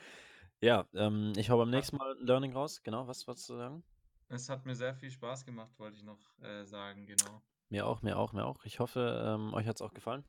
ja, 0.63 0.87
ähm, 0.93 1.33
ich 1.35 1.49
hau 1.49 1.57
beim 1.57 1.69
nächsten 1.69 1.97
Mal 1.97 2.15
ein 2.15 2.25
Learning 2.25 2.53
raus. 2.53 2.81
Genau, 2.83 3.07
was 3.07 3.27
wolltest 3.27 3.49
du 3.49 3.55
sagen? 3.55 3.83
es 4.29 4.49
hat 4.49 4.65
mir 4.65 4.75
sehr 4.75 4.95
viel 4.95 5.11
Spaß 5.11 5.45
gemacht, 5.45 5.77
wollte 5.77 5.97
ich 5.97 6.03
noch 6.03 6.19
äh, 6.39 6.65
sagen, 6.65 7.05
genau. 7.05 7.41
Mir 7.69 7.85
auch, 7.85 8.01
mir 8.01 8.17
auch, 8.17 8.33
mir 8.33 8.45
auch. 8.45 8.65
Ich 8.65 8.79
hoffe, 8.79 9.23
ähm, 9.25 9.53
euch 9.53 9.67
hat 9.67 9.75
es 9.75 9.81
auch 9.81 9.93
gefallen. 9.93 10.23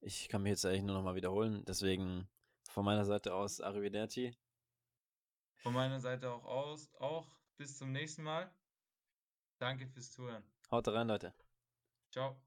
Ich 0.00 0.28
kann 0.28 0.42
mich 0.42 0.50
jetzt 0.50 0.64
eigentlich 0.64 0.84
nur 0.84 0.94
noch 0.94 1.02
mal 1.02 1.14
wiederholen. 1.14 1.64
Deswegen 1.66 2.28
von 2.70 2.84
meiner 2.84 3.04
Seite 3.04 3.34
aus 3.34 3.60
Arrivederci. 3.60 4.36
Von 5.56 5.74
meiner 5.74 6.00
Seite 6.00 6.30
auch 6.30 6.44
aus, 6.44 6.94
auch 6.98 7.26
bis 7.56 7.76
zum 7.76 7.92
nächsten 7.92 8.22
Mal. 8.22 8.50
Danke 9.58 9.88
fürs 9.88 10.12
Zuhören. 10.12 10.44
Haut 10.70 10.86
rein, 10.88 11.08
Leute. 11.08 11.34
Ciao. 12.12 12.40